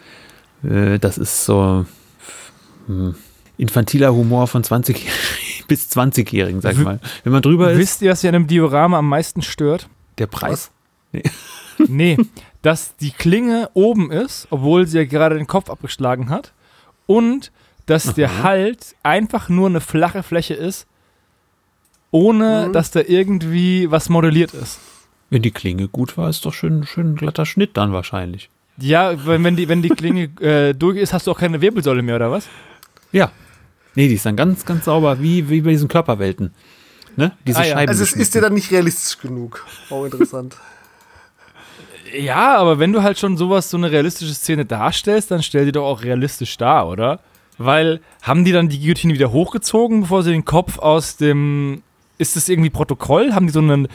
Äh, 0.62 0.98
das 0.98 1.16
ist 1.16 1.46
so 1.46 1.86
hm, 2.88 3.14
infantiler 3.56 4.12
Humor 4.12 4.46
von 4.46 4.62
20 4.62 5.08
bis 5.66 5.90
20-Jährigen, 5.90 6.60
sag 6.60 6.74
ich 6.74 6.84
mal. 6.84 7.00
Wenn 7.24 7.32
man 7.32 7.40
drüber 7.40 7.72
ist. 7.72 7.78
Wisst 7.78 8.02
ihr, 8.02 8.10
was 8.10 8.22
ihr 8.22 8.28
an 8.28 8.34
einem 8.34 8.46
Diorama 8.48 8.98
am 8.98 9.08
meisten 9.08 9.40
stört? 9.40 9.88
Der 10.18 10.26
Preis. 10.26 10.70
Nee. 11.12 11.22
nee, 11.88 12.18
dass 12.60 12.96
die 12.96 13.12
Klinge 13.12 13.70
oben 13.72 14.10
ist, 14.10 14.46
obwohl 14.50 14.86
sie 14.86 14.98
ja 14.98 15.04
gerade 15.06 15.38
den 15.38 15.46
Kopf 15.46 15.70
abgeschlagen 15.70 16.28
hat 16.28 16.52
und 17.08 17.50
dass 17.86 18.14
der 18.14 18.42
Halt 18.42 18.94
einfach 19.02 19.48
nur 19.48 19.66
eine 19.66 19.80
flache 19.80 20.22
Fläche 20.22 20.54
ist, 20.54 20.86
ohne 22.10 22.66
mhm. 22.68 22.72
dass 22.74 22.90
da 22.90 23.00
irgendwie 23.00 23.90
was 23.90 24.10
modelliert 24.10 24.52
ist. 24.52 24.78
Wenn 25.30 25.42
die 25.42 25.50
Klinge 25.50 25.88
gut 25.88 26.16
war, 26.16 26.28
ist 26.28 26.44
doch 26.44 26.52
schön, 26.52 26.84
schön 26.84 27.16
glatter 27.16 27.46
Schnitt 27.46 27.76
dann 27.76 27.92
wahrscheinlich. 27.92 28.50
Ja, 28.76 29.26
wenn, 29.26 29.42
wenn, 29.42 29.56
die, 29.56 29.68
wenn 29.68 29.82
die 29.82 29.88
Klinge 29.88 30.24
äh, 30.40 30.74
durch 30.74 30.98
ist, 30.98 31.12
hast 31.12 31.26
du 31.26 31.32
auch 31.32 31.38
keine 31.38 31.60
Wirbelsäule 31.60 32.02
mehr, 32.02 32.16
oder 32.16 32.30
was? 32.30 32.46
Ja. 33.10 33.32
Nee, 33.94 34.08
die 34.08 34.14
ist 34.14 34.26
dann 34.26 34.36
ganz, 34.36 34.64
ganz 34.64 34.84
sauber, 34.84 35.20
wie, 35.20 35.48
wie 35.48 35.62
bei 35.62 35.70
diesen 35.70 35.88
Körperwelten. 35.88 36.52
Ne? 37.16 37.32
Diese 37.46 37.58
ah, 37.58 37.64
ja. 37.64 37.76
Also 37.76 38.02
es 38.02 38.12
ist 38.12 38.34
dir 38.34 38.42
dann 38.42 38.54
nicht 38.54 38.70
realistisch 38.70 39.18
genug. 39.18 39.66
Auch 39.90 40.04
interessant. 40.04 40.56
Ja, 42.12 42.56
aber 42.56 42.78
wenn 42.78 42.92
du 42.92 43.02
halt 43.02 43.18
schon 43.18 43.36
sowas, 43.36 43.70
so 43.70 43.76
eine 43.76 43.90
realistische 43.90 44.34
Szene 44.34 44.64
darstellst, 44.64 45.30
dann 45.30 45.42
stell 45.42 45.66
die 45.66 45.72
doch 45.72 45.84
auch 45.84 46.02
realistisch 46.02 46.56
dar, 46.56 46.88
oder? 46.88 47.20
Weil, 47.58 48.00
haben 48.22 48.44
die 48.44 48.52
dann 48.52 48.68
die 48.68 48.78
Guillotine 48.78 49.14
wieder 49.14 49.32
hochgezogen, 49.32 50.02
bevor 50.02 50.22
sie 50.22 50.30
den 50.30 50.44
Kopf 50.44 50.78
aus 50.78 51.16
dem. 51.16 51.82
Ist 52.18 52.36
das 52.36 52.48
irgendwie 52.48 52.70
Protokoll? 52.70 53.32
Haben 53.32 53.46
die 53.46 53.52
so 53.52 53.60
einen 53.60 53.88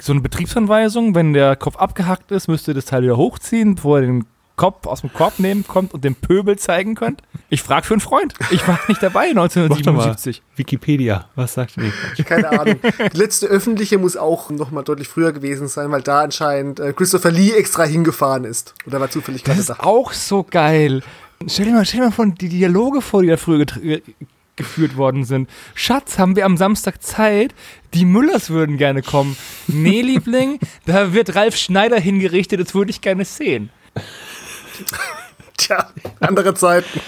so 0.00 0.12
eine 0.12 0.20
Betriebsanweisung, 0.20 1.14
wenn 1.14 1.32
der 1.32 1.56
Kopf 1.56 1.76
abgehackt 1.76 2.30
ist, 2.32 2.48
müsst 2.48 2.66
ihr 2.68 2.74
das 2.74 2.86
Teil 2.86 3.02
wieder 3.02 3.16
hochziehen, 3.16 3.74
bevor 3.76 4.00
ihr 4.00 4.06
den 4.06 4.24
Kopf 4.60 4.86
aus 4.86 5.00
dem 5.00 5.10
Korb 5.10 5.38
nehmen 5.38 5.66
kommt 5.66 5.94
und 5.94 6.04
den 6.04 6.14
Pöbel 6.14 6.58
zeigen 6.58 6.94
könnt? 6.94 7.22
Ich 7.48 7.62
frage 7.62 7.86
für 7.86 7.94
einen 7.94 8.02
Freund. 8.02 8.34
Ich 8.50 8.68
war 8.68 8.78
nicht 8.88 9.02
dabei 9.02 9.22
1977. 9.30 10.42
Wikipedia, 10.54 11.30
was 11.34 11.54
sagt 11.54 11.78
ihr? 11.78 12.24
Keine 12.26 12.50
Ahnung. 12.60 12.78
Die 13.14 13.16
letzte 13.16 13.46
öffentliche 13.46 13.96
muss 13.96 14.18
auch 14.18 14.50
noch 14.50 14.70
mal 14.70 14.82
deutlich 14.82 15.08
früher 15.08 15.32
gewesen 15.32 15.66
sein, 15.66 15.90
weil 15.90 16.02
da 16.02 16.20
anscheinend 16.20 16.78
äh, 16.78 16.92
Christopher 16.92 17.30
Lee 17.30 17.52
extra 17.52 17.84
hingefahren 17.84 18.44
ist. 18.44 18.74
Oder 18.86 19.00
war 19.00 19.08
zufällig 19.08 19.44
gerade 19.44 19.60
da. 19.60 19.66
Das 19.66 19.78
ist 19.78 19.82
auch 19.82 20.12
so 20.12 20.44
geil. 20.44 21.02
Stell 21.46 21.64
dir 21.64 21.72
mal, 21.72 21.86
stell 21.86 22.00
dir 22.00 22.06
mal 22.06 22.12
von 22.12 22.34
die 22.34 22.50
Dialoge 22.50 23.00
vor, 23.00 23.22
die 23.22 23.28
da 23.28 23.38
früher 23.38 23.64
geführt 24.56 24.98
worden 24.98 25.24
sind. 25.24 25.48
Schatz, 25.74 26.18
haben 26.18 26.36
wir 26.36 26.44
am 26.44 26.58
Samstag 26.58 27.02
Zeit? 27.02 27.54
Die 27.94 28.04
Müllers 28.04 28.50
würden 28.50 28.76
gerne 28.76 29.00
kommen. 29.00 29.38
Nee, 29.68 30.02
Liebling, 30.02 30.58
da 30.84 31.14
wird 31.14 31.34
Ralf 31.34 31.56
Schneider 31.56 31.98
hingerichtet, 31.98 32.60
das 32.60 32.74
würde 32.74 32.90
ich 32.90 33.00
gerne 33.00 33.24
sehen. 33.24 33.70
Tja, 35.56 35.90
andere 36.20 36.54
Zeiten. 36.54 37.00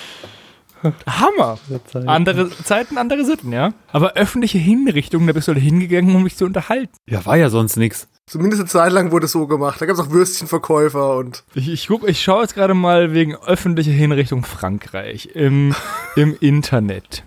Hammer. 1.07 1.59
Andere 2.07 2.51
Zeiten, 2.51 2.99
andere 2.99 3.25
Sitten, 3.25 3.53
ja. 3.53 3.73
Aber 3.93 4.15
öffentliche 4.15 4.59
Hinrichtungen, 4.59 5.27
da 5.27 5.33
bist 5.33 5.49
du 5.49 5.55
hingegangen, 5.55 6.15
um 6.15 6.25
mich 6.25 6.37
zu 6.37 6.45
unterhalten. 6.45 6.93
Ja, 7.07 7.25
war 7.25 7.37
ja 7.37 7.51
sonst 7.51 7.77
nichts. 7.77 8.09
Zumindest 8.27 8.63
eine 8.63 8.69
Zeit 8.69 8.93
lang 8.93 9.11
wurde 9.11 9.27
es 9.27 9.33
so 9.33 9.47
gemacht. 9.47 9.81
Da 9.81 9.87
gab 9.87 9.95
es 9.95 10.01
auch 10.01 10.11
Würstchenverkäufer 10.11 11.17
und. 11.17 11.45
Ich, 11.55 11.69
ich, 11.69 11.91
ich 11.91 12.23
schaue 12.23 12.43
jetzt 12.43 12.55
gerade 12.55 12.75
mal 12.75 13.13
wegen 13.13 13.37
öffentlicher 13.37 13.93
Hinrichtung 13.93 14.45
Frankreich 14.45 15.31
im, 15.35 15.75
im 16.17 16.37
Internet. 16.41 17.25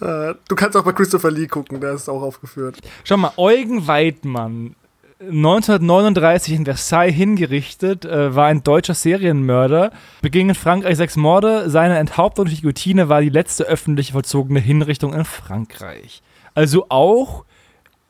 Äh, 0.00 0.34
du 0.48 0.54
kannst 0.56 0.76
auch 0.76 0.84
bei 0.84 0.92
Christopher 0.92 1.30
Lee 1.30 1.46
gucken, 1.46 1.80
der 1.80 1.92
ist 1.92 2.08
auch 2.08 2.22
aufgeführt. 2.22 2.78
Schau 3.04 3.16
mal, 3.16 3.32
Eugen 3.36 3.86
Weidmann 3.86 4.74
1939 5.20 6.54
in 6.54 6.64
Versailles 6.64 7.14
hingerichtet, 7.14 8.04
äh, 8.04 8.34
war 8.34 8.46
ein 8.46 8.62
deutscher 8.62 8.94
Serienmörder, 8.94 9.92
beging 10.20 10.48
in 10.48 10.54
Frankreich 10.54 10.96
sechs 10.96 11.16
Morde. 11.16 11.70
Seine 11.70 11.98
Enthauptung 11.98 12.46
durch 12.46 12.60
Guillotine 12.62 13.08
war 13.08 13.20
die 13.20 13.28
letzte 13.28 13.64
öffentlich 13.64 14.12
vollzogene 14.12 14.60
Hinrichtung 14.60 15.14
in 15.14 15.24
Frankreich. 15.24 16.22
Also 16.54 16.86
auch 16.88 17.44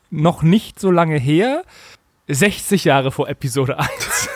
noch 0.09 0.41
nicht 0.43 0.79
so 0.79 0.91
lange 0.91 1.17
her, 1.17 1.63
60 2.27 2.85
Jahre 2.85 3.11
vor 3.11 3.29
Episode 3.29 3.77
1. 3.79 4.29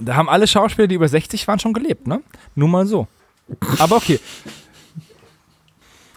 da 0.00 0.16
haben 0.16 0.28
alle 0.28 0.46
Schauspieler, 0.46 0.88
die 0.88 0.94
über 0.96 1.08
60 1.08 1.46
waren, 1.48 1.58
schon 1.58 1.72
gelebt, 1.72 2.06
ne? 2.06 2.22
Nur 2.54 2.68
mal 2.68 2.86
so. 2.86 3.06
Aber 3.78 3.96
okay, 3.96 4.20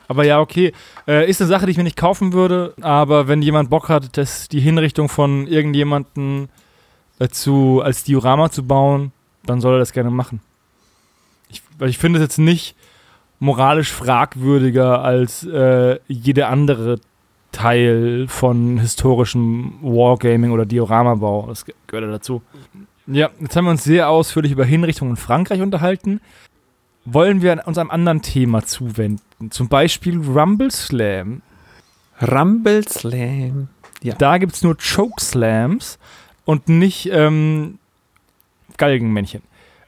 aber 0.08 0.26
ja, 0.26 0.39
okay. 0.39 0.74
Äh, 1.08 1.30
ist 1.30 1.41
eine 1.41 1.47
Sache, 1.47 1.66
die 1.66 1.72
ich 1.72 1.78
mir 1.78 1.84
nicht 1.84 1.97
kaufen 1.97 2.34
würde, 2.34 2.74
aber 2.82 3.28
wenn 3.28 3.41
jemand 3.41 3.70
Bock 3.70 3.89
hat, 3.89 4.18
das, 4.18 4.47
die 4.47 4.60
Hinrichtung 4.60 5.10
von 5.10 5.47
irgendjemandem 5.47 6.49
äh, 7.20 7.28
als 7.82 8.03
Diorama 8.03 8.49
zu 8.49 8.64
bauen, 8.64 9.12
dann 9.45 9.62
soll 9.62 9.76
er 9.76 9.80
das 9.80 9.93
gerne 9.93 10.12
machen. 10.12 10.41
Ich, 11.49 11.62
weil 11.78 11.89
ich 11.89 11.97
finde 11.97 12.20
es 12.20 12.24
jetzt 12.24 12.38
nicht 12.38 12.76
moralisch 13.39 13.91
fragwürdiger 13.91 15.03
als 15.03 15.45
äh, 15.45 15.99
jeder 16.08 16.49
andere 16.49 16.99
Teil 17.51 18.26
von 18.28 18.80
historischem 18.80 19.76
Wargaming 19.82 20.51
oder 20.51 20.66
Dioramabau. 20.66 21.45
Das 21.47 21.66
gehört 21.66 22.06
ja 22.06 22.12
dazu. 22.12 22.41
Ja, 23.08 23.30
jetzt 23.39 23.56
haben 23.56 23.66
wir 23.66 23.72
uns 23.72 23.84
sehr 23.84 24.10
ausführlich 24.10 24.51
über 24.51 24.66
Hinrichtungen 24.66 25.12
in 25.12 25.18
Frankreich 25.18 25.62
unterhalten 25.62 26.22
wollen 27.06 27.41
wir 27.41 27.64
uns 27.65 27.77
einem 27.77 27.91
anderen 27.91 28.22
Thema 28.22 28.64
zuwenden. 28.65 29.52
Zum 29.52 29.69
Beispiel 29.69 30.19
Rumble 30.19 30.72
Slam. 30.72 31.41
Rumble 32.22 32.88
Slam. 32.88 33.69
Ja. 34.02 34.15
Da 34.15 34.38
gibt 34.38 34.53
es 34.53 34.64
nur 34.64 34.77
Chokeslams 34.77 35.99
und 36.45 36.69
nicht 36.69 37.10
ähm, 37.11 37.80
Galgenmännchen. 38.77 39.41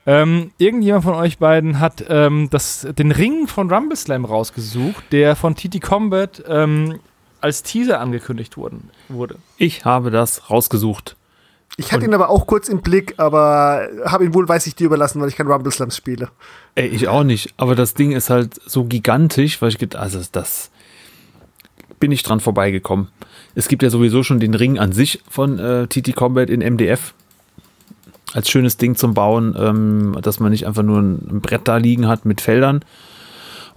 Ähm, 0.06 0.52
irgendjemand 0.58 1.04
von 1.04 1.16
euch 1.16 1.38
beiden 1.38 1.80
hat 1.80 2.06
ähm, 2.08 2.48
das, 2.50 2.88
den 2.98 3.12
Ring 3.12 3.48
von 3.48 3.70
Rumble 3.72 3.98
Slam 3.98 4.24
rausgesucht, 4.24 5.12
der 5.12 5.36
von 5.36 5.56
TT 5.56 5.82
Combat 5.82 6.42
ähm, 6.48 7.00
als 7.42 7.62
Teaser 7.62 8.00
angekündigt 8.00 8.58
worden, 8.58 8.90
wurde. 9.10 9.38
Ich 9.58 9.84
habe 9.84 10.10
das 10.10 10.50
rausgesucht. 10.50 11.18
Ich 11.80 11.92
hatte 11.92 12.06
ihn 12.06 12.14
aber 12.16 12.30
auch 12.32 12.48
kurz 12.48 12.70
im 12.70 12.82
Blick, 12.82 13.14
aber 13.18 13.88
habe 14.04 14.26
ihn 14.26 14.34
wohl, 14.34 14.50
weiß 14.50 14.66
ich, 14.66 14.74
dir 14.74 14.86
überlassen, 14.86 15.22
weil 15.22 15.30
ich 15.30 15.36
kein 15.36 15.46
Rumble 15.46 15.72
Slams 15.72 15.96
spiele. 15.96 16.30
Ey, 16.74 16.88
ich 16.88 17.08
auch 17.08 17.24
nicht. 17.24 17.54
Aber 17.58 17.76
das 17.76 17.94
Ding 17.94 18.14
ist 18.14 18.32
halt 18.32 18.60
so 18.66 18.86
gigantisch, 18.86 19.62
weil 19.62 19.70
ich 19.70 19.78
gedacht, 19.78 20.02
also 20.02 20.20
das 20.32 20.72
bin 22.00 22.12
ich 22.12 22.24
dran 22.24 22.40
vorbeigekommen. 22.40 23.10
Es 23.54 23.68
gibt 23.68 23.84
ja 23.84 23.92
sowieso 23.92 24.24
schon 24.24 24.40
den 24.40 24.56
Ring 24.56 24.80
an 24.80 24.92
sich 24.92 25.22
von 25.30 25.60
äh, 25.60 25.88
TT 25.88 26.16
Combat 26.16 26.50
in 26.50 26.62
MDF. 26.62 27.14
Als 28.34 28.50
schönes 28.50 28.78
Ding 28.78 28.96
zum 28.96 29.14
Bauen, 29.14 29.56
ähm, 29.58 30.18
dass 30.22 30.40
man 30.40 30.52
nicht 30.52 30.66
einfach 30.66 30.84
nur 30.84 31.00
ein 31.00 31.42
Brett 31.42 31.68
da 31.68 31.78
liegen 31.78 32.08
hat 32.08 32.26
mit 32.26 32.42
Feldern, 32.42 32.84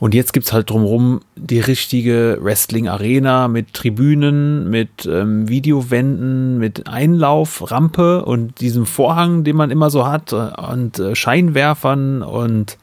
und 0.00 0.14
jetzt 0.14 0.32
gibt 0.32 0.46
es 0.46 0.52
halt 0.54 0.70
drumherum 0.70 1.20
die 1.36 1.60
richtige 1.60 2.38
Wrestling-Arena 2.40 3.48
mit 3.48 3.74
Tribünen, 3.74 4.70
mit 4.70 5.04
ähm, 5.04 5.46
Videowänden, 5.46 6.56
mit 6.56 6.86
Einlauframpe 6.86 8.24
und 8.24 8.62
diesem 8.62 8.86
Vorhang, 8.86 9.44
den 9.44 9.56
man 9.56 9.70
immer 9.70 9.90
so 9.90 10.06
hat, 10.06 10.32
äh, 10.32 10.36
und 10.72 10.98
äh, 10.98 11.14
Scheinwerfern 11.14 12.22
und 12.22 12.78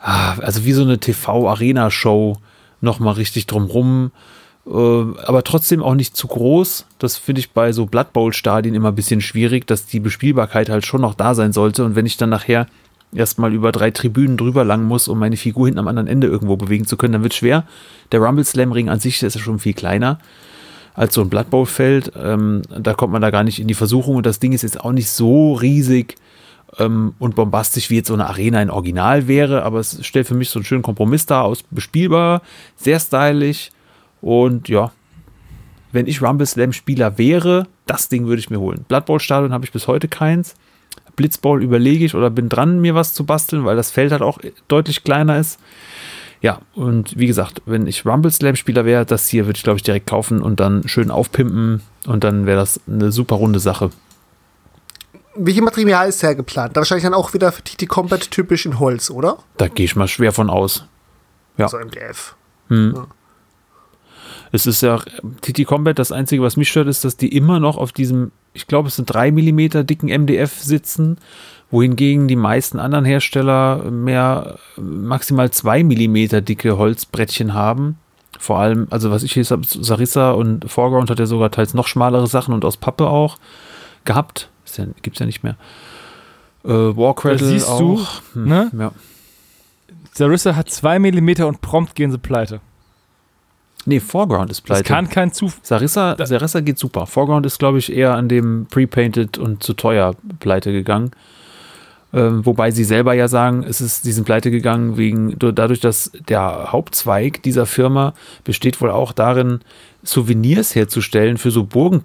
ah, 0.00 0.38
also 0.38 0.64
wie 0.64 0.72
so 0.72 0.82
eine 0.82 0.98
TV-Arena-Show 0.98 2.38
nochmal 2.80 3.14
richtig 3.14 3.44
drumherum. 3.44 4.10
Äh, 4.66 4.70
aber 4.70 5.44
trotzdem 5.44 5.82
auch 5.82 5.94
nicht 5.94 6.16
zu 6.16 6.26
groß. 6.26 6.86
Das 6.98 7.18
finde 7.18 7.40
ich 7.40 7.50
bei 7.50 7.72
so 7.72 7.84
Blood 7.84 8.14
Bowl-Stadien 8.14 8.74
immer 8.74 8.88
ein 8.88 8.94
bisschen 8.94 9.20
schwierig, 9.20 9.66
dass 9.66 9.84
die 9.84 10.00
Bespielbarkeit 10.00 10.70
halt 10.70 10.86
schon 10.86 11.02
noch 11.02 11.12
da 11.12 11.34
sein 11.34 11.52
sollte. 11.52 11.84
Und 11.84 11.96
wenn 11.96 12.06
ich 12.06 12.16
dann 12.16 12.30
nachher 12.30 12.66
erstmal 13.12 13.52
über 13.52 13.72
drei 13.72 13.90
Tribünen 13.90 14.36
drüber 14.36 14.64
lang 14.64 14.84
muss, 14.84 15.08
um 15.08 15.18
meine 15.18 15.36
Figur 15.36 15.66
hinten 15.66 15.78
am 15.78 15.88
anderen 15.88 16.08
Ende 16.08 16.26
irgendwo 16.26 16.56
bewegen 16.56 16.86
zu 16.86 16.96
können, 16.96 17.14
dann 17.14 17.22
wird 17.22 17.34
schwer. 17.34 17.64
Der 18.12 18.20
Rumble 18.20 18.44
Slam 18.44 18.72
Ring 18.72 18.88
an 18.88 19.00
sich 19.00 19.22
ist 19.22 19.34
ja 19.34 19.40
schon 19.40 19.58
viel 19.58 19.74
kleiner 19.74 20.18
als 20.94 21.14
so 21.14 21.20
ein 21.20 21.28
Blood 21.28 21.50
Bowl 21.50 21.64
Feld. 21.64 22.12
Ähm, 22.16 22.62
da 22.68 22.92
kommt 22.92 23.12
man 23.12 23.22
da 23.22 23.30
gar 23.30 23.44
nicht 23.44 23.60
in 23.60 23.68
die 23.68 23.74
Versuchung 23.74 24.16
und 24.16 24.26
das 24.26 24.40
Ding 24.40 24.52
ist 24.52 24.62
jetzt 24.62 24.80
auch 24.80 24.92
nicht 24.92 25.08
so 25.08 25.54
riesig 25.54 26.16
ähm, 26.78 27.14
und 27.18 27.36
bombastisch 27.36 27.88
wie 27.88 27.96
jetzt 27.96 28.08
so 28.08 28.14
eine 28.14 28.26
Arena 28.26 28.60
in 28.60 28.70
Original 28.70 29.28
wäre, 29.28 29.62
aber 29.62 29.78
es 29.78 30.04
stellt 30.04 30.26
für 30.26 30.34
mich 30.34 30.50
so 30.50 30.58
einen 30.58 30.66
schönen 30.66 30.82
Kompromiss 30.82 31.24
dar 31.24 31.44
aus 31.44 31.62
bespielbar, 31.70 32.42
sehr 32.76 32.98
stylisch 32.98 33.70
und 34.20 34.68
ja, 34.68 34.90
wenn 35.92 36.06
ich 36.06 36.20
Rumble 36.20 36.46
Slam 36.46 36.72
Spieler 36.72 37.16
wäre, 37.16 37.66
das 37.86 38.08
Ding 38.08 38.26
würde 38.26 38.40
ich 38.40 38.50
mir 38.50 38.60
holen. 38.60 38.84
Blood 38.88 39.06
Bowl 39.06 39.20
Stadion 39.20 39.52
habe 39.52 39.64
ich 39.64 39.72
bis 39.72 39.86
heute 39.86 40.08
keins. 40.08 40.54
Blitzball 41.18 41.62
überlege 41.62 42.06
ich 42.06 42.14
oder 42.14 42.30
bin 42.30 42.48
dran, 42.48 42.80
mir 42.80 42.94
was 42.94 43.12
zu 43.12 43.24
basteln, 43.24 43.66
weil 43.66 43.76
das 43.76 43.90
Feld 43.90 44.12
halt 44.12 44.22
auch 44.22 44.38
deutlich 44.68 45.04
kleiner 45.04 45.38
ist. 45.38 45.58
Ja, 46.40 46.60
und 46.74 47.18
wie 47.18 47.26
gesagt, 47.26 47.60
wenn 47.66 47.86
ich 47.86 48.06
Rumble 48.06 48.30
Slam 48.30 48.56
Spieler 48.56 48.84
wäre, 48.84 49.04
das 49.04 49.28
hier 49.28 49.46
würde 49.46 49.56
ich 49.56 49.64
glaube 49.64 49.76
ich 49.76 49.82
direkt 49.82 50.06
kaufen 50.06 50.40
und 50.40 50.60
dann 50.60 50.88
schön 50.88 51.10
aufpimpen 51.10 51.82
und 52.06 52.24
dann 52.24 52.46
wäre 52.46 52.58
das 52.58 52.80
eine 52.86 53.10
super 53.10 53.34
runde 53.34 53.58
Sache. 53.58 53.90
Welche 55.34 55.62
Material 55.62 56.08
ist 56.08 56.22
hergeplant? 56.22 56.76
Da 56.76 56.80
wahrscheinlich 56.80 57.04
dann 57.04 57.14
auch 57.14 57.34
wieder 57.34 57.52
für 57.52 57.62
TT 57.62 57.88
Combat 57.88 58.30
typisch 58.30 58.66
in 58.66 58.78
Holz, 58.78 59.10
oder? 59.10 59.38
Da 59.56 59.68
gehe 59.68 59.84
ich 59.84 59.96
mal 59.96 60.08
schwer 60.08 60.32
von 60.32 60.48
aus. 60.48 60.86
Ja. 61.56 61.66
Also 61.66 61.78
MDF. 61.78 62.36
Hm. 62.68 62.94
Ja. 62.96 63.06
Es 64.52 64.66
ist 64.66 64.82
ja 64.82 64.98
TT 65.42 65.66
Combat, 65.66 65.98
das 65.98 66.12
Einzige, 66.12 66.42
was 66.42 66.56
mich 66.56 66.68
stört, 66.68 66.88
ist, 66.88 67.04
dass 67.04 67.16
die 67.16 67.34
immer 67.34 67.60
noch 67.60 67.76
auf 67.76 67.92
diesem 67.92 68.32
ich 68.58 68.66
glaube, 68.66 68.88
es 68.88 68.96
sind 68.96 69.06
drei 69.06 69.30
Millimeter 69.30 69.84
dicken 69.84 70.08
MDF 70.08 70.60
sitzen, 70.60 71.18
wohingegen 71.70 72.28
die 72.28 72.36
meisten 72.36 72.78
anderen 72.78 73.04
Hersteller 73.04 73.90
mehr 73.90 74.58
maximal 74.76 75.50
zwei 75.50 75.84
Millimeter 75.84 76.40
dicke 76.40 76.76
Holzbrettchen 76.76 77.54
haben. 77.54 77.98
Vor 78.38 78.58
allem, 78.58 78.86
also 78.90 79.10
was 79.10 79.22
ich 79.22 79.32
hier 79.32 79.44
habe, 79.44 79.62
Sarissa 79.64 80.32
und 80.32 80.70
Foreground 80.70 81.10
hat 81.10 81.18
ja 81.18 81.26
sogar 81.26 81.50
teils 81.50 81.74
noch 81.74 81.86
schmalere 81.86 82.26
Sachen 82.26 82.54
und 82.54 82.64
aus 82.64 82.76
Pappe 82.76 83.06
auch 83.08 83.38
gehabt. 84.04 84.48
Ja, 84.76 84.86
Gibt 85.02 85.16
es 85.16 85.20
ja 85.20 85.26
nicht 85.26 85.42
mehr. 85.42 85.56
Äh, 86.64 86.68
Warcradle 86.68 87.46
siehst 87.46 87.68
auch. 87.68 87.78
Du, 87.78 88.06
hm, 88.34 88.48
ne? 88.48 88.70
ja. 88.78 88.92
Sarissa 90.12 90.56
hat 90.56 90.70
zwei 90.70 90.98
Millimeter 90.98 91.46
und 91.46 91.60
prompt 91.60 91.94
gehen 91.94 92.10
sie 92.10 92.18
pleite. 92.18 92.60
Nee, 93.88 94.00
Foreground 94.00 94.50
ist 94.50 94.60
pleite. 94.60 94.82
Das 94.82 94.86
kann 94.86 95.08
kein 95.08 95.32
Zufall. 95.32 95.60
Sarissa, 95.62 96.14
Sarissa 96.18 96.60
geht 96.60 96.78
super. 96.78 97.06
Foreground 97.06 97.46
ist, 97.46 97.58
glaube 97.58 97.78
ich, 97.78 97.90
eher 97.90 98.14
an 98.14 98.28
dem 98.28 98.66
Pre-Painted 98.70 99.38
und 99.38 99.62
zu 99.62 99.72
teuer 99.72 100.14
pleite 100.40 100.72
gegangen. 100.72 101.12
Ähm, 102.12 102.44
wobei 102.44 102.70
sie 102.70 102.84
selber 102.84 103.14
ja 103.14 103.28
sagen, 103.28 103.64
es 103.66 103.80
ist, 103.80 104.02
sie 104.02 104.12
sind 104.12 104.24
pleite 104.24 104.50
gegangen 104.50 104.98
wegen, 104.98 105.38
dadurch, 105.38 105.80
dass 105.80 106.12
der 106.28 106.70
Hauptzweig 106.70 107.42
dieser 107.42 107.64
Firma 107.64 108.12
besteht 108.44 108.78
wohl 108.82 108.90
auch 108.90 109.12
darin, 109.12 109.60
Souvenirs 110.02 110.74
herzustellen 110.74 111.38
für 111.38 111.50
so 111.50 111.64
Burgen, 111.64 112.04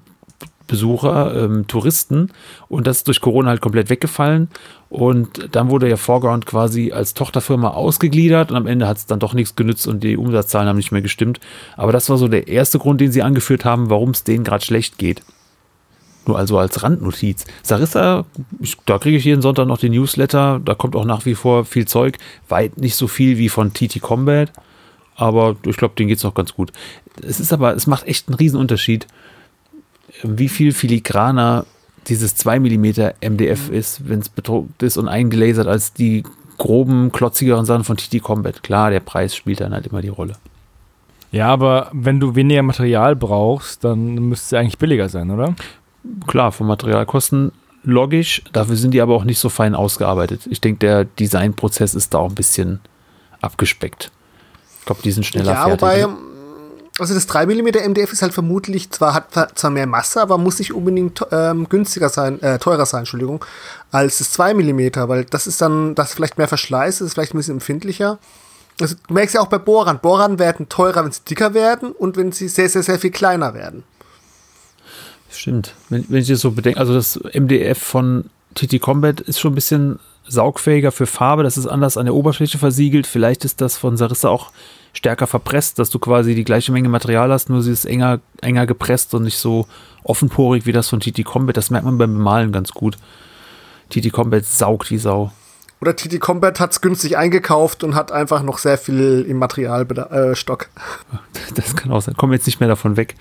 Besucher, 0.68 1.44
ähm, 1.44 1.68
Touristen 1.68 2.30
und 2.70 2.88
das 2.88 2.98
ist 2.98 3.08
durch 3.08 3.22
Corona 3.22 3.50
halt 3.50 3.62
komplett 3.62 3.90
weggefallen 3.90 4.50
und 4.90 5.56
dann 5.56 5.70
wurde 5.70 5.90
ja 5.90 5.98
Foreground 5.98 6.46
quasi 6.46 6.92
als 6.92 7.16
Tochterfirma 7.16 7.70
ausgegliedert 7.70 8.52
und 8.52 8.58
am 8.58 8.68
Ende 8.68 8.88
hat 8.88 8.98
es 8.98 9.08
dann 9.08 9.20
doch 9.20 9.34
nichts 9.34 9.56
genützt 9.56 9.88
und 9.88 10.04
die 10.04 10.18
Umsatzzahlen 10.18 10.70
haben 10.70 10.78
nicht 10.78 10.92
mehr 10.92 11.02
gestimmt. 11.02 11.40
Aber 11.78 11.92
das 11.92 12.12
war 12.12 12.18
so 12.18 12.28
der 12.28 12.48
erste 12.48 12.78
Grund, 12.78 13.02
den 13.02 13.12
sie 13.12 13.24
angeführt 13.24 13.66
haben, 13.66 13.90
warum 13.90 14.12
es 14.12 14.24
denen 14.24 14.44
gerade 14.44 14.64
schlecht 14.64 15.00
geht. 15.00 15.24
Nur 16.28 16.38
also 16.38 16.60
als 16.60 16.84
Randnotiz. 16.84 17.46
Sarissa, 17.64 18.26
ich, 18.60 18.78
da 18.86 19.00
kriege 19.00 19.18
ich 19.18 19.26
jeden 19.26 19.42
Sonntag 19.42 19.68
noch 19.68 19.80
den 19.80 19.94
Newsletter, 19.94 20.62
da 20.64 20.76
kommt 20.76 20.96
auch 20.96 21.06
nach 21.06 21.26
wie 21.26 21.36
vor 21.36 21.66
viel 21.66 21.86
Zeug, 21.86 22.20
weit 22.48 22.78
nicht 22.78 22.96
so 22.96 23.08
viel 23.08 23.40
wie 23.40 23.50
von 23.50 23.74
TT 23.74 24.00
Combat, 24.00 24.54
aber 25.16 25.56
ich 25.66 25.76
glaube, 25.76 25.96
denen 25.96 26.10
geht 26.10 26.20
es 26.20 26.24
noch 26.24 26.36
ganz 26.36 26.54
gut. 26.54 26.72
Es 27.22 27.40
ist 27.40 27.52
aber, 27.52 27.76
es 27.76 27.88
macht 27.88 28.08
echt 28.08 28.28
einen 28.28 28.36
Riesenunterschied, 28.36 29.08
wie 30.24 30.50
viel 30.50 30.72
filigraner 30.74 31.66
dieses 32.08 32.36
2 32.36 32.60
mm 32.60 32.86
MDF 33.22 33.70
ist, 33.70 34.08
wenn 34.08 34.20
es 34.20 34.30
bedruckt 34.30 34.84
ist 34.84 34.98
und 34.98 35.08
eingelasert, 35.08 35.68
als 35.68 35.94
die 35.94 36.24
groben, 36.58 37.12
klotzigeren 37.12 37.66
Sachen 37.66 37.84
von 37.84 37.98
TT 37.98 38.22
Combat. 38.22 38.64
Klar, 38.64 38.90
der 38.90 39.00
Preis 39.00 39.36
spielt 39.36 39.62
dann 39.62 39.74
halt 39.74 39.88
immer 39.88 40.02
die 40.02 40.10
Rolle. 40.10 40.36
Ja, 41.32 41.48
aber 41.48 41.90
wenn 41.94 42.20
du 42.20 42.36
weniger 42.36 42.62
Material 42.62 43.16
brauchst, 43.16 43.84
dann 43.84 44.16
müsste 44.16 44.56
es 44.56 44.60
eigentlich 44.60 44.78
billiger 44.78 45.10
sein, 45.10 45.32
oder? 45.32 45.56
Klar, 46.28 46.52
von 46.52 46.68
Materialkosten 46.68 47.52
logisch. 47.84 48.44
Dafür 48.54 48.76
sind 48.76 48.94
die 48.94 49.02
aber 49.02 49.16
auch 49.16 49.24
nicht 49.24 49.40
so 49.40 49.50
fein 49.50 49.76
ausgearbeitet. 49.76 50.42
Ich 50.50 50.62
denke, 50.62 50.80
der 50.80 51.06
Designprozess 51.06 51.96
ist 51.96 52.14
da 52.14 52.20
auch 52.20 52.30
ein 52.30 52.36
bisschen 52.36 52.80
abgespeckt. 53.42 54.12
Ich 54.80 54.86
glaube, 54.86 55.02
die 55.02 55.12
sind 55.12 55.26
schneller 55.26 55.54
ja, 55.54 55.64
fertig. 55.64 55.82
Wobei, 55.82 56.08
also 57.00 57.14
das 57.14 57.26
3 57.26 57.48
mm 57.48 57.90
MDF 57.90 58.14
ist 58.14 58.22
halt 58.22 58.34
vermutlich, 58.34 58.92
zwar 58.92 59.14
hat 59.16 59.58
zwar 59.58 59.72
mehr 59.72 59.88
Masse, 59.88 60.22
aber 60.22 60.38
muss 60.38 60.60
nicht 60.60 60.74
unbedingt 60.74 61.26
ähm, 61.32 61.68
günstiger 61.68 62.10
sein, 62.10 62.42
äh, 62.42 62.60
teurer 62.60 62.86
sein, 62.86 63.00
Entschuldigung, 63.00 63.44
als 63.92 64.20
das 64.20 64.32
2 64.32 64.54
mm, 64.54 64.92
weil 65.08 65.26
das 65.26 65.48
ist 65.48 65.62
dann, 65.62 65.96
das 65.96 66.14
vielleicht 66.14 66.38
mehr 66.38 66.48
Verschleiß, 66.48 67.02
ist 67.02 67.14
vielleicht 67.14 67.34
ein 67.34 67.38
bisschen 67.38 67.56
empfindlicher. 67.56 68.20
Also, 68.80 68.96
du 69.08 69.14
merkst 69.14 69.36
ja 69.36 69.42
auch 69.42 69.48
bei 69.48 69.58
Bohrern, 69.58 70.00
Bohrern 70.00 70.40
werden 70.40 70.70
teurer, 70.70 71.04
wenn 71.04 71.12
sie 71.12 71.22
dicker 71.28 71.54
werden 71.54 71.92
und 71.92 72.18
wenn 72.18 72.32
sie 72.32 72.48
sehr, 72.48 72.70
sehr, 72.70 72.84
sehr 72.84 73.00
viel 73.00 73.12
kleiner 73.12 73.54
werden. 73.54 73.84
Stimmt. 75.32 75.74
Wenn, 75.90 76.06
wenn 76.10 76.22
ich 76.22 76.28
das 76.28 76.42
so 76.42 76.52
bedenke, 76.52 76.80
also 76.80 76.94
das 76.94 77.20
MDF 77.34 77.78
von 77.78 78.30
TT 78.56 78.80
Combat 78.80 79.20
ist 79.20 79.40
schon 79.40 79.54
ein 79.54 79.56
bisschen 79.56 80.00
saugfähiger 80.28 80.92
für 80.92 81.06
Farbe, 81.06 81.44
das 81.44 81.58
ist 81.58 81.68
anders 81.68 81.98
an 81.98 82.06
der 82.06 82.14
Oberfläche 82.14 82.58
versiegelt. 82.58 83.08
Vielleicht 83.08 83.46
ist 83.46 83.62
das 83.62 83.78
von 83.78 83.98
Sarissa 83.98 84.30
auch 84.30 84.52
stärker 84.94 85.28
verpresst, 85.28 85.80
dass 85.80 85.90
du 85.90 86.00
quasi 86.00 86.36
die 86.36 86.44
gleiche 86.44 86.72
Menge 86.72 86.88
Material 86.88 87.32
hast, 87.32 87.50
nur 87.50 87.62
sie 87.62 87.72
ist 87.72 87.86
enger, 87.86 88.20
enger 88.42 88.66
gepresst 88.66 89.14
und 89.14 89.24
nicht 89.24 89.38
so 89.38 89.68
offenporig 90.04 90.66
wie 90.66 90.72
das 90.72 90.90
von 90.90 91.00
TT 91.00 91.26
Combat. 91.26 91.58
Das 91.58 91.72
merkt 91.72 91.86
man 91.86 91.98
beim 91.98 92.14
Bemalen 92.14 92.52
ganz 92.52 92.72
gut. 92.72 92.98
TT 93.90 94.12
Combat 94.12 94.46
saugt 94.46 94.92
wie 94.92 94.98
Sau. 94.98 95.32
Oder 95.82 95.96
TT 95.96 96.20
Combat 96.22 96.60
hat 96.60 96.72
es 96.72 96.82
günstig 96.82 97.18
eingekauft 97.18 97.84
und 97.84 97.96
hat 97.96 98.12
einfach 98.12 98.42
noch 98.44 98.58
sehr 98.58 98.78
viel 98.78 99.26
im 99.28 99.38
Materialstock. 99.38 100.70
Äh, 100.74 101.54
das 101.56 101.76
kann 101.76 101.92
auch 101.92 102.02
sein. 102.02 102.16
Kommen 102.16 102.34
jetzt 102.34 102.46
nicht 102.46 102.60
mehr 102.60 102.70
davon 102.70 102.96
weg. 102.96 103.16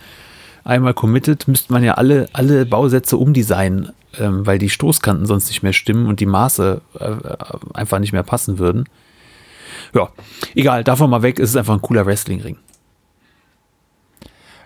Einmal 0.65 0.95
committed, 0.95 1.49
müsste 1.49 1.73
man 1.73 1.83
ja 1.83 1.95
alle, 1.95 2.29
alle 2.33 2.65
Bausätze 2.65 3.17
umdesignen, 3.17 3.91
ähm, 4.21 4.47
weil 4.47 4.61
die 4.61 4.71
Stoßkanten 4.71 5.27
sonst 5.27 5.49
nicht 5.49 5.65
mehr 5.65 5.73
stimmen 5.73 6.07
und 6.07 6.21
die 6.21 6.27
Maße 6.27 6.81
äh, 7.01 7.05
äh 7.05 7.37
einfach 7.75 7.99
nicht 7.99 8.13
mehr 8.13 8.23
passen 8.23 8.59
würden. 8.59 8.85
Ja, 9.95 10.09
egal, 10.55 10.85
davon 10.85 11.11
mal 11.11 11.23
weg, 11.23 11.39
es 11.39 11.51
ist 11.51 11.57
einfach 11.57 11.75
ein 11.75 11.83
cooler 11.83 12.07
Wrestling-Ring. 12.07 12.59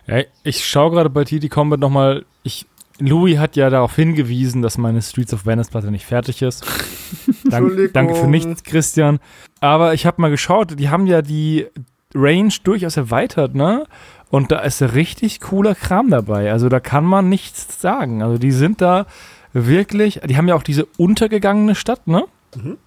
Ja, 0.07 0.23
ich 0.45 0.65
schaue 0.65 0.93
gerade 0.93 1.11
bei 1.11 1.25
TT 1.25 1.51
Combat 1.51 1.81
nochmal, 1.81 2.25
ich, 2.45 2.67
Louis 2.99 3.39
hat 3.39 3.57
ja 3.57 3.69
darauf 3.71 3.97
hingewiesen, 3.97 4.63
dass 4.63 4.79
meine 4.79 5.03
Streets 5.03 5.35
of 5.35 5.47
Venice 5.47 5.69
Platte 5.69 5.91
nicht 5.91 6.07
fertig 6.07 6.43
ist. 6.43 6.65
Dank, 7.45 7.93
danke 7.93 8.15
für 8.15 8.27
nichts, 8.27 8.63
Christian. 8.63 9.19
Aber 9.61 9.95
ich 9.95 10.07
habe 10.07 10.21
mal 10.21 10.31
geschaut, 10.31 10.79
die 10.79 10.89
haben 10.91 11.07
ja 11.07 11.23
die 11.23 11.67
Range 12.15 12.53
durchaus 12.63 12.97
erweitert, 12.97 13.55
ne? 13.55 13.87
Und 14.31 14.51
da 14.51 14.61
ist 14.61 14.83
richtig 14.83 15.41
cooler 15.41 15.75
Kram 15.75 16.11
dabei. 16.11 16.51
Also 16.51 16.69
da 16.69 16.81
kann 16.81 17.05
man 17.05 17.29
nichts 17.29 17.81
sagen. 17.81 18.23
Also 18.23 18.39
die 18.39 18.51
sind 18.51 18.81
da 18.81 19.07
wirklich, 19.53 20.21
die 20.25 20.37
haben 20.37 20.49
ja 20.49 20.55
auch 20.55 20.63
diese 20.63 20.87
untergegangene 20.97 21.75
Stadt, 21.75 22.07
ne? 22.09 22.25
Mhm. 22.55 22.79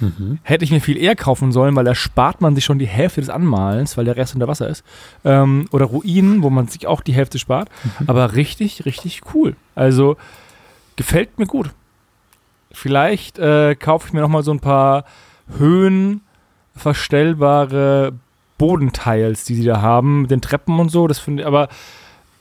Mhm. 0.00 0.38
Hätte 0.42 0.64
ich 0.64 0.70
mir 0.70 0.80
viel 0.80 0.96
eher 0.96 1.16
kaufen 1.16 1.52
sollen, 1.52 1.76
weil 1.76 1.84
da 1.84 1.94
spart 1.94 2.40
man 2.40 2.54
sich 2.54 2.64
schon 2.64 2.78
die 2.78 2.86
Hälfte 2.86 3.20
des 3.20 3.30
Anmalens, 3.30 3.96
weil 3.96 4.04
der 4.04 4.16
Rest 4.16 4.34
unter 4.34 4.48
Wasser 4.48 4.68
ist. 4.68 4.84
Ähm, 5.24 5.66
oder 5.70 5.86
Ruinen, 5.86 6.42
wo 6.42 6.50
man 6.50 6.68
sich 6.68 6.86
auch 6.86 7.00
die 7.00 7.12
Hälfte 7.12 7.38
spart. 7.38 7.68
Mhm. 7.84 8.08
Aber 8.08 8.34
richtig, 8.34 8.84
richtig 8.84 9.22
cool. 9.34 9.56
Also 9.74 10.16
gefällt 10.96 11.38
mir 11.38 11.46
gut. 11.46 11.70
Vielleicht 12.72 13.38
äh, 13.38 13.74
kaufe 13.74 14.08
ich 14.08 14.12
mir 14.12 14.20
nochmal 14.20 14.42
so 14.42 14.52
ein 14.52 14.60
paar 14.60 15.04
höhenverstellbare 15.58 18.12
Bodenteils, 18.58 19.44
die 19.44 19.54
sie 19.54 19.64
da 19.64 19.80
haben, 19.80 20.22
mit 20.22 20.30
den 20.30 20.40
Treppen 20.40 20.78
und 20.78 20.90
so. 20.90 21.08
Das 21.08 21.18
finde 21.18 21.42
ich, 21.42 21.46
aber 21.46 21.68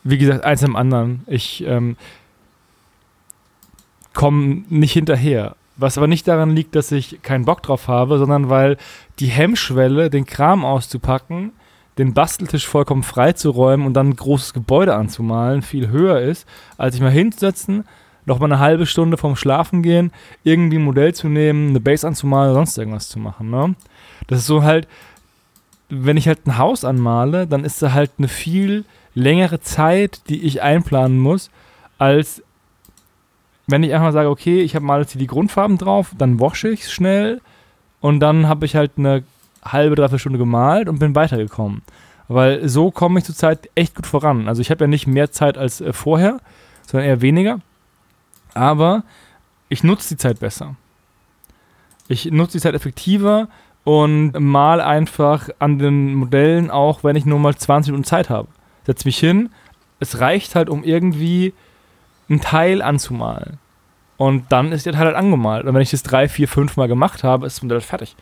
wie 0.04 0.18
gesagt, 0.18 0.44
eins 0.44 0.64
am 0.64 0.76
anderen. 0.76 1.24
Ich 1.28 1.64
ähm, 1.66 1.98
komme 4.14 4.64
nicht 4.70 4.94
hinterher. 4.94 5.56
Was 5.80 5.98
aber 5.98 6.08
nicht 6.08 6.28
daran 6.28 6.56
liegt, 6.56 6.76
dass 6.76 6.92
ich 6.92 7.22
keinen 7.22 7.46
Bock 7.46 7.64
drauf 7.64 7.88
habe, 7.88 8.18
sondern 8.18 8.50
weil 8.50 8.76
die 9.20 9.28
Hemmschwelle, 9.28 10.10
den 10.10 10.26
Kram 10.26 10.66
auszupacken, 10.66 11.54
den 11.98 12.14
Basteltisch 12.14 12.68
vollkommen 12.68 13.04
freizuräumen 13.04 13.86
und 13.86 13.94
dann 13.94 14.10
ein 14.10 14.16
großes 14.16 14.54
Gebäude 14.54 14.96
anzumalen, 14.96 15.62
viel 15.62 15.88
höher 15.90 16.20
ist, 16.20 16.46
als 16.78 16.96
ich 16.96 17.02
mal 17.02 17.12
hinzusetzen, 17.12 17.86
noch 18.26 18.40
mal 18.40 18.46
eine 18.46 18.60
halbe 18.60 18.86
Stunde 18.86 19.18
vorm 19.18 19.38
Schlafen 19.38 19.82
gehen, 19.82 20.12
irgendwie 20.44 20.78
ein 20.78 20.84
Modell 20.84 21.14
zu 21.14 21.30
nehmen, 21.30 21.70
eine 21.70 21.80
Base 21.80 22.06
anzumalen 22.06 22.52
oder 22.52 22.60
sonst 22.60 22.78
irgendwas 22.78 23.08
zu 23.08 23.20
machen. 23.20 23.50
Ne? 23.50 23.76
Das 24.28 24.40
ist 24.40 24.48
so 24.48 24.64
halt, 24.64 24.88
wenn 25.90 26.18
ich 26.18 26.28
halt 26.28 26.46
ein 26.46 26.58
Haus 26.58 26.84
anmale, 26.84 27.48
dann 27.48 27.64
ist 27.64 27.82
da 27.82 27.94
halt 27.94 28.12
eine 28.18 28.28
viel 28.28 28.86
längere 29.14 29.62
Zeit, 29.62 30.30
die 30.30 30.44
ich 30.44 30.62
einplanen 30.62 31.20
muss, 31.20 31.50
als 31.98 32.44
wenn 33.70 33.84
ich 33.84 33.94
einfach 33.94 34.12
sage, 34.12 34.30
okay, 34.30 34.62
ich 34.62 34.76
habe 34.76 34.86
mal 34.86 35.02
jetzt 35.02 35.12
hier 35.12 35.20
die 35.20 35.28
Grundfarben 35.28 35.78
drauf, 35.78 36.12
dann 36.18 36.40
wasche 36.40 36.70
ich 36.70 36.84
es 36.84 36.92
schnell 36.92 37.42
und 38.02 38.20
dann 38.20 38.48
habe 38.48 38.66
ich 38.66 38.76
halt 38.76 38.94
eine 38.98 39.24
halbe, 39.64 39.96
dreiviertel 39.96 40.20
Stunde 40.20 40.40
gemalt 40.40 40.90
und 40.90 41.00
bin 41.00 41.16
weitergekommen. 41.16 41.82
Weil 42.28 42.68
so 42.70 42.92
komme 42.92 43.20
ich 43.20 43.26
zurzeit 43.26 43.70
echt 43.76 43.96
gut 43.96 44.06
voran. 44.06 44.48
Also 44.48 44.62
ich 44.62 44.72
habe 44.72 44.84
ja 44.84 44.88
nicht 44.88 45.08
mehr 45.08 45.32
Zeit 45.32 45.58
als 45.58 45.82
äh, 45.82 45.94
vorher, 45.94 46.40
sondern 46.86 47.10
eher 47.10 47.22
weniger. 47.22 47.60
Aber 48.54 49.04
ich 49.68 49.84
nutze 49.84 50.10
die 50.10 50.18
Zeit 50.18 50.40
besser. 50.40 50.76
Ich 52.08 52.26
nutze 52.26 52.54
die 52.54 52.62
Zeit 52.62 52.76
effektiver 52.76 53.48
und 53.84 54.34
mal 54.40 54.82
einfach 54.82 55.50
an 55.60 55.80
den 55.80 56.16
Modellen 56.16 56.72
auch, 56.72 57.04
wenn 57.04 57.16
ich 57.16 57.26
nur 57.26 57.40
mal 57.40 57.56
20 57.56 57.92
Minuten 57.92 58.08
Zeit 58.08 58.30
habe. 58.30 58.48
Setz 58.86 59.06
mich 59.06 59.18
hin. 59.18 59.50
Es 60.00 60.20
reicht 60.20 60.56
halt, 60.56 60.70
um 60.70 60.84
irgendwie 60.84 61.54
einen 62.30 62.42
Teil 62.42 62.82
anzumalen. 62.82 63.58
Und 64.18 64.52
dann 64.52 64.72
ist 64.72 64.86
der 64.86 64.94
Teil 64.94 65.06
halt 65.06 65.16
angemalt. 65.16 65.66
Und 65.66 65.74
wenn 65.74 65.82
ich 65.82 65.92
das 65.92 66.04
drei, 66.04 66.28
vier, 66.28 66.48
fünf 66.48 66.76
Mal 66.78 66.88
gemacht 66.88 67.24
habe, 67.24 67.48
ist 67.48 67.58
das 67.58 67.64
Modell 67.64 67.82
fertig. 67.82 68.16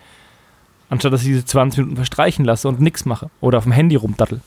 Anstatt 0.90 1.12
dass 1.12 1.22
ich 1.22 1.28
diese 1.28 1.46
20 1.46 1.80
Minuten 1.80 1.96
verstreichen 1.96 2.46
lasse 2.46 2.68
und 2.68 2.80
nichts 2.80 3.06
mache. 3.06 3.30
Oder 3.42 3.58
auf 3.58 3.64
dem 3.64 3.74
Handy 3.74 3.96
rumdattel. 3.96 4.42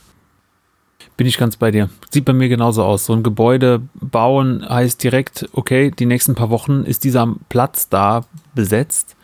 Bin 1.16 1.26
ich 1.26 1.38
ganz 1.38 1.56
bei 1.56 1.70
dir. 1.70 1.90
Sieht 2.10 2.24
bei 2.24 2.32
mir 2.32 2.48
genauso 2.48 2.84
aus. 2.84 3.04
So 3.04 3.12
ein 3.12 3.22
Gebäude 3.22 3.82
bauen 3.94 4.64
heißt 4.66 5.02
direkt, 5.02 5.48
okay, 5.52 5.90
die 5.90 6.06
nächsten 6.06 6.34
paar 6.34 6.50
Wochen 6.50 6.84
ist 6.84 7.04
dieser 7.04 7.34
Platz 7.48 7.88
da 7.88 8.24
besetzt. 8.54 9.16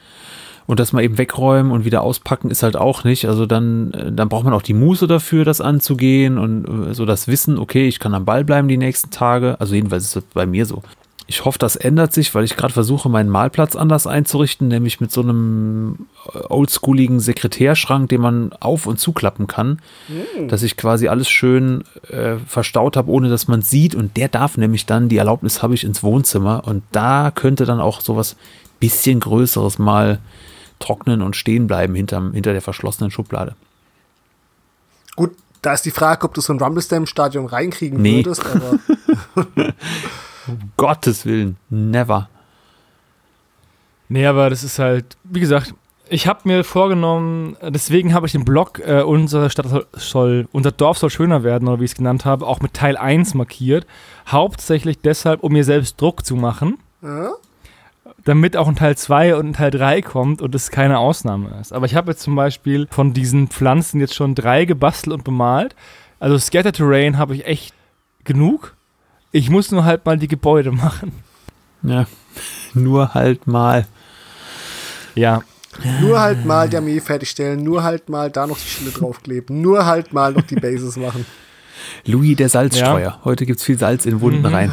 Und 0.66 0.80
das 0.80 0.92
mal 0.92 1.02
eben 1.02 1.16
wegräumen 1.16 1.70
und 1.70 1.84
wieder 1.84 2.02
auspacken 2.02 2.50
ist 2.50 2.62
halt 2.62 2.76
auch 2.76 3.04
nicht. 3.04 3.26
Also 3.26 3.46
dann, 3.46 3.92
äh, 3.92 4.12
dann 4.12 4.28
braucht 4.28 4.44
man 4.44 4.52
auch 4.52 4.62
die 4.62 4.74
Muße 4.74 5.06
dafür, 5.06 5.44
das 5.44 5.60
anzugehen 5.60 6.38
und 6.38 6.88
äh, 6.90 6.94
so 6.94 7.04
das 7.06 7.28
Wissen, 7.28 7.58
okay, 7.58 7.86
ich 7.86 8.00
kann 8.00 8.14
am 8.14 8.24
Ball 8.24 8.44
bleiben 8.44 8.66
die 8.68 8.76
nächsten 8.76 9.10
Tage. 9.10 9.56
Also 9.60 9.74
jedenfalls 9.74 10.04
ist 10.04 10.16
es 10.16 10.24
bei 10.34 10.46
mir 10.46 10.66
so. 10.66 10.82
Ich 11.28 11.44
hoffe, 11.44 11.58
das 11.58 11.74
ändert 11.74 12.12
sich, 12.12 12.32
weil 12.36 12.44
ich 12.44 12.56
gerade 12.56 12.72
versuche, 12.72 13.08
meinen 13.08 13.30
Malplatz 13.30 13.74
anders 13.74 14.06
einzurichten, 14.06 14.68
nämlich 14.68 15.00
mit 15.00 15.10
so 15.10 15.22
einem 15.22 16.06
äh, 16.32 16.38
oldschooligen 16.48 17.18
Sekretärschrank, 17.18 18.08
den 18.08 18.20
man 18.20 18.52
auf- 18.60 18.86
und 18.86 18.98
zuklappen 18.98 19.46
kann, 19.48 19.80
Hm. 20.06 20.48
dass 20.48 20.62
ich 20.62 20.76
quasi 20.76 21.08
alles 21.08 21.28
schön 21.28 21.82
äh, 22.10 22.36
verstaut 22.46 22.96
habe, 22.96 23.10
ohne 23.10 23.28
dass 23.28 23.48
man 23.48 23.62
sieht. 23.62 23.94
Und 23.94 24.16
der 24.16 24.28
darf 24.28 24.56
nämlich 24.56 24.86
dann, 24.86 25.08
die 25.08 25.16
Erlaubnis 25.16 25.62
habe 25.62 25.74
ich 25.74 25.84
ins 25.84 26.02
Wohnzimmer. 26.02 26.62
Und 26.64 26.82
da 26.92 27.32
könnte 27.32 27.66
dann 27.66 27.80
auch 27.80 28.00
sowas 28.00 28.36
bisschen 28.78 29.20
Größeres 29.20 29.78
mal 29.78 30.18
trocknen 30.78 31.22
und 31.22 31.36
stehen 31.36 31.66
bleiben 31.66 31.94
hinterm, 31.94 32.32
hinter 32.32 32.52
der 32.52 32.62
verschlossenen 32.62 33.10
Schublade. 33.10 33.54
Gut, 35.16 35.32
da 35.62 35.72
ist 35.74 35.84
die 35.86 35.90
Frage, 35.90 36.24
ob 36.26 36.34
du 36.34 36.40
so 36.40 36.52
ein 36.52 36.60
Rumblestam-Stadion 36.60 37.46
reinkriegen 37.46 38.00
Nee. 38.00 38.24
würdest, 38.24 38.44
aber 38.46 38.78
Gottes 40.76 41.26
Willen, 41.26 41.56
never. 41.70 42.28
Nee, 44.08 44.26
aber 44.26 44.50
das 44.50 44.62
ist 44.62 44.78
halt, 44.78 45.16
wie 45.24 45.40
gesagt, 45.40 45.74
ich 46.08 46.28
habe 46.28 46.40
mir 46.44 46.62
vorgenommen, 46.62 47.56
deswegen 47.62 48.14
habe 48.14 48.26
ich 48.26 48.32
den 48.32 48.44
Blog, 48.44 48.78
äh, 48.78 49.02
unsere 49.02 49.50
Stadt 49.50 49.66
soll- 49.68 49.86
soll, 49.94 50.48
unser 50.52 50.70
Dorf 50.70 50.98
soll 50.98 51.10
schöner 51.10 51.42
werden, 51.42 51.66
oder 51.66 51.80
wie 51.80 51.84
ich 51.84 51.90
es 51.90 51.96
genannt 51.96 52.24
habe, 52.24 52.46
auch 52.46 52.60
mit 52.60 52.74
Teil 52.74 52.96
1 52.96 53.34
markiert. 53.34 53.86
Hauptsächlich 54.28 55.00
deshalb, 55.00 55.42
um 55.42 55.52
mir 55.52 55.64
selbst 55.64 56.00
Druck 56.00 56.24
zu 56.24 56.36
machen, 56.36 56.78
ja, 57.02 57.30
damit 58.26 58.56
auch 58.56 58.68
ein 58.68 58.76
Teil 58.76 58.96
2 58.96 59.36
und 59.36 59.46
ein 59.48 59.52
Teil 59.54 59.70
3 59.70 60.02
kommt 60.02 60.42
und 60.42 60.54
es 60.54 60.70
keine 60.70 60.98
Ausnahme 60.98 61.58
ist. 61.60 61.72
Aber 61.72 61.86
ich 61.86 61.94
habe 61.94 62.10
jetzt 62.10 62.22
zum 62.22 62.34
Beispiel 62.36 62.86
von 62.90 63.14
diesen 63.14 63.48
Pflanzen 63.48 64.00
jetzt 64.00 64.14
schon 64.14 64.34
drei 64.34 64.64
gebastelt 64.66 65.14
und 65.14 65.24
bemalt. 65.24 65.74
Also 66.20 66.36
Scatter 66.38 66.72
Terrain 66.72 67.16
habe 67.18 67.34
ich 67.34 67.46
echt 67.46 67.72
genug. 68.24 68.74
Ich 69.32 69.48
muss 69.48 69.70
nur 69.70 69.84
halt 69.84 70.04
mal 70.04 70.18
die 70.18 70.28
Gebäude 70.28 70.72
machen. 70.84 71.12
Ja, 71.82 72.06
nur 72.74 73.14
halt 73.14 73.46
mal. 73.46 73.86
Ja, 75.14 75.40
nur 76.00 76.20
halt 76.20 76.44
mal 76.44 76.68
die 76.68 76.76
Armee 76.78 77.00
fertigstellen, 77.00 77.62
nur 77.62 77.82
halt 77.84 78.08
mal 78.08 78.30
da 78.30 78.46
noch 78.46 78.58
die 78.58 78.66
Schilde 78.68 78.98
draufkleben, 78.98 79.60
nur 79.60 79.86
halt 79.86 80.12
mal 80.12 80.32
noch 80.32 80.42
die 80.42 80.56
Bases 80.56 80.96
machen. 80.96 81.24
Louis 82.06 82.34
der 82.36 82.48
Salzstreuer. 82.48 83.20
Heute 83.24 83.46
gibt 83.46 83.60
es 83.60 83.64
viel 83.64 83.78
Salz 83.78 84.04
in 84.06 84.20
Wunden 84.20 84.40
Mhm. 84.40 84.46
rein. 84.46 84.72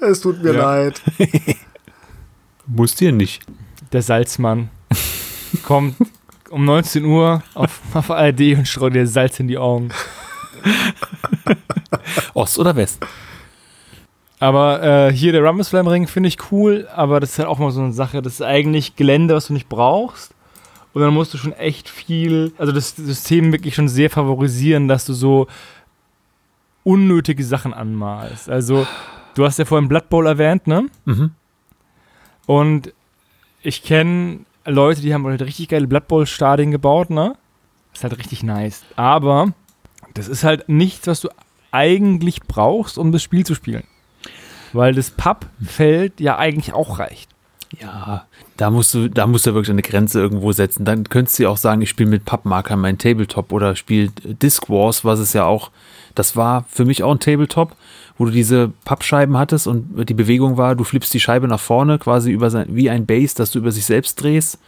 Es 0.00 0.20
tut 0.20 0.42
mir 0.42 0.52
Ja. 0.54 0.60
leid. 0.74 1.00
Musst 2.74 3.00
dir 3.00 3.12
nicht. 3.12 3.42
der 3.92 4.00
Salzmann 4.02 4.70
kommt 5.62 5.96
um 6.48 6.64
19 6.64 7.04
Uhr 7.04 7.42
auf, 7.54 7.80
auf 7.94 8.10
ARD 8.10 8.56
und 8.56 8.66
streut 8.68 8.94
dir 8.94 9.06
Salz 9.06 9.38
in 9.40 9.48
die 9.48 9.58
Augen. 9.58 9.90
Ost 12.34 12.58
oder 12.58 12.74
West? 12.76 13.04
Aber 14.38 14.82
äh, 14.82 15.12
hier 15.12 15.32
der 15.32 15.44
Rumble 15.44 15.64
Slam 15.64 15.86
Ring 15.86 16.08
finde 16.08 16.28
ich 16.28 16.50
cool, 16.50 16.88
aber 16.94 17.20
das 17.20 17.32
ist 17.32 17.38
halt 17.38 17.48
auch 17.48 17.58
mal 17.58 17.70
so 17.70 17.82
eine 17.82 17.92
Sache. 17.92 18.22
Das 18.22 18.34
ist 18.34 18.42
eigentlich 18.42 18.96
Gelände, 18.96 19.34
was 19.34 19.48
du 19.48 19.52
nicht 19.52 19.68
brauchst. 19.68 20.34
Und 20.94 21.02
dann 21.02 21.14
musst 21.14 21.32
du 21.32 21.38
schon 21.38 21.52
echt 21.52 21.88
viel, 21.88 22.52
also 22.58 22.72
das 22.72 22.96
System 22.96 23.52
wirklich 23.52 23.74
schon 23.74 23.88
sehr 23.88 24.10
favorisieren, 24.10 24.88
dass 24.88 25.04
du 25.04 25.12
so 25.12 25.46
unnötige 26.84 27.44
Sachen 27.44 27.72
anmalst. 27.72 28.50
Also, 28.50 28.86
du 29.34 29.44
hast 29.44 29.58
ja 29.58 29.64
vorhin 29.64 29.88
Blood 29.88 30.08
Bowl 30.08 30.26
erwähnt, 30.26 30.66
ne? 30.66 30.86
Mhm. 31.04 31.30
Und 32.46 32.92
ich 33.62 33.82
kenne 33.82 34.40
Leute, 34.64 35.00
die 35.00 35.14
haben 35.14 35.26
halt 35.26 35.42
richtig 35.42 35.68
geile 35.68 35.86
Blood 35.86 36.08
Bowl 36.08 36.26
Stadien 36.26 36.70
gebaut, 36.70 37.10
ne? 37.10 37.34
Ist 37.94 38.02
halt 38.02 38.18
richtig 38.18 38.42
nice. 38.42 38.82
Aber 38.96 39.52
das 40.14 40.28
ist 40.28 40.44
halt 40.44 40.68
nichts, 40.68 41.06
was 41.06 41.20
du 41.20 41.28
eigentlich 41.70 42.42
brauchst, 42.42 42.98
um 42.98 43.12
das 43.12 43.22
Spiel 43.22 43.44
zu 43.44 43.54
spielen. 43.54 43.84
Weil 44.72 44.94
das 44.94 45.10
Pappfeld 45.10 46.20
ja 46.20 46.38
eigentlich 46.38 46.72
auch 46.74 46.98
reicht. 46.98 47.30
Ja, 47.80 48.26
da 48.56 48.70
musst 48.70 48.92
du, 48.92 49.08
da 49.08 49.26
musst 49.26 49.46
du 49.46 49.54
wirklich 49.54 49.70
eine 49.70 49.82
Grenze 49.82 50.20
irgendwo 50.20 50.52
setzen. 50.52 50.84
Dann 50.84 51.08
könntest 51.08 51.38
du 51.38 51.44
ja 51.44 51.48
auch 51.48 51.56
sagen, 51.56 51.80
ich 51.80 51.88
spiele 51.88 52.10
mit 52.10 52.24
Pappmarkern 52.24 52.78
mein 52.78 52.98
Tabletop 52.98 53.50
oder 53.52 53.76
spiele 53.76 54.10
Disc 54.24 54.68
Wars, 54.68 55.04
was 55.04 55.18
es 55.18 55.32
ja 55.32 55.44
auch, 55.44 55.70
das 56.14 56.36
war 56.36 56.64
für 56.68 56.84
mich 56.84 57.02
auch 57.02 57.12
ein 57.12 57.20
Tabletop, 57.20 57.74
wo 58.22 58.26
du 58.26 58.30
diese 58.30 58.70
Pappscheiben 58.84 59.36
hattest 59.36 59.66
und 59.66 60.08
die 60.08 60.14
Bewegung 60.14 60.56
war, 60.56 60.76
du 60.76 60.84
flippst 60.84 61.12
die 61.12 61.18
Scheibe 61.18 61.48
nach 61.48 61.58
vorne, 61.58 61.98
quasi 61.98 62.30
über 62.30 62.50
sein, 62.50 62.68
wie 62.68 62.88
ein 62.88 63.04
Base, 63.04 63.34
das 63.34 63.50
du 63.50 63.58
über 63.58 63.72
sich 63.72 63.84
selbst 63.84 64.22
drehst. 64.22 64.60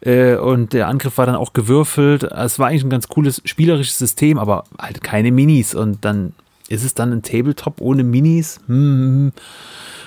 Äh, 0.00 0.34
Und 0.34 0.72
der 0.72 0.88
Angriff 0.88 1.16
war 1.16 1.26
dann 1.26 1.36
auch 1.36 1.52
gewürfelt. 1.52 2.24
Es 2.24 2.58
war 2.58 2.66
eigentlich 2.66 2.82
ein 2.82 2.90
ganz 2.90 3.06
cooles 3.06 3.40
spielerisches 3.44 3.98
System, 3.98 4.36
aber 4.36 4.64
halt 4.80 5.00
keine 5.00 5.30
Minis. 5.30 5.76
Und 5.76 6.04
dann 6.04 6.32
ist 6.68 6.82
es 6.82 6.94
dann 6.94 7.12
ein 7.12 7.22
Tabletop 7.22 7.80
ohne 7.80 8.02
Minis. 8.02 8.58
Hm. 8.66 9.30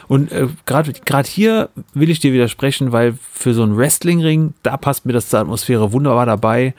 Und 0.09 0.33
äh, 0.33 0.49
gerade 0.65 0.91
gerade 1.05 1.29
hier 1.29 1.69
will 1.93 2.09
ich 2.09 2.19
dir 2.19 2.33
widersprechen, 2.33 2.91
weil 2.91 3.17
für 3.31 3.53
so 3.53 3.63
einen 3.63 3.77
Wrestling-Ring, 3.77 4.53
da 4.63 4.75
passt 4.75 5.05
mir 5.05 5.13
das 5.13 5.29
zur 5.29 5.39
Atmosphäre 5.39 5.93
wunderbar 5.93 6.25
dabei, 6.25 6.73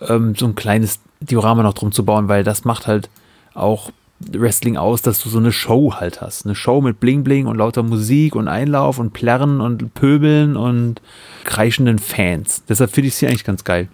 ähm, 0.00 0.34
so 0.34 0.46
ein 0.46 0.56
kleines 0.56 0.98
Diorama 1.20 1.62
noch 1.62 1.74
drum 1.74 1.92
zu 1.92 2.04
bauen, 2.04 2.26
weil 2.26 2.42
das 2.42 2.64
macht 2.64 2.88
halt 2.88 3.08
auch 3.54 3.92
Wrestling 4.20 4.76
aus, 4.76 5.02
dass 5.02 5.22
du 5.22 5.28
so 5.28 5.38
eine 5.38 5.52
Show 5.52 5.94
halt 5.94 6.20
hast. 6.20 6.44
Eine 6.44 6.54
Show 6.54 6.80
mit 6.80 7.00
Bling 7.00 7.22
Bling 7.22 7.46
und 7.46 7.56
lauter 7.56 7.82
Musik 7.82 8.34
und 8.34 8.48
Einlauf 8.48 8.98
und 8.98 9.12
Plärren 9.12 9.60
und 9.60 9.94
Pöbeln 9.94 10.56
und 10.56 11.00
kreischenden 11.44 11.98
Fans. 11.98 12.62
Deshalb 12.68 12.90
finde 12.90 13.08
ich 13.08 13.14
es 13.14 13.20
hier 13.20 13.28
eigentlich 13.28 13.44
ganz 13.44 13.64
geil. 13.64 13.88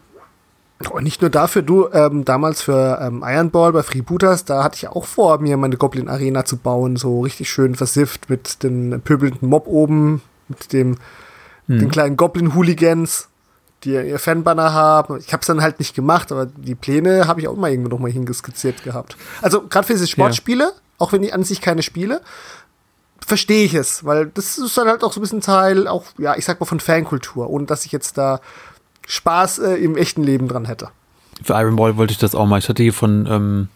Und 0.90 1.04
nicht 1.04 1.20
nur 1.20 1.30
dafür, 1.30 1.62
du, 1.62 1.88
ähm, 1.92 2.24
damals 2.24 2.62
für 2.62 2.98
ähm, 3.00 3.24
Iron 3.24 3.50
Ball 3.50 3.72
bei 3.72 3.82
Freebooters, 3.82 4.44
da 4.44 4.64
hatte 4.64 4.76
ich 4.76 4.88
auch 4.88 5.04
vor, 5.04 5.38
mir 5.38 5.56
meine 5.56 5.76
Goblin 5.76 6.08
Arena 6.08 6.44
zu 6.44 6.56
bauen, 6.56 6.96
so 6.96 7.20
richtig 7.20 7.48
schön 7.48 7.74
versifft 7.74 8.28
mit 8.28 8.62
den 8.62 9.00
pöbelnden 9.02 9.48
Mob 9.48 9.66
oben, 9.66 10.20
mit 10.48 10.72
dem, 10.72 10.96
den 11.66 11.88
kleinen 11.88 12.16
Goblin-Hooligans, 12.18 13.28
die 13.84 13.92
ihr 13.92 14.18
Fanbanner 14.18 14.72
haben. 14.72 15.18
Ich 15.18 15.32
habe 15.32 15.40
es 15.40 15.46
dann 15.46 15.62
halt 15.62 15.78
nicht 15.78 15.94
gemacht, 15.94 16.32
aber 16.32 16.46
die 16.46 16.74
Pläne 16.74 17.26
habe 17.26 17.40
ich 17.40 17.48
auch 17.48 17.56
immer 17.56 17.68
irgendwo 17.68 17.90
noch 17.90 17.98
mal 17.98 18.10
hingeskizziert 18.10 18.82
gehabt. 18.82 19.16
Also 19.42 19.62
gerade 19.62 19.86
für 19.86 19.92
diese 19.92 20.06
Sportspiele, 20.06 20.72
auch 20.98 21.12
wenn 21.12 21.22
ich 21.22 21.34
an 21.34 21.44
sich 21.44 21.60
keine 21.60 21.82
spiele, 21.82 22.20
verstehe 23.26 23.64
ich 23.64 23.74
es, 23.74 24.04
weil 24.04 24.26
das 24.26 24.58
ist 24.58 24.76
dann 24.76 24.88
halt 24.88 25.02
auch 25.02 25.12
so 25.12 25.20
ein 25.20 25.22
bisschen 25.22 25.40
Teil, 25.40 25.88
auch, 25.88 26.04
ja, 26.18 26.36
ich 26.36 26.44
sag 26.44 26.60
mal 26.60 26.66
von 26.66 26.80
Fankultur, 26.80 27.48
ohne 27.48 27.66
dass 27.66 27.84
ich 27.84 27.92
jetzt 27.92 28.18
da 28.18 28.40
Spaß 29.06 29.58
äh, 29.60 29.74
im 29.74 29.96
echten 29.96 30.22
Leben 30.22 30.48
dran 30.48 30.64
hätte. 30.64 30.88
Für 31.42 31.54
Iron 31.54 31.76
Ball 31.76 31.96
wollte 31.96 32.12
ich 32.12 32.18
das 32.18 32.34
auch 32.34 32.46
mal. 32.46 32.58
Ich 32.58 32.68
hatte 32.68 32.82
hier 32.82 32.92
von 32.92 33.26
ähm, 33.28 33.68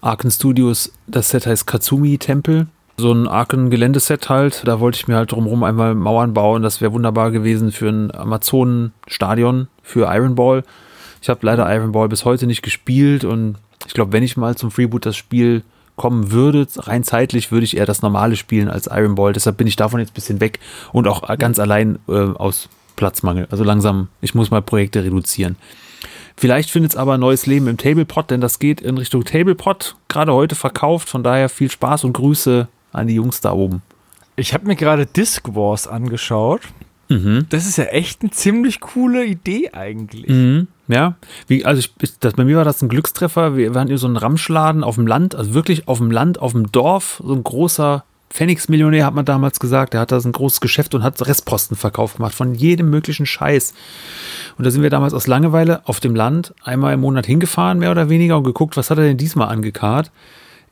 Arken 0.00 0.30
Studios, 0.30 0.92
das 1.06 1.30
Set 1.30 1.46
heißt 1.46 1.66
Katsumi 1.66 2.18
Tempel. 2.18 2.66
So 2.96 3.12
ein 3.12 3.26
Arken-Geländeset 3.26 4.28
halt. 4.28 4.66
Da 4.66 4.78
wollte 4.80 4.96
ich 4.96 5.08
mir 5.08 5.16
halt 5.16 5.32
drumherum 5.32 5.64
einmal 5.64 5.94
Mauern 5.94 6.32
bauen. 6.32 6.62
Das 6.62 6.80
wäre 6.80 6.92
wunderbar 6.92 7.30
gewesen 7.30 7.72
für 7.72 7.88
ein 7.88 8.14
Amazonen-Stadion 8.14 9.68
für 9.82 10.12
Iron 10.14 10.34
Ball. 10.36 10.62
Ich 11.20 11.28
habe 11.28 11.40
leider 11.42 11.72
Iron 11.74 11.92
Ball 11.92 12.08
bis 12.08 12.24
heute 12.24 12.46
nicht 12.46 12.62
gespielt 12.62 13.24
und 13.24 13.56
ich 13.86 13.94
glaube, 13.94 14.12
wenn 14.12 14.22
ich 14.22 14.36
mal 14.36 14.56
zum 14.56 14.70
Freeboot 14.70 15.06
das 15.06 15.16
Spiel 15.16 15.62
kommen 15.96 16.32
würde, 16.32 16.66
rein 16.76 17.04
zeitlich, 17.04 17.52
würde 17.52 17.64
ich 17.64 17.76
eher 17.76 17.86
das 17.86 18.02
normale 18.02 18.36
spielen 18.36 18.68
als 18.68 18.88
Iron 18.90 19.14
Ball. 19.14 19.32
Deshalb 19.32 19.56
bin 19.56 19.66
ich 19.66 19.76
davon 19.76 20.00
jetzt 20.00 20.10
ein 20.10 20.14
bisschen 20.14 20.40
weg 20.40 20.60
und 20.92 21.08
auch 21.08 21.26
ganz 21.38 21.58
allein 21.58 21.98
äh, 22.08 22.12
aus 22.12 22.68
Platzmangel. 22.96 23.46
Also 23.50 23.64
langsam, 23.64 24.08
ich 24.20 24.34
muss 24.34 24.50
mal 24.50 24.62
Projekte 24.62 25.04
reduzieren. 25.04 25.56
Vielleicht 26.36 26.70
findet 26.70 26.92
es 26.92 26.96
aber 26.96 27.14
ein 27.14 27.20
neues 27.20 27.46
Leben 27.46 27.68
im 27.68 27.76
Tablepot, 27.76 28.30
denn 28.30 28.40
das 28.40 28.58
geht 28.58 28.80
in 28.80 28.98
Richtung 28.98 29.24
Tablepot, 29.24 29.94
gerade 30.08 30.32
heute 30.32 30.56
verkauft. 30.56 31.08
Von 31.08 31.22
daher 31.22 31.48
viel 31.48 31.70
Spaß 31.70 32.04
und 32.04 32.12
Grüße 32.12 32.68
an 32.94 33.06
die 33.06 33.14
Jungs 33.14 33.40
da 33.40 33.52
oben. 33.52 33.82
Ich 34.36 34.54
habe 34.54 34.66
mir 34.66 34.76
gerade 34.76 35.06
Disc 35.06 35.54
Wars 35.54 35.86
angeschaut. 35.86 36.62
Mhm. 37.08 37.46
Das 37.50 37.66
ist 37.66 37.76
ja 37.76 37.84
echt 37.84 38.22
eine 38.22 38.30
ziemlich 38.30 38.80
coole 38.80 39.24
Idee 39.24 39.70
eigentlich. 39.72 40.28
Mhm. 40.28 40.68
Ja, 40.88 41.14
wie, 41.46 41.64
also 41.64 41.80
ich, 42.00 42.18
das, 42.18 42.34
bei 42.34 42.44
mir 42.44 42.56
war 42.56 42.64
das 42.64 42.82
ein 42.82 42.88
Glückstreffer. 42.88 43.56
Wir 43.56 43.74
waren 43.74 43.88
in 43.88 43.96
so 43.96 44.06
einem 44.06 44.16
Ramschladen 44.16 44.84
auf 44.84 44.96
dem 44.96 45.06
Land, 45.06 45.34
also 45.34 45.54
wirklich 45.54 45.88
auf 45.88 45.98
dem 45.98 46.10
Land, 46.10 46.40
auf 46.40 46.52
dem 46.52 46.72
Dorf, 46.72 47.22
so 47.24 47.34
ein 47.34 47.44
großer 47.44 48.04
Pfennigsmillionär 48.34 49.06
hat 49.06 49.14
man 49.14 49.24
damals 49.24 49.60
gesagt, 49.60 49.92
der 49.92 50.00
hat 50.00 50.10
da 50.10 50.18
so 50.18 50.28
ein 50.28 50.32
großes 50.32 50.60
Geschäft 50.60 50.94
und 50.96 51.04
hat 51.04 51.24
Restpostenverkauf 51.24 52.16
gemacht 52.16 52.34
von 52.34 52.52
jedem 52.54 52.90
möglichen 52.90 53.26
Scheiß. 53.26 53.74
Und 54.58 54.64
da 54.64 54.72
sind 54.72 54.82
wir 54.82 54.90
damals 54.90 55.14
aus 55.14 55.28
Langeweile 55.28 55.86
auf 55.86 56.00
dem 56.00 56.16
Land 56.16 56.52
einmal 56.64 56.94
im 56.94 57.00
Monat 57.00 57.26
hingefahren, 57.26 57.78
mehr 57.78 57.92
oder 57.92 58.08
weniger, 58.08 58.36
und 58.36 58.42
geguckt, 58.42 58.76
was 58.76 58.90
hat 58.90 58.98
er 58.98 59.04
denn 59.04 59.18
diesmal 59.18 59.48
angekarrt. 59.48 60.10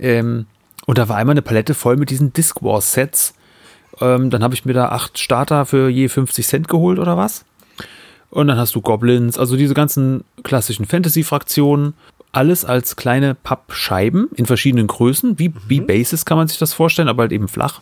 Ähm, 0.01 0.47
und 0.93 0.99
da 0.99 1.09
war 1.09 1.17
einmal 1.17 1.33
eine 1.33 1.41
Palette 1.41 1.73
voll 1.73 1.97
mit 1.97 2.11
diesen 2.11 2.35
Disc 2.35 2.63
Wars 2.63 2.93
Sets. 2.93 3.33
Ähm, 4.03 4.29
dann 4.29 4.43
habe 4.43 4.53
ich 4.53 4.67
mir 4.67 4.75
da 4.75 4.91
acht 4.91 5.19
Starter 5.19 5.65
für 5.65 5.89
je 5.89 6.07
50 6.07 6.47
Cent 6.47 6.69
geholt 6.69 6.99
oder 6.99 7.17
was. 7.17 7.47
Und 8.29 8.49
dann 8.49 8.59
hast 8.59 8.75
du 8.75 8.83
Goblins, 8.83 9.39
also 9.39 9.57
diese 9.57 9.73
ganzen 9.73 10.23
klassischen 10.43 10.85
Fantasy-Fraktionen. 10.85 11.95
Alles 12.33 12.67
als 12.67 12.97
kleine 12.97 13.35
Pappscheiben 13.35 14.29
in 14.37 14.45
verschiedenen 14.45 14.87
Größen, 14.87 15.39
wie, 15.39 15.55
wie 15.67 15.81
Bases 15.81 16.27
kann 16.27 16.37
man 16.37 16.49
sich 16.49 16.59
das 16.59 16.75
vorstellen, 16.75 17.09
aber 17.09 17.23
halt 17.23 17.33
eben 17.33 17.49
flach. 17.49 17.81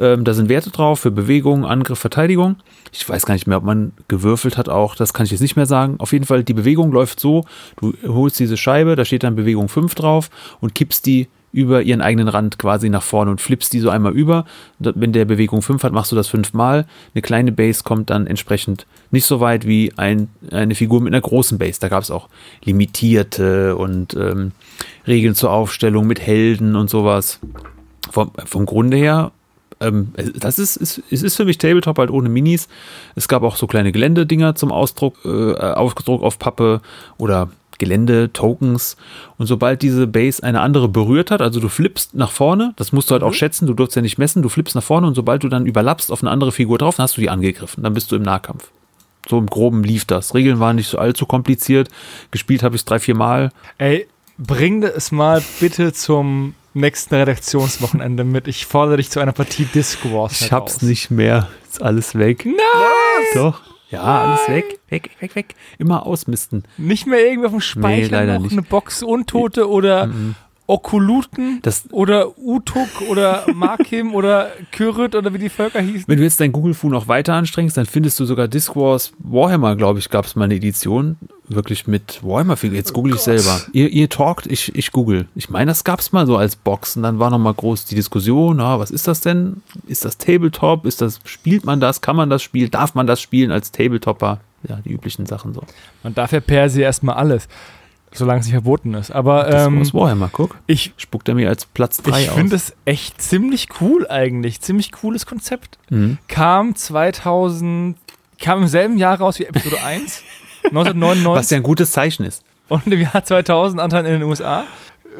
Ähm, 0.00 0.24
da 0.24 0.34
sind 0.34 0.48
Werte 0.48 0.70
drauf 0.70 0.98
für 0.98 1.12
Bewegung, 1.12 1.64
Angriff, 1.64 2.00
Verteidigung. 2.00 2.56
Ich 2.90 3.08
weiß 3.08 3.24
gar 3.24 3.34
nicht 3.34 3.46
mehr, 3.46 3.58
ob 3.58 3.64
man 3.64 3.92
gewürfelt 4.08 4.56
hat 4.56 4.68
auch, 4.68 4.96
das 4.96 5.14
kann 5.14 5.26
ich 5.26 5.30
jetzt 5.30 5.42
nicht 5.42 5.54
mehr 5.54 5.66
sagen. 5.66 5.94
Auf 6.00 6.12
jeden 6.12 6.24
Fall, 6.24 6.42
die 6.42 6.54
Bewegung 6.54 6.90
läuft 6.90 7.20
so, 7.20 7.44
du 7.76 7.94
holst 8.04 8.40
diese 8.40 8.56
Scheibe, 8.56 8.96
da 8.96 9.04
steht 9.04 9.22
dann 9.22 9.36
Bewegung 9.36 9.68
5 9.68 9.94
drauf 9.94 10.28
und 10.60 10.74
kippst 10.74 11.06
die 11.06 11.28
über 11.52 11.82
ihren 11.82 12.00
eigenen 12.00 12.28
Rand 12.28 12.58
quasi 12.58 12.88
nach 12.88 13.02
vorne 13.02 13.30
und 13.30 13.40
flippst 13.40 13.72
die 13.72 13.80
so 13.80 13.90
einmal 13.90 14.12
über. 14.12 14.44
Wenn 14.78 15.12
der 15.12 15.24
Bewegung 15.24 15.62
5 15.62 15.82
hat, 15.82 15.92
machst 15.92 16.12
du 16.12 16.16
das 16.16 16.28
fünfmal. 16.28 16.86
Eine 17.14 17.22
kleine 17.22 17.52
Base 17.52 17.82
kommt 17.84 18.10
dann 18.10 18.26
entsprechend 18.26 18.86
nicht 19.10 19.24
so 19.24 19.40
weit 19.40 19.66
wie 19.66 19.92
ein, 19.96 20.28
eine 20.50 20.74
Figur 20.74 21.00
mit 21.00 21.12
einer 21.12 21.22
großen 21.22 21.58
Base. 21.58 21.80
Da 21.80 21.88
gab 21.88 22.02
es 22.02 22.10
auch 22.10 22.28
limitierte 22.64 23.76
und 23.76 24.14
ähm, 24.14 24.52
Regeln 25.06 25.34
zur 25.34 25.50
Aufstellung 25.50 26.06
mit 26.06 26.20
Helden 26.20 26.76
und 26.76 26.90
sowas. 26.90 27.40
Vom, 28.10 28.30
vom 28.46 28.64
Grunde 28.64 28.96
her, 28.96 29.32
ähm, 29.80 30.12
das 30.34 30.58
ist, 30.58 30.76
ist, 30.76 31.02
es 31.10 31.22
ist 31.22 31.36
für 31.36 31.44
mich 31.44 31.58
Tabletop 31.58 31.98
halt 31.98 32.10
ohne 32.10 32.28
Minis. 32.28 32.68
Es 33.14 33.28
gab 33.28 33.42
auch 33.42 33.56
so 33.56 33.66
kleine 33.66 33.92
Geländedinger 33.92 34.54
zum 34.54 34.72
Ausdruck, 34.72 35.16
äh, 35.24 35.54
Ausdruck 35.54 36.22
auf 36.22 36.38
Pappe 36.38 36.80
oder 37.16 37.50
Gelände, 37.78 38.32
Tokens. 38.32 38.96
Und 39.38 39.46
sobald 39.46 39.82
diese 39.82 40.06
Base 40.06 40.42
eine 40.42 40.60
andere 40.60 40.88
berührt 40.88 41.30
hat, 41.30 41.40
also 41.40 41.60
du 41.60 41.68
flippst 41.68 42.14
nach 42.14 42.30
vorne, 42.30 42.72
das 42.76 42.92
musst 42.92 43.10
du 43.10 43.12
halt 43.12 43.22
auch 43.22 43.34
schätzen, 43.34 43.66
du 43.66 43.74
durfst 43.74 43.96
ja 43.96 44.02
nicht 44.02 44.18
messen, 44.18 44.42
du 44.42 44.48
flippst 44.48 44.74
nach 44.74 44.82
vorne 44.82 45.06
und 45.06 45.14
sobald 45.14 45.42
du 45.42 45.48
dann 45.48 45.66
überlappst 45.66 46.12
auf 46.12 46.22
eine 46.22 46.30
andere 46.30 46.52
Figur 46.52 46.78
drauf, 46.78 46.96
dann 46.96 47.04
hast 47.04 47.16
du 47.16 47.20
die 47.20 47.30
angegriffen. 47.30 47.82
Dann 47.82 47.94
bist 47.94 48.12
du 48.12 48.16
im 48.16 48.22
Nahkampf. 48.22 48.70
So 49.28 49.38
im 49.38 49.46
Groben 49.46 49.84
lief 49.84 50.04
das. 50.04 50.34
Regeln 50.34 50.58
waren 50.58 50.76
nicht 50.76 50.88
so 50.88 50.98
allzu 50.98 51.26
kompliziert. 51.26 51.88
Gespielt 52.30 52.62
habe 52.62 52.76
ich 52.76 52.82
es 52.82 52.84
drei, 52.86 52.98
vier 52.98 53.14
Mal. 53.14 53.50
Ey, 53.76 54.06
bring 54.38 54.82
es 54.82 55.12
mal 55.12 55.42
bitte 55.60 55.92
zum 55.92 56.54
nächsten 56.72 57.14
Redaktionswochenende 57.14 58.24
mit. 58.24 58.48
Ich 58.48 58.66
fordere 58.66 58.96
dich 58.98 59.10
zu 59.10 59.20
einer 59.20 59.32
Partie 59.32 59.66
Disc 59.66 59.98
Wars. 60.04 60.40
Ich 60.40 60.52
hab's 60.52 60.74
heraus. 60.74 60.82
nicht 60.82 61.10
mehr. 61.10 61.48
Ist 61.68 61.82
alles 61.82 62.14
weg. 62.14 62.46
Nein! 62.46 62.54
Doch. 63.34 63.60
Ja, 63.90 64.02
alles 64.02 64.48
weg. 64.48 64.78
Weg, 64.88 65.10
weg, 65.20 65.34
weg. 65.34 65.54
Immer 65.78 66.06
ausmisten. 66.06 66.64
Nicht 66.76 67.06
mehr 67.06 67.20
irgendwie 67.26 67.46
auf 67.46 67.52
dem 67.52 67.60
Speicher 67.60 68.10
leider 68.10 68.34
noch 68.34 68.42
nicht. 68.42 68.52
eine 68.52 68.62
Box 68.62 69.02
Untote 69.02 69.68
oder 69.68 70.10
Okuluten 70.68 71.60
Das, 71.62 71.84
oder 71.92 72.38
Utuk 72.38 72.88
oder 73.08 73.46
Markim 73.54 74.14
oder 74.14 74.52
Kyrit 74.70 75.14
oder 75.14 75.32
wie 75.32 75.38
die 75.38 75.48
Völker 75.48 75.80
hießen. 75.80 76.04
wenn 76.06 76.18
du 76.18 76.22
jetzt 76.24 76.38
dein 76.40 76.52
Google-Fu 76.52 76.90
noch 76.90 77.08
weiter 77.08 77.32
anstrengst, 77.32 77.76
dann 77.78 77.86
findest 77.86 78.20
du 78.20 78.26
sogar 78.26 78.48
Disc 78.48 78.76
Wars 78.76 79.12
Warhammer, 79.18 79.76
glaube 79.76 79.98
ich, 79.98 80.10
gab 80.10 80.26
es 80.26 80.36
mal 80.36 80.44
eine 80.44 80.56
Edition. 80.56 81.16
Wirklich 81.50 81.86
mit 81.86 82.22
Warhammer-Figuren. 82.22 82.76
Jetzt 82.76 82.92
google 82.92 83.14
ich 83.14 83.20
selber. 83.22 83.62
Ihr, 83.72 83.88
ihr 83.88 84.10
talkt, 84.10 84.46
ich, 84.46 84.74
ich 84.74 84.92
google. 84.92 85.26
Ich 85.34 85.48
meine, 85.48 85.70
das 85.70 85.82
gab 85.82 86.00
es 86.00 86.12
mal 86.12 86.26
so 86.26 86.36
als 86.36 86.56
Box. 86.56 86.96
Und 86.96 87.04
dann 87.04 87.18
war 87.18 87.30
noch 87.30 87.38
mal 87.38 87.54
groß 87.54 87.86
die 87.86 87.94
Diskussion, 87.94 88.60
ah, 88.60 88.78
was 88.78 88.90
ist 88.90 89.08
das 89.08 89.22
denn? 89.22 89.62
Ist 89.86 90.04
das 90.04 90.18
Tabletop? 90.18 90.84
Ist 90.84 91.00
das, 91.00 91.20
spielt 91.24 91.64
man 91.64 91.80
das? 91.80 92.02
Kann 92.02 92.16
man 92.16 92.28
das 92.28 92.42
spielen? 92.42 92.70
Darf 92.70 92.94
man 92.94 93.06
das 93.06 93.22
spielen 93.22 93.50
als 93.50 93.72
Tabletopper? 93.72 94.40
Ja, 94.68 94.80
die 94.84 94.90
üblichen 94.90 95.24
Sachen 95.24 95.54
so. 95.54 95.62
Man 96.02 96.14
darf 96.14 96.32
ja 96.32 96.40
per 96.40 96.68
se 96.68 96.82
erstmal 96.82 97.14
alles, 97.16 97.48
solange 98.12 98.40
es 98.40 98.46
nicht 98.46 98.54
verboten 98.54 98.94
ist. 98.94 99.10
Aber 99.10 99.44
Disc 99.44 99.66
ähm, 99.66 99.78
Wars 99.78 99.94
Warhammer, 99.94 100.30
guck. 100.32 100.56
ich, 100.66 100.92
Spuckt 100.96 101.28
er 101.28 101.34
mir 101.34 101.48
als 101.48 101.66
Platz 101.66 102.02
3 102.02 102.20
ich 102.20 102.30
finde 102.30 102.56
es 102.56 102.74
echt 102.84 103.20
ziemlich 103.20 103.68
cool 103.80 104.06
eigentlich. 104.08 104.60
Ziemlich 104.60 104.92
cooles 104.92 105.26
Konzept. 105.26 105.78
Mhm. 105.90 106.18
Kam 106.28 106.74
2000, 106.74 107.96
kam 108.40 108.62
im 108.62 108.68
selben 108.68 108.96
Jahr 108.96 109.18
raus 109.18 109.38
wie 109.38 109.44
Episode 109.44 109.76
1, 109.84 110.22
1999. 110.64 111.26
Was 111.26 111.50
ja 111.50 111.56
ein 111.58 111.62
gutes 111.62 111.90
Zeichen 111.92 112.24
ist. 112.24 112.44
Und 112.68 112.86
im 112.86 113.00
Jahr 113.00 113.24
2000 113.24 113.80
anscheinend 113.80 114.10
in 114.10 114.20
den 114.20 114.28
USA. 114.28 114.64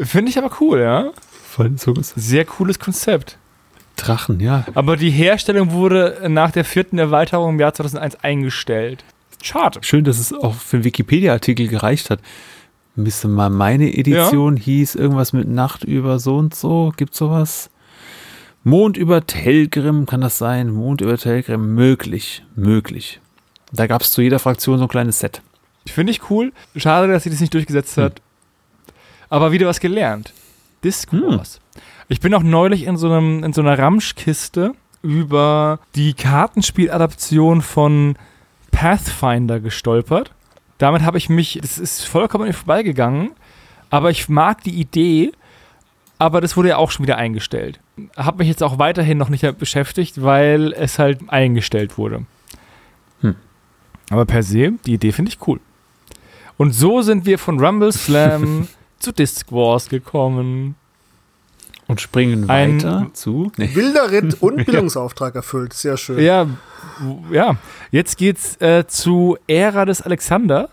Finde 0.01 0.31
ich 0.31 0.39
aber 0.39 0.51
cool, 0.61 0.81
ja. 0.81 1.11
Von 1.51 1.77
so 1.79 1.95
Sehr 2.01 2.45
cooles 2.45 2.79
Konzept. 2.79 3.39
Drachen, 3.97 4.39
ja. 4.39 4.65
Aber 4.75 4.97
die 4.97 5.11
Herstellung 5.11 5.73
wurde 5.73 6.21
nach 6.29 6.53
der 6.53 6.65
vierten 6.65 6.99
Erweiterung 6.99 7.55
im 7.55 7.61
Jahr 7.61 7.75
2001 7.75 8.23
eingestellt. 8.23 9.05
Schade. 9.43 9.81
Schön, 9.83 10.05
dass 10.05 10.19
es 10.19 10.33
auch 10.33 10.55
für 10.55 10.79
einen 10.79 10.85
Wikipedia-Artikel 10.85 11.69
gereicht 11.69 12.11
hat. 12.11 12.21
Müsste 12.99 13.29
mal 13.29 13.49
meine 13.49 13.97
Edition 13.97 14.57
hieß 14.57 14.97
irgendwas 14.97 15.33
mit 15.33 15.47
Nacht 15.47 15.85
über 15.85 16.19
so 16.19 16.37
und 16.37 16.53
so. 16.53 16.93
Gibt 16.97 17.15
sowas? 17.15 17.71
Mond 18.65 18.97
über 18.97 19.25
Telgrim, 19.25 20.05
kann 20.05 20.21
das 20.21 20.37
sein? 20.37 20.71
Mond 20.71 21.01
über 21.01 21.17
Telgrim, 21.17 21.77
möglich, 21.77 22.45
möglich. 22.57 23.21
Da 23.73 23.87
gab 23.87 24.03
es 24.03 24.11
zu 24.11 24.21
jeder 24.21 24.41
Fraktion 24.41 24.79
so 24.79 24.87
ein 24.87 24.89
kleines 24.89 25.21
Set. 25.21 25.43
Finde 25.87 26.11
ich 26.11 26.29
cool. 26.29 26.53
Schade, 26.75 27.07
dass 27.07 27.23
sie 27.23 27.31
das 27.31 27.39
nicht 27.39 27.55
durchgesetzt 27.55 27.97
hat. 27.99 28.21
Aber 29.29 29.53
wieder 29.53 29.69
was 29.69 29.79
gelernt. 29.79 30.35
Discourse. 30.83 31.61
Ich 32.09 32.19
bin 32.19 32.35
auch 32.35 32.43
neulich 32.43 32.83
in 32.83 32.97
so, 32.97 33.13
einem, 33.13 33.45
in 33.45 33.53
so 33.53 33.61
einer 33.61 33.79
Ramschkiste 33.79 34.73
über 35.03 35.79
die 35.95 36.15
Kartenspieladaption 36.15 37.63
von 37.63 38.17
Pathfinder 38.73 39.61
gestolpert. 39.61 40.33
Damit 40.79 41.03
habe 41.03 41.19
ich 41.19 41.29
mich, 41.29 41.59
das 41.61 41.79
ist 41.79 42.05
vollkommen 42.05 42.47
mir 42.47 42.55
vorbeigegangen, 42.55 43.33
aber 43.91 44.11
ich 44.11 44.29
mag 44.29 44.63
die 44.63 44.79
Idee, 44.81 45.33
aber 46.19 46.41
das 46.41 46.57
wurde 46.57 46.71
ja 46.71 46.77
auch 46.77 46.91
schon 46.91 47.05
wieder 47.05 47.17
eingestellt. 47.17 47.81
Habe 48.17 48.39
mich 48.39 48.49
jetzt 48.49 48.63
auch 48.63 48.79
weiterhin 48.79 49.19
noch 49.19 49.29
nicht 49.29 49.59
beschäftigt, 49.59 50.23
weil 50.23 50.73
es 50.73 50.99
halt 50.99 51.21
eingestellt 51.29 51.99
wurde. 51.99 52.27
Hm. 53.21 53.35
Aber 54.11 54.25
per 54.25 54.43
se, 54.43 54.73
die 54.87 54.95
Idee 54.95 55.13
finde 55.13 55.31
ich 55.31 55.47
cool. 55.47 55.61
Und 56.57 56.73
so 56.73 57.03
sind 57.03 57.27
wir 57.27 57.39
von 57.39 57.61
Rumble 57.61 57.93
Slam 57.93 58.69
zu 58.99 59.13
Disc 59.13 59.51
Wars 59.53 59.89
gekommen. 59.89 60.75
Und 61.89 62.01
springen 62.01 62.49
Ein- 62.51 62.77
weiter 62.83 63.07
zu. 63.15 63.51
Nee. 63.57 63.71
Wilder 63.75 64.11
Ritt 64.13 64.37
und 64.43 64.65
Bildungsauftrag 64.65 65.35
erfüllt. 65.35 65.73
Sehr 65.73 65.97
schön. 65.97 66.21
Ja, 66.23 66.47
ja. 67.33 67.57
Jetzt 67.91 68.17
geht's 68.19 68.57
äh, 68.61 68.87
zu 68.87 69.37
Ära 69.49 69.85
des 69.87 70.03
Alexander. 70.03 70.69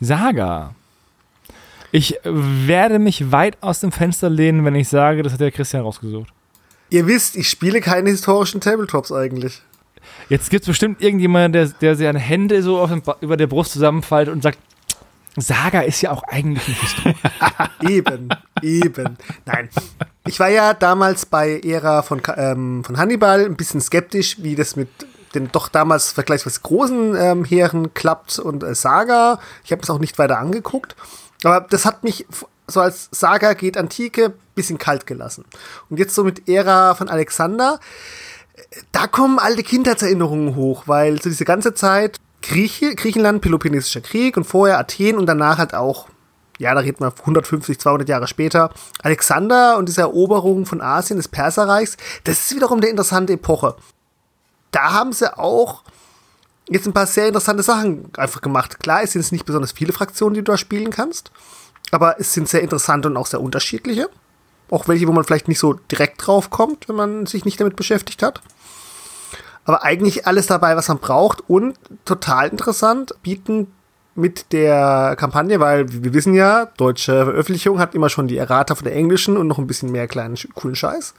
Saga. 0.00 0.74
Ich 1.92 2.14
äh, 2.24 2.30
werde 2.32 2.98
mich 2.98 3.32
weit 3.32 3.58
aus 3.60 3.80
dem 3.80 3.90
Fenster 3.92 4.30
lehnen, 4.30 4.64
wenn 4.64 4.74
ich 4.76 4.88
sage, 4.88 5.22
das 5.22 5.32
hat 5.32 5.40
der 5.40 5.50
Christian 5.50 5.82
rausgesucht. 5.82 6.32
Ihr 6.88 7.06
wisst, 7.06 7.36
ich 7.36 7.48
spiele 7.50 7.80
keine 7.80 8.10
historischen 8.10 8.60
Tabletops 8.60 9.12
eigentlich. 9.12 9.62
Jetzt 10.28 10.50
gibt's 10.50 10.66
bestimmt 10.68 11.02
irgendjemanden, 11.02 11.52
der, 11.52 11.66
der 11.80 11.96
seine 11.96 12.18
Hände 12.18 12.62
so 12.62 12.78
auf 12.78 12.90
dem, 12.90 13.02
Ba- 13.02 13.16
über 13.20 13.36
der 13.36 13.46
Brust 13.48 13.72
zusammenfaltet 13.72 14.32
und 14.32 14.42
sagt, 14.42 14.58
Saga 15.36 15.80
ist 15.80 16.00
ja 16.02 16.10
auch 16.10 16.22
eigentlich 16.24 16.68
ein 16.68 16.74
Historie. 16.74 17.14
Eben, 17.88 18.28
eben. 18.62 19.16
Nein. 19.46 19.68
Ich 20.26 20.38
war 20.40 20.48
ja 20.48 20.74
damals 20.74 21.24
bei 21.24 21.60
Ära 21.60 22.02
von, 22.02 22.20
ähm, 22.36 22.84
von 22.84 22.98
Hannibal 22.98 23.44
ein 23.44 23.56
bisschen 23.56 23.80
skeptisch, 23.80 24.36
wie 24.40 24.54
das 24.54 24.76
mit 24.76 24.88
den 25.34 25.50
doch 25.52 25.68
damals 25.68 26.12
vergleichsweise 26.12 26.60
großen 26.60 27.16
ähm, 27.16 27.44
Heeren 27.44 27.94
klappt 27.94 28.38
und 28.38 28.62
äh, 28.62 28.74
Saga. 28.74 29.40
Ich 29.64 29.72
habe 29.72 29.82
es 29.82 29.90
auch 29.90 29.98
nicht 29.98 30.18
weiter 30.18 30.38
angeguckt. 30.38 30.96
Aber 31.44 31.66
das 31.70 31.84
hat 31.84 32.04
mich 32.04 32.26
so 32.66 32.80
als 32.80 33.08
Saga 33.12 33.54
geht 33.54 33.76
Antike 33.76 34.34
bisschen 34.54 34.78
kalt 34.78 35.06
gelassen. 35.06 35.44
Und 35.88 35.98
jetzt 35.98 36.14
so 36.14 36.24
mit 36.24 36.48
Ära 36.48 36.94
von 36.94 37.08
Alexander, 37.08 37.80
da 38.92 39.06
kommen 39.06 39.38
alte 39.38 39.62
Kindheitserinnerungen 39.62 40.54
hoch, 40.54 40.84
weil 40.86 41.20
so 41.20 41.28
diese 41.28 41.44
ganze 41.44 41.74
Zeit 41.74 42.20
Grieche, 42.42 42.94
Griechenland, 42.94 43.42
Peloponnesischer 43.42 44.00
Krieg 44.00 44.36
und 44.36 44.44
vorher 44.44 44.78
Athen 44.78 45.18
und 45.18 45.26
danach 45.26 45.58
halt 45.58 45.74
auch, 45.74 46.08
ja, 46.58 46.74
da 46.74 46.80
reden 46.80 47.00
wir 47.00 47.12
150, 47.18 47.78
200 47.78 48.08
Jahre 48.08 48.26
später, 48.26 48.70
Alexander 49.02 49.76
und 49.76 49.88
diese 49.88 50.02
Eroberung 50.02 50.66
von 50.66 50.80
Asien, 50.80 51.16
des 51.16 51.28
Perserreichs, 51.28 51.96
das 52.24 52.40
ist 52.40 52.54
wiederum 52.54 52.78
eine 52.78 52.88
interessante 52.88 53.34
Epoche. 53.34 53.76
Da 54.70 54.92
haben 54.92 55.12
sie 55.12 55.36
auch 55.36 55.82
jetzt 56.68 56.86
ein 56.86 56.92
paar 56.92 57.06
sehr 57.06 57.28
interessante 57.28 57.62
Sachen 57.62 58.10
einfach 58.16 58.40
gemacht. 58.40 58.78
Klar, 58.80 59.02
es 59.02 59.12
sind 59.12 59.32
nicht 59.32 59.44
besonders 59.44 59.72
viele 59.72 59.92
Fraktionen, 59.92 60.34
die 60.34 60.44
du 60.44 60.52
da 60.52 60.58
spielen 60.58 60.90
kannst, 60.90 61.32
aber 61.90 62.20
es 62.20 62.32
sind 62.32 62.48
sehr 62.48 62.62
interessante 62.62 63.08
und 63.08 63.16
auch 63.16 63.26
sehr 63.26 63.42
unterschiedliche. 63.42 64.08
Auch 64.70 64.86
welche, 64.86 65.08
wo 65.08 65.12
man 65.12 65.24
vielleicht 65.24 65.48
nicht 65.48 65.58
so 65.58 65.74
direkt 65.74 66.24
drauf 66.24 66.50
kommt, 66.50 66.88
wenn 66.88 66.94
man 66.94 67.26
sich 67.26 67.44
nicht 67.44 67.60
damit 67.60 67.74
beschäftigt 67.74 68.22
hat. 68.22 68.40
Aber 69.70 69.84
eigentlich 69.84 70.26
alles 70.26 70.48
dabei, 70.48 70.74
was 70.74 70.88
man 70.88 70.98
braucht 70.98 71.48
und 71.48 71.78
total 72.04 72.48
interessant, 72.48 73.14
bieten 73.22 73.68
mit 74.16 74.50
der 74.52 75.14
Kampagne, 75.16 75.60
weil 75.60 75.86
wir 76.02 76.12
wissen 76.12 76.34
ja, 76.34 76.66
deutsche 76.76 77.24
Veröffentlichung 77.24 77.78
hat 77.78 77.94
immer 77.94 78.08
schon 78.08 78.26
die 78.26 78.36
Errata 78.36 78.74
von 78.74 78.82
der 78.82 78.96
englischen 78.96 79.36
und 79.36 79.46
noch 79.46 79.58
ein 79.58 79.68
bisschen 79.68 79.92
mehr 79.92 80.08
kleinen 80.08 80.36
coolen 80.56 80.74
Scheiß. 80.74 81.14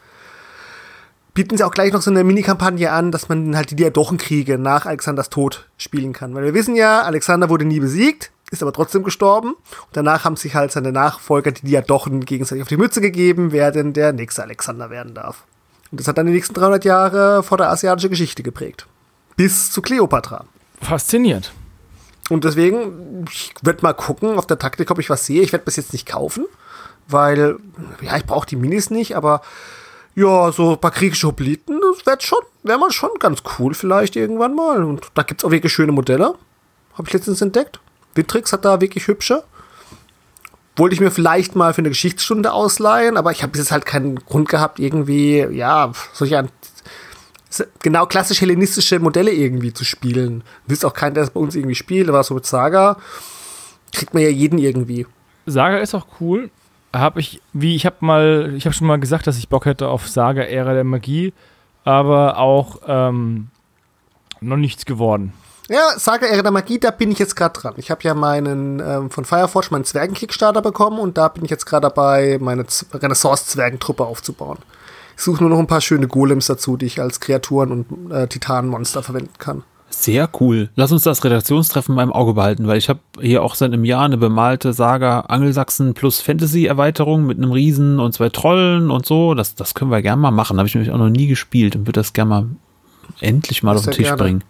Bieten 1.34 1.56
sie 1.56 1.64
auch 1.64 1.72
gleich 1.72 1.94
noch 1.94 2.02
so 2.02 2.11
eine 2.11 2.26
Mini-Kampagne 2.26 2.91
an, 2.91 3.14
dass 3.14 3.30
man 3.30 3.56
halt 3.56 3.72
die 3.72 3.78
Diadochenkriege 3.78 4.57
nach 4.57 4.86
Alexanders 4.86 5.30
Tod 5.30 5.69
spielen 5.78 6.11
kann. 6.11 6.36
Weil 6.36 6.44
wir 6.44 6.53
wissen 6.53 6.76
ja, 6.76 7.03
Alexander 7.03 7.48
wurde 7.48 7.64
nie 7.64 7.80
besiegt, 7.80 8.32
ist 8.52 8.61
aber 8.61 8.73
trotzdem 8.73 9.03
gestorben. 9.03 9.52
Und 9.52 9.94
danach 9.94 10.26
haben 10.26 10.36
sich 10.36 10.56
halt 10.56 10.73
seine 10.73 10.91
Nachfolger, 10.91 11.53
die 11.53 11.68
Diadochen, 11.68 12.26
gegenseitig 12.26 12.64
auf 12.64 12.68
die 12.68 12.76
Mütze 12.76 12.99
gegeben, 12.99 13.53
wer 13.53 13.72
denn 13.72 13.94
der 13.94 14.11
nächste 14.11 14.44
Alexander 14.44 14.90
werden 14.90 15.14
darf. 15.14 15.45
Und 15.91 15.99
das 15.99 16.07
hat 16.07 16.18
dann 16.18 16.26
die 16.26 16.34
nächsten 16.34 16.53
300 16.53 16.85
Jahre 16.85 17.43
vor 17.43 17.57
der 17.57 17.69
asiatischen 17.69 18.09
Geschichte 18.09 18.43
geprägt. 18.43 18.88
Bis 19.35 19.72
zu 19.72 19.81
Kleopatra. 19.81 20.45
Fasziniert. 20.81 21.51
Und 22.30 22.45
deswegen, 22.45 23.26
ich 23.30 23.53
werde 23.61 23.84
mal 23.84 23.93
gucken 23.93 24.38
auf 24.38 24.47
der 24.47 24.57
Taktik, 24.57 24.89
ob 24.89 24.99
ich 24.99 25.09
was 25.09 25.26
sehe. 25.26 25.41
Ich 25.41 25.51
werde 25.51 25.65
bis 25.65 25.76
jetzt 25.76 25.91
nicht 25.91 26.07
kaufen, 26.07 26.45
weil, 27.07 27.57
ja, 28.01 28.15
ich 28.15 28.26
brauche 28.26 28.47
die 28.47 28.55
Minis 28.55 28.89
nicht, 28.89 29.18
aber 29.18 29.41
ja, 30.15 30.51
so 30.51 30.72
ein 30.72 30.80
paar 30.80 30.91
griechische 30.91 31.27
Hopliten, 31.27 31.80
das 31.81 32.05
wäre 32.05 32.22
schon, 32.22 32.39
wäre 32.63 32.80
mal 32.80 32.91
schon 32.91 33.11
ganz 33.19 33.43
cool 33.57 33.73
vielleicht 33.73 34.15
irgendwann 34.15 34.55
mal. 34.55 34.84
Und 34.84 35.07
da 35.13 35.23
gibt 35.23 35.41
es 35.41 35.45
auch 35.45 35.51
wirklich 35.51 35.73
schöne 35.73 35.91
Modelle. 35.91 36.35
Habe 36.93 37.07
ich 37.07 37.13
letztens 37.13 37.41
entdeckt. 37.41 37.80
Vitrix 38.15 38.53
hat 38.53 38.65
da 38.65 38.81
wirklich 38.81 39.07
hübsche. 39.07 39.43
Wollte 40.76 40.95
ich 40.95 41.02
mir 41.02 41.11
vielleicht 41.11 41.56
mal 41.56 41.73
für 41.73 41.80
eine 41.81 41.89
Geschichtsstunde 41.89 42.53
ausleihen, 42.53 43.18
aber 43.18 43.31
ich 43.31 43.43
habe 43.43 43.52
bis 43.52 43.61
jetzt 43.61 43.72
halt 43.72 43.85
keinen 43.85 44.15
Grund 44.15 44.48
gehabt, 44.49 44.80
irgendwie, 44.80 45.39
ja, 45.52 45.91
solche 46.14 46.48
genau 47.81 48.06
klassisch 48.06 48.41
hellenistische 48.41 48.99
Modelle 48.99 49.31
irgendwie 49.31 49.73
zu 49.73 49.84
spielen. 49.84 50.43
Wisst 50.68 50.85
auch 50.85 50.93
keiner, 50.93 51.15
der 51.15 51.23
das 51.23 51.31
bei 51.31 51.39
uns 51.39 51.56
irgendwie 51.56 51.76
spielt, 51.76 52.07
aber 52.10 52.23
so 52.23 52.34
mit 52.34 52.45
Saga 52.45 52.98
kriegt 53.91 54.14
man 54.14 54.23
ja 54.23 54.30
jeden 54.30 54.57
irgendwie. 54.57 55.06
Saga 55.45 55.77
ist 55.77 55.93
auch 55.93 56.07
cool. 56.19 56.49
Habe 56.93 57.19
ich, 57.19 57.41
wie 57.53 57.76
ich 57.76 57.85
habe 57.85 57.98
mal, 58.02 58.53
ich 58.56 58.65
habe 58.65 58.73
schon 58.73 58.88
mal 58.88 58.99
gesagt, 58.99 59.27
dass 59.27 59.38
ich 59.38 59.49
Bock 59.49 59.65
hätte 59.65 59.88
auf 59.88 60.07
Saga 60.07 60.43
Ära 60.43 60.73
der 60.73 60.84
Magie, 60.84 61.34
aber 61.84 62.38
auch 62.38 62.81
ähm, 62.85 63.48
noch 64.41 64.57
nichts 64.57 64.85
geworden. 64.85 65.34
Ja, 65.72 65.98
Saga 65.98 66.27
der 66.27 66.52
Magie, 66.52 66.80
da 66.80 66.91
bin 66.91 67.11
ich 67.11 67.19
jetzt 67.19 67.38
gerade 67.38 67.57
dran. 67.57 67.73
Ich 67.77 67.89
habe 67.91 68.03
ja 68.03 68.14
meinen 68.14 68.81
ähm, 68.85 69.10
von 69.10 69.23
Fireforge 69.23 69.69
meinen 69.72 69.85
Zwergen-Kickstarter 69.85 70.61
bekommen 70.61 70.99
und 70.99 71.18
da 71.18 71.30
bin 71.30 71.45
ich 71.45 71.49
jetzt 71.49 71.65
gerade 71.65 71.84
dabei, 71.84 72.39
meine 72.41 72.65
Renaissance-Zwergentruppe 72.93 74.03
aufzubauen. 74.03 74.57
Ich 75.15 75.23
suche 75.23 75.41
nur 75.41 75.49
noch 75.49 75.60
ein 75.60 75.68
paar 75.68 75.80
schöne 75.80 76.10
Golems 76.10 76.48
dazu, 76.48 76.76
die 76.76 76.88
ich 76.88 76.99
als 76.99 77.22
Kreaturen 77.22 77.72
und 77.72 78.11
äh, 78.11 78.27
Titanenmonster 78.27 79.02
verwenden 79.02 79.31
kann. 79.38 79.64
Sehr 79.89 80.30
cool. 80.41 80.69
Lass 80.76 80.91
uns 80.91 81.03
das 81.03 81.23
Redaktionstreffen 81.23 81.95
beim 81.95 82.11
Auge 82.11 82.34
behalten, 82.34 82.68
weil 82.68 82.77
ich 82.77 82.89
habe 82.89 82.99
hier 83.22 83.41
auch 83.41 83.56
seit 83.56 83.72
einem 83.72 83.85
Jahr 83.85 84.03
eine 84.03 84.18
bemalte 84.18 84.73
Saga 84.73 85.22
Angelsachsen 85.22 85.93
plus 85.93 86.19
Fantasy-Erweiterung 86.19 87.26
mit 87.26 87.38
einem 87.38 87.52
Riesen 87.52 88.02
und 88.02 88.14
zwei 88.14 88.27
Trollen 88.27 88.91
und 88.91 89.06
so. 89.06 89.35
Das, 89.35 89.56
das 89.56 89.73
können 89.73 89.91
wir 89.91 90.02
gerne 90.02 90.22
mal 90.22 90.31
machen. 90.31 90.57
Habe 90.57 90.68
ich 90.68 90.76
nämlich 90.76 90.91
auch 90.91 90.98
noch 90.98 91.10
nie 91.10 91.27
gespielt 91.27 91.77
und 91.77 91.84
würde 91.84 92.02
das 92.02 92.11
gerne 92.11 92.30
mal 92.30 92.45
endlich 93.22 93.64
mal 93.64 93.77
auf 93.77 93.85
den 93.85 93.93
Tisch 93.93 94.07
gerne. 94.07 94.22
bringen. 94.22 94.43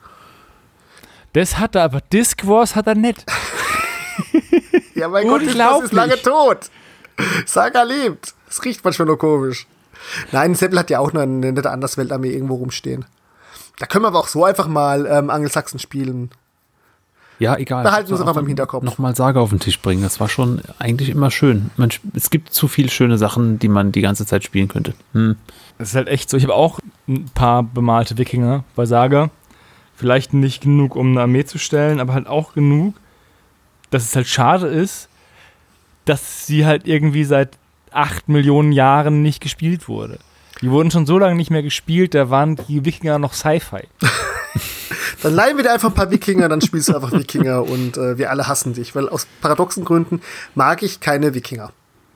Das 1.33 1.57
hat 1.57 1.75
er, 1.75 1.83
aber 1.83 2.01
Disc 2.01 2.45
Wars 2.45 2.75
hat 2.75 2.87
er 2.87 2.95
nicht. 2.95 3.25
ja, 4.95 5.07
mein 5.07 5.27
Gott, 5.27 5.41
das 5.41 5.83
ist 5.83 5.93
lange 5.93 6.21
tot. 6.21 6.69
Saga 7.45 7.83
lebt. 7.83 8.33
Es 8.49 8.63
riecht 8.63 8.83
manchmal 8.83 9.07
nur 9.07 9.17
komisch. 9.17 9.67
Nein, 10.31 10.55
Seppel 10.55 10.79
hat 10.79 10.89
ja 10.89 10.99
auch 10.99 11.13
noch 11.13 11.21
eine 11.21 11.51
nette 11.51 11.69
Andersweltarmee 11.69 12.31
irgendwo 12.31 12.55
rumstehen. 12.55 13.05
Da 13.79 13.85
können 13.85 14.03
wir 14.03 14.09
aber 14.09 14.19
auch 14.19 14.27
so 14.27 14.43
einfach 14.43 14.67
mal 14.67 15.05
ähm, 15.05 15.29
Angelsachsen 15.29 15.79
spielen. 15.79 16.31
Ja, 17.39 17.57
egal. 17.57 17.83
Behalten 17.83 18.09
wir 18.09 18.13
uns 18.13 18.21
einfach 18.21 18.35
mal 18.35 18.41
im 18.41 18.47
Hinterkopf. 18.47 18.83
Nochmal 18.83 19.15
Sage 19.15 19.39
auf 19.39 19.49
den 19.49 19.59
Tisch 19.59 19.79
bringen. 19.79 20.03
Das 20.03 20.19
war 20.19 20.29
schon 20.29 20.61
eigentlich 20.77 21.09
immer 21.09 21.31
schön. 21.31 21.71
Man, 21.75 21.89
es 22.13 22.29
gibt 22.29 22.53
zu 22.53 22.67
viele 22.67 22.89
schöne 22.89 23.17
Sachen, 23.17 23.57
die 23.57 23.67
man 23.67 23.91
die 23.91 24.01
ganze 24.01 24.27
Zeit 24.27 24.43
spielen 24.43 24.67
könnte. 24.67 24.93
Hm. 25.13 25.37
Das 25.79 25.89
ist 25.89 25.95
halt 25.95 26.07
echt 26.07 26.29
so. 26.29 26.37
Ich 26.37 26.43
habe 26.43 26.53
auch 26.53 26.79
ein 27.07 27.25
paar 27.33 27.63
bemalte 27.63 28.19
Wikinger 28.19 28.63
bei 28.75 28.85
Saga. 28.85 29.31
Vielleicht 30.01 30.33
nicht 30.33 30.63
genug, 30.63 30.95
um 30.95 31.11
eine 31.11 31.21
Armee 31.21 31.45
zu 31.45 31.59
stellen, 31.59 31.99
aber 31.99 32.15
halt 32.15 32.25
auch 32.25 32.55
genug, 32.55 32.95
dass 33.91 34.05
es 34.05 34.15
halt 34.15 34.25
schade 34.25 34.65
ist, 34.65 35.09
dass 36.05 36.47
sie 36.47 36.65
halt 36.65 36.87
irgendwie 36.87 37.23
seit 37.23 37.59
acht 37.91 38.27
Millionen 38.27 38.71
Jahren 38.71 39.21
nicht 39.21 39.43
gespielt 39.43 39.87
wurde. 39.87 40.17
Die 40.59 40.71
wurden 40.71 40.89
schon 40.89 41.05
so 41.05 41.19
lange 41.19 41.35
nicht 41.35 41.51
mehr 41.51 41.61
gespielt, 41.61 42.15
da 42.15 42.31
waren 42.31 42.55
die 42.55 42.83
Wikinger 42.83 43.19
noch 43.19 43.33
Sci-Fi. 43.33 43.87
dann 45.21 45.35
leihen 45.35 45.57
wir 45.57 45.65
dir 45.65 45.73
einfach 45.73 45.89
ein 45.89 45.93
paar 45.93 46.09
Wikinger, 46.09 46.49
dann 46.49 46.61
spielst 46.61 46.89
du 46.89 46.95
einfach 46.95 47.11
Wikinger 47.11 47.61
und 47.61 47.97
äh, 47.97 48.17
wir 48.17 48.31
alle 48.31 48.47
hassen 48.47 48.73
dich, 48.73 48.95
weil 48.95 49.07
aus 49.07 49.27
paradoxen 49.39 49.85
Gründen 49.85 50.21
mag 50.55 50.81
ich 50.81 50.99
keine 50.99 51.35
Wikinger. 51.35 51.73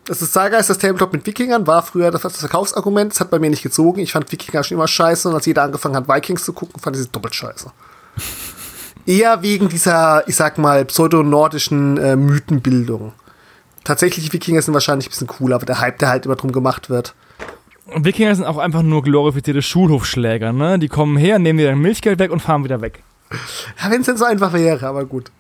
Das 0.08 0.22
ist 0.22 0.34
Saga 0.34 0.58
ist 0.58 0.70
das 0.70 0.78
Tabletop 0.78 1.12
mit 1.14 1.26
Wikingern, 1.26 1.66
war 1.66 1.82
früher 1.82 2.12
das, 2.12 2.22
das 2.22 2.38
Verkaufsargument, 2.38 3.12
das 3.12 3.20
hat 3.20 3.32
bei 3.32 3.40
mir 3.40 3.50
nicht 3.50 3.64
gezogen. 3.64 4.00
Ich 4.02 4.12
fand 4.12 4.32
Wikinger 4.32 4.64
schon 4.64 4.78
immer 4.78 4.88
scheiße 4.88 5.28
und 5.28 5.34
als 5.34 5.48
jeder 5.48 5.64
angefangen 5.64 5.96
hat, 5.96 6.08
Vikings 6.08 6.46
zu 6.46 6.54
gucken, 6.54 6.80
fand 6.80 6.96
ich 6.96 7.04
sie 7.04 7.10
doppelt 7.10 7.34
scheiße. 7.34 7.72
Eher 9.08 9.42
wegen 9.42 9.68
dieser, 9.68 10.28
ich 10.28 10.36
sag 10.36 10.58
mal, 10.58 10.86
pseudonordischen 10.86 11.98
äh, 11.98 12.16
Mythenbildung. 12.16 13.14
Tatsächlich, 13.84 14.34
Wikinger 14.34 14.62
sind 14.62 14.74
wahrscheinlich 14.74 15.08
ein 15.08 15.12
bisschen 15.12 15.28
cooler, 15.28 15.56
aber 15.56 15.66
der 15.66 15.80
Hype, 15.80 16.00
der 16.00 16.10
halt 16.10 16.26
immer 16.26 16.36
drum 16.36 16.52
gemacht 16.52 16.90
wird. 16.90 17.14
Wikinger 17.96 18.34
sind 18.36 18.46
auch 18.46 18.58
einfach 18.58 18.82
nur 18.82 19.04
glorifizierte 19.04 19.62
Schulhofschläger, 19.62 20.54
ne? 20.54 20.80
Die 20.80 20.88
kommen 20.88 21.18
her, 21.18 21.38
nehmen 21.38 21.60
dir 21.60 21.68
dein 21.68 21.80
Milchgeld 21.80 22.18
weg 22.18 22.32
und 22.32 22.42
fahren 22.42 22.64
wieder 22.64 22.82
weg. 22.82 23.04
Ja, 23.82 23.92
wenn 23.92 24.02
es 24.02 24.08
denn 24.08 24.18
so 24.18 24.26
einfach 24.26 24.54
wäre, 24.54 24.88
aber 24.88 25.06
gut. 25.06 25.32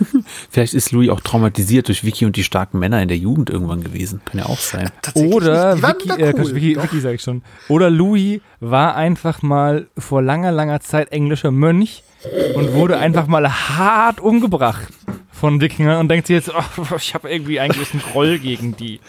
Vielleicht 0.50 0.74
ist 0.74 0.92
Louis 0.92 1.10
auch 1.10 1.20
traumatisiert 1.20 1.88
durch 1.88 2.04
Vicky 2.04 2.24
und 2.24 2.36
die 2.36 2.44
starken 2.44 2.78
Männer 2.78 3.02
in 3.02 3.08
der 3.08 3.16
Jugend 3.16 3.50
irgendwann 3.50 3.82
gewesen. 3.82 4.20
Kann 4.24 4.40
ja 4.40 4.46
auch 4.46 4.58
sein. 4.58 4.90
Oder 5.14 5.76
Vicky, 5.82 6.10
äh, 6.10 6.34
cool, 6.36 6.54
Vicky, 6.54 6.82
Vicky 6.82 7.00
sag 7.00 7.14
ich 7.14 7.22
schon. 7.22 7.42
Oder 7.68 7.90
Louis 7.90 8.40
war 8.60 8.96
einfach 8.96 9.42
mal 9.42 9.86
vor 9.98 10.22
langer, 10.22 10.52
langer 10.52 10.80
Zeit 10.80 11.12
englischer 11.12 11.50
Mönch 11.50 12.02
und 12.54 12.72
wurde 12.72 12.98
einfach 12.98 13.26
mal 13.26 13.48
hart 13.48 14.20
umgebracht 14.20 14.88
von 15.32 15.60
Wikingern 15.60 15.98
und 15.98 16.08
denkt 16.08 16.28
sich 16.28 16.34
jetzt, 16.34 16.50
oh, 16.54 16.96
ich 16.96 17.14
habe 17.14 17.30
irgendwie 17.30 17.60
eigentlich 17.60 17.92
einen 17.92 18.02
Groll 18.02 18.38
gegen 18.38 18.76
die. 18.76 19.00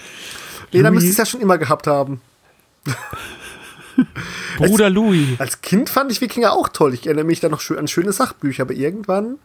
Nee, 0.72 0.81
dann 0.81 0.93
müsste 0.93 1.10
es 1.10 1.18
ja 1.18 1.26
schon 1.26 1.41
immer 1.41 1.57
gehabt 1.57 1.85
haben. 1.88 2.22
Bruder 4.57 4.85
als, 4.85 4.93
Louis. 4.93 5.39
Als 5.39 5.61
Kind 5.61 5.89
fand 5.89 6.11
ich 6.11 6.22
Wikinger 6.22 6.53
auch 6.53 6.69
toll. 6.69 6.93
Ich 6.93 7.05
erinnere 7.05 7.26
mich 7.26 7.39
da 7.39 7.49
noch 7.49 7.61
an 7.72 7.88
schöne 7.88 8.11
Sachbücher, 8.11 8.64
aber 8.64 8.73
irgendwann, 8.73 9.38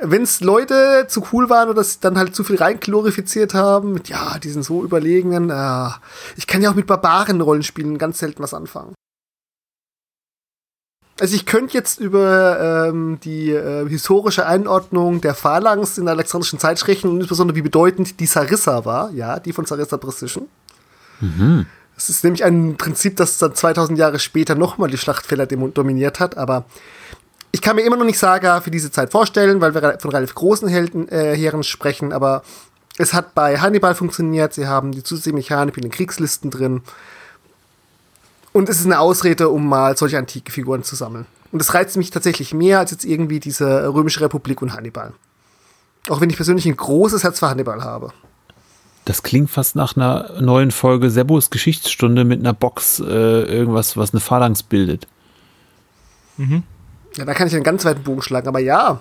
wenn 0.00 0.22
es 0.22 0.40
Leute 0.40 1.06
zu 1.08 1.24
cool 1.32 1.48
waren 1.48 1.68
oder 1.68 1.84
dann 2.00 2.18
halt 2.18 2.34
zu 2.34 2.44
viel 2.44 2.56
reinglorifiziert 2.56 3.54
haben, 3.54 3.92
mit 3.92 4.08
ja, 4.08 4.38
die 4.38 4.50
sind 4.50 4.64
so 4.64 4.82
überlegen, 4.82 5.50
äh, 5.50 5.88
ich 6.36 6.46
kann 6.46 6.62
ja 6.62 6.70
auch 6.70 6.74
mit 6.74 6.86
Barbaren-Rollenspielen 6.86 7.98
ganz 7.98 8.18
selten 8.18 8.42
was 8.42 8.54
anfangen. 8.54 8.94
Also 11.20 11.36
ich 11.36 11.46
könnte 11.46 11.74
jetzt 11.74 12.00
über 12.00 12.88
ähm, 12.88 13.20
die 13.22 13.50
äh, 13.50 13.88
historische 13.88 14.46
Einordnung 14.46 15.20
der 15.20 15.34
Phalanx 15.34 15.96
in 15.96 16.06
der 16.06 16.14
alexandrischen 16.14 16.58
Zeit 16.58 16.80
sprechen 16.80 17.08
und 17.08 17.20
insbesondere 17.20 17.56
wie 17.56 17.62
bedeutend 17.62 18.18
die 18.18 18.26
Sarissa 18.26 18.84
war, 18.84 19.12
ja, 19.12 19.38
die 19.38 19.52
von 19.52 19.64
Sarissa 19.64 19.96
Precision. 19.96 20.48
Mhm. 21.20 21.66
Es 21.96 22.10
ist 22.10 22.24
nämlich 22.24 22.42
ein 22.42 22.76
Prinzip, 22.76 23.16
das 23.16 23.38
dann 23.38 23.54
2000 23.54 23.96
Jahre 23.96 24.18
später 24.18 24.56
nochmal 24.56 24.90
die 24.90 24.98
Schlachtfelder 24.98 25.46
dominiert 25.46 26.18
hat, 26.18 26.36
aber 26.36 26.64
ich 27.54 27.60
kann 27.60 27.76
mir 27.76 27.82
immer 27.82 27.96
noch 27.96 28.04
nicht 28.04 28.18
Saga 28.18 28.60
für 28.60 28.72
diese 28.72 28.90
Zeit 28.90 29.12
vorstellen, 29.12 29.60
weil 29.60 29.74
wir 29.74 29.96
von 30.00 30.10
relativ 30.10 30.34
großen 30.34 30.66
Helden, 30.66 31.08
äh, 31.08 31.36
Heeren 31.36 31.62
sprechen, 31.62 32.12
aber 32.12 32.42
es 32.98 33.14
hat 33.14 33.32
bei 33.36 33.60
Hannibal 33.60 33.94
funktioniert, 33.94 34.52
sie 34.52 34.66
haben 34.66 34.90
die 34.90 35.04
zusätzliche 35.04 35.36
Mechanik 35.36 35.76
in 35.76 35.84
den 35.84 35.92
Kriegslisten 35.92 36.50
drin. 36.50 36.82
Und 38.52 38.68
es 38.68 38.80
ist 38.80 38.86
eine 38.86 38.98
Ausrede, 38.98 39.50
um 39.50 39.68
mal 39.68 39.96
solche 39.96 40.18
antike 40.18 40.50
Figuren 40.50 40.82
zu 40.82 40.96
sammeln. 40.96 41.26
Und 41.52 41.60
das 41.60 41.74
reizt 41.74 41.96
mich 41.96 42.10
tatsächlich 42.10 42.52
mehr 42.54 42.80
als 42.80 42.90
jetzt 42.90 43.04
irgendwie 43.04 43.38
diese 43.38 43.86
Römische 43.86 44.20
Republik 44.22 44.60
und 44.60 44.72
Hannibal. 44.72 45.12
Auch 46.08 46.20
wenn 46.20 46.30
ich 46.30 46.36
persönlich 46.36 46.66
ein 46.66 46.76
großes 46.76 47.22
Herz 47.22 47.38
für 47.38 47.50
Hannibal 47.50 47.84
habe. 47.84 48.12
Das 49.04 49.22
klingt 49.22 49.52
fast 49.52 49.76
nach 49.76 49.94
einer 49.94 50.40
neuen 50.40 50.72
Folge 50.72 51.08
Sebos 51.08 51.50
Geschichtsstunde 51.50 52.24
mit 52.24 52.40
einer 52.40 52.52
Box, 52.52 52.98
äh, 52.98 53.04
irgendwas, 53.04 53.96
was 53.96 54.12
eine 54.12 54.18
Phalanx 54.18 54.64
bildet. 54.64 55.06
Mhm. 56.36 56.64
Ja, 57.16 57.24
da 57.24 57.34
kann 57.34 57.46
ich 57.46 57.54
einen 57.54 57.64
ganz 57.64 57.84
weiten 57.84 58.02
Bogen 58.02 58.22
schlagen, 58.22 58.48
aber 58.48 58.60
ja. 58.60 59.00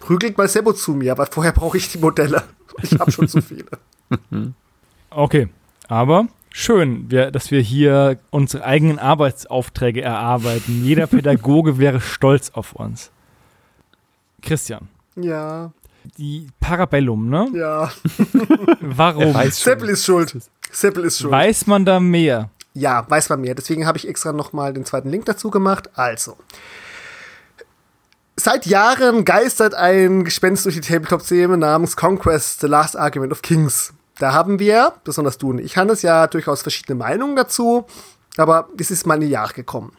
Prügelt 0.00 0.38
mal 0.38 0.48
Sebo 0.48 0.72
zu 0.72 0.92
mir, 0.92 1.12
aber 1.12 1.26
vorher 1.26 1.52
brauche 1.52 1.76
ich 1.76 1.90
die 1.90 1.98
Modelle. 1.98 2.42
Ich 2.82 2.98
habe 2.98 3.10
schon 3.10 3.28
zu 3.28 3.40
viele. 3.42 3.66
Okay, 5.10 5.48
aber 5.88 6.28
schön, 6.50 7.10
wir, 7.10 7.30
dass 7.30 7.50
wir 7.50 7.62
hier 7.62 8.18
unsere 8.28 8.62
eigenen 8.62 8.98
Arbeitsaufträge 8.98 10.02
erarbeiten. 10.02 10.84
Jeder 10.84 11.06
Pädagoge 11.06 11.78
wäre 11.78 12.02
stolz 12.02 12.50
auf 12.50 12.74
uns. 12.74 13.10
Christian. 14.42 14.88
Ja 15.16 15.72
die 16.16 16.48
Parabellum, 16.60 17.28
ne? 17.28 17.48
Ja. 17.54 17.90
Warum? 18.80 19.34
Seppel 19.50 19.90
ist 19.90 20.04
schuld. 20.04 20.36
Seppel 20.70 21.04
ist 21.04 21.18
schuld. 21.18 21.32
Weiß 21.32 21.66
man 21.66 21.84
da 21.84 22.00
mehr? 22.00 22.50
Ja, 22.74 23.04
weiß 23.08 23.28
man 23.30 23.40
mehr. 23.40 23.54
Deswegen 23.54 23.86
habe 23.86 23.98
ich 23.98 24.08
extra 24.08 24.32
nochmal 24.32 24.72
den 24.72 24.84
zweiten 24.84 25.10
Link 25.10 25.26
dazu 25.26 25.50
gemacht. 25.50 25.90
Also. 25.94 26.36
Seit 28.40 28.66
Jahren 28.66 29.24
geistert 29.24 29.74
ein 29.74 30.22
Gespenst 30.22 30.64
durch 30.64 30.76
die 30.76 30.80
Tabletop-Szene 30.80 31.56
namens 31.56 31.96
Conquest, 31.96 32.60
The 32.60 32.68
Last 32.68 32.96
Argument 32.96 33.32
of 33.32 33.42
Kings. 33.42 33.92
Da 34.20 34.32
haben 34.32 34.60
wir, 34.60 34.92
besonders 35.02 35.38
du 35.38 35.50
und 35.50 35.58
ich, 35.58 35.76
Hannes, 35.76 36.02
ja 36.02 36.28
durchaus 36.28 36.62
verschiedene 36.62 36.96
Meinungen 36.96 37.34
dazu, 37.34 37.86
aber 38.36 38.68
es 38.78 38.92
ist 38.92 39.08
mal 39.08 39.20
ein 39.20 39.28
Jahr 39.28 39.48
gekommen. 39.48 39.90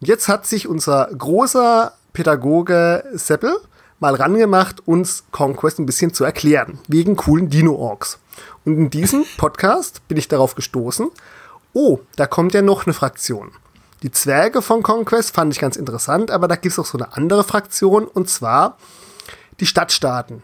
Und 0.00 0.06
jetzt 0.06 0.28
hat 0.28 0.46
sich 0.46 0.68
unser 0.68 1.06
großer 1.06 1.92
Pädagoge 2.12 3.02
Seppel 3.14 3.56
mal 3.98 4.14
rangemacht, 4.14 4.86
uns 4.86 5.24
Conquest 5.32 5.80
ein 5.80 5.86
bisschen 5.86 6.14
zu 6.14 6.22
erklären, 6.22 6.78
wegen 6.86 7.16
coolen 7.16 7.50
Dino-Orks. 7.50 8.20
Und 8.64 8.76
in 8.76 8.90
diesem 8.90 9.24
Podcast 9.38 10.06
bin 10.06 10.18
ich 10.18 10.28
darauf 10.28 10.54
gestoßen, 10.54 11.10
oh, 11.72 11.98
da 12.14 12.28
kommt 12.28 12.54
ja 12.54 12.62
noch 12.62 12.86
eine 12.86 12.94
Fraktion. 12.94 13.50
Die 14.02 14.10
Zwerge 14.10 14.62
von 14.62 14.82
Conquest 14.82 15.34
fand 15.34 15.52
ich 15.52 15.58
ganz 15.58 15.76
interessant, 15.76 16.30
aber 16.30 16.46
da 16.46 16.56
gibt 16.56 16.72
es 16.72 16.78
auch 16.78 16.86
so 16.86 16.98
eine 16.98 17.16
andere 17.16 17.42
Fraktion, 17.42 18.06
und 18.06 18.28
zwar 18.28 18.76
die 19.60 19.66
Stadtstaaten. 19.66 20.42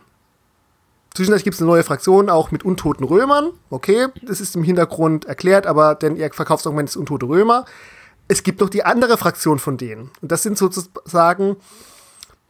Zwischendurch 1.15 1.45
gibt 1.45 1.55
es 1.55 1.61
eine 1.61 1.71
neue 1.71 1.85
Fraktion, 1.85 2.29
auch 2.29 2.51
mit 2.51 2.65
untoten 2.65 3.05
Römern. 3.05 3.53
Okay, 3.71 4.09
das 4.23 4.41
ist 4.41 4.57
im 4.57 4.65
Hintergrund 4.65 5.27
erklärt, 5.27 5.67
aber 5.67 5.95
denn 5.95 6.17
ihr 6.17 6.33
Verkaufsargument 6.33 6.89
ist 6.89 6.97
untote 6.97 7.27
Römer. 7.27 7.65
Es 8.27 8.43
gibt 8.43 8.61
noch 8.61 8.69
die 8.69 8.85
andere 8.85 9.17
Fraktion 9.17 9.61
von 9.61 9.77
denen. 9.77 10.11
Und 10.21 10.33
das 10.33 10.43
sind 10.43 10.59
sozusagen 10.59 11.57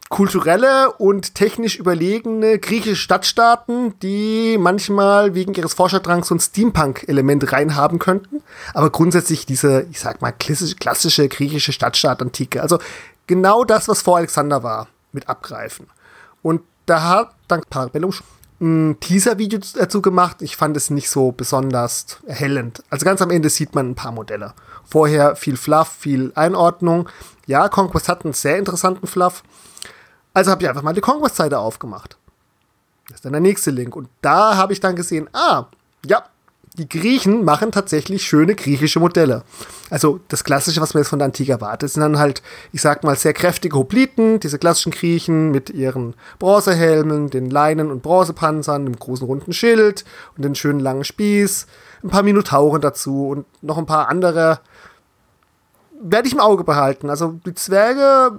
kulturelle 0.09 0.93
und 0.93 1.33
technisch 1.35 1.77
überlegene 1.77 2.59
griechische 2.59 2.95
Stadtstaaten, 2.95 3.97
die 3.99 4.57
manchmal 4.59 5.33
wegen 5.33 5.53
ihres 5.55 5.73
Forscherdrangs 5.73 6.27
so 6.27 6.35
ein 6.35 6.39
Steampunk-Element 6.39 7.51
reinhaben 7.51 7.99
könnten, 7.99 8.41
aber 8.73 8.91
grundsätzlich 8.91 9.45
diese, 9.45 9.87
ich 9.89 9.99
sag 9.99 10.21
mal, 10.21 10.31
klassische, 10.31 10.75
klassische 10.75 11.27
griechische 11.27 11.73
Stadtstaat-Antike, 11.73 12.61
also 12.61 12.79
genau 13.27 13.63
das, 13.63 13.87
was 13.87 14.03
vor 14.03 14.17
Alexander 14.17 14.63
war, 14.63 14.87
mit 15.11 15.27
abgreifen. 15.27 15.87
Und 16.41 16.61
da 16.85 17.01
hat 17.03 17.35
dann 17.47 17.61
Parabellum 17.69 18.13
ein 18.61 18.99
Teaser-Video 18.99 19.59
dazu 19.75 20.01
gemacht. 20.01 20.41
Ich 20.41 20.55
fand 20.55 20.77
es 20.77 20.89
nicht 20.89 21.09
so 21.09 21.31
besonders 21.31 22.19
erhellend. 22.25 22.83
Also 22.89 23.05
ganz 23.05 23.21
am 23.21 23.31
Ende 23.31 23.49
sieht 23.49 23.75
man 23.75 23.89
ein 23.89 23.95
paar 23.95 24.11
Modelle. 24.11 24.53
Vorher 24.85 25.35
viel 25.35 25.57
Fluff, 25.57 25.89
viel 25.89 26.31
Einordnung. 26.35 27.09
Ja, 27.47 27.67
Conquest 27.67 28.07
hat 28.07 28.23
einen 28.23 28.33
sehr 28.33 28.57
interessanten 28.57 29.07
Fluff. 29.07 29.43
Also 30.35 30.51
habe 30.51 30.61
ich 30.61 30.69
einfach 30.69 30.83
mal 30.83 30.93
die 30.93 31.01
Conquest-Seite 31.01 31.57
aufgemacht. 31.57 32.17
Das 33.07 33.15
ist 33.15 33.25
dann 33.25 33.31
der 33.31 33.41
nächste 33.41 33.71
Link. 33.71 33.95
Und 33.95 34.09
da 34.21 34.57
habe 34.57 34.73
ich 34.73 34.81
dann 34.81 34.95
gesehen, 34.95 35.29
ah, 35.33 35.67
ja, 36.05 36.25
die 36.77 36.89
Griechen 36.89 37.45
machen 37.45 37.71
tatsächlich 37.71 38.23
schöne 38.23 38.53
griechische 38.53 38.99
Modelle. 38.99 39.43
Also 39.89 40.19
das 40.27 40.43
Klassische, 40.43 40.81
was 40.81 40.93
man 40.93 41.03
jetzt 41.03 41.09
von 41.09 41.19
der 41.19 41.27
Antike 41.27 41.53
erwartet, 41.53 41.89
sind 41.89 42.01
dann 42.01 42.19
halt, 42.19 42.43
ich 42.73 42.81
sag 42.81 43.05
mal, 43.05 43.15
sehr 43.15 43.31
kräftige 43.31 43.77
Hopliten, 43.77 44.41
diese 44.41 44.59
klassischen 44.59 44.91
Griechen 44.91 45.51
mit 45.51 45.69
ihren 45.69 46.15
Bronzehelmen, 46.37 47.29
den 47.29 47.49
Leinen- 47.49 47.89
und 47.89 48.03
Bronzepanzern, 48.03 48.83
dem 48.83 48.99
großen 48.99 49.25
runden 49.25 49.53
Schild 49.53 50.03
und 50.35 50.43
den 50.43 50.55
schönen 50.55 50.81
langen 50.81 51.05
Spieß, 51.05 51.65
ein 52.03 52.09
paar 52.09 52.23
Minotauren 52.23 52.81
dazu 52.81 53.29
und 53.29 53.45
noch 53.61 53.77
ein 53.77 53.85
paar 53.85 54.09
andere. 54.09 54.59
Werde 56.01 56.27
ich 56.27 56.33
im 56.33 56.41
Auge 56.41 56.65
behalten. 56.65 57.09
Also 57.09 57.39
die 57.45 57.55
Zwerge 57.55 58.37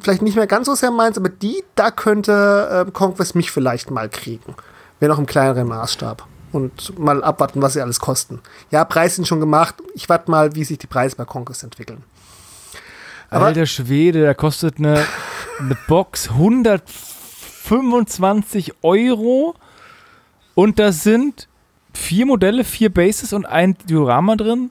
vielleicht 0.00 0.22
nicht 0.22 0.36
mehr 0.36 0.46
ganz 0.46 0.66
so 0.66 0.74
sehr 0.74 0.90
meins, 0.90 1.18
aber 1.18 1.28
die, 1.28 1.62
da 1.74 1.90
könnte 1.90 2.86
äh, 2.86 2.90
Conquest 2.90 3.34
mich 3.34 3.50
vielleicht 3.50 3.90
mal 3.90 4.08
kriegen. 4.08 4.54
Wenn 5.00 5.10
auch 5.10 5.18
im 5.18 5.26
kleineren 5.26 5.68
Maßstab. 5.68 6.26
Und 6.52 6.98
mal 6.98 7.22
abwarten, 7.22 7.60
was 7.60 7.74
sie 7.74 7.82
alles 7.82 8.00
kosten. 8.00 8.40
Ja, 8.70 8.84
Preise 8.84 9.16
sind 9.16 9.28
schon 9.28 9.40
gemacht. 9.40 9.74
Ich 9.94 10.08
warte 10.08 10.30
mal, 10.30 10.54
wie 10.54 10.64
sich 10.64 10.78
die 10.78 10.86
Preise 10.86 11.16
bei 11.16 11.24
Conquest 11.24 11.64
entwickeln. 11.64 12.02
Aber 13.28 13.46
Alter 13.46 13.66
Schwede, 13.66 14.24
da 14.24 14.34
kostet 14.34 14.78
eine, 14.78 15.04
eine 15.58 15.76
Box 15.88 16.30
125 16.30 18.74
Euro 18.82 19.56
und 20.54 20.78
da 20.78 20.92
sind 20.92 21.48
vier 21.92 22.26
Modelle, 22.26 22.62
vier 22.64 22.92
Bases 22.92 23.32
und 23.32 23.46
ein 23.46 23.76
Diorama 23.88 24.36
drin. 24.36 24.70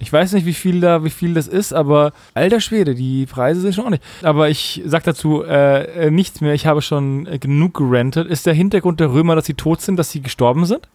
Ich 0.00 0.10
weiß 0.12 0.32
nicht, 0.32 0.46
wie 0.46 0.54
viel 0.54 0.80
da, 0.80 1.04
wie 1.04 1.10
viel 1.10 1.34
das 1.34 1.46
ist, 1.46 1.74
aber 1.74 2.12
alter 2.32 2.60
Schwede, 2.60 2.94
die 2.94 3.26
Preise 3.26 3.60
sind 3.60 3.74
schon 3.74 3.84
ordentlich. 3.84 4.08
Aber 4.22 4.48
ich 4.48 4.82
sag 4.86 5.04
dazu 5.04 5.44
äh, 5.44 6.06
äh, 6.06 6.10
nichts 6.10 6.40
mehr. 6.40 6.54
Ich 6.54 6.66
habe 6.66 6.80
schon 6.80 7.26
äh, 7.26 7.38
genug 7.38 7.74
gerentet. 7.74 8.26
Ist 8.26 8.46
der 8.46 8.54
Hintergrund 8.54 8.98
der 8.98 9.12
Römer, 9.12 9.36
dass 9.36 9.44
sie 9.44 9.54
tot 9.54 9.82
sind, 9.82 9.96
dass 9.96 10.10
sie 10.10 10.22
gestorben 10.22 10.64
sind? 10.64 10.88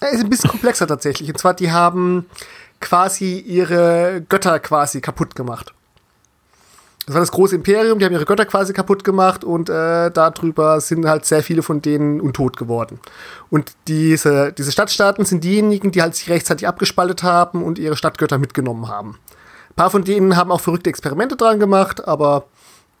Ja, 0.00 0.08
ist 0.08 0.24
ein 0.24 0.30
bisschen 0.30 0.50
komplexer 0.50 0.88
tatsächlich. 0.88 1.28
Und 1.28 1.38
zwar, 1.38 1.54
die 1.54 1.70
haben 1.70 2.26
quasi 2.80 3.38
ihre 3.38 4.24
Götter 4.28 4.58
quasi 4.58 5.00
kaputt 5.00 5.36
gemacht. 5.36 5.72
Das 7.06 7.14
war 7.14 7.20
das 7.20 7.32
große 7.32 7.56
Imperium, 7.56 7.98
die 7.98 8.04
haben 8.04 8.12
ihre 8.12 8.24
Götter 8.24 8.44
quasi 8.44 8.72
kaputt 8.72 9.02
gemacht 9.02 9.42
und 9.42 9.68
äh, 9.68 10.10
darüber 10.12 10.80
sind 10.80 11.04
halt 11.04 11.24
sehr 11.24 11.42
viele 11.42 11.62
von 11.62 11.82
denen 11.82 12.20
untot 12.20 12.56
geworden. 12.56 13.00
Und 13.50 13.72
diese, 13.88 14.52
diese 14.52 14.70
Stadtstaaten 14.70 15.24
sind 15.24 15.42
diejenigen, 15.42 15.90
die 15.90 16.00
halt 16.00 16.14
sich 16.14 16.30
rechtzeitig 16.30 16.68
abgespaltet 16.68 17.24
haben 17.24 17.64
und 17.64 17.80
ihre 17.80 17.96
Stadtgötter 17.96 18.38
mitgenommen 18.38 18.86
haben. 18.86 19.18
Ein 19.70 19.74
paar 19.74 19.90
von 19.90 20.04
denen 20.04 20.36
haben 20.36 20.52
auch 20.52 20.60
verrückte 20.60 20.90
Experimente 20.90 21.34
dran 21.36 21.58
gemacht, 21.58 22.06
aber 22.06 22.44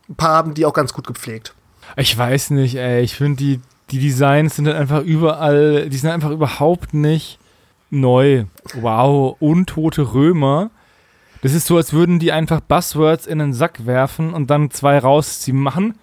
ein 0.08 0.16
paar 0.16 0.36
haben 0.36 0.54
die 0.54 0.66
auch 0.66 0.74
ganz 0.74 0.92
gut 0.92 1.06
gepflegt. 1.06 1.54
Ich 1.96 2.16
weiß 2.16 2.50
nicht, 2.50 2.74
ey. 2.76 3.02
Ich 3.02 3.14
finde, 3.14 3.36
die, 3.36 3.60
die 3.90 4.00
Designs 4.00 4.56
sind 4.56 4.66
halt 4.66 4.76
einfach 4.76 5.02
überall, 5.02 5.88
die 5.88 5.96
sind 5.96 6.10
einfach 6.10 6.30
überhaupt 6.30 6.92
nicht 6.92 7.38
neu. 7.90 8.46
Wow, 8.80 9.36
untote 9.38 10.12
Römer 10.12 10.70
das 11.42 11.54
ist 11.54 11.66
so, 11.66 11.76
als 11.76 11.92
würden 11.92 12.20
die 12.20 12.30
einfach 12.32 12.60
Buzzwords 12.60 13.26
in 13.26 13.40
einen 13.40 13.52
Sack 13.52 13.84
werfen 13.84 14.32
und 14.32 14.48
dann 14.48 14.70
zwei 14.70 14.98
rausziehen. 14.98 15.58
Machen 15.58 15.98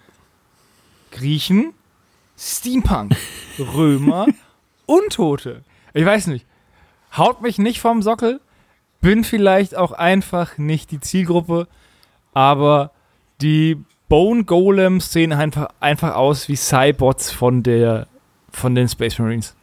Griechen, 1.10 1.72
Steampunk, 2.38 3.16
Römer, 3.58 4.26
Untote. 4.86 5.64
Ich 5.94 6.04
weiß 6.04 6.28
nicht. 6.28 6.46
Haut 7.16 7.40
mich 7.40 7.58
nicht 7.58 7.80
vom 7.80 8.02
Sockel. 8.02 8.40
Bin 9.00 9.24
vielleicht 9.24 9.74
auch 9.74 9.92
einfach 9.92 10.58
nicht 10.58 10.90
die 10.90 11.00
Zielgruppe. 11.00 11.66
Aber 12.34 12.92
die 13.40 13.82
Bone 14.10 14.44
Golems 14.44 15.10
sehen 15.10 15.32
einfach, 15.32 15.70
einfach 15.80 16.16
aus 16.16 16.48
wie 16.48 16.56
Cybots 16.56 17.32
von, 17.32 17.62
der, 17.62 18.08
von 18.50 18.74
den 18.74 18.88
Space 18.88 19.18
Marines. 19.18 19.56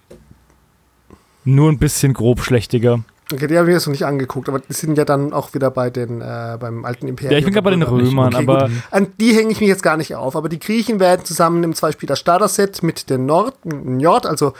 Nur 1.45 1.71
ein 1.71 1.77
bisschen 1.77 2.13
grob 2.13 2.41
schlechtiger. 2.41 3.03
Okay, 3.31 3.47
die 3.47 3.57
habe 3.57 3.67
ich 3.67 3.73
jetzt 3.73 3.85
noch 3.87 3.91
nicht 3.91 4.05
angeguckt, 4.05 4.47
aber 4.47 4.59
die 4.59 4.71
sind 4.71 4.97
ja 4.97 5.03
dann 5.03 5.33
auch 5.33 5.53
wieder 5.53 5.69
bei 5.69 5.89
den, 5.89 6.21
äh, 6.21 6.57
beim 6.57 6.85
alten 6.85 7.07
Imperium. 7.09 7.33
Ja, 7.33 7.37
ich 7.39 7.43
bin 7.43 7.53
gerade 7.53 7.65
bei 7.65 7.71
den 7.71 7.83
Römern, 7.83 8.33
okay, 8.33 8.43
aber. 8.43 8.69
Gut. 8.69 8.77
An 8.89 9.07
die 9.19 9.33
hänge 9.33 9.51
ich 9.51 9.59
mich 9.59 9.67
jetzt 9.67 9.83
gar 9.83 9.97
nicht 9.97 10.15
auf, 10.15 10.37
aber 10.37 10.47
die 10.47 10.59
Griechen 10.59 11.01
werden 11.01 11.25
zusammen 11.25 11.61
im 11.63 11.75
Zwei-Spieler 11.75 12.15
Starter-Set 12.15 12.83
mit 12.83 13.09
den 13.09 13.25
Nord, 13.25 13.65
Nord, 13.65 14.25
also 14.25 14.53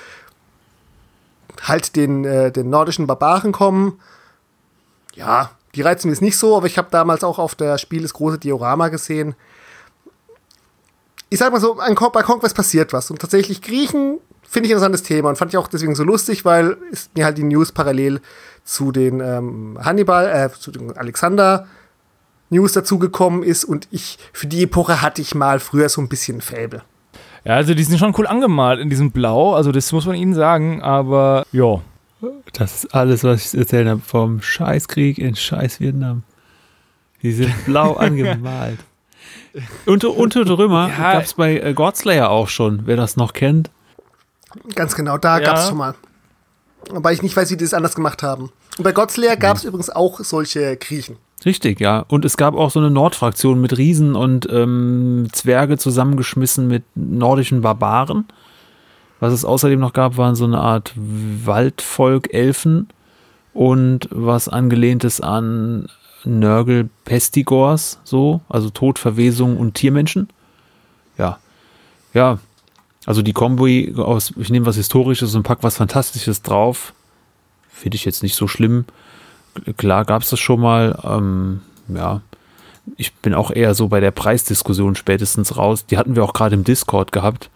halt 1.64 1.95
den, 1.95 2.26
äh, 2.26 2.52
den 2.52 2.69
nordischen 2.69 3.07
Barbaren 3.07 3.53
kommen. 3.53 3.99
Ja, 5.15 5.52
die 5.73 5.81
reizen 5.81 6.10
mich 6.10 6.22
nicht 6.22 6.38
so, 6.38 6.57
aber 6.57 6.68
ich 6.68 6.77
habe 6.77 6.89
damals 6.91 7.23
auch 7.23 7.39
auf 7.39 7.56
der 7.56 7.77
Spiel 7.77 8.02
das 8.02 8.14
große 8.14 8.38
Diorama 8.38 8.89
gesehen. 8.89 9.35
Ich 11.30 11.39
sag 11.39 11.52
mal 11.52 11.61
so, 11.61 11.76
bei 11.76 12.23
Conquest 12.23 12.56
passiert 12.56 12.94
was. 12.94 13.11
Und 13.11 13.19
tatsächlich 13.19 13.61
Griechen 13.61 14.19
finde 14.48 14.68
ich 14.68 14.72
ein 14.72 14.77
interessantes 14.77 15.03
Thema 15.03 15.30
und 15.30 15.38
fand 15.38 15.53
ich 15.53 15.57
auch 15.57 15.68
deswegen 15.68 15.94
so 15.94 16.03
lustig, 16.03 16.45
weil 16.45 16.77
ist 16.91 17.15
mir 17.15 17.26
halt 17.26 17.38
die 17.38 17.44
News 17.44 17.72
parallel 17.72 18.22
zu 18.68 18.91
den 18.91 19.22
ähm, 19.22 19.80
Hannibal, 19.81 20.27
äh, 20.27 20.49
zu 20.53 20.72
den 20.72 20.95
Alexander 20.98 21.68
News 22.49 22.73
dazugekommen 22.73 23.44
ist 23.44 23.64
und 23.64 23.88
ich, 23.91 24.19
für 24.34 24.48
die 24.48 24.64
Epoche 24.64 25.02
hatte 25.02 25.22
ich 25.22 25.34
mal 25.34 25.60
früher 25.60 25.89
so 25.89 26.02
ein 26.02 26.10
bisschen 26.10 26.41
Fäbel. 26.41 26.84
Ja, 27.45 27.56
also 27.56 27.73
die 27.73 27.84
sind 27.84 27.98
schon 27.98 28.14
cool 28.18 28.27
angemalt 28.27 28.81
in 28.81 28.89
diesem 28.89 29.11
Blau, 29.11 29.56
also 29.56 29.72
das 29.72 29.91
muss 29.94 30.06
man 30.06 30.15
ihnen 30.15 30.34
sagen, 30.34 30.81
aber 30.81 31.45
ja. 31.52 31.81
Das 32.53 32.84
ist 32.84 32.95
alles, 32.95 33.23
was 33.23 33.53
ich 33.53 33.60
erzählt 33.60 33.88
habe, 33.88 34.02
vom 34.02 34.41
Scheißkrieg 34.41 35.19
in 35.19 35.35
Scheiß 35.35 35.80
Vietnam. 35.80 36.23
Die 37.22 37.31
sind 37.31 37.53
blau 37.65 37.94
angemalt. 37.94 38.80
Unter, 39.85 40.15
unter 40.15 40.45
Römer 40.57 40.89
ja. 40.89 41.14
gab 41.14 41.23
es 41.23 41.35
bei 41.35 41.60
äh, 41.60 41.73
Godslayer 41.73 42.30
auch 42.30 42.49
schon, 42.49 42.81
wer 42.85 42.98
das 42.98 43.18
noch 43.18 43.34
kennt. 43.34 43.69
Ganz 44.76 44.95
genau, 44.95 45.18
da 45.18 45.39
ja. 45.39 45.45
gab 45.45 45.57
es 45.57 45.68
schon 45.68 45.77
mal. 45.77 45.95
Wobei 46.89 47.14
ich 47.14 47.22
nicht 47.22 47.35
weiß, 47.35 47.51
wie 47.51 47.57
die 47.57 47.64
das 47.64 47.73
anders 47.73 47.95
gemacht 47.95 48.23
haben. 48.23 48.51
Und 48.77 48.84
bei 48.84 48.91
Godslayer 48.91 49.35
gab 49.35 49.57
es 49.57 49.64
mhm. 49.64 49.69
übrigens 49.69 49.89
auch 49.89 50.19
solche 50.19 50.77
Griechen. 50.77 51.18
Richtig, 51.45 51.80
ja. 51.80 52.03
Und 52.07 52.26
es 52.26 52.38
gab 52.38 52.55
auch 52.55 52.72
so 52.72 52.80
eine 52.80 52.89
Nordfraktion 52.89 53.61
mit 53.61 53.77
Riesen 53.77 54.15
und 54.15 54.47
ähm, 54.51 55.27
Zwerge 55.31 55.77
zusammengeschmissen 55.77 56.68
mit 56.68 56.84
nordischen 56.95 57.61
Barbaren. 57.61 58.26
Was 59.19 59.34
es 59.34 59.45
außerdem 59.45 59.80
noch 59.80 59.93
gab, 59.93 60.18
waren 60.18 60.35
so 60.35 60.45
eine 60.45 60.59
Art 60.59 60.93
Waldvolk, 60.95 62.34
Elfen 62.34 62.88
und 63.53 64.07
was 64.11 64.47
angelehntes 64.49 65.22
an 65.22 65.88
Nörgel 66.23 66.89
Pestigors, 67.05 67.99
so, 68.03 68.41
also 68.49 68.69
Todverwesung 68.69 69.57
und 69.57 69.73
Tiermenschen. 69.73 70.30
Ja. 71.18 71.39
Ja, 72.14 72.39
also 73.08 73.22
die 73.22 73.32
Kombi 73.32 73.94
aus, 73.98 74.34
ich 74.38 74.50
nehme 74.50 74.66
was 74.66 74.76
Historisches 74.76 75.34
und 75.34 75.44
pack 75.44 75.60
was 75.62 75.78
Fantastisches 75.78 76.42
drauf. 76.42 76.94
Finde 77.70 77.96
ich 77.96 78.04
jetzt 78.04 78.22
nicht 78.22 78.36
so 78.36 78.48
schlimm. 78.50 78.84
klar 79.78 80.04
gab 80.04 80.24
es 80.24 80.30
das 80.30 80.42
schon 80.42 80.60
mal. 80.60 81.00
Ähm, 81.06 81.62
ja, 81.88 82.20
ich 82.98 83.14
bin 83.16 83.34
auch 83.34 83.50
eher 83.50 83.76
so 83.76 83.88
bei 83.88 84.02
der 84.02 84.12
Preisdiskussion 84.12 84.98
spätestens 84.98 85.56
raus. 85.56 85.86
Die 85.86 85.98
hatten 85.98 86.18
wir 86.18 86.24
auch 86.26 86.34
gerade 86.34 86.56
im 86.56 86.66
Discord 86.66 87.14
gehabt, 87.14 87.50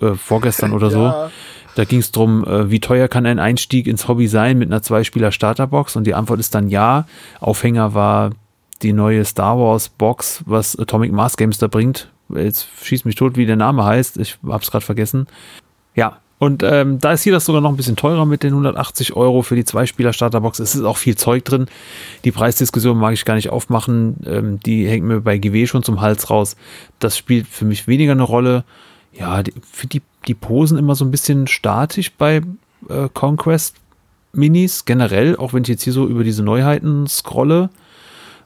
äh, 0.00 0.14
vorgestern 0.14 0.72
oder 0.72 0.90
so. 0.90 1.02
Ja. 1.14 1.30
Da 1.76 1.84
ging 1.84 1.98
es 1.98 2.12
darum, 2.12 2.44
äh, 2.44 2.70
wie 2.70 2.78
teuer 2.78 3.08
kann 3.08 3.26
ein 3.26 3.40
Einstieg 3.40 3.88
ins 3.88 4.06
Hobby 4.06 4.28
sein 4.28 4.58
mit 4.58 4.68
einer 4.68 4.80
Zwei-Spieler-Starterbox? 4.80 5.96
Und 5.96 6.04
die 6.04 6.14
Antwort 6.14 6.38
ist 6.38 6.54
dann 6.54 6.68
ja. 6.68 7.08
Aufhänger 7.40 7.94
war 7.94 8.30
die 8.82 8.92
neue 8.92 9.24
Star 9.24 9.58
Wars 9.58 9.88
Box, 9.88 10.44
was 10.46 10.78
Atomic 10.78 11.10
Mass 11.10 11.36
Games 11.36 11.58
da 11.58 11.66
bringt. 11.66 12.12
Jetzt 12.28 12.68
schießt 12.82 13.04
mich 13.04 13.14
tot, 13.14 13.36
wie 13.36 13.46
der 13.46 13.56
Name 13.56 13.84
heißt. 13.84 14.18
Ich 14.18 14.38
hab's 14.46 14.70
gerade 14.70 14.84
vergessen. 14.84 15.26
Ja, 15.94 16.18
und 16.38 16.62
ähm, 16.62 16.98
da 16.98 17.12
ist 17.12 17.22
hier 17.22 17.32
das 17.32 17.44
sogar 17.44 17.60
noch 17.60 17.70
ein 17.70 17.76
bisschen 17.76 17.96
teurer 17.96 18.26
mit 18.26 18.42
den 18.42 18.52
180 18.52 19.14
Euro 19.14 19.42
für 19.42 19.54
die 19.54 19.64
Zwei-Spieler-Starterbox. 19.64 20.58
Es 20.58 20.74
ist 20.74 20.82
auch 20.82 20.96
viel 20.96 21.16
Zeug 21.16 21.44
drin. 21.44 21.66
Die 22.24 22.32
Preisdiskussion 22.32 22.98
mag 22.98 23.14
ich 23.14 23.24
gar 23.24 23.34
nicht 23.34 23.50
aufmachen. 23.50 24.16
Ähm, 24.26 24.60
die 24.60 24.88
hängt 24.88 25.06
mir 25.06 25.20
bei 25.20 25.38
GW 25.38 25.66
schon 25.66 25.82
zum 25.82 26.00
Hals 26.00 26.30
raus. 26.30 26.56
Das 26.98 27.16
spielt 27.16 27.46
für 27.46 27.64
mich 27.64 27.86
weniger 27.86 28.12
eine 28.12 28.24
Rolle. 28.24 28.64
Ja, 29.12 29.42
die, 29.42 29.54
die, 29.90 30.02
die 30.26 30.34
Posen 30.34 30.76
immer 30.76 30.96
so 30.96 31.04
ein 31.04 31.10
bisschen 31.10 31.46
statisch 31.46 32.12
bei 32.12 32.42
äh, 32.88 33.08
Conquest 33.14 33.76
Minis 34.32 34.84
generell, 34.84 35.36
auch 35.36 35.52
wenn 35.52 35.62
ich 35.62 35.68
jetzt 35.68 35.84
hier 35.84 35.92
so 35.92 36.06
über 36.06 36.24
diese 36.24 36.42
Neuheiten 36.42 37.06
scrolle, 37.06 37.70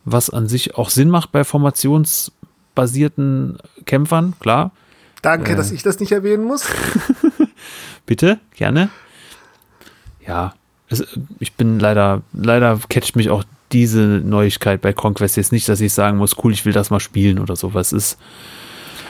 was 0.05 0.30
an 0.30 0.46
sich 0.46 0.76
auch 0.76 0.90
Sinn 0.90 1.09
macht 1.09 1.32
bei 1.32 1.44
formationsbasierten 2.78 3.59
Kämpfern, 3.84 4.34
klar. 4.40 4.70
Danke, 5.22 5.52
Äh. 5.52 5.56
dass 5.56 5.72
ich 5.72 5.82
das 5.82 5.98
nicht 6.00 6.12
erwähnen 6.12 6.44
muss. 6.44 6.64
Bitte, 8.06 8.38
gerne. 8.56 8.88
Ja, 10.26 10.55
es, 10.88 11.05
ich 11.40 11.52
bin 11.55 11.78
leider, 11.78 12.22
leider 12.32 12.78
catcht 12.88 13.16
mich 13.16 13.30
auch 13.30 13.44
diese 13.72 14.00
Neuigkeit 14.24 14.80
bei 14.80 14.92
Conquest 14.92 15.36
jetzt 15.36 15.52
nicht, 15.52 15.68
dass 15.68 15.80
ich 15.80 15.92
sagen 15.92 16.16
muss, 16.18 16.36
cool, 16.42 16.52
ich 16.52 16.64
will 16.64 16.72
das 16.72 16.90
mal 16.90 17.00
spielen 17.00 17.38
oder 17.38 17.56
so. 17.56 17.74
Was 17.74 17.92
ist, 17.92 18.18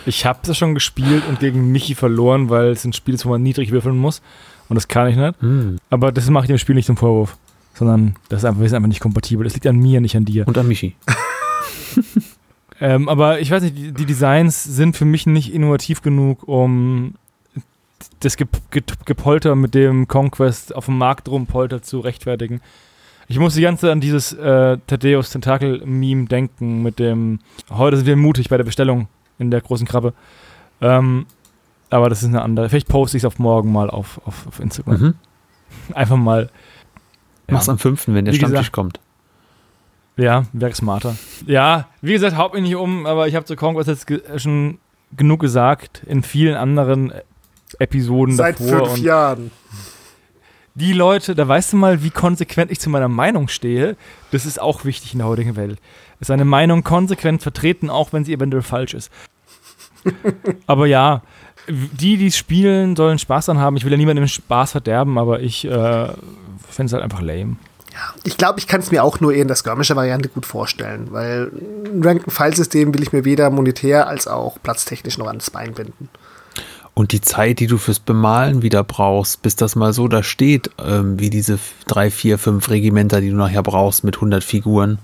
Ich 0.06 0.24
habe 0.26 0.40
das 0.44 0.56
schon 0.56 0.74
gespielt 0.74 1.22
und 1.28 1.38
gegen 1.40 1.70
Michi 1.70 1.94
verloren, 1.94 2.48
weil 2.50 2.68
es 2.70 2.84
ein 2.84 2.92
Spiel 2.92 3.14
ist, 3.14 3.24
wo 3.26 3.30
man 3.30 3.42
niedrig 3.42 3.70
würfeln 3.70 3.96
muss. 3.96 4.20
Und 4.68 4.74
das 4.76 4.88
kann 4.88 5.08
ich 5.08 5.16
nicht. 5.16 5.40
hm, 5.40 5.78
Aber 5.90 6.10
das 6.12 6.28
mache 6.30 6.44
ich 6.44 6.48
dem 6.48 6.58
Spiel 6.58 6.74
nicht 6.74 6.86
zum 6.86 6.96
Vorwurf. 6.96 7.36
Sondern 7.74 8.16
das 8.28 8.40
ist 8.40 8.44
einfach, 8.44 8.60
wir 8.60 8.68
sind 8.68 8.76
einfach 8.76 8.88
nicht 8.88 9.00
kompatibel. 9.00 9.44
Das 9.44 9.54
liegt 9.54 9.66
an 9.66 9.76
mir, 9.78 10.00
nicht 10.00 10.16
an 10.16 10.24
dir. 10.24 10.46
und 10.48 10.58
an 10.58 10.66
Michi. 10.66 10.96
Ähm, 12.80 13.08
aber 13.08 13.40
ich 13.40 13.50
weiß 13.50 13.62
nicht, 13.62 13.76
die, 13.76 13.92
die 13.92 14.06
Designs 14.06 14.62
sind 14.62 14.96
für 14.96 15.04
mich 15.04 15.26
nicht 15.26 15.52
innovativ 15.52 16.02
genug, 16.02 16.46
um 16.46 17.14
das 18.20 18.36
Ge 18.36 18.46
Ge 18.70 18.82
Gepolter 19.04 19.56
mit 19.56 19.74
dem 19.74 20.06
Conquest 20.06 20.74
auf 20.74 20.86
dem 20.86 20.98
Markt 20.98 21.28
rumpolter 21.28 21.82
zu 21.82 22.00
rechtfertigen. 22.00 22.60
Ich 23.26 23.38
muss 23.38 23.54
die 23.54 23.62
ganze 23.62 23.82
Zeit 23.82 23.90
an 23.90 24.00
dieses 24.00 24.32
äh, 24.32 24.78
Thaddeus 24.86 25.30
Tentakel-Meme 25.30 26.26
denken 26.26 26.82
mit 26.82 26.98
dem 26.98 27.40
Heute 27.68 27.98
sind 27.98 28.06
wir 28.06 28.16
mutig 28.16 28.48
bei 28.48 28.56
der 28.56 28.64
Bestellung 28.64 29.08
in 29.38 29.50
der 29.50 29.60
großen 29.60 29.86
Krabbe. 29.86 30.14
Ähm, 30.80 31.26
aber 31.90 32.08
das 32.08 32.22
ist 32.22 32.28
eine 32.28 32.42
andere. 32.42 32.68
Vielleicht 32.68 32.88
poste 32.88 33.16
ich 33.16 33.22
es 33.22 33.26
auf 33.26 33.38
morgen 33.38 33.72
mal 33.72 33.90
auf, 33.90 34.20
auf, 34.24 34.46
auf 34.46 34.60
Instagram. 34.60 35.00
Mhm. 35.00 35.14
Einfach 35.94 36.16
mal. 36.16 36.50
Mach's 37.48 37.68
am 37.68 37.78
5., 37.78 38.08
wenn 38.08 38.24
der 38.24 38.34
Wie 38.34 38.38
Stammtisch 38.38 38.58
gesagt. 38.58 38.72
kommt. 38.72 39.00
Ja, 40.18 40.44
wäre 40.52 40.74
smarter. 40.74 41.16
Ja, 41.46 41.86
wie 42.02 42.12
gesagt, 42.12 42.36
haut 42.36 42.52
mich 42.52 42.62
nicht 42.62 42.74
um, 42.76 43.06
aber 43.06 43.28
ich 43.28 43.34
habe 43.36 43.46
zu 43.46 43.56
Conquest 43.56 43.88
jetzt 43.88 44.06
ge 44.06 44.20
schon 44.36 44.78
genug 45.16 45.40
gesagt 45.40 46.02
in 46.06 46.22
vielen 46.22 46.56
anderen 46.56 47.12
äh, 47.12 47.22
Episoden 47.78 48.34
Seit 48.34 48.58
davor. 48.60 48.78
fünf 48.86 48.98
Und 48.98 49.02
Jahren. 49.04 49.50
die 50.74 50.92
Leute, 50.92 51.34
da 51.34 51.46
weißt 51.46 51.72
du 51.72 51.76
mal, 51.76 52.02
wie 52.02 52.10
konsequent 52.10 52.70
ich 52.72 52.80
zu 52.80 52.90
meiner 52.90 53.08
Meinung 53.08 53.46
stehe. 53.48 53.96
Das 54.32 54.44
ist 54.44 54.60
auch 54.60 54.84
wichtig 54.84 55.12
in 55.12 55.20
der 55.20 55.28
heutigen 55.28 55.54
Welt. 55.54 55.78
Seine 56.20 56.44
Meinung 56.44 56.82
konsequent 56.82 57.42
vertreten, 57.42 57.88
auch 57.88 58.12
wenn 58.12 58.24
sie 58.24 58.32
eventuell 58.32 58.62
falsch 58.64 58.94
ist. 58.94 59.12
aber 60.66 60.86
ja, 60.86 61.22
die, 61.68 62.16
die 62.16 62.26
es 62.26 62.36
spielen, 62.36 62.96
sollen 62.96 63.18
Spaß 63.20 63.46
dran 63.46 63.58
haben. 63.58 63.76
Ich 63.76 63.84
will 63.84 63.92
ja 63.92 63.98
niemandem 63.98 64.26
Spaß 64.26 64.72
verderben, 64.72 65.16
aber 65.16 65.40
ich 65.40 65.64
äh, 65.64 66.08
finde 66.68 66.86
es 66.86 66.92
halt 66.92 67.04
einfach 67.04 67.20
lame. 67.20 67.56
Ich 68.24 68.36
glaube, 68.36 68.58
ich 68.58 68.66
kann 68.66 68.80
es 68.80 68.90
mir 68.90 69.02
auch 69.02 69.20
nur 69.20 69.32
eher 69.32 69.42
in 69.42 69.48
der 69.48 69.56
Skirmisher-Variante 69.56 70.28
gut 70.28 70.46
vorstellen, 70.46 71.08
weil 71.10 71.50
ein 71.84 72.02
Rank-File-System 72.02 72.94
will 72.94 73.02
ich 73.02 73.12
mir 73.12 73.24
weder 73.24 73.50
monetär 73.50 74.06
als 74.06 74.26
auch 74.26 74.58
platztechnisch 74.62 75.18
noch 75.18 75.26
ans 75.26 75.50
Bein 75.50 75.74
binden. 75.74 76.08
Und 76.94 77.12
die 77.12 77.20
Zeit, 77.20 77.60
die 77.60 77.68
du 77.68 77.78
fürs 77.78 78.00
Bemalen 78.00 78.62
wieder 78.62 78.82
brauchst, 78.82 79.42
bis 79.42 79.54
das 79.54 79.76
mal 79.76 79.92
so 79.92 80.08
da 80.08 80.24
steht, 80.24 80.70
ähm, 80.84 81.20
wie 81.20 81.30
diese 81.30 81.58
drei, 81.86 82.10
vier, 82.10 82.38
fünf 82.38 82.70
Regimenter, 82.70 83.20
die 83.20 83.30
du 83.30 83.36
nachher 83.36 83.62
brauchst 83.62 84.02
mit 84.02 84.16
100 84.16 84.42
Figuren. 84.42 84.98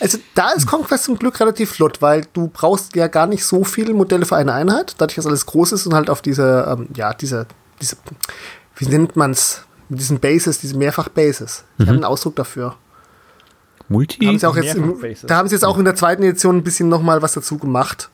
Also 0.00 0.16
da 0.34 0.50
ist 0.52 0.66
Conquest 0.66 1.04
zum 1.04 1.18
Glück 1.18 1.38
relativ 1.40 1.72
flott, 1.72 2.00
weil 2.00 2.26
du 2.32 2.48
brauchst 2.48 2.96
ja 2.96 3.06
gar 3.08 3.26
nicht 3.26 3.44
so 3.44 3.64
viele 3.64 3.92
Modelle 3.92 4.24
für 4.24 4.36
eine 4.36 4.54
Einheit, 4.54 4.94
dadurch, 4.96 5.16
dass 5.16 5.26
alles 5.26 5.44
groß 5.44 5.72
ist 5.72 5.86
und 5.86 5.94
halt 5.94 6.08
auf 6.08 6.22
diese, 6.22 6.66
ähm, 6.70 6.88
ja, 6.96 7.12
diese, 7.12 7.46
diese, 7.82 7.96
wie 8.76 8.86
nennt 8.86 9.14
man's, 9.14 9.66
mit 9.88 10.00
diesen 10.00 10.20
Bases, 10.20 10.60
diese 10.60 10.76
Mehrfach-Bases. 10.76 11.64
Ich 11.78 11.86
habe 11.86 11.94
einen 11.94 12.04
Ausdruck 12.04 12.36
dafür. 12.36 12.76
Multi? 13.88 14.24
Haben 14.26 14.38
sie 14.38 14.46
auch 14.46 14.56
jetzt 14.56 14.74
im, 14.74 14.96
da 15.26 15.36
haben 15.36 15.48
sie 15.48 15.54
jetzt 15.54 15.64
auch 15.64 15.78
in 15.78 15.84
der 15.84 15.94
zweiten 15.94 16.22
Edition 16.22 16.58
ein 16.58 16.62
bisschen 16.62 16.88
nochmal 16.88 17.22
was 17.22 17.32
dazu 17.32 17.56
gemacht. 17.56 18.10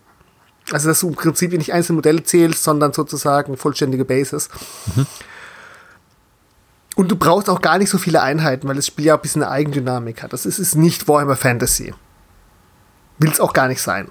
Also, 0.71 0.89
dass 0.89 1.01
du 1.01 1.09
im 1.09 1.15
Prinzip 1.15 1.53
nicht 1.53 1.73
einzelne 1.73 1.97
Modelle 1.97 2.23
zählst, 2.23 2.63
sondern 2.65 2.93
sozusagen 2.93 3.57
vollständige 3.57 4.05
Bases. 4.05 4.49
Und 6.97 7.11
du 7.11 7.17
brauchst 7.17 7.51
auch 7.51 7.61
gar 7.61 7.79
nicht 7.79 7.91
so 7.91 7.99
viele 7.99 8.23
Einheiten, 8.23 8.69
weil 8.69 8.77
das 8.77 8.87
Spiel 8.87 9.07
ja 9.07 9.17
ein 9.17 9.21
bisschen 9.21 9.43
eine 9.43 9.51
Eigendynamik 9.51 10.23
hat. 10.23 10.33
Das 10.33 10.47
ist, 10.47 10.59
ist 10.59 10.77
nicht 10.77 11.09
Warhammer 11.09 11.37
Fantasy. 11.37 11.93
Will 13.19 13.31
es 13.31 13.41
auch 13.41 13.53
gar 13.53 13.69
nicht 13.69 13.83
sein. 13.83 14.09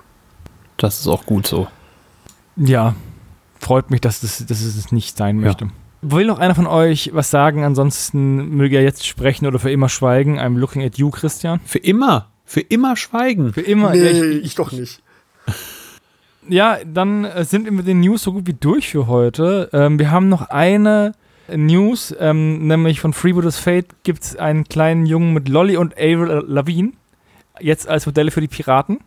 Das 0.77 0.99
ist 0.99 1.07
auch 1.07 1.25
gut 1.25 1.47
so. 1.47 1.67
Ja, 2.55 2.93
freut 3.59 3.89
mich, 3.89 4.01
dass, 4.01 4.19
das, 4.19 4.45
dass 4.45 4.61
es 4.61 4.91
nicht 4.91 5.17
sein 5.17 5.41
Ja. 5.41 5.55
Will 6.03 6.27
noch 6.27 6.39
einer 6.39 6.53
von 6.53 6.67
euch 6.67 7.11
was 7.13 7.31
sagen? 7.31 7.63
Ansonsten 7.63 8.49
möge 8.49 8.75
er 8.75 8.83
jetzt 8.83 9.07
sprechen 9.07 9.47
oder 9.47 9.57
für 9.57 9.71
immer 9.71 9.87
schweigen. 9.87 10.39
I'm 10.39 10.57
looking 10.57 10.83
at 10.83 10.97
you, 10.97 11.09
Christian. 11.09 11.61
Für 11.65 11.79
immer. 11.79 12.29
Für 12.45 12.59
immer 12.59 12.97
schweigen. 12.97 13.53
Für 13.53 13.61
immer. 13.61 13.91
nee, 13.91 14.11
Ja, 14.11 14.25
ich, 14.25 14.45
ich 14.45 14.55
doch 14.55 14.71
nicht. 14.71 15.01
ja, 16.49 16.77
dann 16.85 17.23
äh, 17.25 17.45
sind 17.45 17.65
wir 17.65 17.71
mit 17.71 17.87
den 17.87 18.01
News 18.01 18.23
so 18.23 18.33
gut 18.33 18.47
wie 18.47 18.53
durch 18.53 18.89
für 18.89 19.07
heute. 19.07 19.69
Ähm, 19.71 19.97
wir 19.97 20.11
haben 20.11 20.27
noch 20.27 20.49
eine 20.49 21.13
News, 21.47 22.13
ähm, 22.19 22.67
nämlich 22.67 22.99
von 22.99 23.13
Freebooters 23.13 23.57
Fate 23.57 23.87
gibt 24.03 24.23
es 24.23 24.35
einen 24.35 24.65
kleinen 24.65 25.05
Jungen 25.05 25.33
mit 25.33 25.49
Lolly 25.49 25.77
und 25.77 25.93
Avril 25.93 26.43
Lavigne. 26.47 26.91
Jetzt 27.59 27.87
als 27.87 28.05
Modelle 28.05 28.31
für 28.31 28.41
die 28.41 28.47
Piraten. 28.47 28.99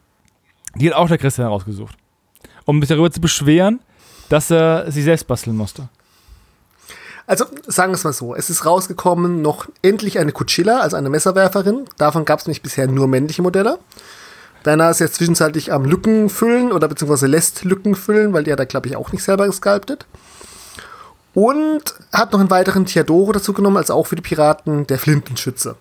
Die 0.77 0.89
hat 0.89 0.97
auch 0.97 1.09
der 1.09 1.19
Christian 1.19 1.49
rausgesucht. 1.49 1.97
Um 2.65 2.81
sich 2.81 2.89
darüber 2.89 3.11
zu 3.11 3.21
beschweren, 3.21 3.81
dass 4.29 4.51
er 4.51 4.91
sie 4.91 5.03
selbst 5.03 5.27
basteln 5.27 5.57
musste. 5.57 5.89
Also 7.27 7.45
sagen 7.67 7.91
wir 7.93 7.97
es 7.97 8.05
mal 8.05 8.13
so, 8.13 8.35
es 8.35 8.51
ist 8.51 8.65
rausgekommen 8.65 9.43
noch 9.43 9.67
endlich 9.83 10.19
eine 10.19 10.33
Cuchilla, 10.33 10.81
also 10.81 10.97
eine 10.97 11.11
Messerwerferin. 11.11 11.85
Davon 11.99 12.25
gab 12.25 12.39
es 12.39 12.47
nicht 12.47 12.63
bisher 12.63 12.87
nur 12.87 13.09
männliche 13.09 13.43
Modelle. 13.43 13.79
Deiner 14.63 14.91
ist 14.91 15.01
jetzt 15.01 15.17
zwischenzeitlich 15.17 15.73
am 15.73 15.85
Lücken 15.85 16.29
füllen 16.29 16.73
oder 16.73 16.89
beziehungsweise 16.89 17.27
lässt 17.27 17.65
Lücken 17.65 17.95
füllen, 17.95 18.33
weil 18.33 18.45
der 18.45 18.57
da 18.57 18.65
glaube 18.65 18.89
ich 18.89 18.97
auch 18.97 19.13
nicht 19.13 19.23
selber 19.23 19.47
gesculptet. 19.47 20.07
Und 21.35 21.95
hat 22.13 22.33
noch 22.33 22.41
einen 22.41 22.51
weiteren 22.51 22.87
Theodoro 22.87 23.33
dazu 23.33 23.53
genommen, 23.53 23.77
also 23.77 23.95
auch 23.95 24.07
für 24.07 24.17
die 24.17 24.23
Piraten, 24.23 24.87
der 24.87 24.99
Flintenschütze. 24.99 25.77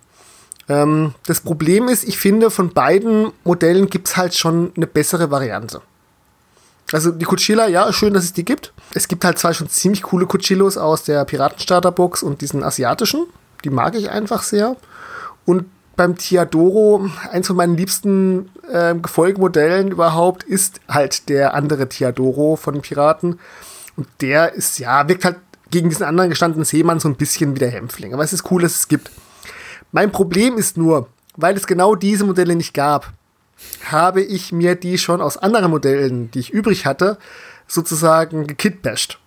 Ähm, 0.68 1.14
das 1.26 1.42
Problem 1.42 1.88
ist, 1.88 2.04
ich 2.04 2.18
finde, 2.18 2.52
von 2.52 2.72
beiden 2.72 3.32
Modellen 3.44 3.90
gibt 3.90 4.08
es 4.08 4.18
halt 4.18 4.36
schon 4.36 4.72
eine 4.76 4.88
bessere 4.88 5.32
Variante. 5.32 5.82
Also 6.92 7.12
die 7.12 7.26
Cuchilla, 7.26 7.68
ja, 7.68 7.92
schön, 7.92 8.14
dass 8.14 8.26
es 8.26 8.34
die 8.34 8.46
gibt. 8.46 8.74
Es 8.94 9.08
gibt 9.08 9.26
halt 9.26 9.40
zwei 9.40 9.54
schon 9.54 9.70
ziemlich 9.70 10.04
coole 10.04 10.28
Cuchillos 10.28 10.78
aus 10.78 11.04
der 11.04 11.26
Piratenstarterbox 11.26 12.24
und 12.24 12.42
diesen 12.42 12.64
asiatischen. 12.64 13.26
Die 13.64 13.70
mag 13.70 13.96
ich 13.96 14.10
einfach 14.10 14.44
sehr. 14.44 14.76
Und 15.46 15.66
beim 15.96 16.18
Tiadoro, 16.18 17.10
eins 17.32 17.48
von 17.48 17.56
meinen 17.56 17.78
liebsten 17.78 18.50
äh, 18.72 18.94
Gefolgemodellen 18.96 19.90
überhaupt, 19.92 20.44
ist 20.44 20.82
halt 20.88 21.30
der 21.30 21.54
andere 21.54 21.90
Tiadoro 21.90 22.56
von 22.56 22.82
Piraten. 22.82 23.40
Und 23.96 24.08
der 24.22 24.54
ist, 24.54 24.78
ja, 24.78 25.08
wirkt 25.08 25.26
halt 25.26 25.38
gegen 25.72 25.90
diesen 25.90 26.04
anderen 26.04 26.30
gestandenen 26.30 26.66
Seemann 26.66 27.00
so 27.00 27.08
ein 27.08 27.16
bisschen 27.16 27.56
wie 27.56 27.60
der 27.60 27.72
Hämpfling. 27.72 28.14
Aber 28.14 28.24
es 28.24 28.34
ist 28.34 28.52
cool, 28.52 28.62
dass 28.62 28.76
es 28.76 28.88
gibt. 28.88 29.10
Mein 29.92 30.12
Problem 30.12 30.58
ist 30.58 30.78
nur, 30.78 31.08
weil 31.36 31.56
es 31.56 31.66
genau 31.66 31.96
diese 31.96 32.26
Modelle 32.26 32.56
nicht 32.56 32.74
gab, 32.74 33.14
habe 33.86 34.22
ich 34.22 34.52
mir 34.52 34.76
die 34.76 34.98
schon 34.98 35.22
aus 35.22 35.38
anderen 35.38 35.72
Modellen, 35.72 36.32
die 36.32 36.40
ich 36.40 36.52
übrig 36.52 36.86
hatte, 36.86 37.18
sozusagen 37.68 38.48
gekitbasht. 38.48 39.20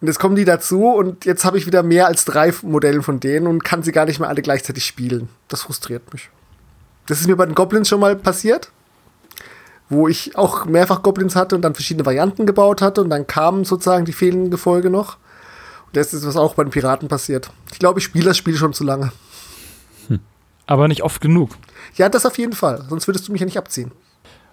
Und 0.00 0.08
jetzt 0.08 0.18
kommen 0.18 0.36
die 0.36 0.44
dazu 0.44 0.88
und 0.88 1.24
jetzt 1.24 1.44
habe 1.44 1.56
ich 1.56 1.66
wieder 1.66 1.82
mehr 1.82 2.06
als 2.06 2.24
drei 2.24 2.52
Modelle 2.62 3.02
von 3.02 3.20
denen 3.20 3.46
und 3.46 3.64
kann 3.64 3.82
sie 3.82 3.92
gar 3.92 4.04
nicht 4.04 4.20
mehr 4.20 4.28
alle 4.28 4.42
gleichzeitig 4.42 4.84
spielen. 4.84 5.28
Das 5.48 5.62
frustriert 5.62 6.12
mich. 6.12 6.28
Das 7.06 7.20
ist 7.20 7.26
mir 7.26 7.36
bei 7.36 7.46
den 7.46 7.54
Goblins 7.54 7.88
schon 7.88 8.00
mal 8.00 8.16
passiert, 8.16 8.70
wo 9.88 10.08
ich 10.08 10.36
auch 10.36 10.64
mehrfach 10.66 11.02
Goblins 11.02 11.36
hatte 11.36 11.54
und 11.54 11.62
dann 11.62 11.74
verschiedene 11.74 12.04
Varianten 12.04 12.46
gebaut 12.46 12.82
hatte 12.82 13.00
und 13.00 13.10
dann 13.10 13.26
kamen 13.26 13.64
sozusagen 13.64 14.04
die 14.04 14.12
fehlenden 14.12 14.50
Gefolge 14.50 14.90
noch. 14.90 15.16
Und 15.86 15.96
das 15.96 16.12
ist 16.12 16.26
was 16.26 16.36
auch 16.36 16.54
bei 16.54 16.64
den 16.64 16.70
Piraten 16.70 17.08
passiert. 17.08 17.50
Ich 17.72 17.78
glaube, 17.78 17.98
ich 17.98 18.04
spiele 18.04 18.26
das 18.26 18.36
Spiel 18.36 18.56
schon 18.56 18.72
zu 18.72 18.84
lange. 18.84 19.12
Aber 20.66 20.88
nicht 20.88 21.02
oft 21.02 21.20
genug. 21.20 21.50
Ja, 21.96 22.08
das 22.08 22.24
auf 22.26 22.38
jeden 22.38 22.52
Fall. 22.54 22.84
Sonst 22.88 23.06
würdest 23.06 23.28
du 23.28 23.32
mich 23.32 23.40
ja 23.40 23.44
nicht 23.44 23.58
abziehen. 23.58 23.92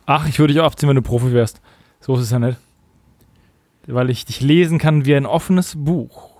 Ach, 0.05 0.27
ich 0.27 0.39
würde 0.39 0.53
dich 0.53 0.61
auch 0.61 0.65
abziehen, 0.65 0.89
wenn 0.89 0.95
du 0.95 1.01
Profi 1.01 1.31
wärst. 1.31 1.61
So 2.01 2.15
ist 2.15 2.21
es 2.21 2.31
ja 2.31 2.39
nicht. 2.39 2.57
Weil 3.87 4.09
ich 4.09 4.25
dich 4.25 4.41
lesen 4.41 4.77
kann 4.77 5.05
wie 5.05 5.15
ein 5.15 5.25
offenes 5.25 5.73
Buch. 5.77 6.31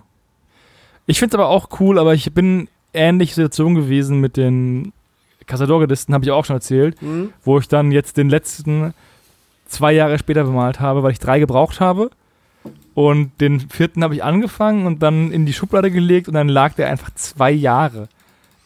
Ich 1.05 1.19
finde 1.19 1.35
es 1.35 1.39
aber 1.39 1.49
auch 1.49 1.69
cool, 1.79 1.97
aber 1.99 2.13
ich 2.13 2.33
bin 2.33 2.67
ähnliche 2.93 3.35
Situation 3.35 3.75
gewesen 3.75 4.19
mit 4.19 4.37
den 4.37 4.93
Casador-Gardisten, 5.47 6.13
habe 6.13 6.23
ich 6.25 6.31
auch 6.31 6.45
schon 6.45 6.55
erzählt, 6.57 7.01
Mhm. 7.01 7.33
wo 7.43 7.57
ich 7.57 7.67
dann 7.67 7.91
jetzt 7.91 8.17
den 8.17 8.29
letzten 8.29 8.93
zwei 9.65 9.93
Jahre 9.93 10.19
später 10.19 10.43
bemalt 10.43 10.79
habe, 10.79 11.01
weil 11.03 11.11
ich 11.13 11.19
drei 11.19 11.39
gebraucht 11.39 11.79
habe. 11.79 12.09
Und 12.93 13.31
den 13.41 13.59
vierten 13.61 14.03
habe 14.03 14.13
ich 14.15 14.23
angefangen 14.23 14.85
und 14.85 15.01
dann 15.01 15.31
in 15.31 15.45
die 15.45 15.53
Schublade 15.53 15.89
gelegt 15.89 16.27
und 16.27 16.33
dann 16.35 16.49
lag 16.49 16.73
der 16.73 16.89
einfach 16.89 17.09
zwei 17.15 17.51
Jahre 17.51 18.07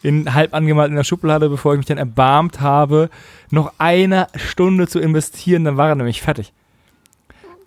in 0.06 0.34
halb 0.34 0.54
angemalt 0.54 0.90
in 0.90 0.94
der 0.94 1.02
Schublade, 1.02 1.48
bevor 1.48 1.72
ich 1.72 1.78
mich 1.78 1.86
dann 1.86 1.98
erbarmt 1.98 2.60
habe, 2.60 3.10
noch 3.50 3.72
eine 3.78 4.28
Stunde 4.36 4.86
zu 4.86 5.00
investieren, 5.00 5.64
dann 5.64 5.76
war 5.76 5.88
er 5.88 5.96
nämlich 5.96 6.22
fertig. 6.22 6.52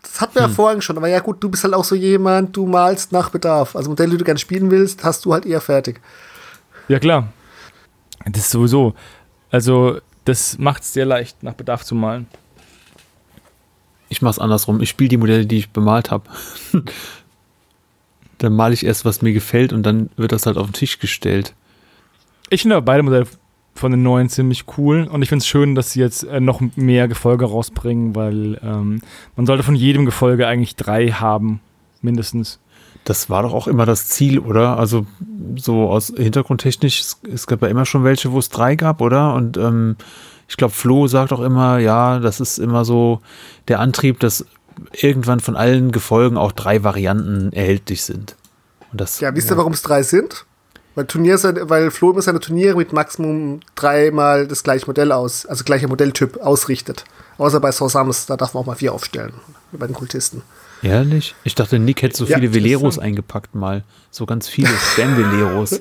Das 0.01 0.21
hatten 0.21 0.35
wir 0.35 0.43
ja 0.43 0.47
vorhin 0.47 0.81
schon, 0.81 0.95
aber 0.95 1.09
ja 1.09 1.19
gut, 1.19 1.43
du 1.43 1.49
bist 1.49 1.65
halt 1.65 1.73
auch 1.73 1.83
so 1.83 1.95
jemand, 1.95 2.55
du 2.55 2.65
malst 2.65 3.11
nach 3.11 3.29
Bedarf. 3.29 3.75
Also 3.75 3.89
Modelle, 3.89 4.11
die 4.11 4.17
du 4.19 4.23
gerne 4.23 4.39
spielen 4.39 4.71
willst, 4.71 5.03
hast 5.03 5.25
du 5.25 5.33
halt 5.33 5.45
eher 5.45 5.59
fertig. 5.59 5.99
Ja, 6.87 6.99
klar. 6.99 7.27
Das 8.25 8.43
ist 8.43 8.51
sowieso. 8.51 8.93
Also, 9.51 9.99
das 10.23 10.57
macht 10.57 10.83
es 10.83 10.93
sehr 10.93 11.05
leicht, 11.05 11.43
nach 11.43 11.55
Bedarf 11.55 11.83
zu 11.83 11.93
malen. 11.93 12.27
Ich 14.07 14.21
mache 14.21 14.31
es 14.31 14.39
andersrum. 14.39 14.81
Ich 14.81 14.89
spiele 14.89 15.09
die 15.09 15.17
Modelle, 15.17 15.45
die 15.45 15.57
ich 15.57 15.71
bemalt 15.71 16.09
habe. 16.09 16.23
dann 18.37 18.53
male 18.53 18.73
ich 18.73 18.85
erst, 18.85 19.03
was 19.03 19.21
mir 19.21 19.33
gefällt 19.33 19.73
und 19.73 19.83
dann 19.83 20.09
wird 20.15 20.31
das 20.31 20.45
halt 20.45 20.55
auf 20.55 20.67
den 20.67 20.73
Tisch 20.73 20.99
gestellt. 20.99 21.53
Ich 22.49 22.61
finde 22.61 22.81
beide 22.81 23.03
Modelle 23.03 23.27
von 23.75 23.91
den 23.91 24.03
neuen 24.03 24.29
ziemlich 24.29 24.65
cool 24.77 25.07
und 25.09 25.21
ich 25.21 25.29
finde 25.29 25.43
es 25.43 25.47
schön, 25.47 25.75
dass 25.75 25.91
sie 25.91 26.01
jetzt 26.01 26.23
äh, 26.23 26.39
noch 26.39 26.61
mehr 26.75 27.07
Gefolge 27.07 27.45
rausbringen, 27.45 28.15
weil 28.15 28.59
ähm, 28.63 29.01
man 29.35 29.45
sollte 29.45 29.63
von 29.63 29.75
jedem 29.75 30.05
Gefolge 30.05 30.47
eigentlich 30.47 30.75
drei 30.75 31.07
haben, 31.09 31.61
mindestens. 32.01 32.59
Das 33.05 33.29
war 33.29 33.43
doch 33.43 33.53
auch 33.53 33.67
immer 33.67 33.85
das 33.85 34.07
Ziel, 34.07 34.39
oder? 34.39 34.77
Also 34.77 35.05
so 35.55 35.89
aus 35.89 36.13
Hintergrundtechnisch, 36.15 36.99
es, 36.99 37.21
es 37.31 37.47
gab 37.47 37.61
ja 37.61 37.69
immer 37.69 37.85
schon 37.85 38.03
welche, 38.03 38.31
wo 38.31 38.39
es 38.39 38.49
drei 38.49 38.75
gab, 38.75 38.99
oder? 38.99 39.33
Und 39.33 39.55
ähm, 39.55 39.95
ich 40.49 40.57
glaube, 40.57 40.73
Flo 40.73 41.07
sagt 41.07 41.31
auch 41.31 41.39
immer, 41.39 41.77
ja, 41.77 42.19
das 42.19 42.39
ist 42.41 42.57
immer 42.57 42.83
so 42.83 43.21
der 43.67 43.79
Antrieb, 43.79 44.19
dass 44.19 44.45
irgendwann 44.91 45.39
von 45.39 45.55
allen 45.55 45.91
Gefolgen 45.91 46.37
auch 46.37 46.51
drei 46.51 46.83
Varianten 46.83 47.53
erhältlich 47.53 48.03
sind. 48.03 48.35
Und 48.91 48.99
das, 48.99 49.19
Ja, 49.19 49.33
wisst 49.35 49.51
ihr, 49.51 49.57
warum 49.57 49.73
es 49.73 49.81
drei 49.81 50.03
sind? 50.03 50.45
Weil, 50.99 51.05
Turnier, 51.07 51.39
weil 51.69 51.91
Flo 51.91 52.11
immer 52.11 52.21
seine 52.21 52.41
Turniere 52.41 52.75
mit 52.75 52.91
Maximum 52.91 53.61
dreimal 53.75 54.47
das 54.47 54.63
gleiche 54.63 54.85
Modell 54.85 55.13
aus, 55.13 55.45
also 55.45 55.63
gleicher 55.63 55.87
Modelltyp 55.87 56.41
ausrichtet. 56.41 57.05
Außer 57.37 57.61
bei 57.61 57.71
Sausams, 57.71 58.25
da 58.25 58.35
darf 58.35 58.53
man 58.53 58.63
auch 58.63 58.67
mal 58.67 58.75
vier 58.75 58.93
aufstellen. 58.93 59.31
Wie 59.71 59.77
bei 59.77 59.87
den 59.87 59.95
Kultisten. 59.95 60.41
Ehrlich? 60.81 61.35
Ich 61.45 61.55
dachte, 61.55 61.79
Nick 61.79 62.01
hätte 62.01 62.17
so 62.17 62.25
Ja, 62.25 62.37
viele 62.37 62.53
Veleros 62.53 62.81
interessant. 62.95 63.05
eingepackt 63.05 63.55
mal. 63.55 63.83
So 64.11 64.25
ganz 64.25 64.49
viele 64.49 64.67
Spam-Veleros. 64.93 65.79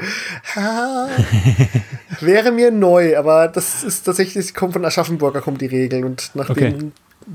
Wäre 2.20 2.50
mir 2.50 2.72
neu, 2.72 3.16
aber 3.16 3.46
das 3.46 3.84
ist 3.84 4.02
tatsächlich, 4.04 4.52
kommt 4.54 4.72
von 4.72 4.84
Aschaffenburger, 4.84 5.42
kommen 5.42 5.58
die 5.58 5.66
Regeln. 5.66 6.02
Und 6.04 6.32
nachdem 6.34 6.74
Okay. 6.74 6.90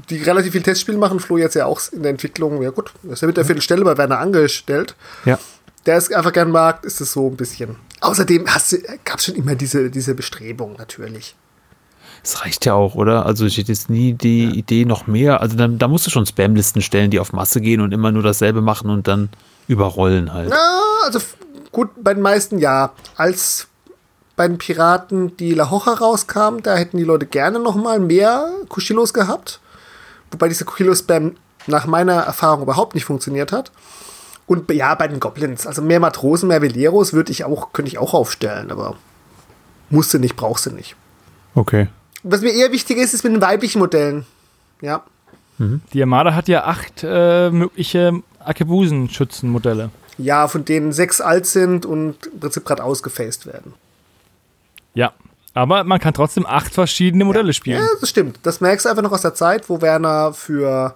die 0.09 0.17
relativ 0.17 0.51
viel 0.51 0.63
Testspiele 0.63 0.97
machen, 0.97 1.21
Flo 1.21 1.37
jetzt 1.37 1.55
ja 1.55 1.65
auch 1.65 1.79
in 1.93 2.03
der 2.03 2.11
Entwicklung, 2.11 2.61
ja 2.61 2.71
gut, 2.71 2.91
er 3.05 3.11
ist 3.13 3.21
ja 3.21 3.27
mit 3.27 3.37
der 3.37 3.45
Viertelstelle 3.45 3.85
bei 3.85 3.97
Werner 3.97 4.19
angestellt. 4.19 4.95
ja. 5.23 5.39
Der 5.85 5.97
es 5.97 6.11
einfach 6.11 6.33
gern 6.33 6.51
mag, 6.51 6.83
ist 6.85 7.01
es 7.01 7.13
so 7.13 7.27
ein 7.27 7.35
bisschen. 7.35 7.75
Außerdem 8.01 8.45
gab 8.45 9.19
es 9.19 9.25
schon 9.25 9.35
immer 9.35 9.55
diese, 9.55 9.89
diese 9.89 10.15
Bestrebung, 10.15 10.75
natürlich. 10.77 11.35
Es 12.23 12.41
reicht 12.41 12.65
ja 12.65 12.73
auch, 12.73 12.95
oder? 12.95 13.25
Also 13.25 13.45
ich 13.45 13.57
hätte 13.57 13.71
jetzt 13.71 13.89
nie 13.89 14.13
die 14.13 14.45
Idee 14.45 14.85
noch 14.85 15.07
mehr. 15.07 15.41
Also 15.41 15.57
dann, 15.57 15.77
da 15.77 15.89
musst 15.89 16.07
du 16.07 16.11
schon 16.11 16.25
Spam-Listen 16.25 16.81
stellen, 16.81 17.11
die 17.11 17.19
auf 17.19 17.33
Masse 17.33 17.59
gehen 17.59 17.81
und 17.81 17.93
immer 17.93 18.13
nur 18.13 18.23
dasselbe 18.23 18.61
machen 18.61 18.89
und 18.89 19.07
dann 19.09 19.29
überrollen 19.67 20.33
halt. 20.33 20.49
Na, 20.49 20.79
also 21.03 21.19
gut, 21.73 21.89
bei 22.01 22.13
den 22.13 22.23
meisten 22.23 22.59
ja. 22.59 22.93
Als 23.17 23.67
bei 24.37 24.47
den 24.47 24.57
Piraten 24.57 25.35
die 25.35 25.53
La 25.53 25.69
Hoja 25.69 25.93
rauskam, 25.93 26.61
da 26.63 26.75
hätten 26.75 26.97
die 26.97 27.03
Leute 27.03 27.25
gerne 27.25 27.59
noch 27.59 27.75
mal 27.75 27.99
mehr 27.99 28.49
Kuschillos 28.69 29.13
gehabt. 29.13 29.59
Wobei 30.31 30.47
dieser 30.47 30.65
Kuschillo-Spam 30.65 31.35
nach 31.67 31.85
meiner 31.85 32.21
Erfahrung 32.21 32.63
überhaupt 32.63 32.95
nicht 32.95 33.05
funktioniert 33.05 33.51
hat. 33.51 33.71
Und 34.45 34.69
ja, 34.71 34.93
bei 34.95 35.07
den 35.07 35.19
Goblins, 35.19 35.65
also 35.65 35.81
mehr 35.81 35.99
Matrosen, 35.99 36.49
mehr 36.49 36.61
Veleros 36.61 37.13
würde 37.13 37.31
ich 37.31 37.45
auch, 37.45 37.71
könnte 37.71 37.89
ich 37.89 37.97
auch 37.97 38.13
aufstellen, 38.13 38.71
aber 38.71 38.95
musste 39.89 40.19
nicht, 40.19 40.35
brauchst 40.35 40.65
du 40.65 40.71
nicht. 40.71 40.95
Okay. 41.55 41.87
Was 42.23 42.41
mir 42.41 42.53
eher 42.53 42.71
wichtig 42.71 42.97
ist, 42.97 43.13
ist 43.13 43.23
mit 43.23 43.33
den 43.33 43.41
weiblichen 43.41 43.79
Modellen. 43.79 44.25
Ja. 44.81 45.03
Die 45.59 46.01
Armada 46.01 46.33
hat 46.33 46.47
ja 46.47 46.63
acht 46.65 47.03
äh, 47.03 47.49
mögliche 47.51 48.21
Arkebusen-Schützenmodelle. 48.39 49.91
Ja, 50.17 50.47
von 50.47 50.65
denen 50.65 50.91
sechs 50.91 51.21
alt 51.21 51.45
sind 51.45 51.85
und 51.85 52.27
im 52.27 52.39
Prinzip 52.39 52.65
gerade 52.65 52.83
ausgefaced 52.83 53.45
werden. 53.45 53.73
Ja. 54.93 55.13
Aber 55.53 55.83
man 55.83 55.99
kann 55.99 56.15
trotzdem 56.15 56.47
acht 56.47 56.73
verschiedene 56.73 57.25
Modelle 57.25 57.53
spielen. 57.53 57.79
Ja, 57.79 57.87
das 57.99 58.09
stimmt. 58.09 58.39
Das 58.41 58.59
merkst 58.59 58.85
du 58.85 58.89
einfach 58.89 59.03
noch 59.03 59.11
aus 59.11 59.21
der 59.21 59.35
Zeit, 59.35 59.69
wo 59.69 59.81
Werner 59.81 60.33
für 60.33 60.95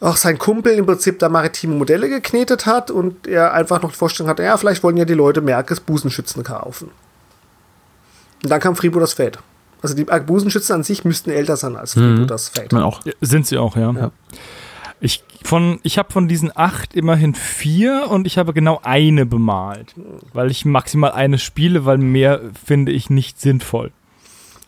auch 0.00 0.16
sein 0.16 0.38
Kumpel 0.38 0.74
im 0.74 0.86
Prinzip 0.86 1.18
da 1.18 1.28
maritime 1.28 1.74
Modelle 1.74 2.08
geknetet 2.08 2.66
hat 2.66 2.90
und 2.90 3.26
er 3.26 3.52
einfach 3.52 3.82
noch 3.82 3.90
die 3.90 3.96
Vorstellung 3.96 4.30
hatte, 4.30 4.42
ja, 4.42 4.56
vielleicht 4.56 4.82
wollen 4.82 4.96
ja 4.96 5.04
die 5.04 5.14
Leute 5.14 5.40
mehr 5.40 5.64
Busenschützen 5.86 6.44
kaufen. 6.44 6.90
Und 8.42 8.50
dann 8.50 8.60
kam 8.60 8.76
Freebooters 8.76 9.14
Fate. 9.14 9.38
Also 9.82 9.94
die 9.94 10.04
Busenschützen 10.04 10.76
an 10.76 10.82
sich 10.82 11.04
müssten 11.04 11.30
älter 11.30 11.56
sein 11.56 11.76
als 11.76 11.94
Freebooters 11.94 12.48
Fate. 12.48 12.72
Man 12.72 12.82
auch. 12.82 13.04
Ja, 13.04 13.12
Sind 13.20 13.46
sie 13.46 13.58
auch, 13.58 13.76
ja. 13.76 13.90
Ja. 13.92 14.10
Ich, 15.00 15.24
von, 15.44 15.78
ich 15.82 15.98
habe 15.98 16.12
von 16.12 16.28
diesen 16.28 16.56
acht 16.56 16.94
immerhin 16.94 17.34
vier 17.34 18.06
und 18.08 18.26
ich 18.26 18.38
habe 18.38 18.52
genau 18.52 18.80
eine 18.82 19.26
bemalt. 19.26 19.94
Weil 20.32 20.50
ich 20.50 20.64
maximal 20.64 21.12
eine 21.12 21.38
spiele, 21.38 21.84
weil 21.84 21.98
mehr 21.98 22.40
finde 22.64 22.92
ich 22.92 23.10
nicht 23.10 23.40
sinnvoll. 23.40 23.92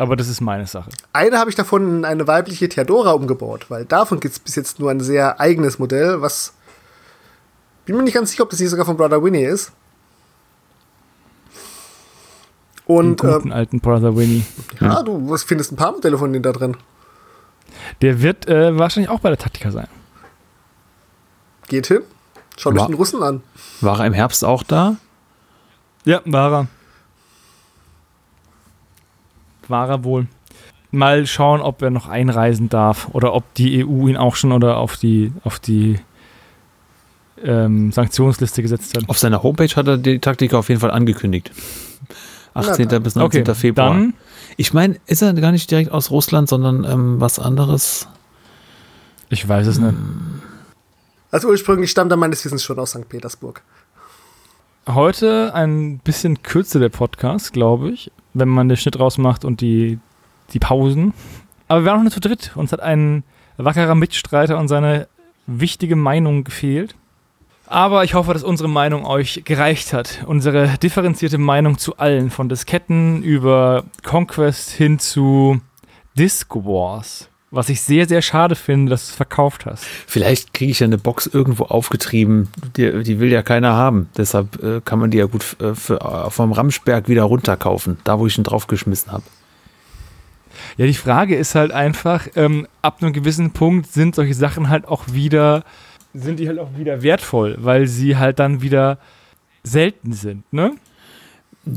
Aber 0.01 0.17
das 0.17 0.29
ist 0.29 0.41
meine 0.41 0.67
Sache. 0.67 0.89
Eine 1.13 1.39
habe 1.39 1.51
ich 1.51 1.57
davon 1.57 1.99
in 1.99 2.05
eine 2.07 2.27
weibliche 2.27 2.71
Theodora 2.71 3.11
umgebaut, 3.13 3.67
weil 3.69 3.85
davon 3.85 4.19
gibt 4.19 4.33
es 4.33 4.39
bis 4.39 4.55
jetzt 4.57 4.79
nur 4.79 4.91
ein 4.91 5.01
sehr 5.01 5.39
eigenes 5.41 5.79
Modell, 5.79 6.23
was. 6.23 6.55
Bin 7.85 7.97
mir 7.99 8.03
nicht 8.05 8.15
ganz 8.15 8.31
sicher, 8.31 8.45
ob 8.45 8.49
das 8.51 8.59
hier 8.61 8.69
sogar 8.71 8.87
von 8.87 8.97
Brother 8.97 9.23
Winnie 9.23 9.45
ist. 9.45 9.73
Den 12.89 12.97
Und 12.97 13.23
ähm, 13.25 13.31
guten 13.31 13.53
alten 13.53 13.81
Brother 13.81 14.17
Winnie. 14.17 14.45
ja, 14.81 15.03
du 15.03 15.29
was 15.31 15.43
findest 15.45 15.73
ein 15.73 15.77
paar 15.77 15.93
Modelle 15.93 16.17
von 16.19 16.33
denen 16.33 16.43
da 16.43 16.53
drin. 16.53 16.77
Der 18.01 18.23
wird 18.23 18.49
äh, 18.49 18.79
wahrscheinlich 18.79 19.11
auch 19.11 19.21
bei 19.21 19.29
der 19.29 19.39
Taktika 19.39 19.71
sein. 19.71 19.87
Geht 21.69 21.87
hin. 21.89 22.01
Schaut 22.57 22.73
euch 22.75 22.81
Wa- 22.81 22.87
den 22.87 22.95
Russen 22.95 23.23
an. 23.23 23.43
War 23.81 24.01
er 24.01 24.07
im 24.07 24.13
Herbst 24.15 24.45
auch 24.45 24.63
da? 24.63 24.97
Ja, 26.05 26.21
war 26.25 26.53
er. 26.53 26.67
War 29.71 29.89
er 29.89 30.05
wohl. 30.05 30.27
Mal 30.91 31.27
schauen, 31.27 31.61
ob 31.61 31.83
er 31.83 31.91
noch 31.91 32.09
einreisen 32.09 32.69
darf 32.69 33.09
oder 33.13 33.33
ob 33.33 33.55
die 33.55 33.85
EU 33.85 34.09
ihn 34.09 34.17
auch 34.17 34.35
schon 34.35 34.53
oder 34.53 34.79
auf 34.79 34.97
die, 34.97 35.33
auf 35.45 35.61
die 35.61 36.01
ähm, 37.43 37.93
Sanktionsliste 37.93 38.61
gesetzt 38.61 38.97
hat. 38.97 39.09
Auf 39.09 39.19
seiner 39.19 39.43
Homepage 39.43 39.75
hat 39.75 39.87
er 39.87 39.99
die 39.99 40.19
Taktik 40.19 40.53
auf 40.53 40.69
jeden 40.69 40.81
Fall 40.81 40.91
angekündigt. 40.91 41.53
18. 42.55 42.89
dann. 42.89 43.03
bis 43.05 43.15
19. 43.15 43.43
Okay, 43.43 43.55
Februar. 43.55 43.91
dann 43.91 44.15
ich 44.57 44.75
meine, 44.75 44.97
ist 45.07 45.23
er 45.23 45.33
gar 45.33 45.53
nicht 45.53 45.71
direkt 45.71 45.91
aus 45.91 46.11
Russland, 46.11 46.49
sondern 46.49 46.85
ähm, 46.85 47.21
was 47.21 47.39
anderes? 47.39 48.09
Ich 49.31 49.49
weiß 49.49 49.67
es 49.67 49.79
nicht. 49.79 49.95
Also 51.31 51.49
ursprünglich 51.49 51.91
stammt 51.91 52.11
er 52.13 52.17
meines 52.17 52.45
Wissens 52.45 52.63
schon 52.63 52.79
aus 52.79 52.91
St. 52.91 53.09
Petersburg. 53.09 53.63
Heute 54.87 55.55
ein 55.55 55.99
bisschen 56.01 56.43
kürzer 56.43 56.79
der 56.79 56.89
Podcast, 56.89 57.55
glaube 57.55 57.91
ich, 57.91 58.11
wenn 58.35 58.49
man 58.49 58.69
den 58.69 58.77
Schnitt 58.77 58.99
rausmacht 58.99 59.45
und 59.45 59.61
die, 59.61 59.99
die 60.53 60.59
Pausen. 60.59 61.15
Aber 61.69 61.83
wir 61.83 61.87
waren 61.87 61.99
noch 61.99 62.05
nicht 62.05 62.15
zu 62.15 62.21
dritt. 62.21 62.53
Uns 62.57 62.73
hat 62.73 62.81
ein 62.81 63.25
wackerer 63.57 63.95
Mitstreiter 63.95 64.59
und 64.59 64.69
seine 64.69 65.09
wichtige 65.47 65.97
Meinung 65.97 66.45
gefehlt. 66.45 66.95
Aber 67.67 68.03
ich 68.03 68.15
hoffe, 68.15 68.33
dass 68.33 68.43
unsere 68.43 68.69
Meinung 68.69 69.07
euch 69.07 69.43
gereicht 69.45 69.93
hat. 69.93 70.25
Unsere 70.27 70.77
differenzierte 70.83 71.39
Meinung 71.39 71.79
zu 71.79 71.99
allen, 71.99 72.31
von 72.31 72.49
Disketten 72.49 73.23
über 73.23 73.85
Conquest 74.03 74.71
hin 74.71 74.99
zu 74.99 75.61
Disc 76.19 76.53
Wars. 76.57 77.30
Was 77.53 77.69
ich 77.69 77.81
sehr, 77.81 78.07
sehr 78.07 78.23
schade 78.23 78.55
finde, 78.55 78.91
dass 78.91 79.07
du 79.07 79.11
es 79.11 79.17
verkauft 79.17 79.67
hast. 79.67 79.85
Vielleicht 79.85 80.55
kriege 80.55 80.71
ich 80.71 80.81
ja 80.81 80.85
eine 80.85 80.99
Box 80.99 81.27
irgendwo 81.27 81.65
aufgetrieben. 81.65 82.49
Die, 82.77 83.03
die 83.03 83.19
will 83.19 83.33
ja 83.33 83.43
keiner 83.43 83.75
haben. 83.75 84.09
Deshalb 84.17 84.63
äh, 84.63 84.81
kann 84.85 85.01
man 85.01 85.11
die 85.11 85.19
ja 85.19 85.27
gut 85.27 85.57
äh, 85.61 85.75
für, 85.75 86.01
äh, 86.01 86.31
vom 86.31 86.53
Ramsberg 86.53 87.09
wieder 87.09 87.25
runterkaufen. 87.25 87.99
Da, 88.05 88.21
wo 88.21 88.29
ich 88.29 88.39
ihn 88.39 88.45
draufgeschmissen 88.45 89.11
habe. 89.11 89.25
Ja, 90.77 90.87
die 90.87 90.95
Frage 90.95 91.35
ist 91.35 91.57
halt 91.57 91.73
einfach, 91.73 92.29
ähm, 92.37 92.69
ab 92.83 92.99
einem 93.01 93.13
gewissen 93.13 93.51
Punkt 93.53 93.91
sind 93.91 94.15
solche 94.15 94.35
Sachen 94.35 94.69
halt 94.69 94.87
auch 94.87 95.05
wieder, 95.11 95.65
sind 96.15 96.39
die 96.39 96.47
halt 96.47 96.59
auch 96.59 96.77
wieder 96.77 97.03
wertvoll, 97.03 97.57
weil 97.59 97.87
sie 97.87 98.17
halt 98.17 98.39
dann 98.39 98.63
wieder 98.63 98.99
selten 99.63 100.13
sind, 100.13 100.53
ne? 100.53 100.73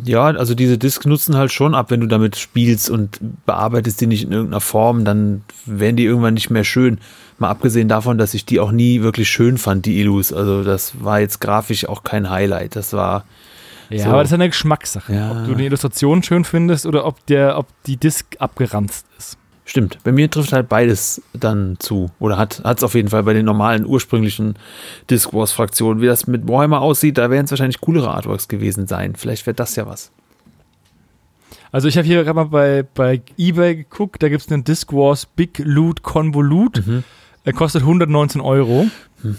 Ja, 0.06 0.26
also 0.26 0.56
diese 0.56 0.78
Discs 0.78 1.06
nutzen 1.06 1.36
halt 1.36 1.52
schon 1.52 1.76
ab, 1.76 1.92
wenn 1.92 2.00
du 2.00 2.08
damit 2.08 2.38
spielst 2.38 2.90
und 2.90 3.20
bearbeitest 3.46 4.00
die 4.00 4.08
nicht 4.08 4.24
in 4.24 4.32
irgendeiner 4.32 4.62
Form, 4.62 5.04
dann 5.04 5.44
werden 5.66 5.98
die 5.98 6.06
irgendwann 6.06 6.36
nicht 6.36 6.50
mehr 6.50 6.64
schön. 6.64 7.00
Mal 7.38 7.50
abgesehen 7.50 7.90
davon, 7.90 8.18
dass 8.18 8.34
ich 8.34 8.46
die 8.46 8.62
auch 8.62 8.72
nie 8.72 9.02
wirklich 9.02 9.30
schön 9.30 9.58
fand, 9.58 9.86
die 9.86 10.00
Illus. 10.00 10.32
Also 10.32 10.64
das 10.64 11.04
war 11.04 11.20
jetzt 11.20 11.42
grafisch 11.42 11.88
auch 11.88 12.04
kein 12.04 12.30
Highlight. 12.30 12.78
Das 12.78 12.94
war. 12.94 13.26
Ja, 13.90 14.06
so. 14.06 14.10
aber 14.12 14.22
das 14.22 14.30
ist 14.30 14.36
eine 14.36 14.48
Geschmackssache. 14.48 15.14
Ja. 15.14 15.32
Ob 15.32 15.48
du 15.48 15.56
die 15.56 15.66
Illustration 15.66 16.24
schön 16.24 16.46
findest 16.46 16.86
oder 16.86 17.06
ob, 17.06 17.26
der, 17.26 17.58
ob 17.58 17.68
die 17.86 17.98
Disc 17.98 18.38
abgeranzt 18.40 19.06
ist. 19.18 19.38
Stimmt. 19.66 19.98
Bei 20.04 20.12
mir 20.12 20.30
trifft 20.30 20.52
halt 20.52 20.68
beides 20.68 21.22
dann 21.34 21.78
zu. 21.80 22.12
Oder 22.20 22.38
hat 22.38 22.62
es 22.66 22.84
auf 22.84 22.96
jeden 22.96 23.10
Fall 23.10 23.24
bei 23.24 23.34
den 23.34 23.46
normalen 23.46 23.86
ursprünglichen 23.86 24.56
Disc 25.10 25.34
Wars 25.34 25.54
Fraktionen. 25.54 26.02
Wie 26.02 26.06
das 26.06 26.28
mit 26.28 26.48
Warhammer 26.48 26.82
aussieht, 26.82 27.18
da 27.18 27.30
werden 27.30 27.46
es 27.46 27.52
wahrscheinlich 27.52 27.80
coolere 27.80 28.12
Artworks 28.12 28.50
gewesen 28.50 28.88
sein. 28.88 29.16
Vielleicht 29.16 29.46
wäre 29.46 29.56
das 29.56 29.76
ja 29.76 29.88
was. 29.88 30.12
Also 31.72 31.88
ich 31.88 31.98
habe 31.98 32.06
hier 32.06 32.24
gerade 32.24 32.36
mal 32.36 32.46
bei, 32.46 32.84
bei 32.84 33.22
Ebay 33.38 33.76
geguckt, 33.76 34.22
da 34.22 34.30
gibt 34.30 34.42
es 34.42 34.52
einen 34.52 34.64
Disc 34.64 34.92
Wars 34.94 35.26
Big 35.26 35.60
Loot 35.60 36.04
Convolut. 36.04 36.86
Mhm. 36.86 37.04
Er 37.46 37.54
kostet 37.54 37.82
119 37.82 38.42
Euro. 38.42 38.88
Hm. 39.22 39.38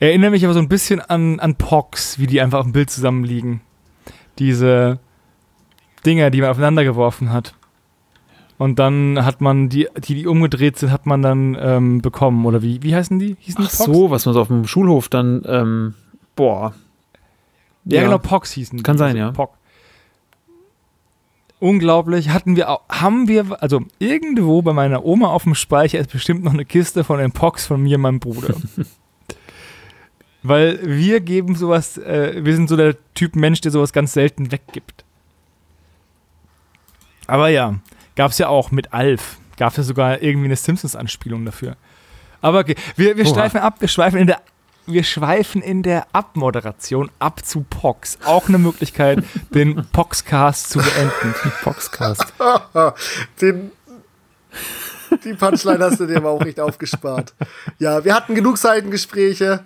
Erinnere 0.00 0.32
mich 0.32 0.44
aber 0.44 0.52
so 0.52 0.60
ein 0.60 0.68
bisschen 0.68 1.00
an, 1.00 1.40
an 1.40 1.54
Pox, 1.54 2.18
wie 2.18 2.26
die 2.26 2.40
einfach 2.40 2.58
auf 2.58 2.66
dem 2.66 2.72
Bild 2.72 2.90
zusammenliegen. 2.90 3.60
Diese 4.38 4.98
Dinger, 6.04 6.30
die 6.30 6.40
man 6.40 6.50
aufeinander 6.50 6.84
geworfen 6.84 7.32
hat. 7.32 7.54
Und 8.62 8.78
dann 8.78 9.24
hat 9.24 9.40
man 9.40 9.68
die, 9.68 9.88
die, 9.96 10.14
die 10.14 10.26
umgedreht 10.28 10.78
sind, 10.78 10.92
hat 10.92 11.04
man 11.04 11.20
dann 11.20 11.56
ähm, 11.60 12.00
bekommen. 12.00 12.46
Oder 12.46 12.62
wie, 12.62 12.80
wie 12.84 12.94
heißen 12.94 13.18
die? 13.18 13.36
Hießen 13.40 13.64
Ach 13.66 13.68
die 13.68 13.76
Pox? 13.76 13.92
so, 13.92 14.10
was 14.12 14.24
man 14.24 14.34
so 14.34 14.40
auf 14.40 14.46
dem 14.46 14.68
Schulhof 14.68 15.08
dann, 15.08 15.42
ähm, 15.48 15.94
boah. 16.36 16.72
Ja, 17.84 18.04
genau, 18.04 18.18
Pox 18.18 18.52
hießen 18.52 18.76
die. 18.76 18.84
Kann 18.84 18.98
sein, 18.98 19.16
Also 19.16 19.18
ja. 19.18 19.32
Pox. 19.32 19.58
Unglaublich. 21.58 22.28
Hatten 22.28 22.54
wir 22.54 22.70
auch, 22.70 22.82
haben 22.88 23.26
wir, 23.26 23.60
also 23.60 23.82
irgendwo 23.98 24.62
bei 24.62 24.72
meiner 24.72 25.04
Oma 25.04 25.30
auf 25.30 25.42
dem 25.42 25.56
Speicher 25.56 25.98
ist 25.98 26.12
bestimmt 26.12 26.44
noch 26.44 26.52
eine 26.52 26.64
Kiste 26.64 27.02
von 27.02 27.18
den 27.18 27.32
Pox 27.32 27.66
von 27.66 27.82
mir 27.82 27.96
und 27.96 28.02
meinem 28.02 28.20
Bruder. 28.20 28.54
Weil 30.44 30.78
wir 30.84 31.18
geben 31.18 31.56
sowas, 31.56 31.98
äh, 31.98 32.44
wir 32.44 32.54
sind 32.54 32.68
so 32.68 32.76
der 32.76 32.94
Typ 33.14 33.34
Mensch, 33.34 33.60
der 33.60 33.72
sowas 33.72 33.92
ganz 33.92 34.12
selten 34.12 34.52
weggibt. 34.52 35.04
Aber 37.26 37.48
ja, 37.48 37.80
gab 38.16 38.30
es 38.30 38.38
ja 38.38 38.48
auch 38.48 38.70
mit 38.70 38.92
Alf. 38.92 39.36
Gab 39.56 39.70
es 39.70 39.76
ja 39.78 39.82
sogar 39.82 40.22
irgendwie 40.22 40.46
eine 40.46 40.56
Simpsons-Anspielung 40.56 41.44
dafür. 41.44 41.76
Aber 42.40 42.60
okay, 42.60 42.74
wir, 42.96 43.16
wir 43.16 43.26
Oha. 43.26 43.34
schweifen 43.34 43.60
ab, 43.60 43.76
wir 43.80 43.88
schweifen 43.88 44.18
in 44.18 44.26
der 44.26 44.40
wir 44.86 45.04
schweifen 45.04 45.62
in 45.62 45.84
der 45.84 46.06
Abmoderation 46.12 47.08
ab 47.20 47.44
zu 47.44 47.64
Pox. 47.68 48.18
Auch 48.24 48.48
eine 48.48 48.58
Möglichkeit, 48.58 49.22
den 49.54 49.86
Poxcast 49.92 50.70
zu 50.70 50.80
beenden. 50.80 51.34
Foxcast. 51.60 52.32
Den, 53.40 53.70
die 55.24 55.34
Punchline 55.34 55.84
hast 55.84 56.00
du 56.00 56.06
dir 56.06 56.16
aber 56.16 56.30
auch 56.30 56.42
nicht 56.42 56.58
aufgespart. 56.58 57.32
Ja, 57.78 58.04
wir 58.04 58.14
hatten 58.14 58.34
genug 58.34 58.58
Seitengespräche. 58.58 59.64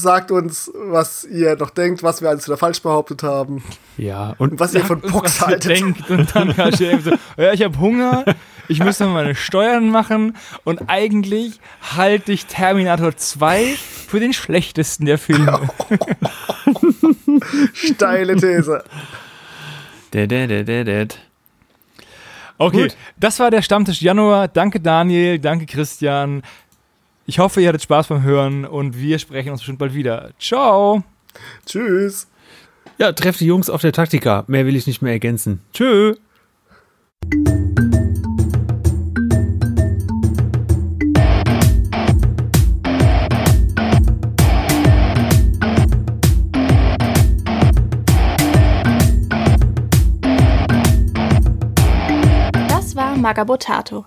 Sagt 0.00 0.30
uns, 0.30 0.70
was 0.74 1.24
ihr 1.24 1.56
noch 1.56 1.70
denkt, 1.70 2.04
was 2.04 2.22
wir 2.22 2.28
alles 2.28 2.46
wieder 2.46 2.56
falsch 2.56 2.80
behauptet 2.82 3.24
haben. 3.24 3.64
Ja, 3.96 4.36
Und 4.38 4.60
was 4.60 4.72
ihr 4.72 4.84
von 4.84 5.00
Pox 5.02 5.40
haltet. 5.44 5.64
denkt. 5.64 6.08
Und 6.08 6.32
dann 6.36 6.54
kann 6.54 6.72
ich 6.72 6.80
eben 6.82 7.00
so, 7.02 7.10
ja, 7.36 7.52
ich 7.52 7.64
habe 7.64 7.76
Hunger, 7.80 8.24
ich 8.68 8.78
müsste 8.78 9.06
mal 9.06 9.14
meine 9.24 9.34
Steuern 9.34 9.90
machen 9.90 10.36
und 10.62 10.82
eigentlich 10.86 11.58
halte 11.96 12.30
ich 12.30 12.46
Terminator 12.46 13.16
2 13.16 13.74
für 14.06 14.20
den 14.20 14.32
schlechtesten 14.32 15.04
der 15.04 15.18
Filme. 15.18 15.68
Steile 17.74 18.36
These. 18.36 18.84
Okay, 22.60 22.82
Gut. 22.82 22.96
das 23.16 23.40
war 23.40 23.50
der 23.50 23.62
Stammtisch 23.62 24.00
Januar. 24.00 24.46
Danke 24.46 24.78
Daniel, 24.78 25.38
danke 25.40 25.66
Christian. 25.66 26.42
Ich 27.30 27.38
hoffe, 27.38 27.60
ihr 27.60 27.68
hattet 27.68 27.82
Spaß 27.82 28.06
beim 28.06 28.22
Hören 28.22 28.64
und 28.64 28.98
wir 28.98 29.18
sprechen 29.18 29.50
uns 29.50 29.60
bestimmt 29.60 29.78
bald 29.78 29.92
wieder. 29.92 30.30
Ciao. 30.40 31.02
Tschüss. 31.66 32.26
Ja, 32.96 33.12
treff 33.12 33.36
die 33.36 33.44
Jungs 33.44 33.68
auf 33.68 33.82
der 33.82 33.92
Taktika. 33.92 34.44
Mehr 34.46 34.64
will 34.64 34.74
ich 34.74 34.86
nicht 34.86 35.02
mehr 35.02 35.12
ergänzen. 35.12 35.60
Tschö. 35.74 36.14
Das 52.68 52.96
war 52.96 53.18
Magabotato, 53.18 54.06